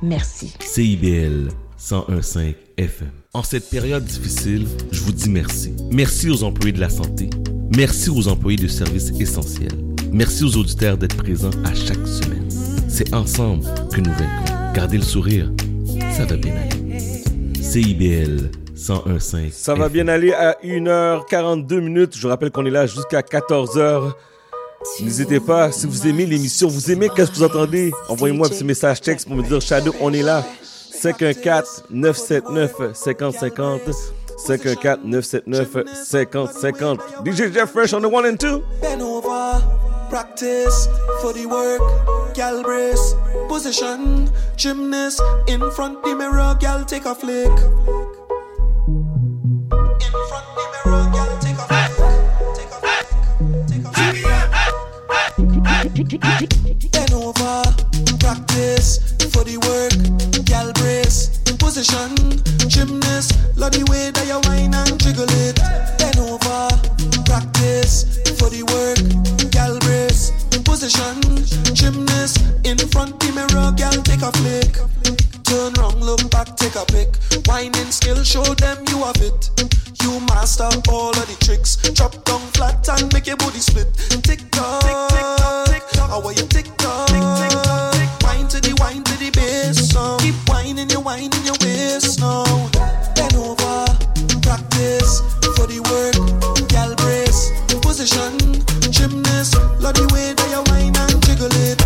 Merci. 0.02 0.54
CIBL 0.62 1.50
101.5 1.78 2.56
FM. 2.78 3.12
En 3.34 3.44
cette 3.44 3.70
période 3.70 4.06
difficile, 4.06 4.68
je 4.92 5.02
vous 5.02 5.12
dis 5.12 5.30
merci. 5.30 5.76
Merci 5.92 6.30
aux 6.30 6.44
employés 6.44 6.72
de 6.72 6.80
la 6.80 6.90
santé. 6.90 7.30
Merci 7.76 8.10
aux 8.10 8.30
employés 8.30 8.58
de 8.58 8.70
services 8.70 9.12
essentiels. 9.20 9.84
Merci 10.14 10.46
aux 10.46 10.56
auditeurs 10.56 10.98
d'être 10.98 11.18
présents 11.18 11.52
à 11.66 11.74
chaque 11.74 12.08
semaine. 12.08 12.50
C'est 12.88 13.14
ensemble 13.14 13.66
que 13.92 14.00
nous 14.00 14.12
vaincrons. 14.12 14.74
Gardez 14.74 14.98
le 14.98 15.04
sourire, 15.04 15.52
ça 16.16 16.26
va 16.26 16.38
bien 16.38 16.54
aller. 16.56 17.00
CIBL 17.62 18.50
101.5. 18.76 19.52
Ça 19.52 19.76
va 19.76 19.90
bien 19.90 20.08
aller 20.08 20.32
à 20.34 20.58
1h42 20.64 21.80
minutes. 21.80 22.16
Je 22.16 22.22
vous 22.22 22.30
rappelle 22.30 22.52
qu'on 22.52 22.66
est 22.66 22.72
là 22.72 22.86
jusqu'à 22.86 23.22
14h. 23.22 24.14
N'hésitez 25.02 25.40
pas, 25.40 25.72
si 25.72 25.88
vous 25.88 26.08
aimez 26.08 26.26
l'émission, 26.26 26.68
vous 26.68 26.92
aimez 26.92 27.10
qu'est-ce 27.16 27.32
que 27.32 27.38
vous 27.38 27.44
entendez, 27.44 27.92
envoyez-moi 28.10 28.48
un 28.48 28.50
petit 28.50 28.64
message 28.64 29.02
texte 29.02 29.28
pour 29.28 29.36
me 29.36 29.44
dire 29.44 29.60
Shadow, 29.60 29.94
on 30.00 30.14
est 30.14 30.22
là. 30.22 30.46
514-979-5050. 31.02 33.80
514-979-5050. 34.48 37.00
DJ 37.26 37.52
Jeff 37.52 37.72
Fresh 37.72 37.94
on 37.94 38.02
the 38.02 38.06
one 38.06 38.26
and 38.26 38.40
two. 38.40 38.62
Practice 40.10 40.88
for 41.22 41.34
the 41.34 41.46
work. 41.46 41.82
Gal 42.34 42.64
brace, 42.64 43.14
position, 43.50 44.30
gymnast 44.56 45.22
in 45.48 45.60
front 45.72 46.02
the 46.04 46.16
mirror. 46.16 46.56
Gal 46.60 46.86
take 46.86 47.06
a 47.06 47.14
flick. 47.14 47.52
Bend 56.92 57.14
over, 57.14 57.64
practice 58.20 59.00
for 59.32 59.44
the 59.44 59.58
work. 59.68 60.46
Gal 60.46 60.72
brace, 60.74 61.40
position, 61.60 62.16
gymnast. 62.70 63.34
Love 63.58 63.74
the 63.74 63.84
way 63.90 64.12
that 64.12 64.26
you 64.28 64.40
whine 64.48 64.74
and 64.74 65.00
jiggle 65.00 65.26
it. 65.30 65.58
Bend 65.98 66.20
over, 66.20 66.70
practice 67.26 68.22
for 68.40 68.50
the 68.50 68.64
work. 68.64 69.52
Gal 69.52 69.80
brace, 70.18 70.32
position, 70.64 71.22
gymnast. 71.74 72.40
In 72.66 72.78
front 72.78 73.20
the 73.20 73.32
mirror, 73.34 73.72
gal 73.76 73.94
take 74.04 74.22
a 74.22 74.32
flick. 74.38 74.74
Turn 75.44 75.74
round, 75.74 76.02
look 76.02 76.30
back, 76.32 76.56
take 76.58 76.76
a 76.76 76.86
pic. 76.86 77.16
Whining 77.48 77.92
skill, 77.92 78.24
show 78.24 78.44
them 78.44 78.78
you 78.90 79.04
have 79.04 79.22
it. 79.22 79.50
You 80.04 80.20
master 80.28 80.70
all 80.90 81.12
of 81.12 81.28
the 81.28 81.38
tricks. 81.46 81.78
Drop 81.94 82.14
down 82.26 82.42
flat 82.54 82.88
and 82.90 83.12
make 83.14 83.28
your 83.28 83.38
booty 83.38 83.60
split. 83.60 83.94
Tick 84.24 84.42
tock, 84.52 84.84
tick 85.68 85.84
tock. 85.94 86.10
How 86.10 86.22
are 86.22 86.34
you 86.34 86.46
tick 86.48 86.68
tock? 86.78 87.08
Tick 87.08 87.22
tock, 87.22 87.94
tick. 87.94 88.10
Wine 88.24 88.48
to 88.48 88.60
the 88.60 88.76
wine 88.80 89.04
to 89.04 89.16
the 89.20 89.32
bass 89.32 89.92
song. 89.92 90.20
Keep 90.20 90.36
whining, 90.50 90.90
you 90.90 91.00
whining 91.00 91.46
your 91.46 91.56
waist 91.62 92.20
now. 92.20 92.44
Bend 93.16 93.36
over, 93.36 93.86
practice 94.42 95.22
for 95.56 95.68
the 95.68 95.80
work. 95.88 96.57
Position, 97.98 98.38
gymnast. 98.92 99.56
Love 99.82 99.96
the 99.96 100.08
way 100.14 100.32
that 100.32 100.50
you 100.52 100.62
whine 100.72 100.96
and 100.96 101.26
jiggle 101.26 101.50
it. 101.66 101.77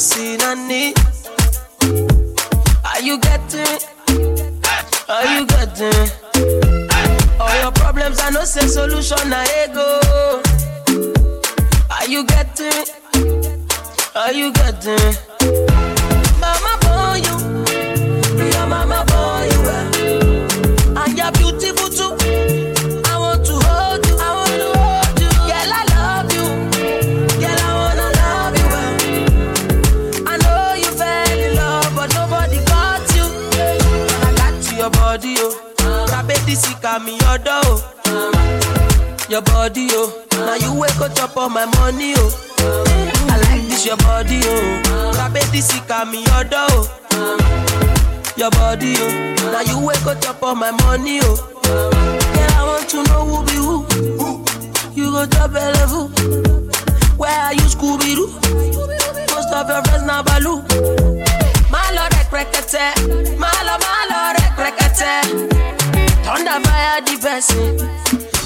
Passing 0.00 0.42
on 0.44 0.70
it. 0.70 0.98
Are 2.86 3.02
you 3.02 3.18
getting? 3.20 3.80
Are 5.10 5.26
you 5.34 5.46
getting? 5.46 6.08
All 7.38 7.60
your 7.60 7.72
problems, 7.72 8.18
I 8.20 8.30
know 8.30 8.44
say 8.44 8.66
solution, 8.66 9.30
I 9.30 9.44
ego. 9.60 10.00
Are 11.90 12.08
you 12.08 12.24
getting? 12.24 12.86
Are 14.14 14.32
you 14.32 14.52
getting? 14.52 15.16
Mama 16.40 16.78
boy, 16.80 17.20
you, 17.26 17.36
your 18.52 18.66
mama 18.66 19.04
Rabeti 36.90 36.98
sika 36.98 36.98
mi 37.04 37.16
yodo, 37.18 37.60
oh. 38.06 39.26
Your 39.28 39.42
body, 39.42 39.86
oh. 39.92 40.24
Now 40.32 40.54
you 40.56 40.74
wake 40.80 41.00
up 41.00 41.14
chop 41.14 41.36
on 41.36 41.52
my 41.52 41.64
money, 41.66 42.14
oh. 42.16 42.30
I 43.30 43.36
like 43.38 43.68
this 43.68 43.86
your 43.86 43.96
body, 43.98 44.40
oh. 44.42 45.12
Rabeti 45.14 45.62
sika 45.62 46.04
mi 46.06 46.24
yodo, 46.24 46.66
oh. 46.68 48.32
Your 48.36 48.50
body, 48.50 48.94
oh. 48.98 49.52
Now 49.52 49.60
you 49.60 49.86
wake 49.86 50.04
up 50.06 50.20
chop 50.20 50.42
on 50.42 50.58
my 50.58 50.70
money, 50.72 51.20
oh. 51.22 51.36
Girl, 51.62 52.50
I 52.58 52.64
want 52.66 52.88
to 52.90 53.02
know 53.04 53.24
who 53.24 53.44
be 53.46 53.54
who. 53.54 53.86
You 54.94 55.12
go 55.12 55.26
top 55.26 55.52
level. 55.52 56.08
Where 57.18 57.30
are 57.40 57.54
you, 57.54 57.60
Scooby 57.70 58.14
Doo? 58.16 58.26
Most 59.32 59.52
of 59.52 59.68
your 59.68 59.82
friends 59.84 60.04
now 60.06 60.22
Baloo. 60.22 60.62
Malo 61.70 62.02
rek 62.10 62.30
rekete, 62.32 63.38
malo 63.38 63.76
malo 63.78 64.34
rek 64.34 64.56
rekete. 64.58 65.79
Thunder 66.30 66.60
fire 66.68 67.00
the 67.00 67.18
person. 67.20 67.76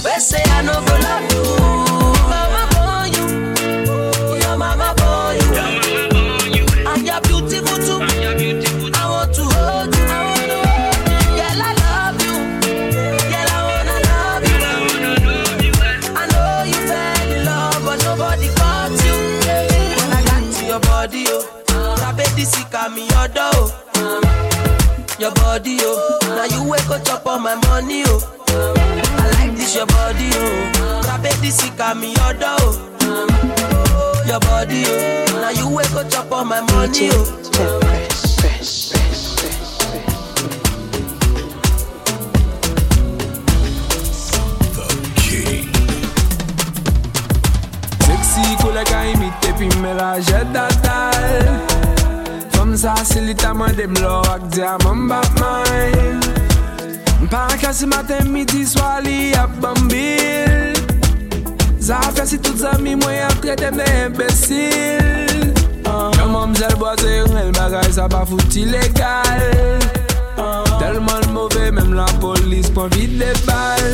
We 0.05 0.19
say 0.19 0.43
I 0.43 0.63
no 0.63 0.73
go 0.87 0.97
love 1.05 2.69
you. 2.71 2.74
Your 25.25 25.33
body, 25.37 25.79
oh, 25.81 26.19
now 26.23 26.45
you 26.45 26.69
wake 26.69 26.87
up 26.91 27.03
chop 27.03 27.27
on 27.27 27.43
my 27.43 27.55
money, 27.55 28.03
oh. 28.07 28.21
I 28.49 29.31
like 29.41 29.57
this 29.57 29.75
your 29.75 29.87
body, 29.87 30.29
oh. 30.35 31.03
Rabeti 31.07 31.51
sika 31.51 31.95
mi 31.95 32.13
yodo, 32.15 32.57
oh. 32.61 34.25
Your 34.27 34.39
body, 34.41 34.83
oh, 34.87 35.25
now 35.41 35.49
you 35.49 35.75
wake 35.75 35.91
up 35.93 36.11
chop 36.11 36.31
on 36.31 36.49
my 36.49 36.61
money, 36.61 37.09
oh. 37.13 38.35
Sexy 48.07 48.45
koule 48.61 48.85
ka 48.91 49.01
imite 49.13 49.51
pi 49.59 49.67
melaje 49.83 50.41
datal 50.55 51.47
Mwen 52.75 52.83
sa 52.83 53.05
silita 53.05 53.55
taman 53.55 53.71
dem 53.79 53.95
lo 54.03 54.19
ak 54.35 54.51
diya 54.51 54.75
mwen 54.83 55.07
bap 55.07 55.31
may 55.39 55.95
Mwen 57.23 57.31
pa 57.31 57.47
kasi 57.55 57.87
maten 57.87 58.27
midi 58.35 58.67
swali 58.67 59.31
ap 59.31 59.47
bambil. 59.63 60.75
Zafya 61.79 62.27
si 62.27 62.35
tout 62.35 62.59
zami 62.59 62.99
mwen 62.99 63.31
ap 63.31 63.39
tretem 63.39 63.79
de 63.79 63.87
imbesil 64.03 65.55
Yon 66.19 66.35
mamzel 66.35 66.75
boze 66.75 67.07
yon 67.07 67.39
el 67.39 67.55
bagay 67.55 67.95
sa 67.95 68.11
pa 68.11 68.27
fouti 68.27 68.67
legal 68.67 69.79
Telman 70.83 71.31
mouve 71.31 71.71
menm 71.71 71.95
la 71.95 72.11
polis 72.19 72.75
pon 72.75 72.91
vide 72.91 73.31
bal 73.47 73.87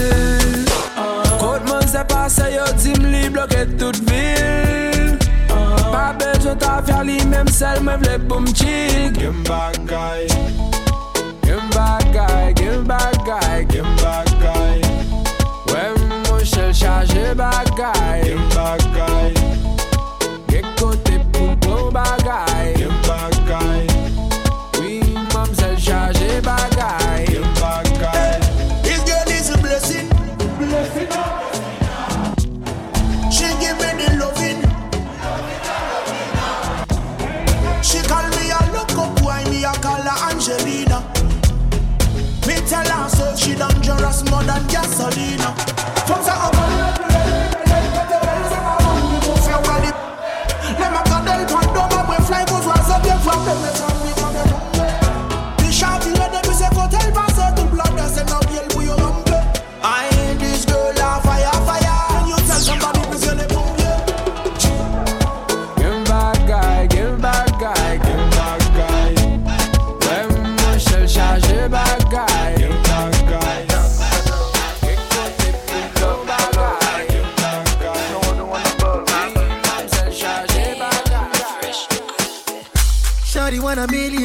Kote 1.36 1.68
mwen 1.68 1.84
se 1.84 2.00
pase 2.08 2.48
yo 2.56 2.64
dim 2.80 3.12
li 3.12 3.28
bloke 3.28 3.60
tout 3.76 4.00
vil 4.08 4.89
Pa 6.00 6.14
bejo 6.16 6.54
ta 6.56 6.80
fya 6.80 6.98
li 7.04 7.18
menm 7.30 7.48
sel 7.52 7.82
mwen 7.84 8.00
vle 8.00 8.14
pou 8.28 8.40
mchik 8.40 9.18
Gim 9.20 9.42
bagay 9.48 10.24
Gim 11.44 11.66
bagay, 11.76 12.54
Gim 12.60 12.86
bagay, 12.88 13.66
Gim 13.68 13.90
bagay 14.00 14.80
Wè 15.68 15.84
mwen 16.00 16.48
chel 16.52 16.72
chaje 16.80 17.26
bagay 17.42 18.24
Gim 18.24 18.40
bagay 18.56 19.36
Gen 20.48 20.72
kote 20.80 21.20
pou 21.34 21.52
pou 21.66 21.92
bagay 21.92 22.79
cost 44.10 44.28
more 44.30 44.42
than 44.42 44.66
gasoline. 44.66 45.38
From 46.06 46.22
ça, 46.24 46.39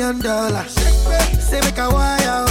million 0.05 0.21
dollars. 0.21 0.73
Say 1.39 1.61
make 1.61 1.77
a 1.77 1.89
wire. 1.89 2.44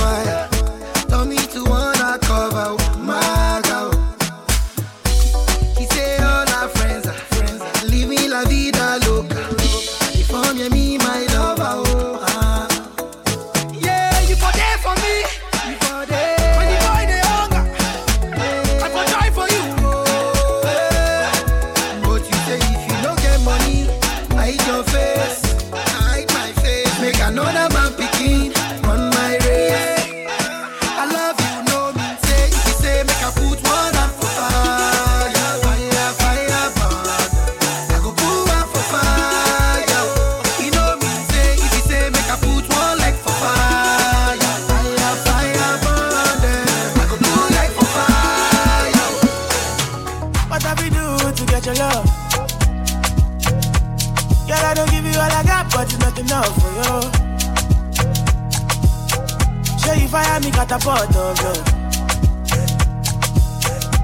Of 61.40 61.56
you. 61.56 62.64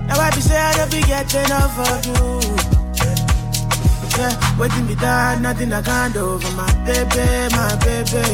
Now 0.07 0.18
I 0.20 0.31
be 0.34 0.41
say 0.41 0.57
I 0.59 0.73
don't 0.76 0.91
be 0.91 1.00
get 1.02 1.34
enough 1.34 1.78
of 1.78 2.07
you. 2.07 2.41
Yeah, 4.18 4.59
waiting 4.59 4.86
me 4.86 4.94
down, 4.97 5.42
nothing 5.42 5.73
I 5.73 5.81
can't 5.83 6.12
do 6.12 6.39
for 6.39 6.52
my 6.57 6.70
baby, 6.84 7.55
my 7.57 7.76
baby. 7.84 8.26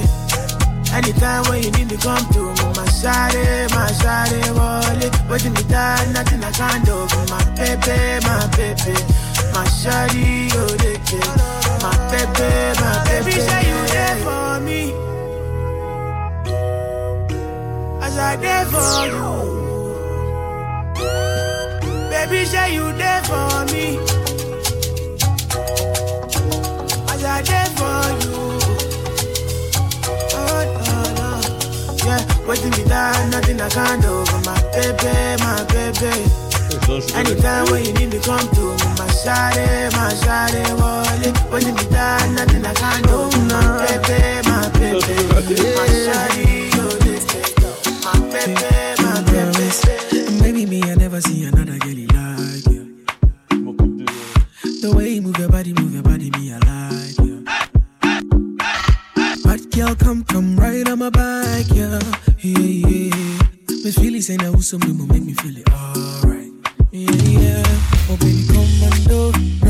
Anytime 0.93 1.45
when 1.51 1.63
you 1.63 1.71
need 1.73 1.89
to 1.91 1.97
come 1.99 2.25
to 2.33 2.41
me, 2.41 2.65
my 2.75 2.87
shawty, 2.99 3.71
my 3.71 3.91
shawty, 4.01 4.41
wallet. 4.57 5.13
Waiting 5.31 5.53
me 5.53 5.63
down, 5.65 6.13
nothing 6.13 6.43
I 6.43 6.51
can't 6.53 6.85
do 6.87 7.07
for 7.07 7.25
my 7.31 7.45
baby, 7.55 8.25
my 8.27 8.47
baby. 8.57 8.97
My 9.53 9.65
shawty, 9.81 10.51
oh. 10.55 10.67
My 11.83 11.93
baby, 12.11 12.81
my 12.81 13.05
baby. 13.05 13.33
say 13.33 13.69
you 13.69 13.87
there 13.89 14.17
for 14.25 14.61
me. 14.61 15.16
As 18.19 18.23
I 18.23 18.37
there 18.37 18.65
for 18.73 19.07
you. 19.13 19.29
Baby, 22.09 22.47
say 22.47 22.73
you 22.73 22.91
there 22.93 23.23
for 23.25 23.65
me. 23.71 23.99
As 27.13 27.23
I 27.25 27.43
there 27.45 27.71
for 27.77 28.01
you. 28.25 28.37
Oh, 30.33 30.65
no. 30.87 31.29
Yeah, 32.07 32.23
waiting 32.49 32.71
me 32.71 32.85
down, 32.89 33.29
nothing 33.31 33.61
I 33.61 33.69
can't 33.69 34.01
do 34.01 34.25
for 34.25 34.41
my 34.49 34.57
baby, 34.73 35.13
my 35.45 35.61
baby. 35.69 36.15
Anytime 37.15 37.67
when 37.71 37.85
you 37.85 37.93
need 37.93 38.11
me, 38.15 38.19
come 38.21 38.49
to 38.49 38.65
me, 38.81 38.89
my 38.97 39.07
shawty, 39.21 39.93
my 39.93 40.09
shawty, 40.25 40.63
wallet. 40.81 41.37
Waiting 41.53 41.75
me 41.75 41.85
down, 41.91 42.35
nothing 42.35 42.65
I 42.65 42.73
can't 42.73 43.05
do 43.07 43.29
for 43.31 43.45
my 43.45 43.61
baby, 43.85 44.49
my 44.49 44.69
baby. 44.73 45.17
My 45.77 45.87
shawty, 45.93 46.66
say 64.27 64.37
now 64.39 64.57
some 64.57 64.81
will 64.81 65.07
make 65.07 65.23
me 65.23 65.35
feel 65.35 65.57
it 65.57 65.71
alright. 65.71 66.51
Yeah, 66.91 67.13
yeah. 67.39 67.63
Oh, 68.11 68.17
baby, 68.19 68.43
commando. 68.51 69.31
Run, 69.31 69.41
make 69.61 69.66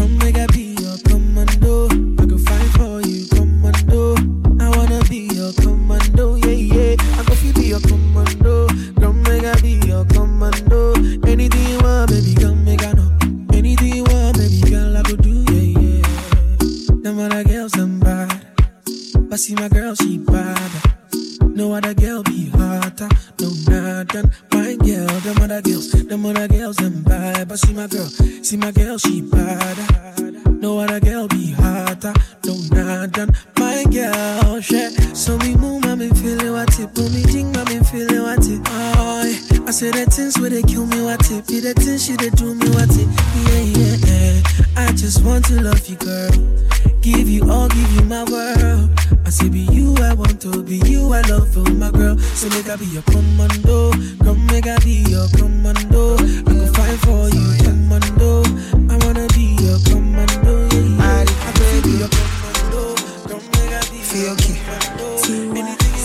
make 64.14 64.28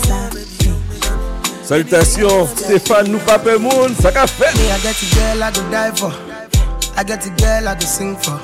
I 0.09 0.29
be 0.29 0.41
Salutations, 1.63 2.47
Stéphane 2.47 3.07
nous 3.11 3.19
pape 3.19 3.59
moun, 3.59 3.95
ça 4.01 4.11
qu'a 4.11 4.27
fait. 4.27 4.53
Me, 4.57 4.71
I 4.71 4.79
get 4.81 5.01
a 5.01 5.05
girl 5.15 5.43
I 5.43 5.51
go 5.51 5.61
die 5.71 5.91
for. 5.95 6.11
I 6.97 7.03
get 7.03 7.25
a 7.25 7.29
girl 7.29 7.69
I 7.69 7.75
go 7.75 7.85
sing 7.85 8.17
for. 8.17 8.39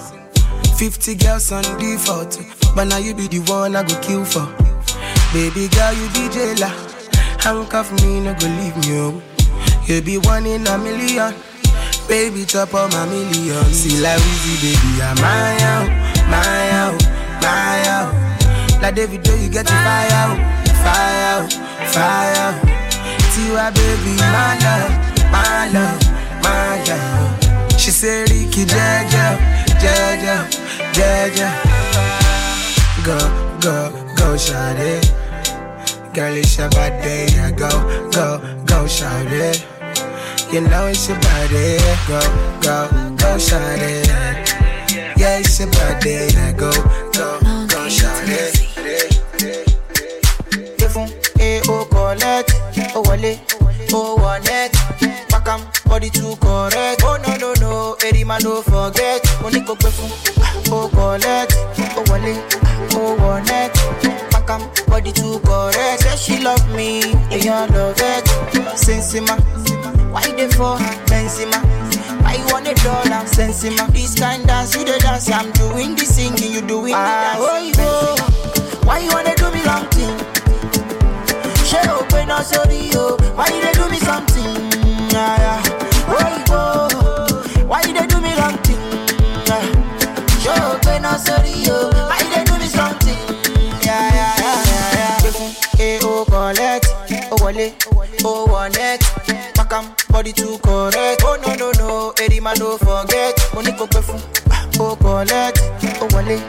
50 0.77 1.16
girls 1.16 1.52
on 1.52 1.64
default. 1.77 2.40
But 2.76 2.86
now 2.86 3.00
you 3.00 3.14
be 3.14 3.27
the 3.27 3.40
one 3.52 3.76
I 3.76 3.84
go 3.84 4.00
kill 4.00 4.24
for. 4.24 4.48
Baby 5.34 5.68
girl, 5.68 5.94
you 5.94 6.08
be 6.14 6.30
jailer. 6.34 6.72
Handcuff 7.40 7.92
me, 8.02 8.22
no 8.22 8.34
go 8.36 8.48
leave 8.48 8.77
me. 8.77 8.98
Oh. 9.00 9.22
You 9.88 10.02
be 10.02 10.18
one 10.19 10.45
in 10.45 10.66
a 10.68 10.77
million. 10.77 11.34
Baby, 12.08 12.45
top 12.45 12.74
of 12.74 12.92
my 12.94 13.06
million. 13.08 13.66
See 13.74 14.00
like 14.00 14.19
Weezy, 14.19 14.61
baby, 14.61 15.02
I'm 15.02 15.16
my 15.19 15.58
out, 15.64 15.90
my 16.30 16.69
out, 16.72 17.03
my 17.42 17.88
out. 17.90 18.27
Like 18.82 18.96
David, 18.96 19.26
you 19.28 19.50
get 19.50 19.66
the 19.66 19.72
fire 19.72 20.12
out, 20.12 20.38
fire 20.84 21.24
out, 21.34 21.54
fire 21.92 22.36
out. 22.46 22.56
Tiwa, 23.34 23.74
baby, 23.74 24.14
my 24.18 24.58
love, 24.64 24.94
my 25.32 25.68
love, 25.74 26.02
my 26.44 26.84
love. 26.88 27.80
She 27.80 27.92
said, 27.92 28.30
Ricky, 28.30 28.66
Jaja, 28.66 29.38
Jaja, 29.82 30.48
Jaja. 30.94 31.50
Go, 33.04 33.18
go, 33.62 33.92
go, 34.16 34.38
it. 34.80 35.12
Girl, 36.14 36.36
it's 36.36 36.58
your 36.58 36.70
birthday, 36.70 37.28
yeah, 37.34 37.52
go, 37.52 37.70
go, 38.12 38.40
go, 38.66 38.88
it. 39.32 39.66
You 40.52 40.62
know 40.62 40.88
it's 40.88 41.10
your 41.10 41.20
body. 41.20 41.78
Go, 42.08 42.22
go, 42.62 43.16
go, 43.18 43.38
shot 43.38 43.80
it. 43.80 44.08
Yeah, 45.18 45.40
it's 45.40 45.60
your 45.60 45.70
go, 45.72 46.32
go, 46.54 46.72
go, 46.72 47.07
oh, 52.98 53.03
wale, 53.09 53.40
oh, 53.93 54.16
wallet. 54.16 54.74
Pack 55.30 55.48
'em, 55.48 55.61
body 55.85 56.09
too 56.09 56.35
correct. 56.38 57.01
Oh, 57.03 57.17
no, 57.26 57.35
no, 57.38 57.53
no, 57.59 57.95
Eddie 58.03 58.24
man, 58.24 58.42
don't 58.42 58.64
forget. 58.66 59.22
Money 59.42 59.61
go 59.61 59.76
fefun, 59.76 60.09
oh, 60.72 60.90
collect, 60.90 61.53
oh, 61.95 62.03
wale, 62.09 62.43
oh, 62.93 63.16
wallet. 63.22 63.74
Pack 64.32 64.50
'em, 64.50 64.61
body 64.88 65.11
too 65.11 65.40
correct. 65.45 66.01
Say 66.01 66.17
she 66.17 66.43
love 66.43 66.67
me, 66.76 67.01
and 67.32 67.43
you 67.43 67.51
love 67.51 67.95
it. 68.00 68.26
Sensima, 68.76 69.38
why 70.11 70.22
they 70.32 70.50
for 70.50 70.77
Benzema? 71.08 71.59
Why 72.24 72.35
you 72.35 72.45
want 72.51 72.67
a 72.67 72.74
dollar? 72.84 73.24
Sensima, 73.26 73.88
this 73.93 74.16
kind 74.19 74.45
dance, 74.48 74.76
you 74.76 74.85
the 74.85 74.98
dance. 75.00 75.30
I'm 75.32 75.51
doing 75.53 75.95
the 75.95 76.06
singing, 76.06 76.51
you 76.53 76.61
doing 76.61 76.93
the 76.93 76.98
ah, 76.98 77.38
dance. 77.38 77.77
Oh, 77.80 78.16
oh, 78.19 78.82
why 78.85 79.00
you 79.00 79.09
wanna 79.11 79.35
do 79.35 79.51
me 79.51 79.61
wrong 79.64 79.85
thing? 79.90 80.17
She 81.67 81.76
sorry 82.43 82.90
yo. 82.90 83.17
Why 83.35 83.49
they 83.49 83.72
do 83.74 83.90
me 83.90 83.98
something? 83.98 84.56
Yeah, 85.11 85.38
yeah. 85.43 85.61
Why 86.07 86.43
you? 86.48 87.67
Why 87.67 87.82
they 87.83 88.07
do 88.07 88.22
me 88.22 88.33
wrong 88.35 88.57
thing? 88.64 88.80
Yeah. 89.48 89.64
She 90.41 90.49
open 90.49 91.06
up 91.06 91.19
sorry 91.19 91.51
yo. 91.66 91.90
Why 92.09 92.22
they 92.33 92.43
do 92.43 92.57
me 92.59 92.67
something? 92.67 93.17
Yeah, 93.83 94.09
yeah, 94.14 94.33
yeah, 94.40 94.64
yeah, 94.66 95.22
yeah. 95.24 95.80
Eh, 95.80 95.99
oh, 96.03 96.25
collect. 96.25 96.88
Oh, 97.32 97.38
wale. 97.45 97.74
Oh, 98.24 98.45
wallet. 98.48 99.01
Pack 99.56 99.74
'em, 99.74 99.85
body 100.09 100.33
too 100.33 100.57
correct. 100.59 101.22
Oh, 101.25 101.38
no, 101.45 101.56
no, 101.56 101.72
no. 101.77 102.14
Eddie 102.22 102.40
man, 102.40 102.56
don't 102.57 102.80
forget. 102.80 103.35
Money 103.53 103.72
go 103.74 103.88
perfume. 103.88 104.22
Oh, 104.80 104.95
collect. 104.95 105.59
Oh, 106.01 106.07
wale. 106.14 106.41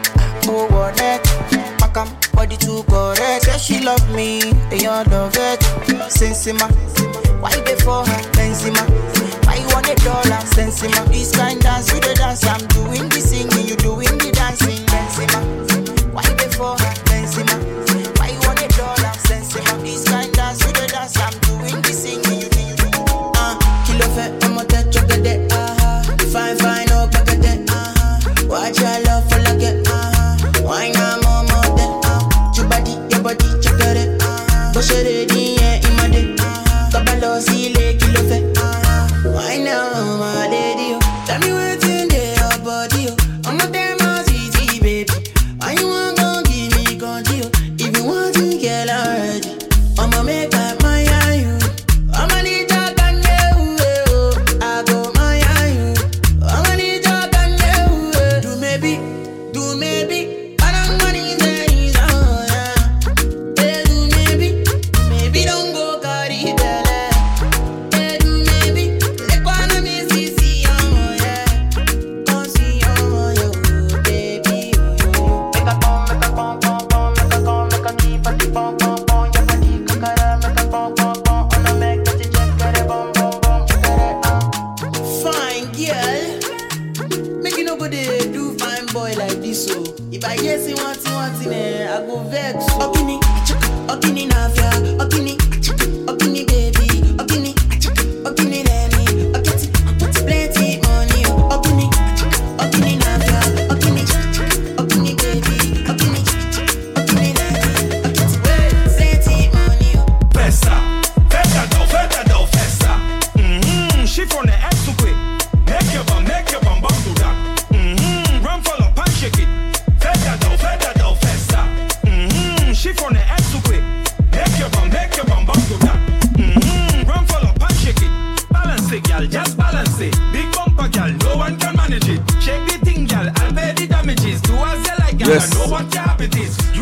Oh, 0.46 0.66
wallet. 0.70 1.22
Pack 1.78 1.96
'em, 1.96 2.08
body 2.32 2.56
too 2.56 2.82
correct. 2.88 3.47
She 3.58 3.80
love 3.80 4.08
me, 4.14 4.40
and 4.70 4.80
you 4.80 4.88
love 4.88 5.34
it. 5.36 5.60
Sensima, 6.08 6.70
why 7.40 7.50
they 7.66 7.74
for 7.76 8.06
her? 8.06 8.22
Benzema, 8.32 8.86
why 9.44 9.56
you 9.56 9.66
want 9.74 9.88
a 9.88 9.94
dollar? 9.96 10.40
Sensima, 10.46 11.06
this 11.08 11.34
kind 11.36 11.60
dance, 11.60 11.92
you 11.92 12.00
the 12.00 12.14
dance. 12.14 12.46
I'm 12.46 12.64
doing 12.68 13.08
the 13.10 13.20
singing, 13.20 13.66
you 13.68 13.76
doing 13.76 14.16
the 14.18 14.27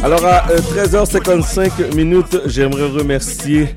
Alors 0.04 0.24
à 0.24 0.48
euh, 0.50 0.58
13h55 0.58 1.96
minutes, 1.96 2.42
j'aimerais 2.46 2.86
remercier 2.86 3.74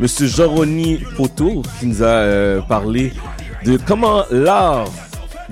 Monsieur 0.00 0.26
Jean-Rony 0.26 1.04
Poteau 1.18 1.60
qui 1.78 1.86
nous 1.86 2.02
a 2.02 2.06
euh, 2.06 2.62
parlé 2.62 3.12
de 3.66 3.78
comment 3.86 4.24
l'art 4.30 4.88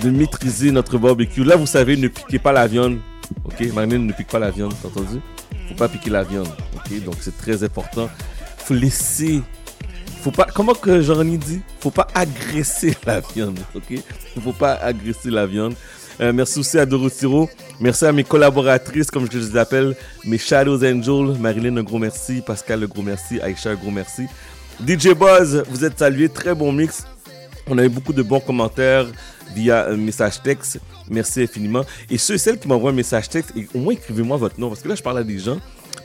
de 0.02 0.09
maîtriser 0.09 0.70
notre 0.70 0.97
barbecue. 0.97 1.44
Là, 1.44 1.57
vous 1.57 1.67
savez, 1.67 1.99
ne 1.99 2.09
piquez 2.09 2.39
pas 2.39 2.52
la 2.52 2.67
viande. 2.67 3.01
Ok, 3.44 3.60
Marlène 3.75 4.07
ne 4.07 4.12
pique 4.15 4.28
pas 4.28 4.39
la 4.39 4.51
viande, 4.51 4.73
t'as 4.81 4.89
entendu? 4.89 5.20
Faut 5.68 5.75
pas 5.75 5.89
piquer 5.89 6.09
la 6.09 6.23
viande. 6.25 6.49
Ok, 6.75 7.05
donc 7.05 7.17
c'est 7.20 7.36
très 7.36 7.62
important. 7.65 8.09
Faut 8.57 8.75
laisser. 8.75 9.43
Faut 10.23 10.31
pas. 10.31 10.47
Comment 10.55 10.73
que 10.75 11.02
Jean-Rony 11.02 11.36
dit? 11.36 11.60
Faut 11.81 11.91
pas 11.91 12.07
agresser 12.15 12.97
la 13.07 13.20
viande. 13.20 13.59
Ok, 13.75 13.93
faut 14.43 14.52
pas 14.52 14.73
agresser 14.73 15.28
la 15.28 15.44
viande. 15.47 15.75
Euh, 16.20 16.33
merci 16.33 16.60
aussi 16.60 16.78
à 16.78 16.86
Dorotiro. 16.86 17.49
Merci 17.81 18.05
à 18.05 18.12
mes 18.12 18.25
collaboratrices, 18.25 19.10
comme 19.10 19.31
je 19.31 19.39
les 19.39 19.57
appelle, 19.57 19.97
mes 20.25 20.39
Shadows 20.39 20.84
Angels. 20.84 21.39
Marilyn, 21.39 21.76
un 21.76 21.83
gros 21.83 21.99
merci. 21.99 22.43
Pascal, 22.47 22.84
un 22.84 22.86
gros 22.86 23.02
merci. 23.02 23.41
Aïcha, 23.41 23.70
un 23.70 23.75
gros 23.75 23.91
merci. 23.91 24.26
DJ 24.86 25.09
Buzz, 25.09 25.65
vous 25.68 25.84
êtes 25.84 25.99
salués. 25.99 26.28
Très 26.28 26.55
bon 26.55 26.73
mix. 26.73 27.05
On 27.67 27.78
a 27.78 27.84
eu 27.84 27.89
beaucoup 27.89 28.12
de 28.12 28.23
bons 28.23 28.41
commentaires 28.41 29.07
via 29.55 29.89
un 29.89 29.97
message 29.97 30.43
texte. 30.43 30.81
Merci 31.09 31.43
infiniment. 31.43 31.84
Et 32.10 32.18
ceux 32.18 32.34
et 32.34 32.39
celles 32.39 32.59
qui 32.59 32.68
m'envoient 32.68 32.91
un 32.91 32.94
message 32.94 33.28
texte, 33.28 33.52
au 33.75 33.78
moins 33.78 33.94
écrivez-moi 33.94 34.36
votre 34.36 34.60
nom. 34.60 34.68
Parce 34.68 34.83
que 34.83 34.89
là, 34.89 34.94
je 34.94 35.02
parle 35.02 35.18
à 35.18 35.25
des 35.25 35.39
gens, 35.39 35.59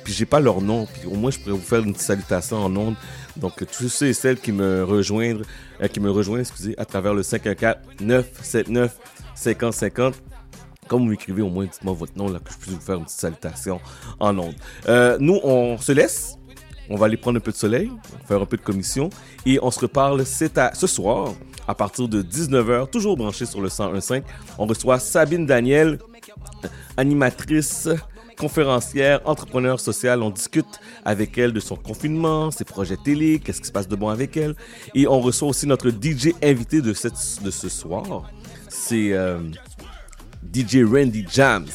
puis 0.04 0.14
j'ai 0.14 0.26
pas 0.26 0.40
leur 0.40 0.62
nom. 0.62 0.86
Puis 0.86 1.08
au 1.08 1.16
moins, 1.16 1.32
je 1.32 1.40
pourrais 1.40 1.56
vous 1.56 1.62
faire 1.62 1.84
une 1.84 1.96
salutation 1.96 2.58
en 2.58 2.76
ondes. 2.76 2.96
Donc, 3.36 3.64
tous 3.78 3.90
ceux 3.90 4.08
et 4.08 4.14
celles 4.14 4.38
qui 4.40 4.52
me 4.52 4.84
rejoignent, 4.84 5.42
euh, 5.82 5.88
qui 5.88 6.00
me 6.00 6.12
rejoignent, 6.12 6.42
excusez, 6.42 6.76
à 6.78 6.86
travers 6.86 7.14
le 7.14 7.22
514-979 7.22 8.90
5050. 9.40 10.16
Comme 10.88 11.04
vous 11.04 11.10
m'écrivez, 11.10 11.42
au 11.42 11.50
moins 11.50 11.66
dites-moi 11.66 11.94
votre 11.94 12.18
nom, 12.18 12.30
là, 12.30 12.40
que 12.40 12.52
je 12.52 12.58
puisse 12.58 12.74
vous 12.74 12.80
faire 12.80 12.96
une 12.96 13.06
petite 13.06 13.20
salutation 13.20 13.80
en 14.20 14.38
ondes. 14.38 14.56
Euh, 14.88 15.18
nous, 15.20 15.40
on 15.44 15.78
se 15.78 15.92
laisse. 15.92 16.36
On 16.90 16.96
va 16.96 17.06
aller 17.06 17.18
prendre 17.18 17.38
un 17.38 17.42
peu 17.42 17.52
de 17.52 17.58
soleil, 17.58 17.92
faire 18.28 18.42
un 18.42 18.46
peu 18.46 18.58
de 18.58 18.64
commission. 18.64 19.12
Et 19.46 19.60
on 19.62 19.70
se 19.70 19.80
reparle 19.80 20.22
à, 20.56 20.74
ce 20.74 20.88
soir, 20.88 21.34
à 21.68 21.76
partir 21.76 22.08
de 22.08 22.24
19h, 22.24 22.90
toujours 22.90 23.16
branché 23.16 23.46
sur 23.46 23.62
le 23.62 23.70
101.5. 23.70 24.24
On 24.58 24.66
reçoit 24.66 24.98
Sabine 24.98 25.46
Daniel, 25.46 26.00
animatrice, 26.98 27.88
conférencière, 28.40 29.22
entrepreneur 29.26 29.80
social. 29.80 30.24
On 30.24 30.32
discute 30.32 30.80
avec 31.06 31.38
elle 31.38 31.54
de 31.54 31.60
son 31.60 31.76
confinement, 31.76 32.50
ses 32.50 32.66
projets 32.66 32.98
télé, 32.98 33.38
qu'est-ce 33.38 33.62
qui 33.62 33.68
se 33.68 33.72
passe 33.72 33.88
de 33.88 33.96
bon 33.96 34.10
avec 34.10 34.36
elle. 34.36 34.56
Et 34.96 35.08
on 35.08 35.20
reçoit 35.20 35.50
aussi 35.50 35.68
notre 35.68 35.92
DJ 35.92 36.34
invité 36.42 36.82
de, 36.82 36.94
cette, 36.94 37.44
de 37.44 37.52
ce 37.52 37.70
soir. 37.70 38.32
C'est 38.90 39.14
euh, 39.14 39.38
DJ 40.52 40.78
Randy 40.84 41.24
Jams. 41.32 41.68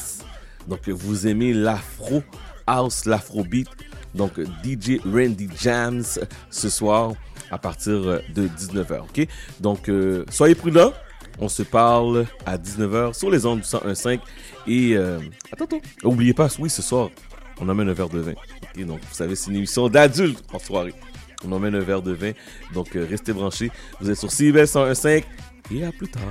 Donc, 0.67 0.89
vous 0.89 1.27
aimez 1.27 1.53
l'afro 1.53 2.21
house, 2.67 3.05
l'afrobeat. 3.05 3.69
Donc, 4.13 4.33
DJ 4.65 4.99
Randy 5.05 5.47
Jams 5.57 6.03
ce 6.49 6.69
soir 6.69 7.13
à 7.51 7.57
partir 7.57 7.93
euh, 7.93 8.19
de 8.33 8.49
19h. 8.49 9.03
OK? 9.03 9.27
Donc, 9.61 9.87
euh, 9.87 10.25
soyez 10.29 10.55
prudents. 10.55 10.91
On 11.39 11.47
se 11.47 11.63
parle 11.63 12.25
à 12.45 12.57
19h 12.57 13.13
sur 13.13 13.31
les 13.31 13.45
ondes 13.45 13.61
du 13.61 13.65
101.5. 13.65 14.19
Et 14.67 14.97
euh, 14.97 15.21
attends. 15.53 15.67
Oubliez 16.03 16.33
pas, 16.33 16.49
oui, 16.59 16.69
ce 16.69 16.81
soir, 16.81 17.11
on 17.61 17.69
emmène 17.69 17.87
un 17.87 17.93
verre 17.93 18.09
de 18.09 18.19
vin. 18.19 18.33
Donc, 18.85 18.99
vous 18.99 19.15
savez, 19.15 19.35
c'est 19.35 19.51
une 19.51 19.55
émission 19.55 19.87
d'adultes 19.87 20.43
en 20.51 20.59
soirée. 20.59 20.93
On 21.47 21.51
emmène 21.53 21.75
un 21.75 21.79
verre 21.79 22.01
de 22.01 22.11
vin. 22.11 22.33
Donc, 22.73 22.89
restez 22.93 23.31
branchés. 23.31 23.71
Vous 24.01 24.09
êtes 24.09 24.17
sur 24.17 24.29
CIBEL 24.29 24.65
101.5. 24.65 25.23
Et 25.71 25.85
à 25.85 25.93
plus 25.93 26.09
tard. 26.09 26.21